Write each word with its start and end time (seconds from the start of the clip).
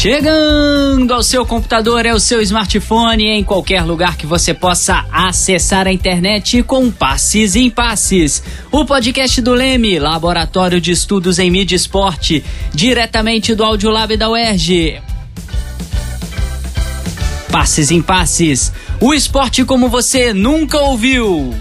Chegando 0.00 1.12
ao 1.12 1.24
seu 1.24 1.44
computador, 1.44 2.06
é 2.06 2.14
o 2.14 2.20
seu 2.20 2.40
smartphone, 2.40 3.24
em 3.24 3.42
qualquer 3.42 3.82
lugar 3.82 4.16
que 4.16 4.26
você 4.26 4.54
possa 4.54 5.04
acessar 5.10 5.88
a 5.88 5.92
internet 5.92 6.62
com 6.62 6.88
Passes 6.88 7.56
em 7.56 7.68
Passes. 7.68 8.40
O 8.70 8.84
podcast 8.84 9.40
do 9.40 9.52
Leme, 9.52 9.98
Laboratório 9.98 10.80
de 10.80 10.92
Estudos 10.92 11.40
em 11.40 11.50
Mídia 11.50 11.74
e 11.74 11.78
Esporte, 11.78 12.44
diretamente 12.72 13.56
do 13.56 13.64
Audiolab 13.64 14.16
da 14.16 14.30
UERJ. 14.30 15.02
Passes 17.50 17.90
em 17.90 18.00
Passes, 18.00 18.72
o 19.00 19.12
esporte 19.12 19.64
como 19.64 19.88
você 19.88 20.32
nunca 20.32 20.78
ouviu. 20.78 21.52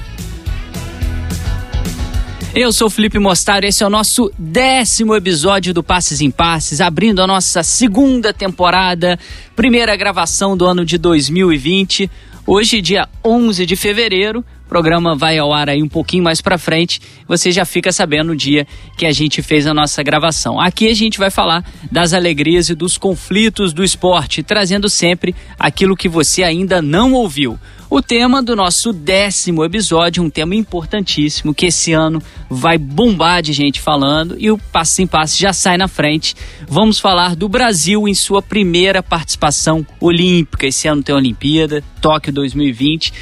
Eu 2.59 2.71
sou 2.71 2.89
Felipe 2.89 3.19
Mostaro, 3.19 3.67
esse 3.67 3.83
é 3.83 3.85
o 3.85 3.89
nosso 3.89 4.33
décimo 4.35 5.15
episódio 5.15 5.75
do 5.75 5.83
Passes 5.83 6.21
em 6.21 6.31
Passes, 6.31 6.81
abrindo 6.81 7.21
a 7.21 7.27
nossa 7.27 7.61
segunda 7.61 8.33
temporada, 8.33 9.19
primeira 9.55 9.95
gravação 9.95 10.57
do 10.57 10.65
ano 10.65 10.83
de 10.83 10.97
2020. 10.97 12.09
Hoje, 12.47 12.81
dia 12.81 13.07
11 13.23 13.63
de 13.63 13.75
fevereiro, 13.75 14.43
o 14.67 14.69
programa 14.69 15.15
vai 15.15 15.37
ao 15.37 15.53
ar 15.53 15.69
aí 15.69 15.81
um 15.81 15.87
pouquinho 15.87 16.25
mais 16.25 16.41
para 16.41 16.57
frente. 16.57 16.99
Você 17.25 17.51
já 17.53 17.63
fica 17.63 17.89
sabendo 17.89 18.33
o 18.33 18.35
dia 18.35 18.67
que 18.97 19.05
a 19.05 19.13
gente 19.13 19.41
fez 19.41 19.65
a 19.65 19.73
nossa 19.73 20.03
gravação. 20.03 20.59
Aqui 20.59 20.89
a 20.89 20.93
gente 20.93 21.17
vai 21.17 21.31
falar 21.31 21.63
das 21.89 22.11
alegrias 22.11 22.69
e 22.69 22.75
dos 22.75 22.97
conflitos 22.97 23.71
do 23.71 23.81
esporte, 23.81 24.43
trazendo 24.43 24.89
sempre 24.89 25.33
aquilo 25.57 25.95
que 25.95 26.09
você 26.09 26.43
ainda 26.43 26.81
não 26.81 27.13
ouviu. 27.13 27.57
O 27.89 28.01
tema 28.01 28.43
do 28.43 28.53
nosso 28.53 28.91
décimo 28.91 29.63
episódio, 29.63 30.21
um 30.21 30.29
tema 30.29 30.53
importantíssimo 30.53 31.53
que 31.53 31.67
esse 31.67 31.93
ano 31.93 32.21
vai 32.49 32.77
bombar 32.77 33.41
de 33.41 33.53
gente 33.53 33.79
falando 33.79 34.35
e 34.37 34.51
o 34.51 34.57
Passo 34.57 35.01
em 35.01 35.07
Passo 35.07 35.39
já 35.39 35.53
sai 35.53 35.77
na 35.77 35.87
frente. 35.87 36.35
Vamos 36.67 36.99
falar 36.99 37.33
do 37.33 37.47
Brasil 37.47 38.05
em 38.05 38.13
sua 38.13 38.41
primeira 38.41 39.01
participação 39.01 39.87
olímpica. 40.01 40.67
Esse 40.67 40.89
ano 40.89 41.01
tem 41.01 41.15
a 41.15 41.17
Olimpíada, 41.17 41.81
Tóquio 42.01 42.33
2020. 42.33 43.13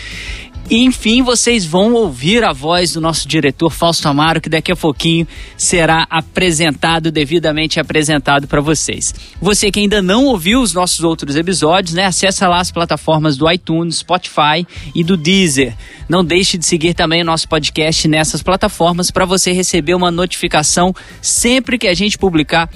E, 0.67 0.83
enfim, 0.83 1.21
vocês 1.21 1.63
vão 1.63 1.93
ouvir 1.93 2.43
a 2.43 2.51
voz 2.51 2.93
do 2.93 3.01
nosso 3.01 3.27
diretor 3.27 3.69
Fausto 3.69 4.07
Amaro, 4.07 4.41
que 4.41 4.49
daqui 4.49 4.71
a 4.71 4.75
pouquinho 4.75 5.27
será 5.55 6.07
apresentado, 6.09 7.11
devidamente 7.11 7.79
apresentado 7.79 8.47
para 8.47 8.61
vocês. 8.61 9.13
Você 9.39 9.69
que 9.69 9.79
ainda 9.79 10.01
não 10.01 10.25
ouviu 10.25 10.61
os 10.61 10.73
nossos 10.73 11.03
outros 11.03 11.35
episódios, 11.35 11.93
né? 11.93 12.05
Acessa 12.05 12.47
lá 12.47 12.59
as 12.59 12.71
plataformas 12.71 13.37
do 13.37 13.49
iTunes, 13.51 13.97
Spotify 13.97 14.65
e 14.95 15.03
do 15.03 15.15
Deezer. 15.15 15.75
Não 16.09 16.25
deixe 16.25 16.57
de 16.57 16.65
seguir 16.65 16.95
também 16.95 17.21
o 17.21 17.25
nosso 17.25 17.47
podcast 17.47 18.07
nessas 18.07 18.41
plataformas 18.41 19.11
para 19.11 19.25
você 19.25 19.51
receber 19.51 19.93
uma 19.93 20.09
notificação 20.09 20.95
sempre 21.21 21.77
que 21.77 21.87
a 21.87 21.93
gente 21.93 22.17
publicar 22.17 22.69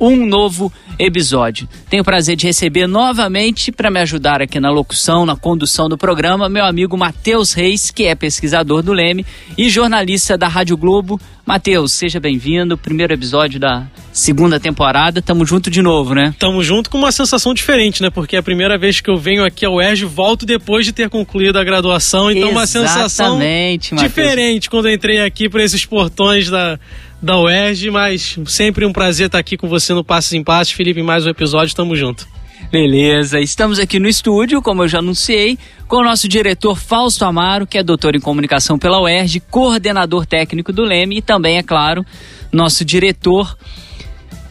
um 0.00 0.26
novo 0.26 0.72
episódio. 0.98 1.68
Tenho 1.88 2.02
o 2.02 2.04
prazer 2.04 2.36
de 2.36 2.46
receber 2.46 2.86
novamente 2.86 3.72
para 3.72 3.90
me 3.90 4.00
ajudar 4.00 4.42
aqui 4.42 4.60
na 4.60 4.70
locução, 4.70 5.26
na 5.26 5.36
condução 5.36 5.88
do 5.88 5.98
programa, 5.98 6.48
meu 6.48 6.64
amigo 6.64 6.96
Matheus 6.96 7.52
Reis, 7.52 7.90
que 7.90 8.04
é 8.04 8.14
pesquisador 8.14 8.82
do 8.82 8.92
Leme 8.92 9.24
e 9.56 9.68
jornalista 9.68 10.36
da 10.36 10.48
Rádio 10.48 10.76
Globo. 10.76 11.20
Matheus, 11.46 11.92
seja 11.92 12.18
bem-vindo. 12.18 12.78
Primeiro 12.78 13.12
episódio 13.12 13.60
da 13.60 13.86
segunda 14.12 14.58
temporada. 14.58 15.20
Tamo 15.20 15.44
junto 15.44 15.70
de 15.70 15.82
novo, 15.82 16.14
né? 16.14 16.34
Tamo 16.38 16.62
junto 16.62 16.88
com 16.88 16.96
uma 16.96 17.12
sensação 17.12 17.52
diferente, 17.52 18.00
né? 18.00 18.08
Porque 18.08 18.36
é 18.36 18.38
a 18.38 18.42
primeira 18.42 18.78
vez 18.78 19.00
que 19.00 19.10
eu 19.10 19.16
venho 19.16 19.44
aqui 19.44 19.66
ao 19.66 19.74
UERJ, 19.74 20.06
volto 20.06 20.46
depois 20.46 20.86
de 20.86 20.92
ter 20.92 21.10
concluído 21.10 21.58
a 21.58 21.64
graduação. 21.64 22.30
Então, 22.30 22.48
Exatamente, 22.50 22.56
uma 22.56 22.66
sensação 22.66 23.38
Mateus. 23.38 24.02
diferente 24.02 24.70
quando 24.70 24.88
eu 24.88 24.94
entrei 24.94 25.20
aqui 25.20 25.48
por 25.48 25.60
esses 25.60 25.84
portões 25.84 26.48
da, 26.48 26.78
da 27.24 27.40
UERJ, 27.40 27.90
mas 27.90 28.38
sempre 28.46 28.84
um 28.84 28.92
prazer 28.92 29.26
estar 29.26 29.38
aqui 29.38 29.56
com 29.56 29.66
você 29.66 29.94
no 29.94 30.04
Passos 30.04 30.34
em 30.34 30.44
Passos. 30.44 30.74
Felipe, 30.74 31.02
mais 31.02 31.24
um 31.26 31.30
episódio, 31.30 31.74
tamo 31.74 31.96
junto. 31.96 32.28
Beleza, 32.70 33.40
estamos 33.40 33.78
aqui 33.78 33.98
no 33.98 34.06
estúdio, 34.06 34.60
como 34.60 34.82
eu 34.82 34.88
já 34.88 34.98
anunciei, 34.98 35.58
com 35.88 35.96
o 35.96 36.04
nosso 36.04 36.28
diretor 36.28 36.76
Fausto 36.76 37.24
Amaro, 37.24 37.66
que 37.66 37.78
é 37.78 37.82
doutor 37.82 38.14
em 38.14 38.20
comunicação 38.20 38.78
pela 38.78 39.00
UERJ, 39.00 39.40
coordenador 39.50 40.26
técnico 40.26 40.72
do 40.72 40.82
Leme 40.82 41.18
e 41.18 41.22
também, 41.22 41.56
é 41.56 41.62
claro, 41.62 42.04
nosso 42.52 42.84
diretor 42.84 43.56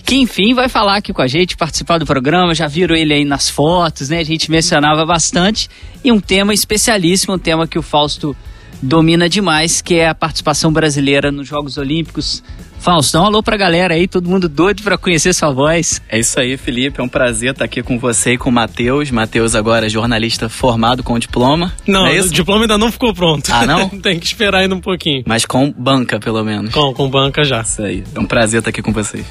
que 0.04 0.16
enfim 0.16 0.54
vai 0.54 0.68
falar 0.68 0.98
aqui 0.98 1.14
com 1.14 1.22
a 1.22 1.28
gente, 1.28 1.56
participar 1.56 1.98
do 1.98 2.06
programa, 2.06 2.56
já 2.56 2.68
viram 2.68 2.96
ele 2.96 3.14
aí 3.14 3.24
nas 3.24 3.50
fotos, 3.50 4.10
né? 4.10 4.18
A 4.20 4.26
gente 4.26 4.50
mencionava 4.50 5.06
bastante 5.06 5.70
e 6.04 6.12
um 6.12 6.20
tema 6.20 6.54
especialíssimo, 6.54 7.36
um 7.36 7.40
tema 7.40 7.68
que 7.68 7.80
o 7.80 7.84
Fausto 7.84 8.36
domina 8.82 9.30
demais, 9.30 9.82
que 9.82 9.96
é 9.96 10.08
a 10.08 10.16
participação 10.16 10.72
brasileira 10.72 11.32
nos 11.32 11.48
Jogos 11.48 11.78
Olímpicos. 11.78 12.44
Fausto, 12.84 13.14
dá 13.14 13.24
um 13.24 13.26
alô 13.28 13.42
pra 13.42 13.56
galera 13.56 13.94
aí, 13.94 14.10
todo 14.10 14.28
mundo 14.30 14.50
doido 14.50 14.84
para 14.84 14.98
conhecer 14.98 15.34
sua 15.34 15.52
voz. 15.52 16.02
É 16.10 16.20
isso 16.20 16.38
aí, 16.38 16.58
Felipe. 16.58 17.00
É 17.00 17.04
um 17.04 17.08
prazer 17.08 17.52
estar 17.52 17.64
aqui 17.64 17.82
com 17.82 17.98
você 17.98 18.34
e 18.34 18.38
com 18.38 18.50
o 18.50 18.52
Matheus. 18.52 19.10
Matheus 19.10 19.56
agora 19.56 19.86
é 19.86 19.90
jornalista 19.90 20.50
formado 20.50 21.02
com 21.02 21.18
diploma. 21.18 21.72
Não, 21.88 22.06
é 22.06 22.20
o 22.20 22.28
diploma 22.28 22.64
ainda 22.64 22.78
não 22.78 22.92
ficou 22.92 23.14
pronto. 23.14 23.50
Ah, 23.54 23.66
não? 23.66 23.88
Tem 24.02 24.20
que 24.20 24.26
esperar 24.26 24.60
ainda 24.60 24.76
um 24.76 24.82
pouquinho. 24.82 25.24
Mas 25.26 25.46
com 25.46 25.72
banca, 25.72 26.20
pelo 26.20 26.44
menos. 26.44 26.74
Com, 26.74 26.94
com 26.94 27.10
banca 27.10 27.46
já. 27.46 27.62
Isso 27.62 27.82
aí. 27.82 28.04
É 28.14 28.20
um 28.20 28.26
prazer 28.26 28.60
estar 28.60 28.70
aqui 28.70 28.82
com 28.82 28.92
vocês. 28.92 29.26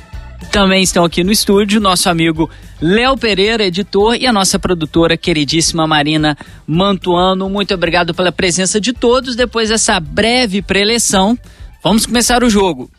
Também 0.51 0.83
estão 0.83 1.05
aqui 1.05 1.25
no 1.25 1.33
estúdio 1.33 1.81
nosso 1.81 2.09
amigo 2.09 2.51
Léo 2.81 3.17
Pereira, 3.17 3.65
editor, 3.65 4.17
e 4.17 4.27
a 4.27 4.33
nossa 4.33 4.59
produtora 4.59 5.17
queridíssima 5.17 5.87
Marina 5.87 6.37
Mantuano. 6.67 7.49
Muito 7.49 7.73
obrigado 7.73 8.13
pela 8.13 8.33
presença 8.33 8.81
de 8.81 8.93
todos. 8.93 9.37
Depois 9.37 9.69
dessa 9.69 9.99
breve 9.99 10.61
preleção, 10.61 11.39
vamos 11.83 12.05
começar 12.05 12.43
o 12.43 12.51
jogo. 12.51 12.91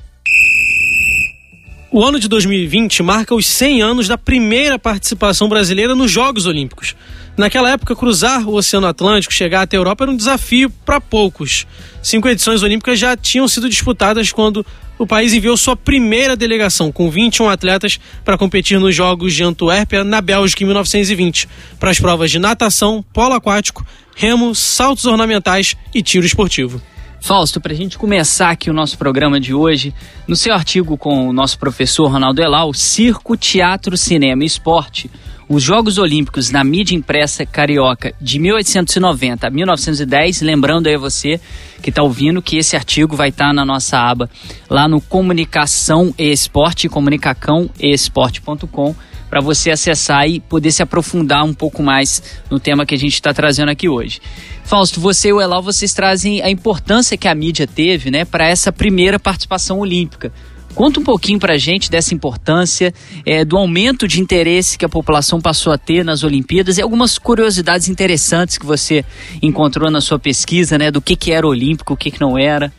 O 1.92 2.03
ano 2.03 2.20
de 2.20 2.28
2020 2.28 3.03
marca 3.03 3.36
os 3.36 3.46
100 3.46 3.82
anos 3.84 4.08
da 4.08 4.18
primeira 4.18 4.80
participação 4.80 5.48
brasileira 5.48 5.94
nos 5.94 6.09
Jogos 6.12 6.48
Olímpicos. 6.48 6.96
Naquela 7.38 7.70
época, 7.70 7.96
cruzar 7.96 8.48
o 8.48 8.56
Oceano 8.56 8.88
Atlântico, 8.88 9.34
chegar 9.34 9.62
até 9.62 9.76
a 9.76 9.80
Europa, 9.80 10.03
era 10.03 10.12
um 10.12 10.16
desafio 10.16 10.70
para 10.70 11.00
poucos. 11.00 11.68
Cinco 12.02 12.28
edições 12.28 12.64
olímpicas 12.64 12.98
já 12.98 13.16
tinham 13.16 13.48
sido 13.48 13.70
disputadas 13.70 14.32
quando 14.32 14.66
o 14.98 15.08
país 15.08 15.34
enviou 15.34 15.58
sua 15.58 15.76
primeira 15.76 16.36
delegação, 16.36 16.92
com 16.92 17.09
21 17.09 17.50
atletas, 17.50 18.00
para 18.24 18.38
competir 18.38 18.80
nos 18.80 18.96
Jogos 18.96 19.34
de 19.34 19.44
Antuérpia, 19.44 20.04
na 20.04 20.22
Bélgica, 20.22 20.64
em 20.64 20.68
1920, 20.68 21.48
para 21.80 21.92
as 21.92 22.00
provas 22.00 22.30
de 22.31 22.40
natação, 22.40 23.03
polo 23.14 23.34
aquático, 23.34 23.86
remo, 24.16 24.53
saltos 24.53 25.06
ornamentais 25.06 25.76
e 25.94 26.02
tiro 26.02 26.26
esportivo. 26.26 26.82
Fausto, 27.20 27.62
para 27.62 27.72
a 27.72 27.76
gente 27.76 27.98
começar 27.98 28.50
aqui 28.50 28.70
o 28.70 28.74
nosso 28.74 28.98
programa 28.98 29.40
de 29.40 29.53
hoje, 29.53 29.94
no 30.28 30.36
seu 30.36 30.53
artigo 30.53 30.98
com 30.98 31.30
o 31.30 31.32
nosso 31.32 31.58
professor 31.58 32.12
Ronaldo 32.12 32.42
Elal, 32.42 32.74
Circo, 32.74 33.38
Teatro, 33.38 33.96
Cinema 33.96 34.44
e 34.44 34.46
Esporte, 34.46 35.09
os 35.48 35.64
Jogos 35.64 35.98
Olímpicos 35.98 36.50
na 36.52 36.64
mídia 36.64 36.96
impressa 36.96 37.46
carioca 37.46 38.14
de 38.20 38.40
1890 38.40 39.48
a 39.48 39.50
1910, 39.50 40.42
lembrando 40.42 40.88
aí 40.88 40.98
você 40.98 41.40
que 41.84 41.90
está 41.90 42.02
ouvindo 42.02 42.42
que 42.42 42.56
esse 42.56 42.78
artigo 42.78 43.14
vai 43.14 43.28
estar 43.28 43.48
tá 43.48 43.54
na 43.54 43.66
nossa 43.66 44.00
aba 44.00 44.30
lá 44.70 44.88
no 44.88 45.02
Comunicação 45.02 46.16
e 46.18 46.32
Esporte, 46.32 46.88
comunicacão 46.88 47.70
e 47.78 47.94
esporte.com, 47.94 48.96
para 49.30 49.42
você 49.42 49.70
acessar 49.70 50.26
e 50.26 50.40
poder 50.40 50.72
se 50.72 50.82
aprofundar 50.82 51.44
um 51.44 51.54
pouco 51.54 51.84
mais 51.84 52.24
no 52.50 52.58
tema 52.58 52.86
que 52.86 52.96
a 52.96 52.98
gente 52.98 53.16
está 53.16 53.34
trazendo 53.34 53.70
aqui 53.70 53.90
hoje. 53.90 54.22
Fausto, 54.64 55.02
você 55.02 55.30
e 55.30 55.34
o 55.34 55.42
Elal, 55.42 55.62
vocês 55.62 55.94
trazem 55.94 56.42
a 56.42 56.50
importância 56.50 57.18
que 57.18 57.28
a 57.28 57.36
mídia 57.36 57.68
teve 57.68 58.10
né, 58.10 58.24
para 58.24 58.48
essa 58.48 58.72
primeira 58.72 59.20
participação 59.20 59.80
olímpica. 59.80 60.32
Conta 60.75 61.00
um 61.00 61.03
pouquinho 61.03 61.39
para 61.39 61.53
a 61.53 61.57
gente 61.57 61.89
dessa 61.89 62.16
importância, 62.16 62.93
é, 63.25 63.46
do 63.46 63.58
aumento 63.58 64.08
de 64.08 64.20
interesse 64.20 64.78
que 64.78 64.85
a 64.85 64.90
população 64.90 65.40
passou 65.40 65.72
a 65.72 65.78
ter 65.78 66.03
nas 66.03 66.23
Olimpíadas 66.23 66.78
e 66.78 66.81
algumas 66.81 67.17
curiosidades 67.20 67.87
interessantes 67.87 68.58
que 68.58 68.66
você 68.66 69.05
encontrou 69.41 69.91
na 69.91 70.02
sua 70.02 70.17
pesquisa, 70.17 70.78
né? 70.78 70.90
Do 70.90 71.02
que, 71.02 71.16
que 71.16 71.31
era 71.31 71.47
olímpico, 71.47 71.93
o 71.93 71.97
que, 71.97 72.09
que 72.09 72.20
não 72.20 72.37
era. 72.37 72.73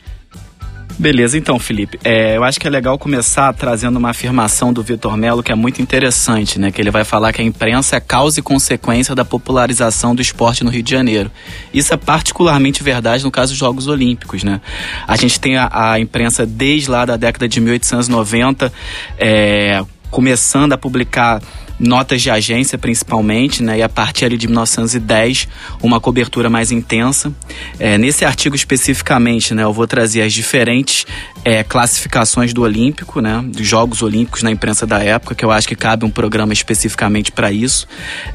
Beleza, 0.96 1.36
então, 1.36 1.58
Felipe, 1.58 1.98
é, 2.04 2.36
eu 2.36 2.44
acho 2.44 2.60
que 2.60 2.68
é 2.68 2.70
legal 2.70 2.96
começar 2.96 3.52
trazendo 3.52 3.96
uma 3.96 4.10
afirmação 4.10 4.72
do 4.72 4.80
Vitor 4.80 5.16
Melo 5.16 5.42
que 5.42 5.50
é 5.50 5.54
muito 5.54 5.82
interessante, 5.82 6.58
né? 6.58 6.70
Que 6.70 6.80
ele 6.80 6.90
vai 6.90 7.02
falar 7.02 7.32
que 7.32 7.42
a 7.42 7.44
imprensa 7.44 7.96
é 7.96 8.00
causa 8.00 8.38
e 8.38 8.42
consequência 8.42 9.12
da 9.12 9.24
popularização 9.24 10.14
do 10.14 10.22
esporte 10.22 10.62
no 10.62 10.70
Rio 10.70 10.84
de 10.84 10.90
Janeiro. 10.92 11.30
Isso 11.72 11.92
é 11.92 11.96
particularmente 11.96 12.82
verdade 12.82 13.24
no 13.24 13.30
caso 13.30 13.52
dos 13.52 13.58
Jogos 13.58 13.88
Olímpicos, 13.88 14.44
né? 14.44 14.60
A 15.06 15.16
gente 15.16 15.40
tem 15.40 15.56
a, 15.56 15.68
a 15.72 15.98
imprensa 15.98 16.46
desde 16.46 16.88
lá 16.88 17.04
da 17.04 17.16
década 17.16 17.48
de 17.48 17.60
1890, 17.60 18.72
é, 19.18 19.84
começando 20.10 20.74
a 20.74 20.78
publicar 20.78 21.42
notas 21.78 22.22
de 22.22 22.30
agência 22.30 22.78
principalmente, 22.78 23.62
né? 23.62 23.78
E 23.78 23.82
a 23.82 23.88
partir 23.88 24.24
ali 24.24 24.36
de 24.36 24.46
1910, 24.46 25.48
uma 25.82 26.00
cobertura 26.00 26.48
mais 26.48 26.70
intensa. 26.70 27.32
É, 27.78 27.98
nesse 27.98 28.24
artigo 28.24 28.54
especificamente, 28.54 29.54
né, 29.54 29.64
eu 29.64 29.72
vou 29.72 29.86
trazer 29.86 30.22
as 30.22 30.32
diferentes 30.32 31.06
é, 31.44 31.62
classificações 31.62 32.52
do 32.52 32.62
Olímpico, 32.62 33.20
né? 33.20 33.44
Dos 33.46 33.66
Jogos 33.66 34.02
Olímpicos 34.02 34.42
na 34.42 34.50
imprensa 34.50 34.86
da 34.86 35.02
época, 35.02 35.34
que 35.34 35.44
eu 35.44 35.50
acho 35.50 35.66
que 35.68 35.76
cabe 35.76 36.04
um 36.04 36.10
programa 36.10 36.52
especificamente 36.52 37.32
para 37.32 37.50
isso. 37.50 37.86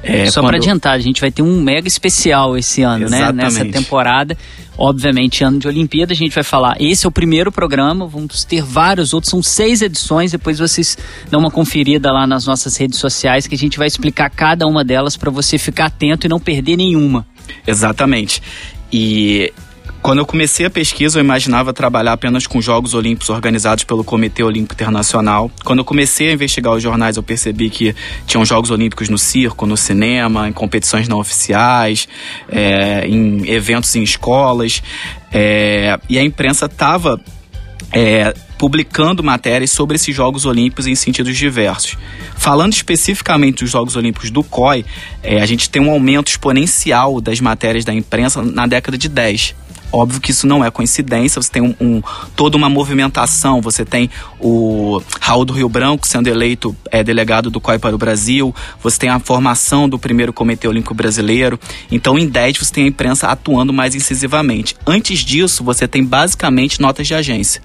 É, 0.04 0.26
Só 0.28 0.42
quando... 0.42 0.50
para 0.50 0.58
adiantar, 0.58 0.94
a 0.94 1.00
gente 1.00 1.22
vai 1.22 1.32
ter 1.32 1.42
um 1.42 1.62
mega 1.62 1.88
especial 1.88 2.58
esse 2.58 2.82
ano, 2.82 3.06
Exatamente. 3.06 3.36
né? 3.36 3.44
Nessa 3.44 3.66
temporada 3.66 4.38
obviamente, 4.80 5.44
ano 5.44 5.60
de 5.60 5.68
Olimpíada. 5.68 6.14
A 6.14 6.16
gente 6.16 6.34
vai 6.34 6.44
falar, 6.44 6.78
esse 6.80 7.06
é 7.06 7.10
o 7.10 7.12
primeiro 7.12 7.52
programa, 7.52 8.08
vamos 8.08 8.46
ter 8.46 8.64
vários 8.64 9.14
outros, 9.14 9.30
são 9.30 9.44
seis 9.44 9.82
edições. 9.82 10.32
Depois 10.32 10.58
vocês 10.58 10.98
dão 11.30 11.42
uma 11.42 11.52
conferida 11.52 12.12
lá 12.12 12.26
nas 12.26 12.46
nossas 12.46 12.78
redes 12.78 12.98
sociais 12.98 13.46
que 13.46 13.56
a 13.56 13.58
gente 13.58 13.78
vai 13.78 13.88
explicar 13.88 14.30
cada 14.30 14.66
uma 14.66 14.84
delas 14.84 15.18
para 15.18 15.30
você 15.30 15.58
ficar 15.58 15.88
atento 15.88 16.26
e 16.26 16.30
não 16.30 16.40
perder 16.40 16.78
nenhuma. 16.78 17.28
Exatamente. 17.68 18.42
E 18.92 19.52
quando 20.10 20.18
eu 20.18 20.26
comecei 20.26 20.66
a 20.66 20.72
pesquisa, 20.72 21.20
eu 21.20 21.24
imaginava 21.24 21.72
trabalhar 21.72 22.14
apenas 22.14 22.48
com 22.48 22.60
Jogos 22.60 22.96
Olímpicos 22.96 23.30
organizados 23.30 23.84
pelo 23.84 24.04
Comitê 24.04 24.42
Olímpico 24.42 24.74
Internacional. 24.74 25.52
Quando 25.64 25.78
eu 25.78 25.86
comecei 25.86 26.30
a 26.30 26.34
investigar 26.34 26.74
os 26.74 26.82
jornais, 26.82 27.16
eu 27.16 27.22
percebi 27.22 27.70
que 27.70 27.96
tinham 28.26 28.44
Jogos 28.44 28.72
Olímpicos 28.72 29.08
no 29.08 29.20
circo, 29.20 29.68
no 29.68 29.78
cinema, 29.78 30.50
em 30.50 30.52
competições 30.52 31.08
não 31.08 31.20
oficiais, 31.20 32.08
é, 32.52 33.08
em 33.08 33.48
eventos 33.52 33.96
em 33.96 34.02
escolas. 34.02 34.82
É, 35.32 36.00
e 36.10 36.18
a 36.18 36.24
imprensa 36.24 36.66
estava 36.66 37.22
é, 37.94 38.34
publicando 38.58 39.24
matérias 39.24 39.70
sobre 39.70 39.96
esses 39.96 40.16
Jogos 40.16 40.44
Olímpicos 40.44 40.88
em 40.88 40.96
sentidos 40.96 41.38
diversos. 41.38 41.96
Falando 42.36 42.74
especificamente 42.74 43.64
dos 43.64 43.70
Jogos 43.70 43.96
Olímpicos 43.96 44.32
do 44.32 44.44
COI, 44.44 44.84
é, 45.22 45.40
a 45.40 45.46
gente 45.46 45.70
tem 45.70 45.80
um 45.80 45.92
aumento 45.92 46.30
exponencial 46.30 47.22
das 47.22 47.40
matérias 47.40 47.86
da 47.86 47.94
imprensa 47.94 48.42
na 48.42 48.66
década 48.66 48.98
de 48.98 49.08
10. 49.08 49.69
Óbvio 49.92 50.22
que 50.22 50.32
isso 50.32 50.46
não 50.46 50.64
é 50.64 50.70
coincidência, 50.70 51.42
você 51.42 51.50
tem 51.50 51.62
um, 51.62 51.76
um, 51.82 52.02
toda 52.36 52.56
uma 52.56 52.70
movimentação, 52.70 53.60
você 53.60 53.84
tem 53.84 54.10
o 54.40 55.02
Raul 55.20 55.46
do 55.46 55.54
Rio 55.54 55.68
Branco 55.68 56.08
sendo 56.08 56.28
eleito 56.28 56.76
é, 56.92 57.04
delegado 57.04 57.50
do 57.50 57.60
COI 57.60 57.80
para 57.80 57.96
o 57.96 57.98
Brasil, 57.98 58.54
você 58.82 59.00
tem 59.00 59.10
a 59.10 59.20
formação 59.20 59.90
do 59.90 59.98
primeiro 59.98 60.32
Comitê 60.32 60.68
Olímpico 60.68 60.94
Brasileiro, 60.94 61.60
então 61.92 62.20
em 62.20 62.28
10 62.28 62.58
você 62.58 62.74
tem 62.74 62.84
a 62.86 62.88
imprensa 62.88 63.28
atuando 63.28 63.74
mais 63.74 63.96
incisivamente. 63.96 64.76
Antes 64.86 65.20
disso, 65.20 65.64
você 65.64 65.88
tem 65.88 66.04
basicamente 66.04 66.80
notas 66.80 67.08
de 67.08 67.16
agência 67.16 67.62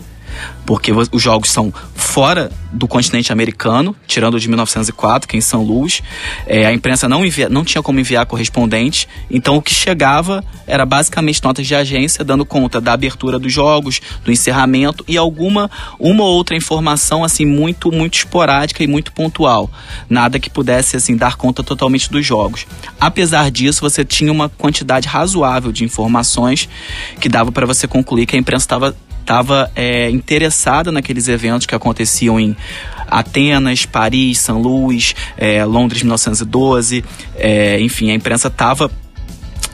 porque 0.66 0.92
os 0.92 1.22
jogos 1.22 1.50
são 1.50 1.72
fora 1.94 2.50
do 2.72 2.88
continente 2.88 3.32
americano, 3.32 3.94
tirando 4.06 4.34
o 4.34 4.40
de 4.40 4.48
1904, 4.48 5.28
que 5.28 5.36
é 5.36 5.38
em 5.38 5.40
São 5.40 5.62
Luís. 5.62 6.02
É, 6.46 6.66
a 6.66 6.72
imprensa 6.72 7.08
não, 7.08 7.24
envia, 7.24 7.48
não 7.48 7.64
tinha 7.64 7.82
como 7.82 8.00
enviar 8.00 8.26
correspondente, 8.26 9.08
então 9.30 9.56
o 9.56 9.62
que 9.62 9.72
chegava 9.72 10.42
era 10.66 10.84
basicamente 10.84 11.42
notas 11.42 11.66
de 11.66 11.74
agência 11.74 12.24
dando 12.24 12.44
conta 12.44 12.80
da 12.80 12.92
abertura 12.92 13.38
dos 13.38 13.52
jogos, 13.52 14.00
do 14.24 14.32
encerramento 14.32 15.04
e 15.06 15.16
alguma 15.16 15.70
uma 15.98 16.24
ou 16.24 16.34
outra 16.34 16.56
informação 16.56 17.22
assim 17.22 17.44
muito 17.44 17.92
muito 17.92 18.14
esporádica 18.14 18.82
e 18.82 18.86
muito 18.86 19.12
pontual, 19.12 19.70
nada 20.08 20.38
que 20.38 20.50
pudesse 20.50 20.96
assim 20.96 21.16
dar 21.16 21.36
conta 21.36 21.62
totalmente 21.62 22.10
dos 22.10 22.24
jogos. 22.24 22.66
Apesar 23.00 23.50
disso, 23.50 23.80
você 23.80 24.04
tinha 24.04 24.32
uma 24.32 24.48
quantidade 24.48 25.06
razoável 25.08 25.70
de 25.70 25.84
informações 25.84 26.68
que 27.20 27.28
dava 27.28 27.52
para 27.52 27.66
você 27.66 27.86
concluir 27.86 28.26
que 28.26 28.36
a 28.36 28.38
imprensa 28.38 28.64
estava 28.64 28.96
estava 29.24 29.70
é, 29.74 30.10
interessada 30.10 30.92
naqueles 30.92 31.28
eventos 31.28 31.66
que 31.66 31.74
aconteciam 31.74 32.38
em 32.38 32.54
Atenas, 33.08 33.86
Paris, 33.86 34.38
São 34.38 34.60
Luís, 34.60 35.14
é, 35.36 35.64
Londres 35.64 36.02
1912, 36.02 37.02
é, 37.36 37.80
enfim, 37.80 38.10
a 38.10 38.14
imprensa 38.14 38.48
estava 38.48 38.90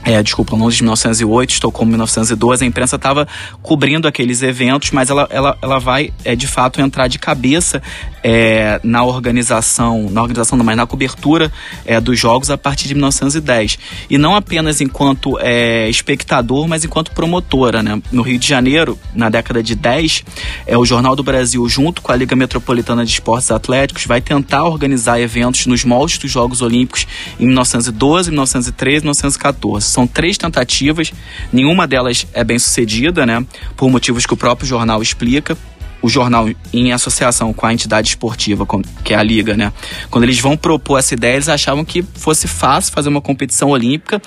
é, 0.04 0.22
desculpa, 0.22 0.56
Londres 0.56 0.76
de 0.76 0.82
1908, 0.82 1.50
Estocolmo 1.50 1.90
1912, 1.90 2.64
a 2.64 2.66
imprensa 2.66 2.96
estava 2.96 3.28
cobrindo 3.62 4.08
aqueles 4.08 4.42
eventos, 4.42 4.90
mas 4.92 5.10
ela, 5.10 5.28
ela, 5.30 5.58
ela 5.60 5.78
vai, 5.78 6.12
é, 6.24 6.34
de 6.34 6.46
fato, 6.46 6.80
entrar 6.80 7.06
de 7.06 7.18
cabeça 7.18 7.82
é, 8.22 8.80
na 8.82 9.04
organização, 9.04 10.08
na 10.10 10.22
organização 10.22 10.56
não, 10.56 10.64
mas 10.64 10.76
na 10.76 10.86
cobertura 10.86 11.52
é, 11.84 12.00
dos 12.00 12.18
jogos 12.18 12.50
a 12.50 12.56
partir 12.56 12.88
de 12.88 12.94
1910. 12.94 13.78
E 14.08 14.16
não 14.16 14.34
apenas 14.34 14.80
enquanto 14.80 15.38
é, 15.38 15.88
espectador, 15.88 16.66
mas 16.66 16.84
enquanto 16.84 17.12
promotora. 17.12 17.82
Né? 17.82 18.00
No 18.10 18.22
Rio 18.22 18.38
de 18.38 18.46
Janeiro, 18.46 18.98
na 19.14 19.28
década 19.28 19.62
de 19.62 19.74
10, 19.74 20.24
é, 20.66 20.78
o 20.78 20.84
Jornal 20.84 21.14
do 21.14 21.22
Brasil, 21.22 21.68
junto 21.68 22.00
com 22.00 22.10
a 22.10 22.16
Liga 22.16 22.34
Metropolitana 22.34 23.04
de 23.04 23.12
Esportes 23.12 23.50
Atléticos, 23.50 24.06
vai 24.06 24.20
tentar 24.20 24.64
organizar 24.64 25.20
eventos 25.20 25.66
nos 25.66 25.84
moldes 25.84 26.18
dos 26.18 26.30
Jogos 26.30 26.62
Olímpicos 26.62 27.06
em 27.38 27.46
1912, 27.46 28.30
1913 28.30 29.04
1914. 29.04 29.89
São 29.90 30.06
três 30.06 30.38
tentativas, 30.38 31.12
nenhuma 31.52 31.86
delas 31.86 32.26
é 32.32 32.44
bem 32.44 32.58
sucedida, 32.58 33.26
né? 33.26 33.44
Por 33.76 33.90
motivos 33.90 34.26
que 34.26 34.34
o 34.34 34.36
próprio 34.36 34.66
jornal 34.66 35.02
explica 35.02 35.56
o 36.02 36.08
jornal 36.08 36.48
em 36.72 36.92
associação 36.92 37.52
com 37.52 37.66
a 37.66 37.72
entidade 37.72 38.08
esportiva, 38.08 38.66
que 39.04 39.14
é 39.14 39.16
a 39.16 39.22
liga, 39.22 39.56
né? 39.56 39.72
Quando 40.10 40.24
eles 40.24 40.38
vão 40.38 40.56
propor 40.56 40.98
essa 40.98 41.14
ideia, 41.14 41.34
eles 41.34 41.48
achavam 41.48 41.84
que 41.84 42.02
fosse 42.02 42.48
fácil 42.48 42.92
fazer 42.92 43.08
uma 43.08 43.20
competição 43.20 43.70
olímpica 43.70 44.20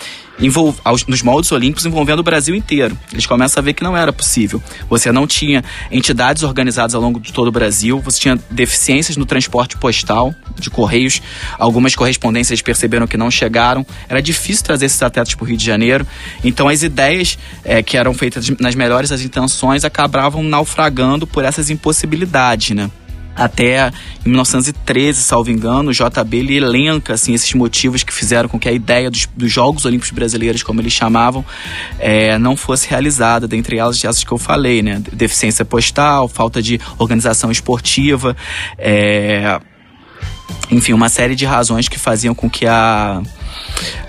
nos 1.08 1.22
moldes 1.22 1.52
olímpicos 1.52 1.86
envolvendo 1.86 2.20
o 2.20 2.24
Brasil 2.24 2.56
inteiro. 2.56 2.98
Eles 3.12 3.25
começam 3.25 3.62
a 3.62 3.64
ver 3.64 3.74
que 3.74 3.84
não 3.84 3.96
era 3.96 4.12
possível. 4.12 4.62
Você 4.90 5.12
não 5.12 5.28
tinha 5.28 5.64
entidades 5.92 6.44
organizadas 6.44 6.96
ao 6.96 7.02
longo 7.02 7.20
de 7.20 7.31
todo 7.31 7.48
o 7.48 7.52
Brasil, 7.52 8.00
você 8.00 8.20
tinha 8.20 8.40
deficiências 8.50 9.16
no 9.16 9.25
transporte 9.25 9.78
postal, 9.78 10.34
de 10.60 10.70
correios, 10.70 11.22
algumas 11.58 11.96
correspondências 11.96 12.62
perceberam 12.62 13.06
que 13.06 13.18
não 13.18 13.30
chegaram. 13.30 13.86
Era 14.10 14.22
difícil 14.22 14.64
trazer 14.64 14.88
esses 14.88 15.02
atletas 15.02 15.36
para 15.36 15.44
o 15.44 15.48
Rio 15.48 15.58
de 15.58 15.66
Janeiro. 15.66 16.06
Então 16.44 16.68
as 16.68 16.81
ideias 16.84 17.38
é, 17.64 17.84
que 17.84 17.96
eram 17.96 18.14
feitas 18.14 18.50
nas 18.60 18.75
melhores 18.75 19.10
das 19.10 19.22
intenções 19.22 19.86
acabavam 19.86 20.44
naufragando 20.44 21.28
por 21.28 21.44
essas 21.44 21.62
impossibilidades, 21.69 22.75
né? 22.75 22.89
até 23.36 23.92
em 24.25 24.30
1913, 24.30 25.21
salvo 25.21 25.50
engano, 25.50 25.89
o 25.89 25.94
JB 25.94 26.38
ele 26.38 26.57
elenca 26.57 27.13
assim, 27.13 27.33
esses 27.33 27.51
motivos 27.54 28.04
que 28.04 28.13
fizeram 28.13 28.48
com 28.48 28.60
que 28.60 28.69
a 28.69 28.71
ideia 28.71 29.10
dos, 29.10 29.27
dos 29.36 29.51
Jogos 29.51 29.86
Olímpicos 29.86 30.12
Brasileiros, 30.12 30.63
como 30.63 30.80
eles 30.81 30.94
chamavam, 30.94 31.44
é, 32.00 32.38
não 32.38 32.56
fosse 32.56 32.88
realizada, 32.88 33.48
dentre 33.48 33.77
elas 33.77 34.04
essas 34.04 34.24
que 34.24 34.31
eu 34.31 34.38
falei, 34.38 34.81
né? 34.81 35.01
Deficiência 35.12 35.65
postal, 35.65 36.27
falta 36.27 36.62
de 36.62 36.80
organização 36.98 37.51
esportiva, 37.51 38.36
é, 38.77 39.60
enfim, 40.69 40.94
uma 40.94 41.10
série 41.10 41.36
de 41.36 41.45
razões 41.45 41.88
que 41.88 41.98
faziam 41.98 42.36
com 42.36 42.50
que 42.50 42.65
a, 42.68 43.21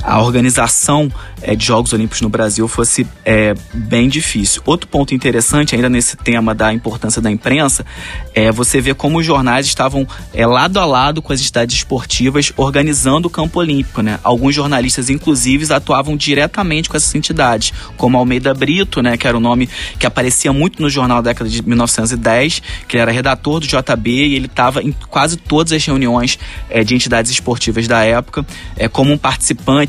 a 0.02 0.20
organização 0.20 1.10
é, 1.40 1.54
de 1.54 1.64
Jogos 1.64 1.92
Olímpicos 1.92 2.20
no 2.20 2.28
Brasil 2.28 2.66
fosse 2.68 3.06
é, 3.24 3.54
bem 3.72 4.08
difícil. 4.08 4.62
Outro 4.66 4.88
ponto 4.88 5.14
interessante, 5.14 5.74
ainda 5.74 5.88
nesse 5.88 6.16
tema 6.16 6.54
da 6.54 6.72
importância 6.72 7.20
da 7.20 7.30
imprensa, 7.30 7.84
é 8.34 8.52
você 8.52 8.80
ver 8.80 8.94
como 8.94 9.18
os 9.18 9.26
jornais 9.26 9.66
estavam 9.66 10.06
é, 10.32 10.46
lado 10.46 10.78
a 10.78 10.84
lado 10.84 11.22
com 11.22 11.32
as 11.32 11.40
entidades 11.40 11.76
esportivas 11.76 12.52
organizando 12.56 13.28
o 13.28 13.30
campo 13.30 13.60
olímpico. 13.60 14.02
Né? 14.02 14.18
Alguns 14.22 14.54
jornalistas, 14.54 15.08
inclusive, 15.10 15.72
atuavam 15.72 16.16
diretamente 16.16 16.88
com 16.88 16.96
essas 16.96 17.14
entidades, 17.14 17.72
como 17.96 18.18
Almeida 18.18 18.52
Brito, 18.54 19.02
né, 19.02 19.16
que 19.16 19.26
era 19.26 19.36
o 19.36 19.40
nome 19.40 19.68
que 19.98 20.06
aparecia 20.06 20.52
muito 20.52 20.80
no 20.82 20.90
jornal 20.90 21.22
da 21.22 21.30
década 21.30 21.48
de 21.48 21.62
1910, 21.62 22.62
que 22.86 22.98
era 22.98 23.10
redator 23.10 23.60
do 23.60 23.66
JB 23.66 24.10
e 24.10 24.34
ele 24.34 24.46
estava 24.46 24.82
em 24.82 24.92
quase 25.08 25.36
todas 25.36 25.72
as 25.72 25.84
reuniões 25.84 26.38
é, 26.68 26.84
de 26.84 26.94
entidades 26.94 27.30
esportivas 27.30 27.88
da 27.88 28.02
época, 28.04 28.46
é, 28.76 28.88
como 28.88 29.12
um 29.12 29.18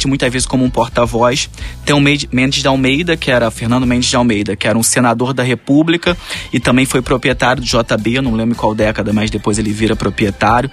muitas 0.08 0.32
vezes 0.32 0.48
como 0.48 0.64
um 0.64 0.70
porta-voz 0.70 1.50
tem 1.86 1.96
o 1.96 2.00
Mendes 2.00 2.62
de 2.62 2.68
Almeida, 2.68 3.16
que 3.16 3.32
era 3.32 3.50
Fernando 3.52 3.86
Mendes 3.86 4.10
de 4.10 4.16
Almeida, 4.16 4.56
que 4.56 4.68
era 4.68 4.78
um 4.78 4.84
senador 4.84 5.34
da 5.34 5.44
República 5.44 6.18
e 6.52 6.60
também 6.60 6.86
foi 6.86 7.02
proprietário 7.02 7.62
do 7.62 7.68
JB, 7.68 8.22
não 8.22 8.36
lembro 8.36 8.56
qual 8.56 8.74
década, 8.74 9.14
mas 9.14 9.30
depois 9.30 9.58
ele 9.58 9.72
vira 9.72 9.96
proprietário. 9.96 10.70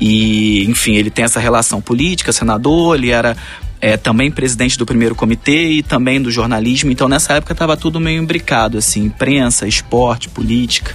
E, 0.00 0.64
enfim, 0.68 0.94
ele 0.94 1.10
tem 1.10 1.24
essa 1.24 1.40
relação 1.40 1.80
política, 1.80 2.32
senador, 2.32 2.96
ele 2.96 3.10
era 3.10 3.36
é, 3.80 3.96
também 3.96 4.30
presidente 4.30 4.76
do 4.76 4.84
primeiro 4.84 5.14
comitê 5.14 5.70
e 5.70 5.82
também 5.82 6.20
do 6.20 6.30
jornalismo. 6.30 6.90
Então, 6.90 7.08
nessa 7.08 7.34
época, 7.34 7.52
estava 7.52 7.76
tudo 7.76 7.98
meio 7.98 8.22
imbricado, 8.22 8.78
assim, 8.78 9.04
imprensa, 9.04 9.66
esporte, 9.66 10.28
política. 10.28 10.94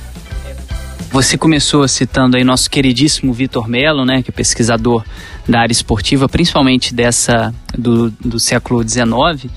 Você 1.11 1.37
começou 1.37 1.87
citando 1.87 2.35
aí 2.35 2.43
nosso 2.43 2.69
queridíssimo 2.69 3.31
Vitor 3.31 3.69
Melo, 3.69 4.03
né, 4.03 4.21
que 4.21 4.29
é 4.29 4.33
pesquisador 4.33 5.03
da 5.47 5.61
área 5.61 5.71
esportiva, 5.71 6.27
principalmente 6.27 6.93
dessa 6.93 7.53
do, 7.77 8.09
do 8.11 8.39
século 8.39 8.87
XIX. 8.87 9.51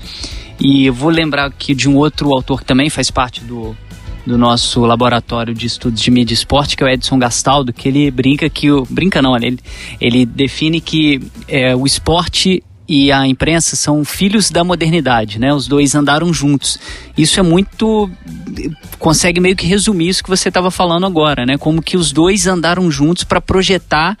E 0.59 0.85
eu 0.85 0.93
vou 0.93 1.09
lembrar 1.09 1.45
aqui 1.45 1.73
de 1.73 1.89
um 1.89 1.95
outro 1.95 2.31
autor 2.33 2.59
que 2.59 2.65
também 2.65 2.89
faz 2.89 3.09
parte 3.09 3.41
do, 3.41 3.75
do 4.25 4.37
nosso 4.37 4.81
laboratório 4.81 5.53
de 5.53 5.65
estudos 5.65 6.01
de 6.01 6.11
mídia 6.11 6.33
e 6.33 6.35
esporte, 6.35 6.75
que 6.75 6.83
é 6.83 6.87
o 6.87 6.89
Edson 6.89 7.17
Gastaldo, 7.17 7.73
que 7.73 7.87
ele 7.87 8.11
brinca 8.11 8.49
que 8.49 8.71
o. 8.71 8.85
Brinca 8.89 9.21
não, 9.21 9.35
ele, 9.35 9.57
ele 9.99 10.25
define 10.25 10.81
que 10.81 11.21
é, 11.47 11.75
o 11.75 11.85
esporte 11.85 12.63
e 12.87 13.11
a 13.11 13.27
imprensa 13.27 13.75
são 13.75 14.03
filhos 14.03 14.49
da 14.49 14.63
modernidade, 14.63 15.39
né? 15.39 15.53
Os 15.53 15.67
dois 15.67 15.93
andaram 15.93 16.33
juntos. 16.33 16.79
Isso 17.15 17.39
é 17.39 17.43
muito 17.43 18.09
consegue 18.97 19.39
meio 19.39 19.55
que 19.55 19.65
resumir 19.65 20.09
isso 20.09 20.23
que 20.23 20.29
você 20.29 20.49
estava 20.49 20.71
falando 20.71 21.05
agora, 21.05 21.45
né? 21.45 21.57
Como 21.57 21.81
que 21.81 21.95
os 21.95 22.11
dois 22.11 22.47
andaram 22.47 22.89
juntos 22.89 23.23
para 23.23 23.39
projetar 23.39 24.17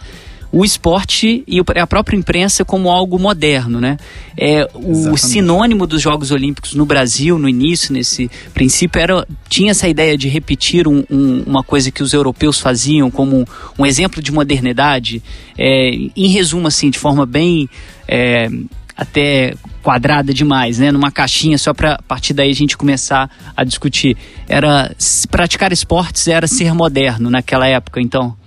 o 0.51 0.65
esporte 0.65 1.43
e 1.47 1.59
a 1.59 1.87
própria 1.87 2.17
imprensa 2.17 2.65
como 2.65 2.89
algo 2.89 3.19
moderno, 3.19 3.79
né? 3.79 3.97
É, 4.35 4.67
o 4.73 4.91
Exatamente. 4.91 5.27
sinônimo 5.27 5.87
dos 5.87 6.01
Jogos 6.01 6.31
Olímpicos 6.31 6.73
no 6.73 6.85
Brasil, 6.85 7.37
no 7.37 7.47
início, 7.47 7.93
nesse 7.93 8.29
princípio, 8.53 8.99
era, 8.99 9.27
tinha 9.47 9.71
essa 9.71 9.87
ideia 9.87 10.17
de 10.17 10.27
repetir 10.27 10.87
um, 10.87 11.03
um, 11.09 11.43
uma 11.45 11.63
coisa 11.63 11.91
que 11.91 12.01
os 12.01 12.13
europeus 12.13 12.59
faziam 12.59 13.11
como 13.11 13.47
um 13.77 13.85
exemplo 13.85 14.21
de 14.21 14.31
modernidade. 14.31 15.21
É, 15.57 15.91
em 16.15 16.27
resumo, 16.29 16.67
assim, 16.67 16.89
de 16.89 16.97
forma 16.97 17.25
bem 17.25 17.69
é, 18.07 18.49
até 18.97 19.53
quadrada 19.83 20.33
demais, 20.33 20.79
né? 20.79 20.91
Numa 20.91 21.11
caixinha 21.11 21.57
só 21.57 21.73
para 21.73 21.93
a 21.93 22.01
partir 22.01 22.33
daí 22.33 22.49
a 22.49 22.55
gente 22.55 22.75
começar 22.75 23.29
a 23.55 23.63
discutir. 23.63 24.17
Era 24.47 24.93
praticar 25.29 25.71
esportes 25.71 26.27
era 26.27 26.47
ser 26.47 26.73
moderno 26.73 27.29
naquela 27.29 27.67
época, 27.67 28.01
então. 28.01 28.38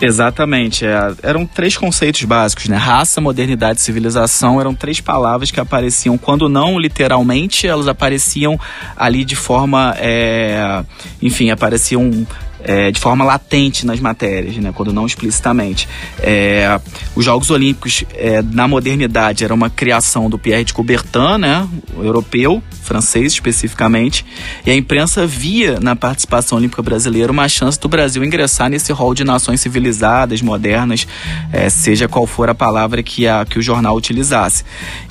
Exatamente. 0.00 0.84
É, 0.84 1.14
eram 1.22 1.46
três 1.46 1.76
conceitos 1.76 2.22
básicos, 2.24 2.68
né? 2.68 2.76
Raça, 2.76 3.20
modernidade 3.20 3.80
e 3.80 3.82
civilização 3.82 4.60
eram 4.60 4.74
três 4.74 5.00
palavras 5.00 5.50
que 5.50 5.58
apareciam, 5.58 6.18
quando 6.18 6.48
não 6.48 6.78
literalmente, 6.78 7.66
elas 7.66 7.88
apareciam 7.88 8.58
ali 8.96 9.24
de 9.24 9.36
forma. 9.36 9.94
É, 9.98 10.84
enfim, 11.22 11.50
apareciam 11.50 12.26
é, 12.66 12.90
de 12.90 13.00
forma 13.00 13.24
latente 13.24 13.86
nas 13.86 14.00
matérias, 14.00 14.56
né, 14.56 14.72
quando 14.74 14.92
não 14.92 15.06
explicitamente. 15.06 15.88
É, 16.18 16.80
os 17.14 17.24
Jogos 17.24 17.50
Olímpicos 17.50 18.04
é, 18.14 18.42
na 18.42 18.66
modernidade 18.66 19.44
era 19.44 19.54
uma 19.54 19.70
criação 19.70 20.28
do 20.28 20.38
Pierre 20.38 20.64
de 20.64 20.74
Coubertin, 20.74 21.38
né, 21.38 21.66
europeu, 21.96 22.62
francês 22.86 23.32
especificamente, 23.32 24.24
e 24.64 24.70
a 24.70 24.74
imprensa 24.74 25.26
via 25.26 25.78
na 25.80 25.96
participação 25.96 26.58
olímpica 26.58 26.82
brasileira 26.82 27.32
uma 27.32 27.48
chance 27.48 27.78
do 27.78 27.88
Brasil 27.88 28.24
ingressar 28.24 28.70
nesse 28.70 28.92
rol 28.92 29.14
de 29.14 29.24
nações 29.24 29.60
civilizadas, 29.60 30.40
modernas, 30.40 31.06
é, 31.52 31.68
seja 31.68 32.08
qual 32.08 32.26
for 32.26 32.48
a 32.48 32.54
palavra 32.54 33.02
que, 33.02 33.26
a, 33.26 33.44
que 33.44 33.58
o 33.58 33.62
jornal 33.62 33.96
utilizasse. 33.96 34.64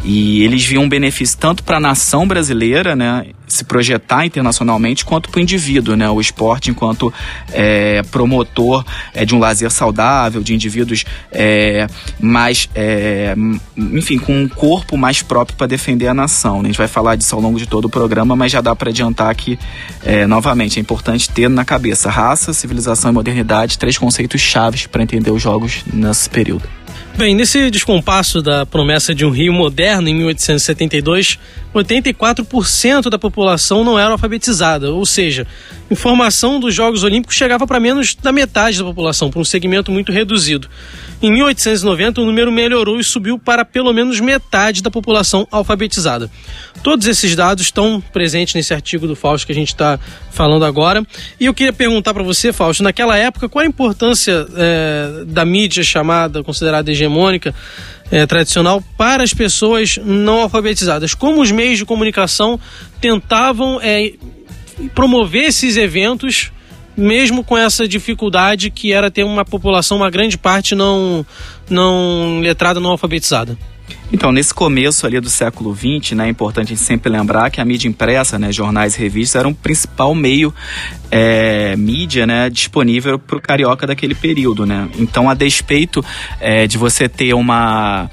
E 0.03 0.43
eles 0.43 0.63
viam 0.63 0.83
um 0.83 0.89
benefício 0.89 1.37
tanto 1.37 1.63
para 1.63 1.77
a 1.77 1.79
nação 1.79 2.27
brasileira, 2.27 2.95
né, 2.95 3.27
se 3.47 3.63
projetar 3.63 4.25
internacionalmente, 4.25 5.05
quanto 5.05 5.29
para 5.29 5.39
o 5.39 5.41
indivíduo, 5.41 5.95
né? 5.95 6.09
O 6.09 6.19
esporte 6.19 6.71
enquanto 6.71 7.13
é, 7.51 8.01
promotor 8.03 8.83
é, 9.13 9.25
de 9.25 9.35
um 9.35 9.39
lazer 9.39 9.69
saudável, 9.71 10.41
de 10.41 10.53
indivíduos 10.53 11.05
é, 11.31 11.87
mais, 12.19 12.69
é, 12.75 13.35
enfim, 13.77 14.17
com 14.17 14.33
um 14.35 14.47
corpo 14.47 14.97
mais 14.97 15.21
próprio 15.21 15.57
para 15.57 15.67
defender 15.67 16.07
a 16.07 16.13
nação. 16.13 16.61
Né? 16.61 16.63
A 16.63 16.67
gente 16.67 16.77
vai 16.77 16.87
falar 16.87 17.15
disso 17.15 17.35
ao 17.35 17.41
longo 17.41 17.57
todo 17.65 17.85
o 17.85 17.89
programa, 17.89 18.35
mas 18.35 18.51
já 18.51 18.61
dá 18.61 18.75
para 18.75 18.89
adiantar 18.89 19.33
que, 19.35 19.57
é, 20.03 20.25
novamente, 20.25 20.79
é 20.79 20.81
importante 20.81 21.29
ter 21.29 21.49
na 21.49 21.65
cabeça 21.65 22.09
raça, 22.09 22.53
civilização 22.53 23.11
e 23.11 23.13
modernidade, 23.13 23.77
três 23.77 23.97
conceitos 23.97 24.41
chaves 24.41 24.87
para 24.87 25.03
entender 25.03 25.31
os 25.31 25.41
jogos 25.41 25.83
nesse 25.91 26.29
período. 26.29 26.67
Bem, 27.17 27.33
nesse 27.33 27.71
descompasso 27.71 28.41
da 28.41 28.65
promessa 28.65 29.15
de 29.15 29.25
um 29.25 29.29
Rio 29.29 29.53
moderno 29.53 30.09
em 30.09 30.15
1872, 30.15 31.39
84% 31.73 33.09
da 33.09 33.17
população 33.17 33.85
não 33.85 33.97
era 33.97 34.11
alfabetizada, 34.11 34.91
ou 34.91 35.05
seja, 35.05 35.47
informação 35.89 36.59
dos 36.59 36.73
Jogos 36.73 37.03
Olímpicos 37.03 37.35
chegava 37.35 37.67
para 37.67 37.79
menos 37.79 38.15
da 38.15 38.31
metade 38.31 38.79
da 38.79 38.83
população, 38.83 39.29
para 39.29 39.39
um 39.39 39.45
segmento 39.45 39.91
muito 39.91 40.11
reduzido. 40.11 40.67
Em 41.21 41.31
1890, 41.31 42.21
o 42.21 42.25
número 42.25 42.51
melhorou 42.51 42.99
e 42.99 43.03
subiu 43.03 43.39
para 43.39 43.63
pelo 43.63 43.93
menos 43.93 44.19
metade 44.19 44.81
da 44.81 44.91
população 44.91 45.47
alfabetizada. 45.51 46.29
Todos 46.83 47.07
esses 47.07 47.35
dados 47.35 47.63
estão 47.63 48.01
presentes 48.13 48.53
nesse 48.53 48.73
artigo 48.73 49.07
do 49.07 49.15
Fausto 49.15 49.45
que 49.45 49.51
a 49.51 49.55
gente 49.55 49.69
está 49.69 49.99
falando 50.31 50.65
agora. 50.65 51.05
E 51.39 51.45
eu 51.45 51.53
queria 51.53 51.73
perguntar 51.73 52.13
para 52.13 52.23
você, 52.23 52.51
Fausto, 52.51 52.83
naquela 52.83 53.17
época, 53.17 53.47
qual 53.47 53.63
a 53.63 53.67
importância 53.67 54.45
é, 54.55 55.23
da 55.25 55.45
mídia 55.45 55.83
chamada, 55.83 56.43
considerada 56.43 56.91
hegemônica, 56.91 57.55
é, 58.11 58.25
tradicional, 58.25 58.83
para 58.97 59.23
as 59.23 59.33
pessoas 59.33 59.97
não 60.03 60.41
alfabetizadas? 60.41 61.13
Como 61.13 61.41
os 61.41 61.51
meios 61.51 61.77
de 61.77 61.85
comunicação 61.85 62.59
tentavam 62.99 63.79
é, 63.81 64.13
promover 64.93 65.45
esses 65.45 65.77
eventos 65.77 66.51
mesmo 66.97 67.43
com 67.43 67.57
essa 67.57 67.87
dificuldade 67.87 68.69
que 68.69 68.93
era 68.93 69.11
ter 69.11 69.23
uma 69.23 69.43
população, 69.43 69.97
uma 69.97 70.09
grande 70.09 70.37
parte 70.37 70.73
não, 70.73 71.25
não 71.69 72.39
letrada, 72.39 72.79
não 72.79 72.91
alfabetizada. 72.91 73.57
Então, 74.11 74.31
nesse 74.31 74.53
começo 74.53 75.05
ali 75.05 75.19
do 75.19 75.29
século 75.29 75.75
XX, 75.75 76.13
né, 76.13 76.27
é 76.27 76.29
importante 76.29 76.67
a 76.67 76.75
gente 76.75 76.81
sempre 76.81 77.11
lembrar 77.11 77.49
que 77.49 77.59
a 77.59 77.65
mídia 77.65 77.87
impressa, 77.87 78.39
né, 78.39 78.51
jornais 78.51 78.95
e 78.95 78.99
revistas, 78.99 79.39
era 79.39 79.47
o 79.47 79.51
um 79.51 79.53
principal 79.53 80.15
meio 80.15 80.53
é, 81.11 81.75
mídia 81.75 82.25
né, 82.25 82.49
disponível 82.49 83.19
para 83.19 83.37
o 83.37 83.41
carioca 83.41 83.85
daquele 83.85 84.15
período. 84.15 84.65
Né? 84.65 84.89
Então, 84.97 85.29
a 85.29 85.33
despeito 85.33 86.03
é, 86.39 86.65
de 86.65 86.77
você 86.77 87.09
ter 87.09 87.33
uma 87.33 88.09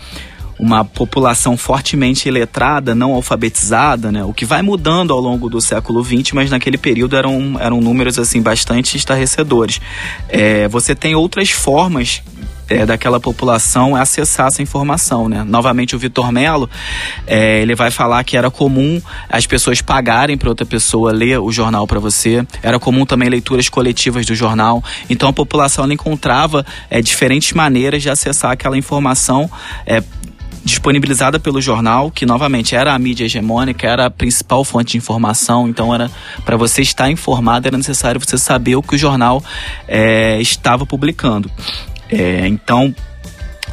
uma 0.63 0.85
população 0.85 1.57
fortemente 1.57 2.29
iletrada, 2.29 2.95
não 2.95 3.15
alfabetizada, 3.15 4.13
né? 4.13 4.23
O 4.23 4.33
que 4.33 4.45
vai 4.45 4.63
mudando 4.63 5.13
ao 5.13 5.19
longo 5.19 5.51
do 5.51 5.61
século 5.61 6.05
XX, 6.05 6.31
mas 6.35 6.51
naquele 6.53 6.79
período 6.79 7.17
eram, 7.17 7.57
eram 7.59 7.81
números 7.81 8.17
assim 8.17 8.41
bastante 8.41 8.97
estarrecedores. 8.97 9.81
É, 10.29 10.69
você 10.69 10.95
tem 10.95 11.17
outras 11.17 11.51
formas 11.51 12.23
é, 12.69 12.87
daquela 12.87 13.19
população 13.19 13.97
acessar 13.97 14.47
essa 14.47 14.63
informação, 14.63 15.29
né? 15.29 15.43
Novamente 15.43 15.97
o 15.97 15.99
Vitor 15.99 16.31
Melo, 16.31 16.71
é, 17.27 17.61
ele 17.61 17.75
vai 17.75 17.91
falar 17.91 18.23
que 18.23 18.37
era 18.37 18.49
comum 18.49 19.03
as 19.29 19.45
pessoas 19.45 19.83
pagarem 19.83 20.39
para 20.39 20.49
outra 20.49 20.65
pessoa 20.65 21.11
ler 21.11 21.41
o 21.41 21.51
jornal 21.51 21.89
para 21.89 21.99
você, 21.99 22.47
era 22.63 22.79
comum 22.79 23.05
também 23.05 23.29
leituras 23.29 23.69
coletivas 23.69 24.25
do 24.25 24.35
jornal, 24.37 24.81
então 25.11 25.29
a 25.29 25.33
população 25.33 25.91
encontrava 25.91 26.65
é, 26.89 27.03
diferentes 27.03 27.53
maneiras 27.53 28.01
de 28.01 28.09
acessar 28.09 28.53
aquela 28.53 28.79
informação 28.79 29.51
é, 29.85 30.01
disponibilizada 30.65 31.39
pelo 31.39 31.61
jornal, 31.61 32.11
que 32.11 32.25
novamente 32.25 32.75
era 32.75 32.95
a 32.95 32.99
mídia 32.99 33.25
hegemônica, 33.25 33.87
era 33.87 34.07
a 34.07 34.11
principal 34.11 34.65
fonte 34.65 34.93
de 34.93 34.99
informação, 34.99 35.69
então 35.69 35.95
era 35.95 36.11
para 36.45 36.57
você 36.57 36.83
estar 36.83 37.11
informado 37.11 37.67
era 37.67 37.77
necessário 37.77 38.21
você 38.21 38.39
saber 38.39 38.77
o 38.77 38.83
que 38.83 38.95
o 38.95 38.99
jornal 38.99 39.43
é, 39.89 40.41
estava 40.41 40.87
publicando. 40.87 41.51
É, 42.09 42.47
então 42.47 42.95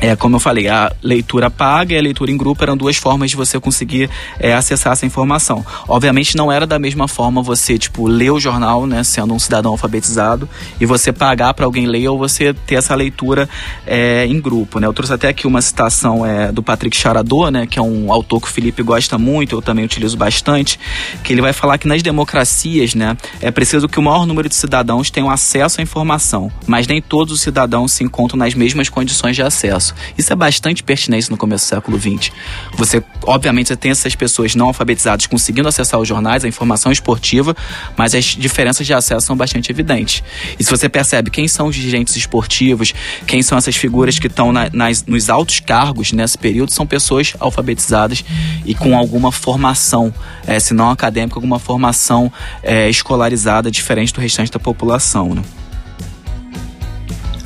é, 0.02 0.16
como 0.16 0.38
eu 0.38 0.40
falei, 0.40 0.68
a 0.68 0.92
leitura 1.04 1.50
paga 1.50 1.94
e 1.94 1.98
a 1.98 2.02
leitura 2.02 2.32
em 2.32 2.38
grupo 2.38 2.64
eram 2.64 2.78
duas 2.78 2.96
formas 2.96 3.30
de 3.30 3.36
você 3.36 3.60
conseguir 3.60 4.10
é, 4.40 4.54
acessar 4.54 4.94
essa 4.94 5.06
informação. 5.06 5.66
Obviamente 5.88 6.38
não 6.38 6.52
era 6.52 6.66
da 6.66 6.80
mesma 6.80 7.08
forma 7.08 7.42
você, 7.42 7.78
tipo, 7.78 8.08
ler 8.08 8.32
o 8.32 8.40
jornal, 8.40 8.88
né, 8.88 9.04
sendo 9.04 9.34
um 9.34 9.40
cidadão 9.40 9.72
alfabetizado, 9.72 10.48
e 10.80 10.86
você 10.86 11.12
pagar 11.12 11.54
para 11.54 11.66
alguém 11.66 11.86
ler 11.86 12.08
ou 12.08 12.18
você 12.18 12.54
ter 12.54 12.76
essa 12.76 12.96
leitura 12.96 13.50
é, 13.86 14.26
em 14.26 14.40
grupo, 14.40 14.80
né. 14.80 14.88
Eu 14.88 14.94
trouxe 14.94 15.14
até 15.14 15.28
aqui 15.28 15.46
uma 15.46 15.62
citação 15.62 16.26
é, 16.26 16.52
do 16.52 16.64
Patrick 16.64 16.96
Charador, 16.96 17.52
né, 17.52 17.68
que 17.68 17.78
é 17.78 17.82
um 17.82 18.12
autor 18.12 18.42
que 18.42 18.48
o 18.48 18.52
Felipe 18.52 18.82
gosta 18.82 19.18
muito, 19.18 19.56
eu 19.56 19.62
também 19.62 19.84
utilizo 19.84 20.16
bastante, 20.18 20.80
que 21.24 21.34
ele 21.34 21.42
vai 21.42 21.54
falar 21.54 21.78
que 21.78 21.88
nas 21.88 22.02
democracias, 22.02 22.96
né, 22.96 23.18
é 23.42 23.52
preciso 23.52 23.88
que 23.88 24.00
o 24.00 24.02
maior 24.02 24.26
número 24.26 24.48
de 24.48 24.56
cidadãos 24.56 25.10
tenham 25.10 25.30
acesso 25.30 25.82
à 25.82 25.84
informação, 25.84 26.52
mas 26.66 26.88
nem 26.88 27.02
todos 27.02 27.34
os 27.34 27.42
cidadãos 27.42 27.92
se 27.92 28.04
encontram 28.04 28.38
nas 28.40 28.54
mesmas 28.54 28.88
condições 28.88 29.36
de 29.36 29.42
acesso. 29.42 29.89
Isso 30.18 30.32
é 30.32 30.36
bastante 30.36 30.84
pertinente 30.84 31.30
no 31.30 31.38
começo 31.38 31.66
do 31.66 31.70
século 31.70 32.00
XX. 32.00 32.32
Você, 32.76 33.04
obviamente, 33.24 33.68
você 33.68 33.76
tem 33.76 33.92
essas 33.92 34.16
pessoas 34.16 34.56
não 34.56 34.68
alfabetizadas 34.68 35.28
conseguindo 35.28 35.68
acessar 35.68 36.00
os 36.00 36.08
jornais, 36.08 36.44
a 36.44 36.48
informação 36.48 36.92
esportiva, 36.92 37.56
mas 37.98 38.16
as 38.16 38.26
diferenças 38.26 38.86
de 38.86 38.94
acesso 38.94 39.26
são 39.26 39.36
bastante 39.36 39.72
evidentes. 39.72 40.24
E 40.60 40.64
se 40.64 40.70
você 40.70 40.90
percebe 40.90 41.30
quem 41.30 41.48
são 41.48 41.68
os 41.68 41.76
dirigentes 41.76 42.16
esportivos, 42.16 42.94
quem 43.26 43.42
são 43.42 43.58
essas 43.58 43.76
figuras 43.76 44.20
que 44.20 44.28
estão 44.28 44.52
na, 44.52 44.70
nos 45.08 45.30
altos 45.30 45.60
cargos 45.60 46.12
nesse 46.12 46.38
período, 46.38 46.74
são 46.74 46.86
pessoas 46.86 47.34
alfabetizadas 47.40 48.24
e 48.66 48.74
com 48.74 48.98
alguma 48.98 49.32
formação, 49.32 50.14
é, 50.46 50.60
se 50.60 50.74
não 50.74 50.90
acadêmica, 50.90 51.38
alguma 51.38 51.60
formação 51.60 52.32
é, 52.64 52.90
escolarizada 52.90 53.70
diferente 53.72 54.14
do 54.14 54.22
restante 54.22 54.52
da 54.52 54.60
população. 54.60 55.36
Né? 55.36 55.42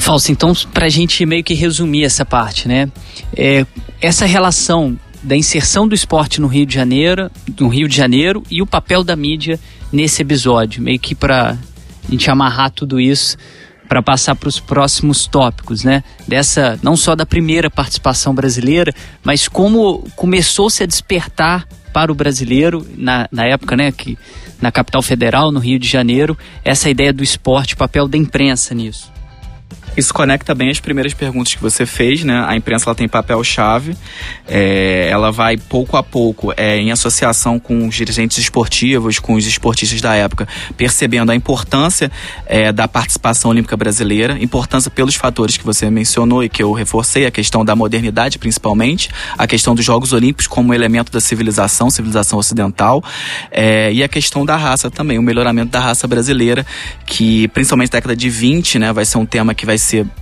Fausto, 0.04 0.34
então, 0.34 0.52
para 0.74 0.88
a 0.88 0.90
gente 0.90 1.26
meio 1.26 1.46
que 1.46 1.54
resumir 1.54 2.04
essa 2.04 2.26
parte, 2.26 2.68
né? 2.68 2.92
É, 3.34 3.66
essa 4.02 4.26
relação 4.26 5.00
da 5.24 5.34
inserção 5.34 5.88
do 5.88 5.96
esporte 5.96 6.42
no 6.42 6.48
Rio 6.48 6.66
de 6.66 6.76
Janeiro, 6.76 7.32
no 7.58 7.70
Rio 7.70 7.88
de 7.88 7.96
Janeiro 7.96 8.44
e 8.52 8.62
o 8.62 8.68
papel 8.68 9.02
da 9.02 9.16
mídia 9.16 9.58
nesse 9.94 10.22
episódio, 10.22 10.84
meio 10.84 11.00
que 11.00 11.16
para 11.16 11.52
a 11.52 12.12
gente 12.12 12.30
amarrar 12.30 12.70
tudo 12.72 13.00
isso 13.00 13.38
para 13.88 14.04
passar 14.04 14.36
para 14.36 14.50
os 14.50 14.60
próximos 14.60 15.26
tópicos, 15.26 15.86
né? 15.86 16.04
Dessa 16.28 16.78
não 16.84 16.98
só 16.98 17.16
da 17.16 17.26
primeira 17.26 17.70
participação 17.70 18.36
brasileira, 18.36 18.94
mas 19.24 19.48
como 19.48 20.06
começou-se 20.18 20.84
a 20.84 20.86
despertar 20.86 21.66
para 21.94 22.12
o 22.12 22.16
brasileiro 22.16 22.86
na, 22.98 23.30
na 23.32 23.46
época, 23.46 23.78
né, 23.78 23.90
que 23.90 24.18
na 24.62 24.70
capital 24.70 25.02
federal, 25.02 25.50
no 25.50 25.62
Rio 25.62 25.80
de 25.80 25.88
Janeiro, 25.88 26.38
essa 26.66 26.90
ideia 26.90 27.14
do 27.14 27.24
esporte, 27.24 27.74
papel 27.74 28.06
da 28.06 28.18
imprensa 28.18 28.76
nisso. 28.76 29.12
Isso 29.96 30.12
conecta 30.12 30.56
bem 30.56 30.72
as 30.72 30.80
primeiras 30.80 31.14
perguntas 31.14 31.54
que 31.54 31.62
você 31.62 31.86
fez, 31.86 32.24
né? 32.24 32.44
A 32.48 32.56
imprensa 32.56 32.90
ela 32.90 32.96
tem 32.96 33.08
papel-chave, 33.08 33.96
é, 34.48 35.08
ela 35.12 35.32
vai 35.32 35.56
pouco 35.56 35.96
a 35.96 36.02
pouco, 36.02 36.52
é, 36.58 36.78
em 36.78 36.92
associação 36.92 37.60
com 37.60 37.88
os 37.88 37.94
dirigentes 37.94 38.40
esportivos, 38.40 39.20
com 39.20 39.34
os 39.36 39.46
esportistas 39.46 40.02
da 40.02 40.16
época, 40.16 40.48
percebendo 40.76 41.32
a 41.32 41.36
importância 41.36 42.12
é, 42.48 42.72
da 42.72 42.88
participação 42.88 43.52
olímpica 43.52 43.78
brasileira, 43.78 44.36
importância 44.42 44.90
pelos 44.90 45.14
fatores 45.14 45.58
que 45.58 45.64
você 45.64 45.88
mencionou 45.92 46.44
e 46.44 46.50
que 46.50 46.64
eu 46.64 46.72
reforcei, 46.72 47.28
a 47.28 47.32
questão 47.32 47.64
da 47.64 47.76
modernidade 47.76 48.40
principalmente, 48.40 49.12
a 49.38 49.46
questão 49.46 49.76
dos 49.76 49.86
Jogos 49.86 50.12
Olímpicos 50.12 50.48
como 50.48 50.74
elemento 50.74 51.12
da 51.12 51.22
civilização, 51.22 51.92
civilização 51.92 52.40
ocidental, 52.40 53.04
é, 53.52 53.94
e 53.94 54.02
a 54.02 54.08
questão 54.08 54.44
da 54.44 54.58
raça 54.58 54.90
também, 54.90 55.20
o 55.20 55.22
melhoramento 55.22 55.72
da 55.72 55.80
raça 55.80 56.08
brasileira, 56.08 56.66
que 57.06 57.48
principalmente 57.50 57.92
na 57.92 57.98
década 57.98 58.16
de 58.16 58.30
20, 58.30 58.80
né, 58.80 58.92
vai 58.92 59.06
ser 59.06 59.20
um 59.20 59.26
tema 59.26 59.54
que 59.54 59.68
vai 59.68 59.78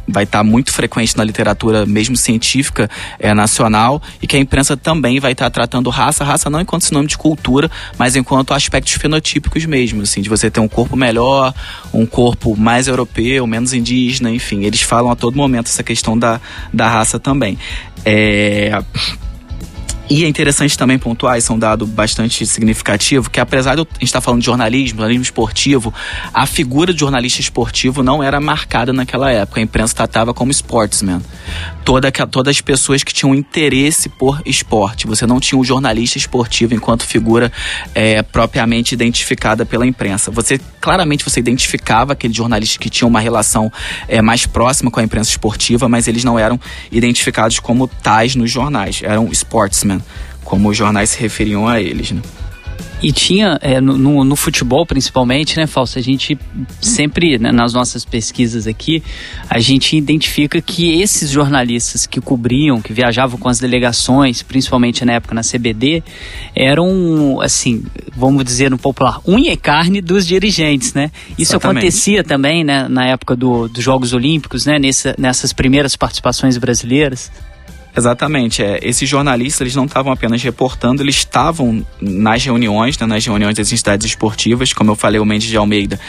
vai 0.08 0.24
estar 0.24 0.44
muito 0.44 0.72
frequente 0.72 1.15
na 1.18 1.24
literatura 1.24 1.86
mesmo 1.86 2.15
científica 2.15 2.89
é, 3.20 3.34
nacional 3.34 4.01
e 4.22 4.27
que 4.27 4.36
a 4.36 4.39
imprensa 4.39 4.75
também 4.75 5.20
vai 5.20 5.32
estar 5.32 5.50
tratando 5.50 5.89
raça, 5.89 6.24
raça 6.24 6.50
não 6.50 6.60
enquanto 6.60 6.84
sinônimo 6.84 7.10
de 7.10 7.18
cultura, 7.18 7.70
mas 7.98 8.15
enquanto 8.15 8.53
aspectos 8.53 8.94
fenotípicos 8.94 9.65
mesmo, 9.65 10.01
assim, 10.01 10.22
de 10.22 10.30
você 10.30 10.50
ter 10.50 10.60
um 10.60 10.68
corpo 10.68 10.96
melhor, 10.96 11.53
um 11.94 12.06
corpo 12.06 12.56
mais 12.58 12.88
europeu, 12.88 13.46
menos 13.48 13.74
indígena, 13.74 14.32
enfim, 14.32 14.63
eles 14.63 14.82
falam 14.82 15.12
a 15.12 15.15
todo 15.15 15.36
momento 15.36 15.68
essa 15.68 15.84
questão 15.84 16.18
da, 16.18 16.39
da 16.74 16.89
raça 16.89 17.20
também. 17.20 17.58
É, 18.03 18.82
e 20.12 20.25
é 20.25 20.27
interessante 20.27 20.77
também 20.77 21.00
pontuar, 21.00 21.38
isso 21.38 21.53
é 21.53 21.56
um 21.56 21.58
dado 21.58 21.88
bastante 21.88 22.46
significativo, 22.46 23.30
que 23.30 23.39
apesar 23.39 23.75
de 23.75 23.82
a 23.82 23.86
gente 23.86 24.03
estar 24.03 24.20
falando 24.20 24.41
de 24.41 24.46
jornalismo, 24.46 24.98
jornalismo 24.98 25.24
esportivo, 25.24 25.94
a 26.34 26.46
figura 26.46 26.94
de 26.94 27.00
jornalista 27.00 27.39
esportivo 27.39 28.03
não 28.03 28.22
era 28.22 28.38
marcada 28.41 28.91
naquela 28.91 29.32
época. 29.32 29.62
A 29.62 29.63
imprensa 29.63 29.96
tratava 29.96 30.34
como 30.34 30.51
sportsman. 30.51 31.22
Toda, 31.86 32.12
todas 32.12 32.58
as 32.58 32.60
pessoas 32.60 33.03
que 33.06 33.13
tinham 33.13 33.34
interesse 33.34 34.10
por 34.10 34.41
esporte. 34.46 35.08
Você 35.08 35.25
não 35.25 35.39
tinha 35.39 35.58
um 35.58 35.63
jornalista 35.63 36.18
esportivo 36.18 36.74
enquanto 36.74 37.06
figura 37.06 37.50
é, 37.96 38.22
propriamente 38.22 38.94
identificada 38.94 39.65
pela 39.65 39.88
imprensa. 39.88 40.30
Você 40.30 40.60
claramente 40.82 41.24
você 41.24 41.39
identificava 41.39 42.12
aquele 42.12 42.34
jornalista 42.34 42.77
que 42.77 42.89
tinha 42.89 43.08
uma 43.08 43.22
relação 43.22 43.72
é, 44.10 44.22
mais 44.22 44.46
próxima 44.46 44.91
com 44.91 45.00
a 45.00 45.03
imprensa 45.03 45.30
esportiva, 45.30 45.88
mas 45.88 46.10
eles 46.10 46.25
não 46.25 46.38
eram 46.38 46.60
identificados 46.91 47.60
como 47.60 47.88
tais 47.88 48.36
nos 48.36 48.51
jornais. 48.51 49.00
Eram 49.03 49.30
sportsmen 49.32 50.00
como 50.43 50.70
os 50.70 50.77
jornais 50.77 51.12
se 51.12 51.20
referiam 51.20 51.67
a 51.67 51.81
eles, 51.81 52.12
né? 52.12 52.22
E 53.03 53.12
tinha, 53.12 53.58
é, 53.62 53.81
no, 53.81 54.24
no, 54.24 54.36
futebol 54.36 54.86
principalmente, 54.86 55.58
né, 55.58 55.65
Fausto? 55.65 55.98
A 55.98 56.01
gente 56.01 56.38
sempre, 56.79 57.39
né, 57.39 57.51
nas 57.51 57.74
nossas 57.74 58.05
pesquisas 58.05 58.67
aqui, 58.67 59.01
a 59.50 59.60
gente 59.60 59.98
identifica 59.98 60.62
que 60.62 61.01
esses 61.01 61.31
jornalistas 61.31 62.05
que 62.05 62.22
cobriam, 62.22 62.79
que 62.79 62.93
viajavam 62.93 63.39
com 63.39 63.50
as 63.50 63.60
delegações, 63.60 64.43
principalmente 64.43 65.03
na 65.03 65.13
época 65.13 65.34
na 65.34 65.41
CBD, 65.41 66.03
eram, 66.55 67.41
assim, 67.41 67.84
vamos 68.15 68.46
dizer 68.46 68.70
no 68.70 68.77
popular, 68.77 69.20
unha 69.27 69.51
e 69.51 69.58
carne 69.58 70.00
dos 70.00 70.27
dirigentes, 70.27 70.93
né? 70.93 71.12
Isso 71.39 71.53
Exatamente. 71.53 71.79
acontecia 71.79 72.24
também, 72.24 72.63
né, 72.63 72.88
na 72.88 73.08
época 73.08 73.36
do, 73.36 73.67
dos 73.67 73.84
Jogos 73.84 74.13
Olímpicos, 74.13 74.67
né, 74.67 74.77
nessa, 74.77 75.15
nessas 75.17 75.53
primeiras 75.53 75.96
participações 75.96 76.55
brasileiras. 76.55 77.31
Exatamente. 77.95 78.63
É, 78.63 78.79
esses 78.81 79.07
jornalistas 79.07 79.62
eles 79.62 79.75
não 79.75 79.86
estavam 79.86 80.12
apenas 80.12 80.41
reportando, 80.41 81.01
eles 81.01 81.15
estavam 81.15 81.86
nas 82.00 82.43
reuniões, 82.43 82.98
né, 82.98 83.05
nas 83.05 83.25
reuniões 83.25 83.55
das 83.55 83.71
entidades 83.71 84.07
esportivas. 84.07 84.74
Como 84.74 84.91
eu 84.91 84.95
falei, 84.95 85.19
o 85.19 85.25
Mendes 85.25 85.50
de 85.50 85.57
Almeida, 85.57 86.00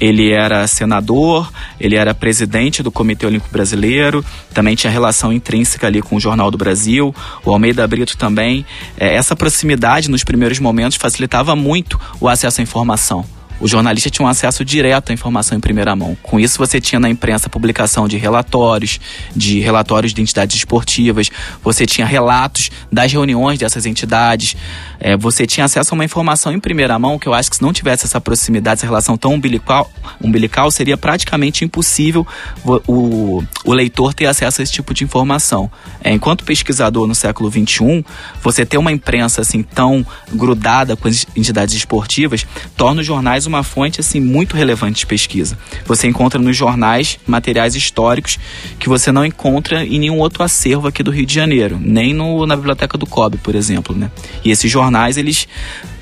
ele 0.00 0.30
era 0.30 0.66
senador, 0.66 1.50
ele 1.80 1.96
era 1.96 2.14
presidente 2.14 2.82
do 2.82 2.90
Comitê 2.90 3.26
Olímpico 3.26 3.52
Brasileiro, 3.52 4.24
também 4.52 4.74
tinha 4.74 4.90
relação 4.90 5.32
intrínseca 5.32 5.86
ali 5.86 6.02
com 6.02 6.16
o 6.16 6.20
Jornal 6.20 6.50
do 6.50 6.58
Brasil. 6.58 7.14
O 7.44 7.50
Almeida 7.50 7.86
Brito 7.86 8.16
também. 8.16 8.64
É, 8.98 9.14
essa 9.14 9.34
proximidade 9.34 10.10
nos 10.10 10.24
primeiros 10.24 10.58
momentos 10.58 10.96
facilitava 10.96 11.56
muito 11.56 11.98
o 12.20 12.28
acesso 12.28 12.60
à 12.60 12.62
informação 12.62 13.24
o 13.62 13.68
jornalista 13.68 14.10
tinha 14.10 14.26
um 14.26 14.28
acesso 14.28 14.64
direto 14.64 15.10
à 15.10 15.12
informação 15.12 15.56
em 15.56 15.60
primeira 15.60 15.94
mão. 15.94 16.16
Com 16.20 16.40
isso, 16.40 16.58
você 16.58 16.80
tinha 16.80 16.98
na 16.98 17.08
imprensa 17.08 17.48
publicação 17.48 18.08
de 18.08 18.16
relatórios, 18.16 18.98
de 19.36 19.60
relatórios 19.60 20.12
de 20.12 20.20
entidades 20.20 20.56
esportivas, 20.56 21.30
você 21.62 21.86
tinha 21.86 22.04
relatos 22.04 22.70
das 22.90 23.12
reuniões 23.12 23.60
dessas 23.60 23.86
entidades, 23.86 24.56
é, 24.98 25.16
você 25.16 25.46
tinha 25.46 25.64
acesso 25.64 25.92
a 25.92 25.94
uma 25.94 26.04
informação 26.04 26.52
em 26.52 26.58
primeira 26.58 26.98
mão 26.98 27.20
que 27.20 27.28
eu 27.28 27.34
acho 27.34 27.50
que 27.50 27.56
se 27.56 27.62
não 27.62 27.72
tivesse 27.72 28.04
essa 28.04 28.20
proximidade, 28.20 28.80
essa 28.80 28.86
relação 28.86 29.16
tão 29.16 29.34
umbilical, 29.34 29.88
umbilical 30.20 30.68
seria 30.72 30.96
praticamente 30.96 31.64
impossível 31.64 32.26
o, 32.64 33.44
o, 33.64 33.72
leitor 33.72 34.12
ter 34.12 34.26
acesso 34.26 34.60
a 34.60 34.64
esse 34.64 34.72
tipo 34.72 34.92
de 34.92 35.04
informação. 35.04 35.70
É, 36.02 36.10
enquanto 36.10 36.44
pesquisador 36.44 37.06
no 37.06 37.14
século 37.14 37.48
XXI, 37.48 38.04
você 38.42 38.66
ter 38.66 38.76
uma 38.78 38.90
imprensa 38.90 39.40
assim 39.40 39.62
tão 39.62 40.04
grudada 40.32 40.96
com 40.96 41.06
as 41.06 41.26
entidades 41.36 41.76
esportivas 41.76 42.44
torna 42.76 43.02
os 43.02 43.06
jornais 43.06 43.46
uma 43.46 43.51
uma 43.52 43.62
fonte 43.62 44.00
assim 44.00 44.20
muito 44.20 44.56
relevante 44.56 45.00
de 45.00 45.06
pesquisa. 45.06 45.58
Você 45.86 46.06
encontra 46.06 46.40
nos 46.40 46.56
jornais 46.56 47.18
materiais 47.26 47.76
históricos 47.76 48.38
que 48.78 48.88
você 48.88 49.12
não 49.12 49.24
encontra 49.24 49.84
em 49.84 49.98
nenhum 49.98 50.18
outro 50.18 50.42
acervo 50.42 50.88
aqui 50.88 51.02
do 51.02 51.10
Rio 51.10 51.26
de 51.26 51.34
Janeiro, 51.34 51.78
nem 51.80 52.14
no, 52.14 52.46
na 52.46 52.56
biblioteca 52.56 52.96
do 52.96 53.06
COB, 53.06 53.38
por 53.38 53.54
exemplo, 53.54 53.94
né? 53.94 54.10
E 54.44 54.50
esses 54.50 54.70
jornais 54.70 55.16
eles 55.16 55.46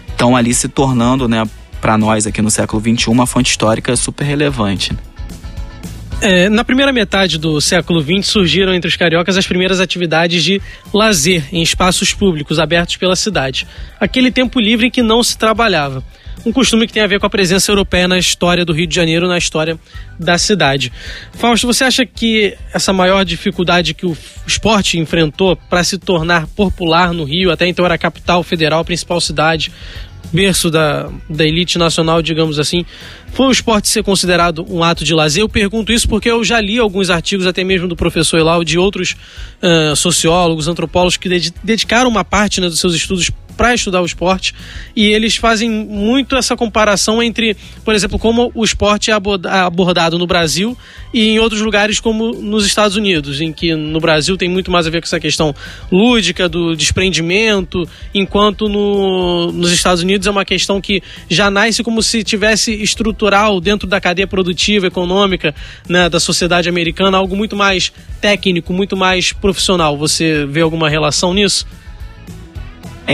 estão 0.09 0.37
ali 0.37 0.55
se 0.55 0.69
tornando, 0.69 1.27
né, 1.27 1.45
para 1.81 1.97
nós 1.97 2.27
aqui 2.27 2.43
no 2.43 2.51
século 2.51 2.81
XXI, 2.83 3.09
uma 3.11 3.27
fonte 3.27 3.51
histórica 3.51 3.97
super 3.97 4.25
relevante. 4.25 4.93
É, 6.23 6.51
na 6.51 6.63
primeira 6.63 6.93
metade 6.93 7.39
do 7.39 7.59
século 7.63 8.03
XX 8.03 8.27
surgiram 8.27 8.75
entre 8.75 8.87
os 8.87 8.95
cariocas 8.95 9.39
as 9.39 9.47
primeiras 9.47 9.81
atividades 9.81 10.45
de 10.45 10.61
lazer 10.93 11.47
em 11.51 11.63
espaços 11.63 12.13
públicos 12.13 12.59
abertos 12.59 12.97
pela 12.97 13.17
cidade. 13.17 13.67
Aquele 13.99 14.31
tempo 14.31 14.61
livre 14.61 14.89
em 14.89 14.91
que 14.91 15.03
não 15.03 15.23
se 15.23 15.39
trabalhava 15.39 16.05
um 16.45 16.53
costume 16.53 16.87
que 16.87 16.93
tem 16.93 17.03
a 17.03 17.07
ver 17.07 17.21
com 17.21 17.27
a 17.27 17.31
presença 17.31 17.71
europeia 17.71 18.09
na 18.09 18.19
história 18.19 18.65
do 18.65 18.73
Rio 18.73 18.87
de 18.87 18.95
Janeiro, 18.95 19.29
na 19.29 19.39
história 19.39 19.79
da 20.19 20.39
cidade. 20.39 20.93
Fausto, 21.35 21.67
você 21.67 21.85
acha 21.85 22.07
que 22.07 22.57
essa 22.73 22.93
maior 22.93 23.25
dificuldade 23.25 23.95
que 23.95 24.07
o 24.07 24.17
esporte 24.47 24.99
enfrentou 24.99 25.57
para 25.57 25.85
se 25.85 25.99
tornar 25.99 26.47
popular 26.49 27.13
no 27.13 27.25
Rio, 27.25 27.51
até 27.51 27.67
então 27.67 27.85
era 27.85 27.95
a 27.95 27.99
capital 27.99 28.43
federal, 28.43 28.81
a 28.81 28.85
principal 28.85 29.21
cidade, 29.21 29.71
berço 30.33 30.71
da, 30.71 31.11
da 31.29 31.45
elite 31.45 31.79
nacional, 31.79 32.23
digamos 32.23 32.59
assim, 32.59 32.85
foi 33.33 33.47
o 33.47 33.51
esporte 33.51 33.89
ser 33.89 34.03
considerado 34.03 34.65
um 34.69 34.83
ato 34.83 35.05
de 35.05 35.15
lazer? 35.15 35.43
Eu 35.43 35.49
pergunto 35.49 35.93
isso 35.93 36.09
porque 36.09 36.31
eu 36.31 36.45
já 36.45 36.61
li 36.61 36.79
alguns 36.79 37.11
artigos, 37.11 37.47
até 37.47 37.65
mesmo 37.65 37.89
do 37.89 37.97
professor 37.97 38.39
Elau, 38.39 38.63
de 38.63 38.79
outros 38.79 39.17
uh, 39.63 39.95
sociólogos, 39.97 40.69
antropólogos, 40.69 41.17
que 41.17 41.29
dedicaram 41.63 42.09
uma 42.09 42.25
parte 42.25 42.61
né, 42.61 42.69
dos 42.69 42.79
seus 42.79 42.95
estudos 42.95 43.31
para 43.61 43.75
estudar 43.75 44.01
o 44.01 44.07
esporte 44.07 44.55
e 44.97 45.09
eles 45.09 45.37
fazem 45.37 45.69
muito 45.69 46.35
essa 46.35 46.57
comparação 46.57 47.23
entre, 47.23 47.55
por 47.85 47.95
exemplo, 47.95 48.19
como 48.19 48.51
o 48.55 48.65
esporte 48.65 49.11
é 49.11 49.15
abordado 49.15 50.19
no 50.19 50.27
Brasil 50.27 50.75
e 51.13 51.29
em 51.29 51.39
outros 51.39 51.61
lugares 51.61 52.01
como 52.01 52.33
nos 52.33 52.65
Estados 52.65 52.97
Unidos, 52.97 53.39
em 53.39 53.53
que 53.53 53.75
no 53.75 54.01
Brasil 54.01 54.35
tem 54.39 54.49
muito 54.49 54.71
mais 54.71 54.87
a 54.87 54.91
ver 54.91 55.03
com 55.03 55.05
essa 55.05 55.21
questão 55.21 55.55
lúdica 55.93 56.49
do 56.49 56.75
desprendimento, 56.75 57.87
enquanto 58.15 58.67
no, 58.67 59.53
nos 59.53 59.71
Estados 59.73 60.03
Unidos 60.03 60.27
é 60.27 60.31
uma 60.31 60.47
questão 60.47 60.81
que 60.81 61.03
já 61.29 61.51
nasce 61.51 61.85
como 61.85 62.03
se 62.03 62.25
tivesse 62.25 62.73
estrutural 62.73 63.61
dentro 63.61 63.87
da 63.87 64.01
cadeia 64.01 64.27
produtiva, 64.27 64.87
econômica 64.87 65.55
né, 65.87 66.09
da 66.09 66.19
sociedade 66.19 66.67
americana, 66.67 67.19
algo 67.19 67.37
muito 67.37 67.55
mais 67.55 67.93
técnico, 68.23 68.73
muito 68.73 68.97
mais 68.97 69.35
profissional. 69.35 69.99
Você 69.99 70.47
vê 70.47 70.63
alguma 70.63 70.89
relação 70.89 71.35
nisso? 71.35 71.67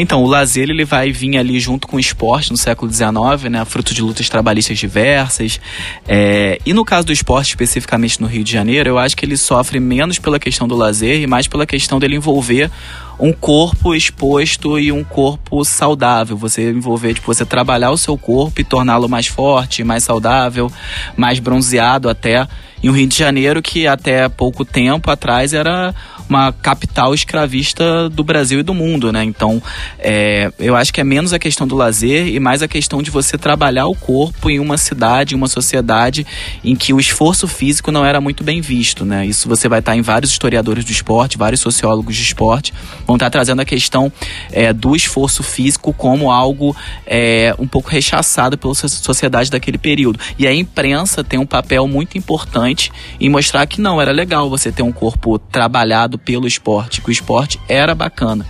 Então, 0.00 0.22
o 0.22 0.26
lazer 0.26 0.68
ele 0.68 0.84
vai 0.84 1.12
vir 1.12 1.36
ali 1.36 1.58
junto 1.58 1.86
com 1.86 1.96
o 1.96 2.00
esporte 2.00 2.50
no 2.50 2.56
século 2.56 2.90
XIX, 2.90 3.50
né, 3.50 3.64
fruto 3.64 3.94
de 3.94 4.02
lutas 4.02 4.28
trabalhistas 4.28 4.78
diversas. 4.78 5.60
É, 6.06 6.58
e 6.64 6.72
no 6.72 6.84
caso 6.84 7.06
do 7.06 7.12
esporte, 7.12 7.48
especificamente 7.48 8.20
no 8.20 8.26
Rio 8.26 8.44
de 8.44 8.52
Janeiro, 8.52 8.88
eu 8.88 8.98
acho 8.98 9.16
que 9.16 9.24
ele 9.24 9.36
sofre 9.36 9.80
menos 9.80 10.18
pela 10.18 10.38
questão 10.38 10.66
do 10.66 10.76
lazer 10.76 11.20
e 11.20 11.26
mais 11.26 11.46
pela 11.46 11.66
questão 11.66 11.98
dele 11.98 12.16
envolver 12.16 12.70
um 13.18 13.32
corpo 13.32 13.94
exposto 13.94 14.78
e 14.78 14.92
um 14.92 15.02
corpo 15.02 15.64
saudável. 15.64 16.36
Você 16.36 16.70
envolver, 16.70 17.14
tipo, 17.14 17.32
você 17.32 17.44
trabalhar 17.44 17.90
o 17.90 17.96
seu 17.96 18.16
corpo 18.16 18.60
e 18.60 18.64
torná-lo 18.64 19.08
mais 19.08 19.26
forte, 19.26 19.82
mais 19.82 20.04
saudável, 20.04 20.70
mais 21.16 21.38
bronzeado 21.38 22.08
até. 22.08 22.46
Em 22.82 22.90
um 22.90 22.92
Rio 22.92 23.06
de 23.06 23.16
Janeiro 23.16 23.62
que 23.62 23.86
até 23.86 24.28
pouco 24.28 24.64
tempo 24.64 25.10
atrás 25.10 25.54
era 25.54 25.94
uma 26.28 26.52
capital 26.52 27.14
escravista 27.14 28.08
do 28.08 28.24
Brasil 28.24 28.60
e 28.60 28.62
do 28.62 28.74
mundo, 28.74 29.12
né? 29.12 29.24
Então, 29.24 29.62
é, 29.98 30.50
eu 30.58 30.74
acho 30.76 30.92
que 30.92 31.00
é 31.00 31.04
menos 31.04 31.32
a 31.32 31.38
questão 31.38 31.66
do 31.66 31.76
lazer 31.76 32.28
e 32.28 32.40
mais 32.40 32.62
a 32.62 32.68
questão 32.68 33.02
de 33.02 33.10
você 33.10 33.38
trabalhar 33.38 33.86
o 33.86 33.94
corpo 33.94 34.50
em 34.50 34.58
uma 34.58 34.76
cidade, 34.76 35.34
em 35.34 35.38
uma 35.38 35.48
sociedade 35.48 36.26
em 36.64 36.74
que 36.74 36.92
o 36.92 37.00
esforço 37.00 37.46
físico 37.46 37.90
não 37.90 38.04
era 38.04 38.20
muito 38.20 38.42
bem 38.42 38.60
visto, 38.60 39.04
né? 39.04 39.24
Isso 39.24 39.48
você 39.48 39.68
vai 39.68 39.78
estar 39.78 39.96
em 39.96 40.02
vários 40.02 40.32
historiadores 40.32 40.84
do 40.84 40.90
esporte, 40.90 41.38
vários 41.38 41.60
sociólogos 41.60 42.14
de 42.14 42.22
esporte 42.22 42.74
vão 43.06 43.16
estar 43.16 43.30
trazendo 43.30 43.60
a 43.60 43.64
questão 43.64 44.12
é, 44.52 44.72
do 44.72 44.96
esforço 44.96 45.42
físico 45.42 45.92
como 45.92 46.30
algo 46.30 46.76
é, 47.06 47.54
um 47.58 47.66
pouco 47.66 47.88
rechaçado 47.88 48.58
pela 48.58 48.74
sociedade 48.74 49.50
daquele 49.50 49.78
período. 49.78 50.18
E 50.38 50.46
a 50.46 50.54
imprensa 50.54 51.22
tem 51.22 51.38
um 51.38 51.46
papel 51.46 51.86
muito 51.86 52.18
importante 52.18 52.92
em 53.20 53.28
mostrar 53.28 53.66
que 53.66 53.80
não 53.80 54.00
era 54.00 54.12
legal 54.12 54.50
você 54.50 54.72
ter 54.72 54.82
um 54.82 54.92
corpo 54.92 55.38
trabalhado 55.38 56.18
pelo 56.18 56.46
esporte, 56.46 57.00
que 57.00 57.08
o 57.08 57.12
esporte 57.12 57.60
era 57.68 57.94
bacana. 57.94 58.46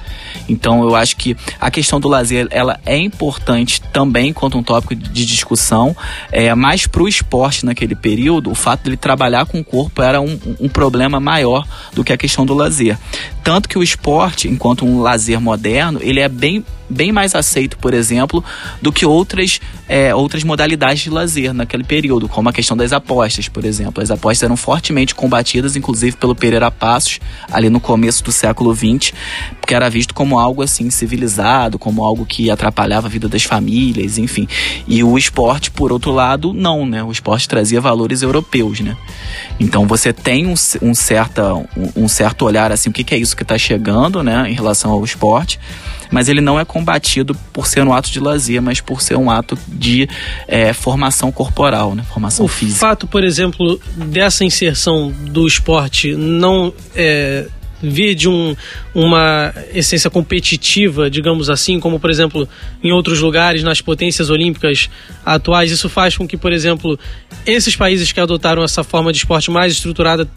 Então 0.49 0.83
eu 0.83 0.95
acho 0.95 1.17
que 1.17 1.37
a 1.61 1.71
questão 1.71 2.01
do 2.01 2.09
lazer 2.09 2.47
ela 2.51 2.79
é 2.85 2.97
importante 2.97 3.81
também 3.93 4.33
quanto 4.33 4.59
um 4.59 4.63
tópico 4.63 4.95
de 4.95 5.27
discussão, 5.27 5.97
é, 6.31 6.55
mas 6.55 6.87
para 6.87 7.03
o 7.03 7.09
esporte 7.09 7.65
naquele 7.67 7.95
período, 7.95 8.51
o 8.51 8.55
fato 8.55 8.85
de 8.85 8.91
ele 8.91 8.97
trabalhar 8.97 9.47
com 9.47 9.61
o 9.61 9.65
corpo 9.65 10.03
era 10.03 10.21
um, 10.21 10.39
um 10.61 10.69
problema 10.69 11.21
maior 11.21 11.67
do 11.93 12.05
que 12.05 12.13
a 12.13 12.17
questão 12.17 12.47
do 12.47 12.55
lazer. 12.55 12.99
Tanto 13.43 13.69
que 13.69 13.79
o 13.79 13.83
esporte, 13.83 14.46
enquanto 14.47 14.85
um 14.85 15.01
lazer 15.01 15.41
moderno, 15.41 16.01
ele 16.03 16.21
é 16.21 16.29
bem 16.29 16.65
bem 16.89 17.13
mais 17.13 17.35
aceito, 17.35 17.79
por 17.79 17.95
exemplo, 17.95 18.45
do 18.81 18.93
que 18.93 19.05
outras, 19.05 19.61
é, 19.89 20.15
outras 20.15 20.45
modalidades 20.45 21.03
de 21.03 21.11
lazer 21.11 21.53
naquele 21.53 21.85
período, 21.85 22.29
como 22.29 22.49
a 22.49 22.53
questão 22.53 22.77
das 22.77 22.93
apostas, 22.93 23.49
por 23.49 23.65
exemplo. 23.65 24.03
As 24.03 24.11
apostas 24.11 24.43
eram 24.45 24.57
fortemente 24.57 25.15
combatidas, 25.15 25.77
inclusive 25.77 26.17
pelo 26.17 26.35
Pereira 26.35 26.71
Passos, 26.71 27.21
ali 27.51 27.69
no 27.69 27.81
começo 27.81 28.23
do 28.25 28.33
século 28.33 28.75
XX, 28.75 29.13
porque 29.61 29.75
era 29.75 29.89
visto 29.89 30.15
como 30.15 30.39
algo 30.39 30.63
assim 30.63 30.91
civilizado, 30.91 31.79
como 31.79 32.05
algo 32.05 32.25
que 32.25 32.51
atrapalhava 32.51 33.07
a 33.07 33.11
vida 33.11 33.29
das 33.29 33.43
famílias, 33.43 34.19
enfim. 34.19 34.49
E 34.87 35.03
o 35.03 35.19
esporte, 35.19 35.71
por 35.71 35.93
outro 35.93 36.13
lado, 36.13 36.53
não, 36.53 36.87
né? 36.87 37.03
O 37.03 37.11
esporte 37.11 37.49
trazia 37.49 37.81
valores 37.81 38.23
europeus, 38.23 38.81
né? 38.81 38.97
Então 39.59 39.87
você 39.87 40.13
tem 40.13 40.47
um, 40.47 40.55
um, 40.83 40.95
certa, 40.95 41.55
um, 41.55 41.67
um 41.97 42.09
certo 42.09 42.45
olhar 42.45 42.71
assim, 42.73 42.91
o 42.91 42.93
que, 42.93 43.05
que 43.05 43.15
é 43.15 43.19
isso 43.19 43.37
que 43.37 43.43
está 43.43 43.59
chegando, 43.59 44.23
né, 44.23 44.51
em 44.51 44.55
relação 44.55 44.91
ao 44.91 45.05
esporte 45.05 45.59
mas 46.11 46.29
ele 46.29 46.41
não 46.41 46.59
é 46.59 46.65
combatido 46.65 47.35
por 47.53 47.67
ser 47.67 47.83
um 47.83 47.93
ato 47.93 48.11
de 48.11 48.21
lazer, 48.21 48.61
mas 48.61 48.81
por 48.81 49.01
ser 49.01 49.17
um 49.17 49.31
ato 49.31 49.59
de 49.69 50.09
é, 50.47 50.73
formação 50.73 51.31
corporal, 51.33 51.95
né? 51.95 52.05
formação 52.09 52.47
o 52.47 52.49
física. 52.49 52.77
O 52.77 52.81
fato, 52.81 53.07
por 53.07 53.25
exemplo, 53.25 53.81
dessa 53.97 54.45
inserção 54.45 55.13
do 55.31 55.47
esporte 55.47 56.15
não 56.15 56.73
é, 56.95 57.47
vir 57.83 58.15
de 58.15 58.29
um, 58.29 58.57
uma 58.95 59.53
essência 59.75 60.09
competitiva, 60.09 61.11
digamos 61.11 61.51
assim, 61.51 61.79
como 61.79 62.01
por 62.01 62.11
exemplo 62.11 62.49
em 62.83 62.93
outros 62.93 63.21
lugares, 63.21 63.63
nas 63.63 63.81
potências 63.81 64.31
olímpicas 64.31 64.89
atuais, 65.25 65.71
isso 65.71 65.89
faz 65.89 66.17
com 66.17 66.27
que, 66.27 66.37
por 66.37 66.53
exemplo, 66.53 66.99
esses 67.45 67.77
países 67.77 68.13
que 68.13 68.21
adotaram 68.21 68.63
essa 68.63 68.83
forma 68.83 69.13
de 69.13 69.19
esporte 69.19 69.51
mais 69.51 69.73
estruturada 69.73 70.29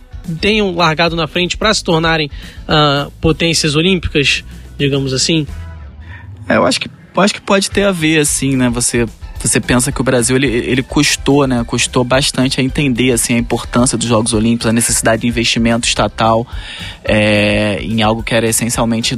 tenham 0.42 0.76
largado 0.76 1.16
na 1.16 1.28
frente 1.28 1.58
para 1.58 1.74
se 1.74 1.84
tornarem 1.84 2.30
uh, 2.68 3.12
potências 3.22 3.76
olímpicas? 3.76 4.44
Digamos 4.80 5.14
assim? 5.14 5.46
É, 6.48 6.56
eu 6.56 6.66
acho 6.66 6.80
que, 6.80 6.90
eu 7.16 7.22
acho 7.22 7.34
que 7.34 7.42
pode 7.42 7.70
ter 7.70 7.84
a 7.84 7.92
ver, 7.92 8.20
assim, 8.20 8.56
né? 8.56 8.70
Você 8.70 9.06
você 9.48 9.60
pensa 9.60 9.92
que 9.92 10.02
o 10.02 10.04
Brasil 10.04 10.36
ele, 10.36 10.48
ele 10.48 10.84
custou, 10.84 11.48
né? 11.48 11.64
Custou 11.66 12.04
bastante 12.04 12.60
a 12.60 12.64
entender 12.64 13.12
assim 13.12 13.36
a 13.36 13.38
importância 13.38 13.98
dos 13.98 14.08
Jogos 14.08 14.34
Olímpicos, 14.34 14.68
a 14.68 14.74
necessidade 14.74 15.22
de 15.22 15.28
investimento 15.28 15.88
estatal 15.88 16.46
é, 17.04 17.80
em 17.82 18.02
algo 18.02 18.22
que 18.22 18.34
era 18.34 18.48
essencialmente 18.48 19.18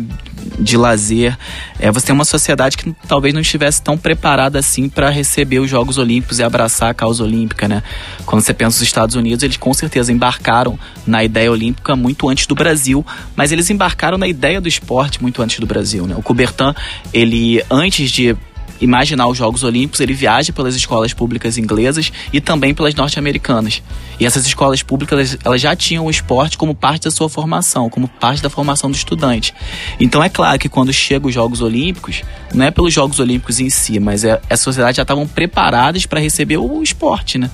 de 0.60 0.78
lazer. 0.78 1.38
É, 1.80 1.92
você 1.92 2.08
tem 2.08 2.14
uma 2.14 2.26
sociedade 2.26 2.78
que 2.78 2.94
talvez 3.08 3.34
não 3.34 3.42
estivesse 3.42 3.82
tão 3.82 3.98
preparada 3.98 4.60
assim 4.60 4.90
para 4.90 5.10
receber 5.10 5.60
os 5.60 5.70
Jogos 5.70 5.98
Olímpicos 5.98 6.40
e 6.40 6.44
abraçar 6.44 6.90
a 6.90 6.94
causa 6.94 7.24
olímpica, 7.24 7.68
né? 7.68 7.84
Quando 8.26 8.42
você 8.42 8.54
pensa 8.54 8.80
nos 8.80 8.82
Estados 8.82 9.16
Unidos, 9.16 9.44
eles 9.44 9.58
com 9.58 9.74
certeza 9.74 10.12
embarcaram 10.12 10.80
na 11.06 11.24
ideia 11.24 11.52
olímpica 11.52 11.96
muito 11.96 12.30
antes 12.30 12.46
do 12.46 12.56
Brasil, 12.56 13.06
mas 13.36 13.52
eles 13.52 13.70
embarcaram 13.70 14.18
na 14.18 14.28
ideia 14.28 14.62
do 14.62 14.68
esporte 14.68 15.22
muito 15.22 15.42
antes 15.42 15.60
do 15.60 15.66
Brasil, 15.66 16.06
né? 16.06 16.16
O 16.18 16.22
Coubertin, 16.22 16.74
ele 17.14 17.64
antes 17.70 18.12
de 18.12 18.36
imaginar 18.82 19.28
os 19.28 19.38
Jogos 19.38 19.64
Olímpicos, 19.64 20.00
ele 20.00 20.14
viaja 20.14 20.52
pelas 20.52 20.76
escolas 20.76 21.14
públicas 21.14 21.58
inglesas 21.58 22.12
e 22.34 22.42
também 22.42 22.74
pelas 22.74 22.96
norte-americanas. 22.96 23.82
E 24.20 24.26
essas 24.26 24.46
escolas 24.46 24.82
públicas, 24.82 25.38
elas 25.46 25.62
já 25.62 25.76
tinham 25.76 26.06
o 26.06 26.10
esporte 26.10 26.58
como 26.58 26.74
parte 26.74 27.04
da 27.04 27.12
sua 27.12 27.30
formação, 27.30 27.90
como 27.90 28.08
parte 28.08 28.42
da 28.42 28.50
formação 28.50 28.90
do 28.90 28.96
estudante. 28.96 29.54
Então 30.00 30.24
é 30.24 30.30
claro 30.30 30.58
que 30.60 30.68
quando 30.68 30.92
chegam 30.92 31.30
os 31.30 31.34
Jogos 31.34 31.62
Olímpicos, 31.62 32.24
não 32.54 32.66
é 32.66 32.72
pelos 32.72 32.94
Jogos 32.94 33.20
Olímpicos 33.20 33.60
em 33.60 33.70
si, 33.70 34.00
mas 34.00 34.24
é, 34.24 34.42
a 34.50 34.58
sociedade 34.58 34.98
já 34.98 35.04
estavam 35.04 35.28
preparadas 35.28 36.06
para 36.06 36.20
receber 36.20 36.58
o 36.58 36.82
esporte, 36.82 37.38
né? 37.38 37.50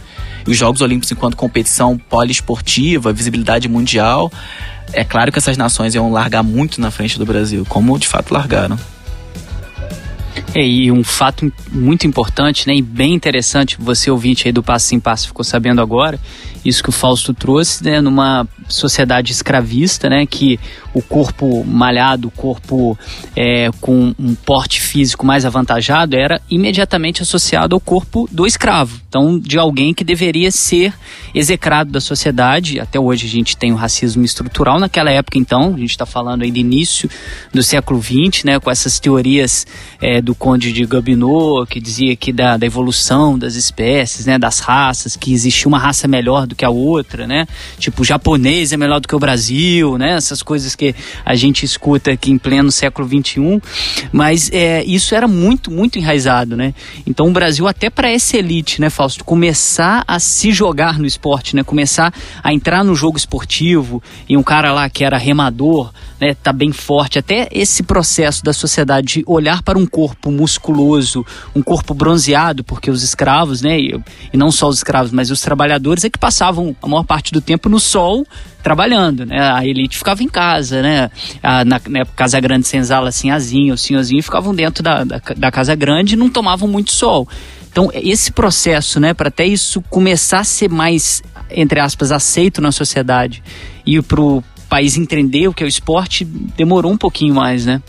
E 0.48 0.52
os 0.52 0.58
Jogos 0.58 0.82
Olímpicos 0.82 1.12
enquanto 1.12 1.36
competição 1.36 1.98
poliesportiva, 1.98 3.12
visibilidade 3.12 3.68
mundial, 3.68 4.32
é 4.94 5.04
claro 5.04 5.32
que 5.32 5.38
essas 5.38 5.58
nações 5.58 5.94
iam 5.94 6.12
largar 6.12 6.44
muito 6.44 6.80
na 6.80 6.90
frente 6.90 7.20
do 7.20 7.26
Brasil, 7.26 7.66
como 7.68 7.98
de 8.00 8.08
fato 8.08 8.34
largaram. 8.34 8.80
É, 10.54 10.66
e 10.66 10.92
um 10.92 11.04
fato 11.04 11.52
muito 11.72 12.08
importante 12.08 12.68
né, 12.68 12.76
e 12.76 12.82
bem 12.82 13.14
interessante, 13.14 13.78
você 13.80 14.10
ouvinte 14.10 14.48
aí 14.48 14.52
do 14.52 14.64
Passo 14.64 14.96
em 14.96 15.00
Passo 15.00 15.28
ficou 15.28 15.44
sabendo 15.44 15.82
agora, 15.82 16.20
isso 16.68 16.84
que 16.84 16.90
o 16.90 16.92
Fausto 16.92 17.34
trouxe, 17.34 17.84
né, 17.84 18.02
numa 18.02 18.48
sociedade 18.68 19.32
escravista, 19.32 20.10
né, 20.10 20.26
que 20.26 20.60
o 20.94 21.02
corpo 21.02 21.64
malhado, 21.64 22.28
o 22.28 22.32
corpo 22.32 22.98
é, 23.36 23.70
com 23.80 24.14
um 24.20 24.36
porte 24.36 24.82
físico 24.82 25.26
mais 25.26 25.46
avantajado 25.46 26.16
era 26.16 26.42
imediatamente 26.50 27.22
associado 27.22 27.76
ao 27.76 27.80
corpo 27.80 28.28
do 28.32 28.46
escravo. 28.46 29.00
Então, 29.08 29.40
de 29.40 29.58
alguém 29.58 29.94
que 29.94 30.04
deveria 30.04 30.52
ser 30.52 30.94
execrado 31.34 31.92
da 31.92 32.02
sociedade. 32.02 32.80
Até 32.80 33.00
hoje 33.00 33.26
a 33.26 33.30
gente 33.30 33.56
tem 33.56 33.72
o 33.72 33.76
racismo 33.76 34.24
estrutural. 34.24 34.80
Naquela 34.80 35.12
época, 35.12 35.38
então, 35.38 35.74
a 35.76 35.78
gente 35.78 35.92
está 35.92 36.06
falando 36.06 36.42
aí 36.42 36.52
do 36.52 36.58
início 36.58 37.10
do 37.54 37.62
século 37.62 38.02
XX, 38.02 38.44
né, 38.44 38.60
com 38.60 38.72
essas 38.72 39.00
teorias 39.00 39.66
é, 40.02 40.22
do 40.22 40.34
Conde 40.34 40.72
de 40.74 40.86
Gobineau, 40.86 41.66
que 41.66 41.80
dizia 41.80 42.16
que 42.16 42.32
da, 42.32 42.58
da 42.58 42.66
evolução 42.66 43.38
das 43.38 43.56
espécies, 43.56 44.26
né, 44.26 44.38
das 44.40 44.60
raças, 44.60 45.16
que 45.16 45.34
existia 45.34 45.68
uma 45.68 45.80
raça 45.80 46.08
melhor 46.08 46.48
do 46.48 46.56
que 46.58 46.66
a 46.66 46.70
outra, 46.70 47.28
né? 47.28 47.48
Tipo, 47.78 48.02
o 48.02 48.06
japonês 48.06 48.74
é 48.74 48.78
melhor 48.78 49.00
do 49.00 49.08
que 49.08 49.16
o 49.16 49.20
Brasil, 49.20 49.98
né? 49.98 50.16
Essas 50.16 50.42
coisas 50.42 50.76
que 50.76 50.96
a 51.24 51.36
gente 51.36 51.64
escuta 51.64 52.12
aqui 52.12 52.32
em 52.32 52.38
pleno 52.38 52.72
século 52.72 53.08
XXI. 53.08 53.62
Mas 54.12 54.50
é, 54.52 54.84
isso 54.84 55.16
era 55.16 55.28
muito, 55.28 55.72
muito 55.72 55.98
enraizado, 55.98 56.58
né? 56.58 56.74
Então 57.06 57.28
o 57.28 57.32
Brasil, 57.32 57.68
até 57.68 57.90
para 57.90 58.10
essa 58.10 58.38
elite, 58.38 58.82
né, 58.82 58.90
Fausto, 58.90 59.24
começar 59.24 60.04
a 60.08 60.20
se 60.20 60.52
jogar 60.52 61.00
no 61.00 61.06
esporte, 61.06 61.56
né? 61.56 61.64
Começar 61.64 62.14
a 62.44 62.54
entrar 62.54 62.84
no 62.84 62.96
jogo 62.96 63.18
esportivo 63.18 64.02
e 64.28 64.36
um 64.36 64.44
cara 64.44 64.74
lá 64.74 64.90
que 64.90 65.04
era 65.04 65.18
remador, 65.18 65.92
né, 66.20 66.34
tá 66.36 66.52
bem 66.52 66.72
forte. 66.72 67.20
Até 67.20 67.48
esse 67.52 67.84
processo 67.84 68.44
da 68.44 68.54
sociedade 68.54 69.08
de 69.08 69.24
olhar 69.28 69.62
para 69.62 69.78
um 69.78 69.86
corpo 69.86 70.32
musculoso, 70.32 71.26
um 71.56 71.62
corpo 71.62 71.94
bronzeado, 71.94 72.64
porque 72.64 72.90
os 72.90 73.04
escravos, 73.04 73.62
né, 73.62 73.80
e, 73.80 74.00
e 74.34 74.38
não 74.38 74.52
só 74.52 74.68
os 74.68 74.78
escravos, 74.78 75.12
mas 75.12 75.32
os 75.32 75.42
trabalhadores 75.42 76.04
é 76.04 76.10
que 76.10 76.20
passavam 76.20 76.76
a 76.82 76.88
maior 76.88 77.04
parte 77.04 77.32
do 77.32 77.42
tempo 77.42 77.70
no 77.70 77.80
sol 77.80 78.26
trabalhando, 78.64 79.26
né? 79.26 79.40
A 79.40 79.66
elite 79.66 79.98
ficava 79.98 80.22
em 80.22 80.28
casa, 80.28 80.82
né? 80.82 81.10
A, 81.42 81.64
na, 81.64 81.80
na 81.88 82.06
Casa 82.06 82.38
Grande 82.38 82.68
Senzala, 82.68 83.10
Azinho, 83.32 83.74
o 83.74 83.78
senhorzinho 83.78 84.22
ficavam 84.22 84.54
dentro 84.54 84.84
da, 84.84 85.06
da, 85.06 85.22
da 85.38 85.52
Casa 85.52 85.74
Grande 85.74 86.16
e 86.16 86.18
não 86.18 86.30
tomavam 86.30 86.68
muito 86.68 86.92
sol. 86.92 87.28
Então, 87.72 87.90
esse 87.94 88.32
processo, 88.32 89.00
né, 89.00 89.14
para 89.14 89.30
até 89.30 89.46
isso 89.46 89.82
começar 89.84 90.40
a 90.40 90.44
ser 90.44 90.70
mais, 90.70 91.22
entre 91.50 91.80
aspas, 91.80 92.12
aceito 92.12 92.60
na 92.60 92.72
sociedade 92.72 93.44
e 93.86 94.02
pro 94.02 94.44
país 94.68 94.98
entender 94.98 95.48
o 95.48 95.54
que 95.54 95.64
é 95.64 95.66
o 95.66 95.68
esporte, 95.68 96.24
demorou 96.26 96.92
um 96.92 96.98
pouquinho 96.98 97.34
mais, 97.34 97.66
né? 97.66 97.82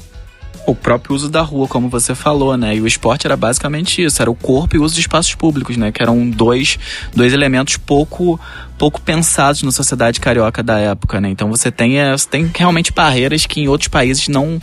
o 0.71 0.75
próprio 0.75 1.17
uso 1.17 1.31
da 1.31 1.41
rua, 1.41 1.67
como 1.67 1.89
você 1.89 2.15
falou, 2.15 2.55
né? 2.55 2.77
E 2.77 2.81
o 2.83 2.87
esporte 2.87 3.27
era 3.27 3.35
basicamente 3.39 4.05
isso, 4.05 4.21
era 4.21 4.31
o 4.31 4.35
corpo 4.35 4.77
e 4.77 4.79
o 4.79 4.83
uso 4.83 4.95
de 4.95 5.01
espaços 5.01 5.35
públicos, 5.35 5.79
né? 5.79 5.91
Que 5.91 6.03
eram 6.03 6.29
dois, 6.29 6.79
dois 7.15 7.33
elementos 7.33 7.79
pouco 7.79 8.39
pouco 8.77 9.01
pensados 9.01 9.63
na 9.63 9.73
sociedade 9.73 10.21
carioca 10.21 10.63
da 10.63 10.79
época, 10.79 11.21
né? 11.21 11.31
Então 11.31 11.49
você 11.49 11.71
tem, 11.71 11.99
é, 11.99 12.13
você 12.13 12.29
tem 12.29 12.51
realmente 12.55 12.93
barreiras 12.93 13.47
que 13.47 13.61
em 13.61 13.69
outros 13.69 13.89
países 13.89 14.29
não, 14.29 14.61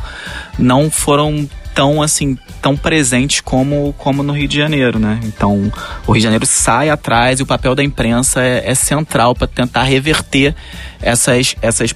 não 0.60 0.92
foram 0.92 1.50
tão 1.76 2.02
assim 2.02 2.38
tão 2.62 2.76
presentes 2.76 3.42
como 3.42 3.94
como 3.98 4.24
no 4.24 4.34
Rio 4.34 4.48
de 4.48 4.58
Janeiro, 4.58 4.98
né? 4.98 5.20
Então 5.24 5.72
o 6.08 6.14
Rio 6.14 6.20
de 6.20 6.24
Janeiro 6.24 6.46
sai 6.46 6.90
atrás 6.90 7.40
e 7.40 7.44
o 7.44 7.46
papel 7.46 7.76
da 7.76 7.84
imprensa 7.84 8.42
é, 8.42 8.72
é 8.72 8.74
central 8.74 9.36
para 9.36 9.46
tentar 9.46 9.84
reverter 9.84 10.56
essas 11.02 11.56
essas 11.62 11.94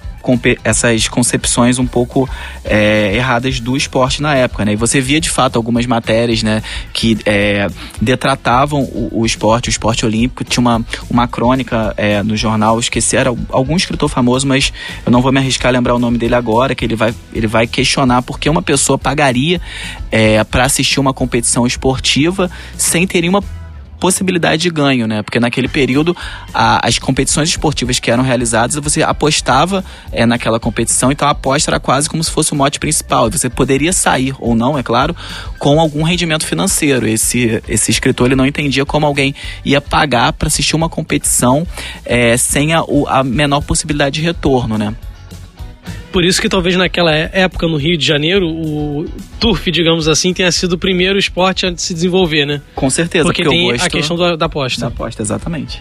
essas 0.63 1.07
concepções 1.07 1.79
um 1.79 1.85
pouco 1.85 2.29
é, 2.63 3.15
erradas 3.15 3.59
do 3.59 3.77
esporte 3.77 4.21
na 4.21 4.35
época, 4.35 4.65
né? 4.65 4.73
E 4.73 4.75
você 4.75 4.99
via 4.99 5.21
de 5.21 5.29
fato 5.29 5.55
algumas 5.55 5.85
matérias, 5.85 6.43
né, 6.43 6.61
que 6.93 7.17
é, 7.25 7.67
detratavam 8.01 8.81
o, 8.81 9.21
o, 9.21 9.25
esporte, 9.25 9.69
o 9.69 9.71
esporte 9.71 10.05
olímpico. 10.05 10.43
Tinha 10.43 10.61
uma, 10.61 10.85
uma 11.09 11.27
crônica 11.27 11.93
é, 11.97 12.21
no 12.23 12.35
jornal, 12.35 12.79
esqueci, 12.79 13.15
era 13.15 13.33
algum 13.49 13.75
escritor 13.75 14.09
famoso, 14.09 14.47
mas 14.47 14.73
eu 15.05 15.11
não 15.11 15.21
vou 15.21 15.31
me 15.31 15.39
arriscar 15.39 15.69
a 15.69 15.71
lembrar 15.71 15.95
o 15.95 15.99
nome 15.99 16.17
dele 16.17 16.35
agora, 16.35 16.75
que 16.75 16.83
ele 16.83 16.95
vai, 16.95 17.13
ele 17.33 17.47
vai 17.47 17.67
questionar 17.67 18.21
por 18.21 18.39
que 18.39 18.49
uma 18.49 18.61
pessoa 18.61 18.97
pagaria 18.97 19.61
é, 20.11 20.43
para 20.43 20.65
assistir 20.65 20.99
uma 20.99 21.13
competição 21.13 21.65
esportiva 21.65 22.49
sem 22.77 23.05
ter 23.07 23.21
nenhuma 23.21 23.43
possibilidade 23.99 24.63
de 24.63 24.69
ganho, 24.69 25.07
né? 25.07 25.21
Porque 25.21 25.39
naquele 25.39 25.67
período 25.67 26.15
a, 26.53 26.85
as 26.87 26.97
competições 26.97 27.49
esportivas 27.49 27.99
que 27.99 28.09
eram 28.09 28.23
realizadas 28.23 28.75
você 28.75 29.03
apostava 29.03 29.83
é, 30.11 30.25
naquela 30.25 30.59
competição, 30.59 31.11
então 31.11 31.27
a 31.27 31.31
aposta 31.31 31.71
era 31.71 31.79
quase 31.79 32.09
como 32.09 32.23
se 32.23 32.31
fosse 32.31 32.53
o 32.53 32.55
mote 32.55 32.79
principal. 32.79 33.29
Você 33.29 33.49
poderia 33.49 33.93
sair 33.93 34.33
ou 34.39 34.55
não, 34.55 34.77
é 34.77 34.83
claro, 34.83 35.15
com 35.57 35.79
algum 35.79 36.03
rendimento 36.03 36.45
financeiro. 36.45 37.07
Esse 37.07 37.61
esse 37.67 37.91
escritor 37.91 38.27
ele 38.27 38.35
não 38.35 38.45
entendia 38.45 38.85
como 38.85 39.05
alguém 39.05 39.35
ia 39.63 39.81
pagar 39.81 40.33
para 40.33 40.47
assistir 40.47 40.75
uma 40.75 40.89
competição 40.89 41.65
é, 42.05 42.37
sem 42.37 42.73
a, 42.73 42.83
a 43.07 43.23
menor 43.23 43.61
possibilidade 43.61 44.19
de 44.19 44.25
retorno, 44.25 44.77
né? 44.77 44.95
Por 46.11 46.25
isso 46.25 46.41
que 46.41 46.49
talvez 46.49 46.75
naquela 46.75 47.15
é, 47.15 47.29
época 47.33 47.67
no 47.67 47.77
Rio 47.77 47.97
de 47.97 48.05
Janeiro, 48.05 48.47
o 48.47 49.05
turf, 49.39 49.69
digamos 49.71 50.07
assim, 50.07 50.33
tenha 50.33 50.51
sido 50.51 50.73
o 50.73 50.77
primeiro 50.77 51.19
esporte 51.19 51.65
a 51.65 51.77
se 51.77 51.93
desenvolver, 51.93 52.45
né? 52.45 52.61
Com 52.73 52.89
certeza, 52.89 53.23
porque, 53.25 53.43
porque 53.43 53.55
tem 53.55 53.71
a 53.71 53.89
questão 53.89 54.17
da, 54.17 54.35
da 54.35 54.45
aposta. 54.45 54.81
Da 54.81 54.87
aposta, 54.87 55.21
exatamente. 55.21 55.79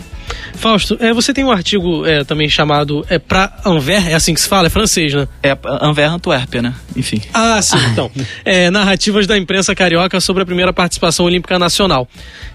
Fausto, 0.54 0.96
é, 1.00 1.12
você 1.12 1.32
tem 1.32 1.44
um 1.44 1.50
artigo 1.50 2.04
é, 2.04 2.24
também 2.24 2.48
chamado 2.48 3.04
é 3.08 3.18
para 3.18 3.60
Anver, 3.64 4.08
é 4.08 4.14
assim 4.14 4.34
que 4.34 4.40
se 4.40 4.48
fala, 4.48 4.66
é 4.66 4.70
francês, 4.70 5.14
né? 5.14 5.28
É 5.42 5.56
Anver 5.80 6.10
Antuérpia, 6.10 6.60
né? 6.60 6.74
Enfim. 6.96 7.22
Ah, 7.32 7.60
sim, 7.62 7.78
então. 7.92 8.10
É, 8.44 8.70
narrativas 8.70 9.26
da 9.26 9.38
imprensa 9.38 9.74
carioca 9.74 10.20
sobre 10.20 10.42
a 10.42 10.46
primeira 10.46 10.72
participação 10.72 11.26
olímpica 11.26 11.58
nacional. 11.58 12.08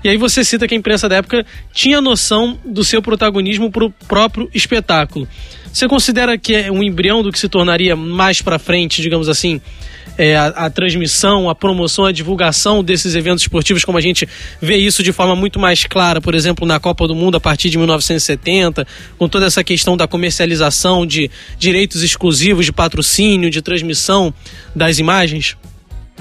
E 0.03 0.09
aí 0.09 0.17
você 0.17 0.43
cita 0.43 0.67
que 0.67 0.75
a 0.75 0.77
imprensa 0.77 1.07
da 1.07 1.15
época 1.15 1.45
tinha 1.73 2.01
noção 2.01 2.59
do 2.65 2.83
seu 2.83 3.01
protagonismo 3.01 3.71
para 3.71 3.85
o 3.85 3.91
próprio 4.07 4.49
espetáculo. 4.53 5.27
Você 5.73 5.87
considera 5.87 6.37
que 6.37 6.53
é 6.53 6.71
um 6.71 6.83
embrião 6.83 7.23
do 7.23 7.31
que 7.31 7.39
se 7.39 7.49
tornaria 7.63 7.95
mais 7.95 8.41
para 8.41 8.59
frente, 8.59 9.01
digamos 9.01 9.29
assim, 9.29 9.61
é, 10.17 10.35
a, 10.35 10.47
a, 10.47 10.69
transmissão, 10.69 11.49
a 11.49 11.55
promoção, 11.55 12.05
a 12.05 12.11
divulgação 12.11 12.83
desses 12.83 13.15
eventos 13.15 13.41
esportivos, 13.41 13.85
como 13.85 13.97
a 13.97 14.01
gente 14.01 14.27
vê 14.61 14.75
isso 14.75 15.01
de 15.01 15.13
forma 15.13 15.33
muito 15.35 15.59
mais 15.59 15.85
clara, 15.85 16.19
por 16.19 16.35
exemplo, 16.35 16.67
na 16.67 16.79
Copa 16.79 17.07
do 17.07 17.15
Mundo 17.15 17.37
a 17.37 17.39
partir 17.39 17.69
de 17.69 17.77
1970, 17.77 18.85
com 19.17 19.29
toda 19.29 19.45
essa 19.45 19.63
questão 19.63 19.95
da 19.95 20.07
comercialização 20.07 21.05
de 21.05 21.31
direitos 21.57 22.03
exclusivos 22.03 22.65
de 22.65 22.73
patrocínio, 22.73 23.49
de 23.49 23.61
transmissão 23.61 24.33
das 24.75 24.99
imagens? 24.99 25.55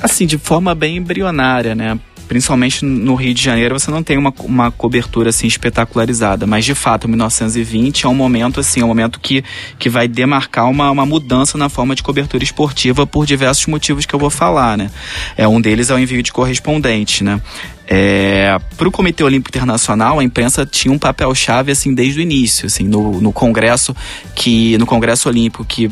Assim, 0.00 0.26
de 0.26 0.38
forma 0.38 0.74
bem 0.74 0.96
embrionária, 0.96 1.74
né? 1.74 1.98
principalmente 2.32 2.82
no 2.82 3.14
Rio 3.14 3.34
de 3.34 3.42
Janeiro, 3.42 3.78
você 3.78 3.90
não 3.90 4.02
tem 4.02 4.16
uma, 4.16 4.32
uma 4.40 4.70
cobertura 4.70 5.28
assim 5.28 5.46
espetacularizada. 5.46 6.46
Mas 6.46 6.64
de 6.64 6.74
fato, 6.74 7.06
1920 7.06 8.06
é 8.06 8.08
um 8.08 8.14
momento 8.14 8.58
assim, 8.58 8.80
é 8.80 8.84
um 8.84 8.88
momento 8.88 9.20
que, 9.20 9.44
que 9.78 9.90
vai 9.90 10.08
demarcar 10.08 10.70
uma, 10.70 10.90
uma 10.90 11.04
mudança 11.04 11.58
na 11.58 11.68
forma 11.68 11.94
de 11.94 12.02
cobertura 12.02 12.42
esportiva 12.42 13.06
por 13.06 13.26
diversos 13.26 13.66
motivos 13.66 14.06
que 14.06 14.14
eu 14.14 14.18
vou 14.18 14.30
falar, 14.30 14.78
né? 14.78 14.90
É 15.36 15.46
um 15.46 15.60
deles 15.60 15.90
é 15.90 15.94
o 15.94 15.98
envio 15.98 16.22
de 16.22 16.32
correspondente, 16.32 17.22
né? 17.22 17.38
É, 17.86 18.58
para 18.78 18.88
o 18.88 18.90
Comitê 18.90 19.22
Olímpico 19.22 19.54
Internacional, 19.54 20.18
a 20.18 20.24
imprensa 20.24 20.64
tinha 20.64 20.90
um 20.90 20.98
papel 20.98 21.34
chave 21.34 21.72
assim 21.72 21.94
desde 21.94 22.20
o 22.20 22.22
início, 22.22 22.64
assim 22.64 22.84
no, 22.84 23.20
no 23.20 23.30
congresso 23.30 23.94
que 24.34 24.78
no 24.78 24.86
Congresso 24.86 25.28
Olímpico 25.28 25.66
que 25.66 25.90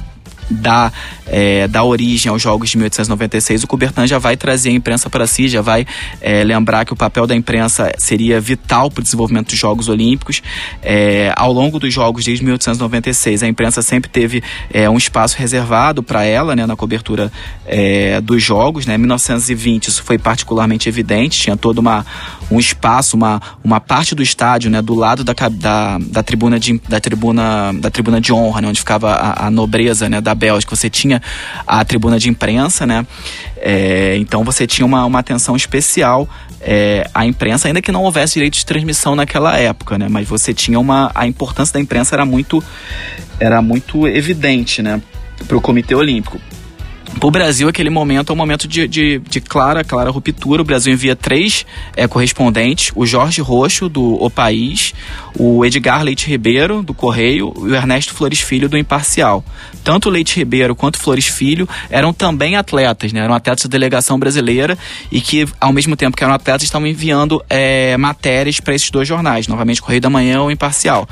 dá, 0.51 0.93
é, 1.27 1.69
dá 1.69 1.83
origem 1.85 2.31
aos 2.31 2.43
Jogos 2.43 2.71
de 2.71 2.77
1896, 2.77 3.65
o 3.65 3.67
Coubertin 3.67 4.07
já 4.07 4.19
vai 4.19 4.37
trazer 4.37 4.71
a 4.71 4.73
imprensa 4.73 5.09
para 5.09 5.27
si, 5.27 5.49
já 5.49 5.63
vai 5.63 5.87
é, 6.21 6.43
lembrar 6.43 6.85
que 6.85 6.93
o 6.93 6.97
papel 6.97 7.27
da 7.27 7.35
imprensa 7.35 7.93
seria 7.99 8.41
vital 8.41 8.91
para 8.91 9.01
o 9.01 9.05
desenvolvimento 9.05 9.51
dos 9.51 9.59
Jogos 9.59 9.89
Olímpicos. 9.89 10.43
É, 10.83 11.33
ao 11.37 11.53
longo 11.53 11.79
dos 11.79 11.93
Jogos, 11.93 12.25
desde 12.25 12.45
1896, 12.45 13.43
a 13.43 13.49
imprensa 13.49 13.83
sempre 13.83 14.11
teve 14.11 14.43
é, 14.73 14.89
um 14.91 14.97
espaço 14.97 15.37
reservado 15.39 16.03
para 16.03 16.25
ela 16.25 16.57
né, 16.57 16.67
na 16.67 16.77
cobertura 16.77 17.31
é, 17.67 18.21
dos 18.21 18.43
Jogos. 18.43 18.87
Né? 18.87 18.95
Em 18.95 18.99
1920, 18.99 19.89
isso 19.89 20.03
foi 20.03 20.19
particularmente 20.19 20.89
evidente, 20.89 21.41
tinha 21.41 21.57
todo 21.57 21.79
uma, 21.79 22.05
um 22.51 22.59
espaço, 22.59 23.17
uma, 23.17 23.41
uma 23.63 23.81
parte 23.81 24.15
do 24.15 24.23
estádio 24.23 24.71
né, 24.71 24.83
do 24.83 24.95
lado 24.95 25.23
da, 25.23 25.33
da, 25.33 25.99
da, 25.99 26.23
tribuna, 26.23 26.59
de, 26.59 26.81
da, 26.89 27.01
tribuna, 27.01 27.73
da 27.75 27.91
tribuna 27.91 28.21
de 28.21 28.33
honra, 28.33 28.61
né, 28.61 28.69
onde 28.69 28.81
ficava 28.81 29.13
a, 29.13 29.47
a 29.47 29.51
nobreza 29.51 30.09
né, 30.09 30.21
da 30.21 30.35
Bélgica, 30.35 30.75
você 30.75 30.91
tinha 30.91 31.23
a 31.67 31.85
tribuna 31.85 32.19
de 32.19 32.29
imprensa, 32.29 32.87
né? 32.87 33.07
É, 33.63 34.17
então 34.17 34.43
você 34.43 34.67
tinha 34.67 34.87
uma, 34.87 35.05
uma 35.05 35.19
atenção 35.19 35.55
especial 35.55 36.29
é, 36.61 37.09
à 37.15 37.27
imprensa, 37.27 37.69
ainda 37.69 37.81
que 37.81 37.93
não 37.93 38.03
houvesse 38.03 38.35
direito 38.35 38.55
de 38.55 38.67
transmissão 38.67 39.15
naquela 39.15 39.57
época, 39.59 39.99
né? 39.99 40.09
Mas 40.09 40.29
você 40.29 40.53
tinha 40.53 40.79
uma. 40.79 41.11
A 41.15 41.27
importância 41.27 41.75
da 41.75 41.81
imprensa 41.81 42.15
era 42.15 42.25
muito, 42.25 42.63
era 43.39 43.63
muito 43.63 44.07
evidente, 44.07 44.83
né? 44.83 45.01
Para 45.47 45.57
o 45.57 45.61
Comitê 45.61 45.95
Olímpico. 45.95 46.41
Para 47.19 47.27
o 47.27 47.31
Brasil, 47.31 47.69
aquele 47.69 47.91
momento 47.91 48.31
é 48.31 48.33
um 48.33 48.37
momento 48.37 48.67
de, 48.67 48.89
de, 48.89 49.19
de, 49.19 49.41
clara, 49.41 49.85
clara 49.85 50.11
ruptura. 50.11 50.63
O 50.63 50.65
Brasil 50.65 50.93
envia 50.93 51.15
três 51.15 51.67
é, 51.95 52.09
correspondentes: 52.09 52.93
o 52.95 53.05
Jorge 53.05 53.43
Roxo, 53.43 53.89
do 53.89 54.15
O 54.15 54.31
País, 54.31 54.95
o 55.35 55.65
Edgar 55.65 56.03
Leite 56.03 56.29
Ribeiro, 56.29 56.83
do 56.83 56.95
Correio, 56.95 57.53
e 57.59 57.63
o 57.63 57.75
Ernesto 57.75 58.15
Flores 58.15 58.41
Filho, 58.41 58.69
do 58.69 58.79
Imparcial. 58.79 59.45
Tanto 59.85 60.09
Leite 60.09 60.37
Ribeiro 60.37 60.75
quanto 60.75 60.99
Flores 60.99 61.27
Filho 61.27 61.69
eram 61.91 62.13
também 62.13 62.57
atletas, 62.57 63.13
né? 63.13 63.21
eram 63.21 63.35
atletas 63.35 63.65
da 63.65 63.71
delegação 63.71 64.19
brasileira 64.19 64.79
e 65.11 65.21
que, 65.21 65.47
ao 65.61 65.73
mesmo 65.73 65.97
tempo 65.97 66.17
que 66.17 66.25
eram 66.25 66.35
atletas, 66.35 66.63
estavam 66.63 66.87
enviando 66.87 67.43
é, 67.49 67.97
matérias 67.97 68.61
para 68.61 68.75
esses 68.75 68.91
dois 68.91 69.09
jornais, 69.09 69.49
novamente 69.49 69.83
Correio 69.83 70.01
da 70.01 70.11
Manhã 70.11 70.41
ou 70.41 70.51
Imparcial. 70.51 71.09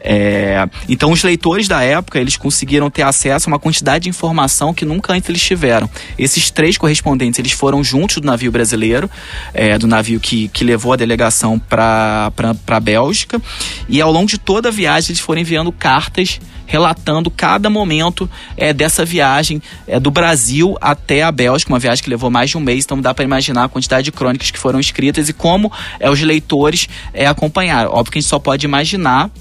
É, 0.00 0.66
então, 0.88 1.12
os 1.12 1.22
leitores 1.22 1.68
da 1.68 1.82
época 1.82 2.18
eles 2.18 2.36
conseguiram 2.36 2.90
ter 2.90 3.02
acesso 3.02 3.48
a 3.48 3.52
uma 3.52 3.58
quantidade 3.58 4.04
de 4.04 4.08
informação 4.08 4.72
que 4.72 4.84
nunca 4.84 5.12
antes 5.12 5.28
eles 5.28 5.39
tiveram. 5.42 5.88
Esses 6.18 6.50
três 6.50 6.76
correspondentes 6.76 7.38
eles 7.38 7.52
foram 7.52 7.82
juntos 7.82 8.16
do 8.16 8.26
navio 8.26 8.50
brasileiro, 8.50 9.10
é, 9.52 9.78
do 9.78 9.86
navio 9.86 10.20
que, 10.20 10.48
que 10.48 10.64
levou 10.64 10.92
a 10.92 10.96
delegação 10.96 11.58
para 11.58 12.32
a 12.66 12.80
Bélgica, 12.80 13.40
e 13.88 14.00
ao 14.00 14.10
longo 14.10 14.26
de 14.26 14.38
toda 14.38 14.68
a 14.68 14.72
viagem 14.72 15.10
eles 15.10 15.20
foram 15.20 15.40
enviando 15.40 15.72
cartas 15.72 16.40
relatando 16.70 17.32
cada 17.32 17.68
momento 17.68 18.30
é, 18.56 18.72
dessa 18.72 19.04
viagem 19.04 19.60
é, 19.88 19.98
do 19.98 20.08
Brasil 20.08 20.76
até 20.80 21.24
a 21.24 21.32
Bélgica, 21.32 21.72
uma 21.72 21.80
viagem 21.80 22.04
que 22.04 22.08
levou 22.08 22.30
mais 22.30 22.50
de 22.50 22.56
um 22.56 22.60
mês, 22.60 22.84
então 22.84 23.00
dá 23.00 23.12
para 23.12 23.24
imaginar 23.24 23.64
a 23.64 23.68
quantidade 23.68 24.04
de 24.04 24.12
crônicas 24.12 24.52
que 24.52 24.58
foram 24.58 24.78
escritas 24.78 25.28
e 25.28 25.32
como 25.32 25.72
é, 25.98 26.08
os 26.08 26.20
leitores 26.20 26.88
é, 27.12 27.26
acompanharam. 27.26 27.90
Óbvio 27.90 28.12
que 28.12 28.18
a 28.18 28.20
gente 28.20 28.30
só 28.30 28.38
pode 28.38 28.64
imaginar 28.64 29.32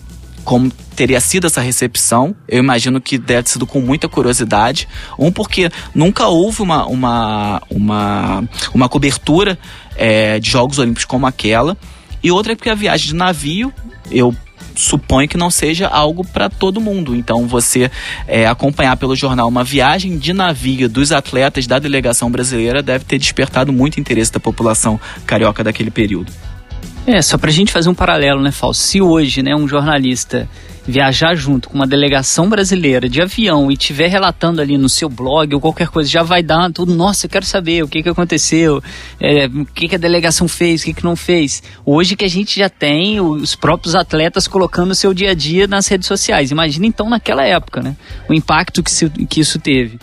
como 0.50 0.72
teria 0.96 1.22
sido 1.22 1.46
essa 1.46 1.62
recepção. 1.62 2.36
Eu 2.48 2.58
imagino 2.58 3.00
que 3.00 3.20
deve 3.20 3.44
ter 3.44 3.52
sido 3.52 3.68
com 3.68 3.80
muita 3.80 4.10
curiosidade. 4.10 4.88
Um, 5.20 5.32
porque 5.32 5.70
nunca 5.94 6.26
houve 6.26 6.64
uma, 6.64 6.88
uma, 6.88 7.62
uma, 7.70 8.44
uma 8.74 8.90
cobertura 8.90 9.60
é, 9.96 10.40
de 10.40 10.50
Jogos 10.50 10.80
Olímpicos 10.80 11.06
como 11.06 11.28
aquela. 11.28 11.78
E 12.24 12.32
outra 12.32 12.54
é 12.54 12.56
porque 12.56 12.72
a 12.72 12.74
viagem 12.74 13.10
de 13.10 13.14
navio, 13.14 13.72
eu 14.10 14.36
suponho 14.76 15.30
que 15.30 15.38
não 15.38 15.52
seja 15.52 15.88
algo 15.88 16.26
para 16.26 16.50
todo 16.50 16.82
mundo. 16.82 17.16
Então, 17.16 17.48
você 17.48 17.92
é, 18.28 18.48
acompanhar 18.48 18.98
pelo 18.98 19.16
jornal 19.16 19.48
uma 19.48 19.64
viagem 19.64 20.18
de 20.18 20.34
navio 20.34 20.90
dos 20.90 21.12
atletas 21.12 21.68
da 21.68 21.78
delegação 21.78 22.32
brasileira 22.32 22.82
deve 22.82 23.06
ter 23.06 23.20
despertado 23.20 23.72
muito 23.72 24.00
interesse 24.00 24.34
da 24.34 24.40
população 24.40 25.00
carioca 25.28 25.64
daquele 25.64 25.92
período. 25.92 26.34
É, 27.08 27.22
só 27.22 27.38
pra 27.38 27.50
gente 27.52 27.72
fazer 27.72 27.90
um 27.90 27.96
paralelo, 27.96 28.42
né, 28.42 28.52
Fausto? 28.52 28.84
Se 28.84 29.02
hoje, 29.02 29.42
né, 29.42 29.56
um 29.56 29.68
jornalista 29.68 30.48
viajar 30.90 31.36
junto 31.36 31.70
com 31.70 31.76
uma 31.76 31.86
delegação 31.86 32.50
brasileira 32.50 33.08
de 33.08 33.22
avião 33.22 33.72
e 33.72 33.78
tiver 33.78 34.08
relatando 34.08 34.60
ali 34.60 34.78
no 34.78 34.90
seu 34.90 35.08
blog 35.08 35.54
ou 35.54 35.62
qualquer 35.62 35.88
coisa, 35.90 36.10
já 36.10 36.24
vai 36.24 36.42
dar 36.42 36.72
tudo, 36.72 36.96
nossa, 36.96 37.26
eu 37.26 37.30
quero 37.30 37.46
saber 37.46 37.84
o 37.84 37.88
que, 37.88 38.02
que 38.02 38.10
aconteceu, 38.10 38.82
é, 39.20 39.46
o 39.46 39.66
que, 39.66 39.88
que 39.88 39.96
a 39.96 40.00
delegação 40.00 40.48
fez, 40.48 40.82
o 40.82 40.86
que, 40.86 40.94
que 40.94 41.04
não 41.04 41.16
fez. 41.16 41.62
Hoje 41.86 42.16
que 42.16 42.26
a 42.26 42.30
gente 42.30 42.60
já 42.60 42.70
tem 42.70 43.20
os 43.20 43.56
próprios 43.56 43.96
atletas 43.96 44.48
colocando 44.48 44.92
o 44.92 44.96
seu 44.96 45.14
dia 45.14 45.32
a 45.32 45.34
dia 45.36 45.68
nas 45.68 45.88
redes 45.88 46.08
sociais. 46.08 46.52
Imagina 46.52 46.88
então 46.88 47.10
naquela 47.10 47.46
época, 47.46 47.82
né? 47.82 47.96
O 48.28 48.34
impacto 48.34 48.82
que, 48.82 48.92
se, 48.92 49.10
que 49.10 49.40
isso 49.40 49.60
teve. 49.60 50.00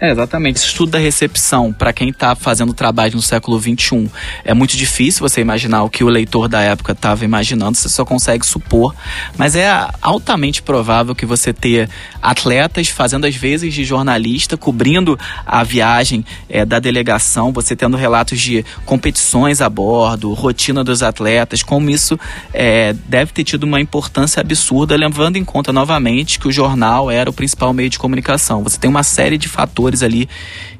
É, 0.00 0.12
exatamente. 0.12 0.56
Esse 0.56 0.66
estudo 0.66 0.92
da 0.92 0.98
recepção, 0.98 1.72
para 1.72 1.92
quem 1.92 2.10
está 2.10 2.36
fazendo 2.36 2.72
trabalho 2.72 3.16
no 3.16 3.22
século 3.22 3.58
XXI, 3.58 4.08
é 4.44 4.54
muito 4.54 4.76
difícil 4.76 5.28
você 5.28 5.40
imaginar 5.40 5.82
o 5.82 5.90
que 5.90 6.04
o 6.04 6.08
leitor 6.08 6.48
da 6.48 6.60
época 6.60 6.92
estava 6.92 7.24
imaginando, 7.24 7.76
você 7.76 7.88
só 7.88 8.04
consegue 8.04 8.46
supor. 8.46 8.94
Mas 9.36 9.56
é 9.56 9.68
altamente 10.00 10.62
provável 10.62 11.16
que 11.16 11.26
você 11.26 11.52
ter 11.52 11.90
atletas 12.22 12.88
fazendo 12.88 13.26
as 13.26 13.34
vezes 13.34 13.74
de 13.74 13.84
jornalista, 13.84 14.56
cobrindo 14.56 15.18
a 15.44 15.64
viagem 15.64 16.24
é, 16.48 16.64
da 16.64 16.78
delegação, 16.78 17.52
você 17.52 17.74
tendo 17.74 17.96
relatos 17.96 18.40
de 18.40 18.64
competições 18.84 19.60
a 19.60 19.68
bordo, 19.68 20.32
rotina 20.32 20.84
dos 20.84 21.02
atletas, 21.02 21.62
como 21.62 21.90
isso 21.90 22.18
é, 22.54 22.92
deve 23.06 23.32
ter 23.32 23.42
tido 23.42 23.64
uma 23.64 23.80
importância 23.80 24.40
absurda, 24.40 24.94
levando 24.94 25.36
em 25.36 25.44
conta 25.44 25.72
novamente 25.72 26.38
que 26.38 26.46
o 26.46 26.52
jornal 26.52 27.10
era 27.10 27.28
o 27.28 27.32
principal 27.32 27.72
meio 27.72 27.90
de 27.90 27.98
comunicação. 27.98 28.62
Você 28.62 28.78
tem 28.78 28.88
uma 28.88 29.02
série 29.02 29.36
de 29.36 29.48
fatores 29.48 29.87
fatores 29.88 30.02
ali 30.02 30.28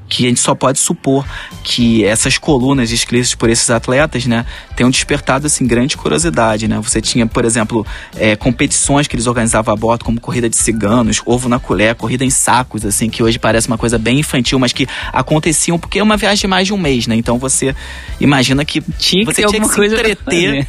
que 0.09 0.25
a 0.25 0.29
gente 0.31 0.40
só 0.40 0.55
pode 0.55 0.79
supor 0.79 1.23
que 1.62 2.03
essas 2.03 2.38
colunas 2.38 2.90
escritas 2.90 3.35
por 3.35 3.51
esses 3.51 3.68
atletas, 3.68 4.25
né, 4.25 4.47
tenham 4.75 4.90
despertado 4.90 5.47
assim 5.47 5.66
grande 5.66 5.99
curiosidade, 5.99 6.66
né? 6.66 6.81
Você 6.83 6.99
tinha, 6.99 7.27
por 7.27 7.44
exemplo, 7.44 7.87
é, 8.16 8.35
competições 8.35 9.07
que 9.07 9.14
eles 9.14 9.27
organizavam 9.27 9.75
a 9.75 9.77
bordo, 9.77 10.07
como 10.07 10.18
corrida 10.18 10.49
de 10.49 10.57
ciganos, 10.57 11.21
ovo 11.27 11.47
na 11.47 11.59
colher, 11.59 11.94
corrida 11.94 12.25
em 12.25 12.31
sacos, 12.31 12.87
assim, 12.87 13.11
que 13.11 13.23
hoje 13.23 13.38
parece 13.38 13.68
uma 13.68 13.77
coisa 13.77 13.99
bem 13.99 14.21
infantil, 14.21 14.59
mas 14.59 14.73
que 14.73 14.88
aconteciam 15.12 15.79
porque 15.79 15.99
é 15.99 16.03
uma 16.03 16.16
viagem 16.16 16.40
de 16.40 16.47
mais 16.47 16.66
de 16.66 16.73
um 16.73 16.79
mês, 16.79 17.07
né? 17.07 17.14
Então 17.14 17.38
você 17.38 17.77
imagina 18.18 18.64
que 18.64 18.81
tinha 18.99 19.27
que 19.27 19.35
você 19.35 19.47
tinha 19.47 19.61
que 19.61 19.68
se 19.68 19.85
entreter 19.85 20.66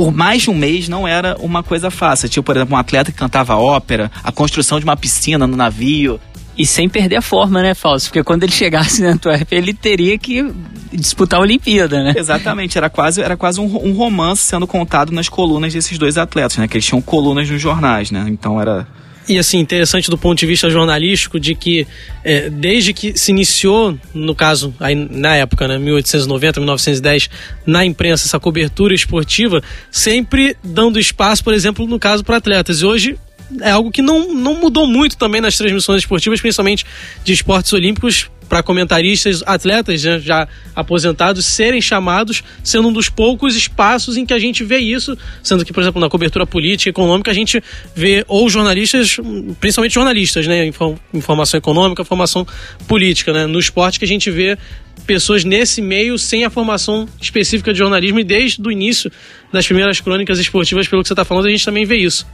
por 0.00 0.10
mais 0.10 0.40
de 0.40 0.50
um 0.50 0.54
mês 0.54 0.88
não 0.88 1.06
era 1.06 1.36
uma 1.40 1.62
coisa 1.62 1.90
fácil. 1.90 2.26
Tipo, 2.26 2.46
por 2.46 2.56
exemplo, 2.56 2.74
um 2.74 2.78
atleta 2.78 3.12
que 3.12 3.18
cantava 3.18 3.54
ópera, 3.56 4.10
a 4.24 4.32
construção 4.32 4.78
de 4.78 4.84
uma 4.84 4.96
piscina 4.96 5.46
no 5.46 5.54
navio, 5.58 6.18
e 6.56 6.66
sem 6.66 6.88
perder 6.88 7.16
a 7.16 7.22
forma, 7.22 7.62
né, 7.62 7.74
Fausto? 7.74 8.08
Porque 8.08 8.22
quando 8.22 8.42
ele 8.42 8.52
chegasse 8.52 9.02
na 9.02 9.10
Antuérpia, 9.12 9.56
ele 9.56 9.72
teria 9.72 10.18
que 10.18 10.44
disputar 10.92 11.38
a 11.38 11.42
Olimpíada, 11.42 12.02
né? 12.02 12.14
Exatamente, 12.16 12.76
era 12.76 12.90
quase, 12.90 13.22
era 13.22 13.36
quase 13.36 13.60
um, 13.60 13.64
um 13.64 13.92
romance 13.92 14.42
sendo 14.42 14.66
contado 14.66 15.12
nas 15.12 15.28
colunas 15.28 15.72
desses 15.72 15.96
dois 15.96 16.18
atletas, 16.18 16.56
né? 16.58 16.68
Que 16.68 16.76
eles 16.76 16.84
tinham 16.84 17.00
colunas 17.00 17.48
nos 17.48 17.60
jornais, 17.60 18.10
né? 18.10 18.26
Então 18.28 18.60
era 18.60 18.86
E 19.28 19.38
assim, 19.38 19.58
interessante 19.58 20.10
do 20.10 20.18
ponto 20.18 20.38
de 20.38 20.46
vista 20.46 20.68
jornalístico 20.68 21.38
de 21.38 21.54
que 21.54 21.86
é, 22.24 22.50
desde 22.50 22.92
que 22.92 23.16
se 23.16 23.30
iniciou, 23.30 23.96
no 24.12 24.34
caso, 24.34 24.74
aí, 24.80 24.94
na 24.94 25.36
época, 25.36 25.68
né, 25.68 25.78
1890, 25.78 26.60
1910, 26.60 27.30
na 27.64 27.84
imprensa, 27.84 28.26
essa 28.26 28.40
cobertura 28.40 28.92
esportiva, 28.92 29.62
sempre 29.90 30.56
dando 30.64 30.98
espaço, 30.98 31.44
por 31.44 31.54
exemplo, 31.54 31.86
no 31.86 31.98
caso 31.98 32.24
para 32.24 32.38
atletas. 32.38 32.80
E 32.80 32.84
hoje 32.84 33.16
é 33.60 33.70
algo 33.70 33.90
que 33.90 34.02
não, 34.02 34.32
não 34.34 34.54
mudou 34.54 34.86
muito 34.86 35.16
também 35.16 35.40
nas 35.40 35.56
transmissões 35.56 36.02
esportivas, 36.02 36.40
principalmente 36.40 36.84
de 37.24 37.32
esportes 37.32 37.72
olímpicos, 37.72 38.30
para 38.50 38.64
comentaristas, 38.64 39.44
atletas 39.46 40.00
já, 40.00 40.18
já, 40.18 40.48
aposentados 40.74 41.46
serem 41.46 41.80
chamados, 41.80 42.42
sendo 42.64 42.88
um 42.88 42.92
dos 42.92 43.08
poucos 43.08 43.54
espaços 43.54 44.16
em 44.16 44.26
que 44.26 44.34
a 44.34 44.40
gente 44.40 44.64
vê 44.64 44.78
isso, 44.78 45.16
sendo 45.40 45.64
que, 45.64 45.72
por 45.72 45.80
exemplo, 45.80 46.00
na 46.00 46.10
cobertura 46.10 46.44
política, 46.44 46.90
econômica, 46.90 47.30
a 47.30 47.34
gente 47.34 47.62
vê 47.94 48.24
ou 48.26 48.50
jornalistas, 48.50 49.18
principalmente 49.60 49.94
jornalistas, 49.94 50.48
né, 50.48 50.68
informação 51.14 51.58
econômica, 51.58 52.02
informação 52.02 52.44
política, 52.88 53.32
né, 53.32 53.46
no 53.46 53.60
esporte 53.60 54.00
que 54.00 54.04
a 54.04 54.08
gente 54.08 54.28
vê 54.32 54.58
pessoas 55.06 55.44
nesse 55.44 55.80
meio 55.80 56.18
sem 56.18 56.44
a 56.44 56.50
formação 56.50 57.08
específica 57.20 57.72
de 57.72 57.78
jornalismo 57.78 58.18
e 58.18 58.24
desde 58.24 58.60
o 58.60 58.70
início 58.70 59.10
das 59.52 59.64
primeiras 59.64 60.00
crônicas 60.00 60.40
esportivas, 60.40 60.88
pelo 60.88 61.02
que 61.02 61.08
você 61.08 61.12
está 61.12 61.24
falando, 61.24 61.46
a 61.46 61.50
gente 61.50 61.64
também 61.64 61.84
vê 61.84 61.96
isso. 61.98 62.26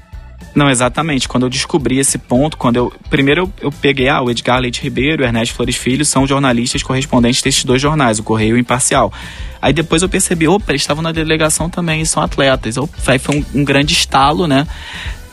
Não, 0.55 0.71
exatamente. 0.71 1.29
Quando 1.29 1.45
eu 1.45 1.51
descobri 1.51 1.99
esse 1.99 2.17
ponto, 2.17 2.57
quando 2.57 2.77
eu. 2.77 2.93
Primeiro 3.11 3.43
eu, 3.43 3.53
eu 3.67 3.73
peguei, 3.73 4.09
ah, 4.09 4.23
o 4.23 4.31
Edgar 4.31 4.59
Leite 4.59 4.83
Ribeiro 4.83 5.23
e 5.23 5.25
o 5.25 5.27
Ernesto 5.27 5.55
Flores 5.55 5.77
Filho 5.77 6.05
são 6.05 6.27
jornalistas 6.27 6.83
correspondentes 6.83 7.43
desses 7.43 7.63
dois 7.65 7.83
jornais, 7.83 8.19
o 8.19 8.23
Correio 8.23 8.51
e 8.51 8.53
o 8.55 8.59
Imparcial. 8.59 9.13
Aí 9.61 9.73
depois 9.73 10.03
eu 10.03 10.09
percebi, 10.09 10.49
opa, 10.49 10.73
eles 10.73 10.83
estavam 10.83 11.03
na 11.03 11.13
delegação 11.13 11.69
também, 11.69 12.05
são 12.05 12.23
atletas. 12.23 12.77
Aí 13.07 13.19
foi 13.19 13.37
um, 13.37 13.61
um 13.61 13.65
grande 13.65 13.93
estalo, 13.93 14.47
né? 14.47 14.67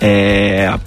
É, 0.02 0.78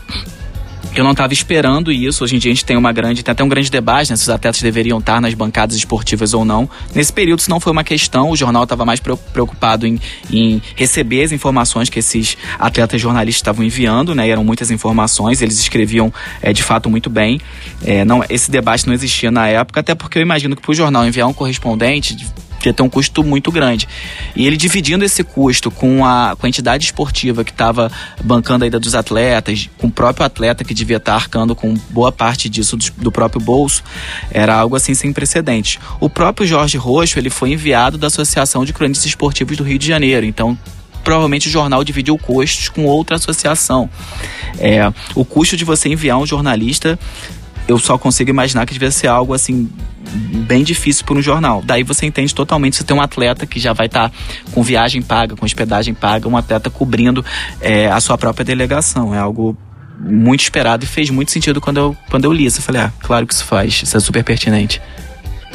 eu 1.01 1.05
não 1.05 1.13
estava 1.13 1.33
esperando 1.33 1.93
isso. 1.93 2.25
Hoje 2.25 2.37
em 2.37 2.39
dia 2.39 2.51
a 2.51 2.55
gente 2.55 2.65
tem 2.65 2.77
uma 2.77 2.93
grande, 2.93 3.23
tem 3.23 3.33
até 3.33 3.45
um 3.45 3.49
grande 3.49 3.71
debate, 3.71 4.11
né, 4.11 4.17
se 4.17 4.23
os 4.23 4.29
atletas 4.29 4.61
deveriam 4.63 4.99
estar 4.99 5.21
nas 5.21 5.35
bancadas 5.35 5.77
esportivas 5.77 6.35
ou 6.35 6.45
não. 6.45 6.69
Nesse 6.95 7.13
período 7.13 7.41
isso 7.41 7.51
não 7.51 7.61
foi 7.61 7.73
uma 7.73 7.85
questão, 7.85 8.31
o 8.31 8.37
jornal 8.37 8.63
estava 8.65 8.85
mais 8.85 9.01
preocupado 9.01 9.87
em, 9.87 10.01
em, 10.31 10.63
receber 10.75 11.23
as 11.25 11.33
informações 11.33 11.89
que 11.89 11.99
esses 11.99 12.37
atletas 12.59 13.01
jornalistas 13.01 13.41
estavam 13.41 13.65
enviando, 13.65 14.15
né? 14.15 14.29
eram 14.29 14.45
muitas 14.45 14.71
informações, 14.71 15.43
eles 15.43 15.59
escreviam 15.59 16.13
é, 16.41 16.53
de 16.53 16.63
fato 16.63 16.89
muito 16.89 17.11
bem. 17.11 17.41
É, 17.85 18.05
não, 18.05 18.25
esse 18.29 18.51
debate 18.51 18.87
não 18.87 18.95
existia 18.95 19.31
na 19.31 19.49
época, 19.49 19.81
até 19.81 19.95
porque 19.95 20.19
eu 20.19 20.23
imagino 20.23 20.57
que 20.57 20.63
para 20.63 20.71
o 20.71 20.75
jornal 20.75 21.07
enviar 21.07 21.29
um 21.29 21.33
correspondente 21.33 22.17
ia 22.65 22.73
ter 22.73 22.83
um 22.83 22.89
custo 22.89 23.23
muito 23.23 23.53
grande. 23.53 23.89
E 24.35 24.47
ele 24.47 24.57
dividindo 24.57 25.05
esse 25.05 25.23
custo 25.23 25.71
com 25.71 26.05
a, 26.05 26.37
com 26.39 26.47
a 26.47 26.49
entidade 26.49 26.85
esportiva 26.85 27.45
que 27.45 27.51
estava 27.51 27.91
bancando 28.23 28.65
a 28.65 28.67
ida 28.67 28.81
dos 28.81 28.95
atletas, 28.95 29.69
com 29.79 29.87
o 29.89 29.91
próprio 29.91 30.27
atleta 30.27 30.65
que 30.65 30.75
devia 30.75 30.97
estar 30.97 31.13
tá 31.13 31.17
arcando 31.17 31.55
com 31.55 31.75
boa 31.91 32.11
parte 32.11 32.49
disso 32.49 32.77
do, 32.77 32.85
do 32.99 33.13
próprio 33.13 33.41
bolso, 33.41 33.83
era 34.31 34.55
algo 34.55 34.77
assim 34.77 34.95
sem 34.95 35.13
precedentes. 35.13 35.79
O 36.01 36.09
próprio 36.09 36.47
Jorge 36.47 36.77
Roxo, 36.77 37.19
ele 37.19 37.31
foi 37.31 37.53
enviado 37.53 37.99
da 37.99 38.07
Associação 38.07 38.65
de 38.65 38.73
Cronistas 38.73 39.07
Esportivos 39.07 39.57
do 39.57 39.65
Rio 39.65 39.79
de 39.79 39.87
Janeiro, 39.87 40.27
então 40.27 40.59
provavelmente 41.07 41.47
o 41.47 41.51
jornal 41.53 41.85
dividiu 41.85 42.19
custos 42.19 42.69
com 42.69 42.85
outra 42.85 43.15
associação. 43.15 43.89
É, 44.59 44.93
o 45.15 45.25
custo 45.25 45.57
de 45.57 45.65
você 45.65 45.89
enviar 45.89 46.19
um 46.19 46.27
jornalista 46.27 46.99
eu 47.69 47.79
só 47.79 47.99
consigo 47.99 48.31
imaginar 48.31 48.67
que 48.67 48.73
devia 48.73 48.91
ser 48.91 49.09
algo 49.09 49.35
assim 49.35 49.69
bem 50.47 50.63
difícil 50.63 51.05
para 51.05 51.17
um 51.17 51.23
jornal. 51.23 51.63
Daí 51.65 51.83
você 51.83 52.07
entende 52.07 52.35
totalmente 52.35 52.77
se 52.77 52.85
tem 52.85 52.97
um 52.97 53.01
atleta 53.01 53.47
que 53.47 53.59
já 53.59 53.73
vai 53.73 53.87
estar 53.87 54.11
tá 54.11 54.17
com 54.53 54.63
viagem 54.63 55.03
paga, 55.03 55.37
com 55.37 55.45
hospedagem 55.45 55.95
paga, 55.95 56.29
um 56.29 56.37
atleta 56.37 56.71
cobrindo 56.71 57.25
é, 57.61 57.91
a 57.91 58.01
sua 58.01 58.17
própria 58.17 58.45
delegação. 58.45 59.15
É 59.15 59.19
algo 59.19 59.57
muito 59.99 60.41
esperado 60.41 60.85
e 60.85 60.87
fez 60.87 61.11
muito 61.11 61.31
sentido 61.31 61.61
quando 61.61 61.79
eu, 61.79 61.97
quando 62.09 62.25
eu 62.25 62.33
li 62.33 62.47
isso. 62.47 62.59
Eu 62.59 62.63
falei, 62.63 62.83
ah, 62.83 62.93
claro 63.01 63.27
que 63.27 63.35
isso 63.35 63.45
faz, 63.45 63.83
isso 63.83 63.97
é 63.97 64.01
super 64.01 64.23
pertinente. 64.23 64.81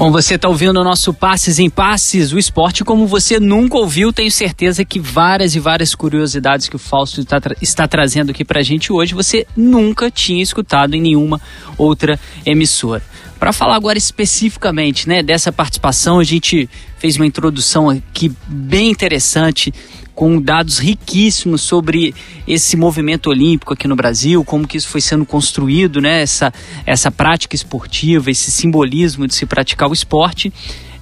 Bom, 0.02 0.10
você 0.12 0.34
está 0.34 0.50
ouvindo 0.50 0.82
o 0.82 0.84
nosso 0.84 1.14
Passes 1.14 1.60
em 1.60 1.70
Passes, 1.70 2.34
o 2.34 2.40
esporte 2.40 2.84
como 2.84 3.06
você 3.06 3.40
nunca 3.40 3.78
ouviu. 3.78 4.12
Tenho 4.12 4.32
certeza 4.32 4.84
que 4.84 5.00
várias 5.00 5.54
e 5.54 5.60
várias 5.60 5.94
curiosidades 5.94 6.68
que 6.68 6.76
o 6.76 6.80
Fausto 6.80 7.22
está, 7.22 7.40
tra 7.40 7.56
está 7.62 7.88
trazendo 7.88 8.32
aqui 8.32 8.44
para 8.44 8.62
a 8.62 8.64
gente 8.64 8.92
hoje 8.92 9.14
você 9.14 9.46
nunca 9.56 10.10
tinha 10.10 10.42
escutado 10.42 10.96
em 10.96 11.02
nenhuma 11.02 11.40
outra 11.78 12.20
emissora. 12.44 13.04
Para 13.40 13.54
falar 13.54 13.76
agora 13.76 13.96
especificamente 13.96 15.08
né, 15.08 15.22
dessa 15.22 15.52
participação, 15.52 16.18
a 16.18 16.24
gente 16.24 16.68
fez 16.98 17.16
uma 17.16 17.28
introdução 17.28 17.88
aqui 17.88 18.32
bem 18.48 18.90
interessante 18.90 19.72
com 20.14 20.42
dados 20.42 20.78
riquíssimos 20.78 21.62
sobre 21.62 22.14
esse 22.48 22.76
movimento 22.76 23.30
olímpico 23.30 23.74
aqui 23.74 23.88
no 23.88 23.96
Brasil, 23.96 24.44
como 24.44 24.68
que 24.68 24.78
isso 24.78 24.88
foi 24.88 25.02
sendo 25.02 25.26
construído, 25.26 26.02
né? 26.02 26.22
Essa, 26.22 26.54
essa 26.86 27.12
prática 27.12 27.56
esportiva, 27.56 28.30
esse 28.30 28.52
simbolismo 28.52 29.28
de 29.28 29.34
se 29.34 29.46
praticar 29.46 29.90
o 29.90 29.94
esporte. 29.94 30.52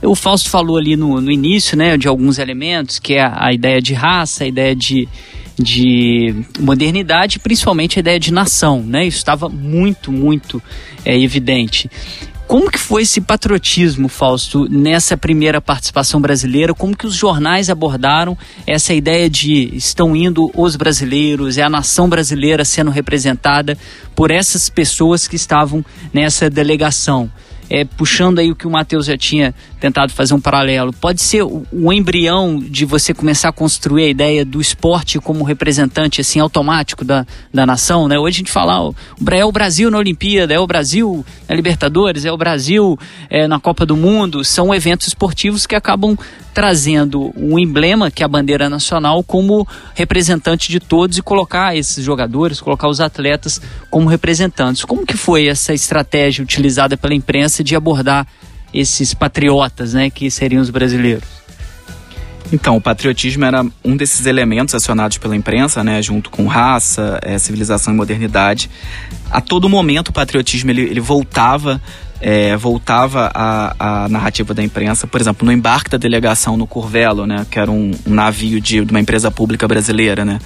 O 0.02 0.16
Fausto 0.16 0.50
falou 0.50 0.78
ali 0.78 0.96
no, 0.96 1.20
no 1.20 1.30
início, 1.30 1.78
né, 1.78 1.98
de 1.98 2.08
alguns 2.08 2.40
elementos, 2.40 3.00
que 3.00 3.16
é 3.16 3.22
a, 3.22 3.52
ideia 3.52 3.82
de 3.82 3.94
raça, 3.94 4.46
a 4.46 4.48
ideia 4.48 4.74
de, 4.74 5.10
de 5.58 6.34
modernidade, 6.58 7.38
principalmente 7.38 8.00
a 8.00 8.02
ideia 8.02 8.18
de 8.18 8.32
nação, 8.32 8.82
né? 8.82 9.06
Isso 9.06 9.18
estava 9.18 9.50
muito, 9.50 10.10
muito 10.10 10.64
é, 11.04 11.20
evidente. 11.20 11.90
Como 12.50 12.72
que 12.72 12.80
foi 12.80 13.04
esse 13.04 13.22
patriotismo, 13.22 14.10
Fausto, 14.10 14.68
nessa 14.68 15.16
primeira 15.16 15.62
participação 15.62 16.20
brasileira? 16.20 16.74
Como 16.74 16.98
que 16.98 17.06
os 17.06 17.14
jornais 17.14 17.70
abordaram 17.70 18.36
essa 18.66 18.92
ideia 18.92 19.30
de 19.30 19.70
estão 19.76 20.16
indo 20.16 20.50
os 20.56 20.76
brasileiros, 20.76 21.60
é 21.60 21.62
a 21.62 21.70
nação 21.70 22.10
brasileira 22.10 22.66
sendo 22.66 22.90
representada 22.90 23.78
por 24.16 24.32
essas 24.32 24.68
pessoas 24.68 25.28
que 25.28 25.36
estavam 25.36 25.86
nessa 26.12 26.50
delegação? 26.50 27.30
É, 27.70 27.86
puxando 27.86 28.40
aí 28.40 28.52
o 28.52 28.56
que 28.56 28.68
o 28.68 28.72
Matheus 28.72 29.06
já 29.06 29.18
tinha 29.18 29.54
tentado 29.80 30.12
fazer 30.12 30.34
um 30.34 30.42
paralelo, 30.42 30.92
pode 30.92 31.22
ser 31.22 31.44
o, 31.44 31.66
o, 31.72 31.94
embrião 31.94 32.60
de 32.60 32.84
você 32.84 33.14
começar 33.14 33.50
a 33.50 33.52
construir 33.52 34.06
a 34.06 34.10
ideia 34.10 34.44
do 34.44 34.60
esporte 34.60 35.20
como 35.20 35.44
representante 35.44 36.20
assim 36.20 36.40
automático 36.40 37.06
da, 37.06 37.26
da 37.54 37.66
nação, 37.66 38.08
né? 38.08 38.18
Hoje 38.18 38.38
a 38.38 38.40
gente 38.40 38.52
fala, 38.52 38.82
ó, 38.82 38.94
é 39.32 39.46
o 39.46 39.52
Brasil 39.52 39.90
na 39.90 39.98
Olimpíada, 39.98 40.54
é 40.54 40.60
o 40.60 40.68
Brasil 40.68 41.26
na 41.48 41.56
Libertadores, 41.56 42.26
é 42.26 42.32
o 42.32 42.38
Brasil 42.38 42.98
é, 43.30 43.48
na 43.48 43.60
Copa 43.60 43.86
do 43.86 43.96
Mundo, 43.96 44.44
são 44.44 44.74
eventos 44.74 45.08
esportivos 45.08 45.66
que 45.66 45.76
acabam 45.76 46.18
trazendo 46.54 47.34
um 47.36 47.58
emblema 47.58 48.12
que 48.12 48.24
é 48.24 48.26
a 48.26 48.30
bandeira 48.30 48.70
nacional 48.70 49.24
como 49.24 49.68
representante 49.94 50.70
de 50.70 50.80
todos 50.80 51.18
e 51.18 51.22
colocar 51.22 51.76
esses 51.76 52.04
jogadores, 52.04 52.60
colocar 52.62 52.88
os 52.88 53.00
atletas 53.00 53.62
como 53.90 54.10
representantes. 54.10 54.84
Como 54.84 55.06
que 55.06 55.16
foi 55.16 55.48
essa 55.48 55.74
estratégia 55.74 56.44
utilizada 56.44 56.98
pela 56.98 57.14
imprensa 57.14 57.64
de 57.64 57.76
abordar 57.76 58.28
esses 58.74 59.14
patriotas, 59.14 59.94
né, 59.94 60.10
que 60.10 60.30
seriam 60.30 60.62
os 60.62 60.70
brasileiros? 60.70 61.40
Então, 62.52 62.76
o 62.76 62.82
patriotismo 62.82 63.46
era 63.46 63.64
um 63.86 63.96
desses 63.96 64.26
elementos 64.26 64.74
acionados 64.74 65.20
pela 65.20 65.36
imprensa, 65.36 65.84
né, 65.84 66.02
junto 66.02 66.32
com 66.32 66.48
raça, 66.48 67.20
é, 67.22 67.38
civilização 67.38 67.94
e 67.94 67.98
modernidade. 67.98 68.70
A 69.30 69.40
todo 69.40 69.70
momento, 69.70 70.10
o 70.10 70.14
patriotismo 70.14 70.72
ele, 70.72 70.82
ele 70.82 71.00
voltava 71.00 71.80
é, 72.22 72.56
voltava 72.58 73.32
a, 73.34 74.08
narrativa 74.10 74.54
da 74.54 74.64
imprensa, 74.64 75.08
por 75.08 75.22
exemplo, 75.22 75.46
no 75.46 75.52
embarque 75.52 75.90
da 75.90 75.98
delegação 75.98 76.58
no 76.58 76.68
Curvelo, 76.68 77.26
né, 77.26 77.46
que 77.50 77.60
era 77.60 77.72
um, 77.72 77.92
um 78.06 78.14
navio 78.14 78.60
de, 78.60 78.84
de, 78.84 78.92
uma 78.92 79.00
empresa 79.00 79.32
pública 79.32 79.68
brasileira, 79.68 80.26
né, 80.26 80.40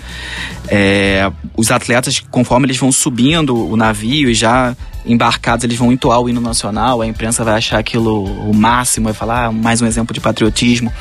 é, 0.68 1.32
os 1.58 1.72
atletas, 1.72 2.20
conforme 2.32 2.68
eles 2.68 2.78
vão 2.78 2.92
subindo 2.92 3.56
o 3.56 3.76
navio 3.76 4.30
e 4.30 4.34
já 4.34 4.76
embarcados, 5.06 5.64
eles 5.64 5.78
vão 5.78 5.92
entoar 5.92 6.20
o 6.20 6.30
hino 6.30 6.40
nacional, 6.40 7.02
a 7.02 7.08
imprensa 7.08 7.44
vai 7.44 7.56
achar 7.56 7.80
aquilo 7.80 8.24
o 8.24 8.54
máximo, 8.54 9.06
vai 9.06 9.14
falar 9.14 9.46
ah, 9.46 9.52
mais 9.52 9.82
um 9.82 9.86
exemplo 9.86 10.14
de 10.14 10.20
patriotismo. 10.20 10.92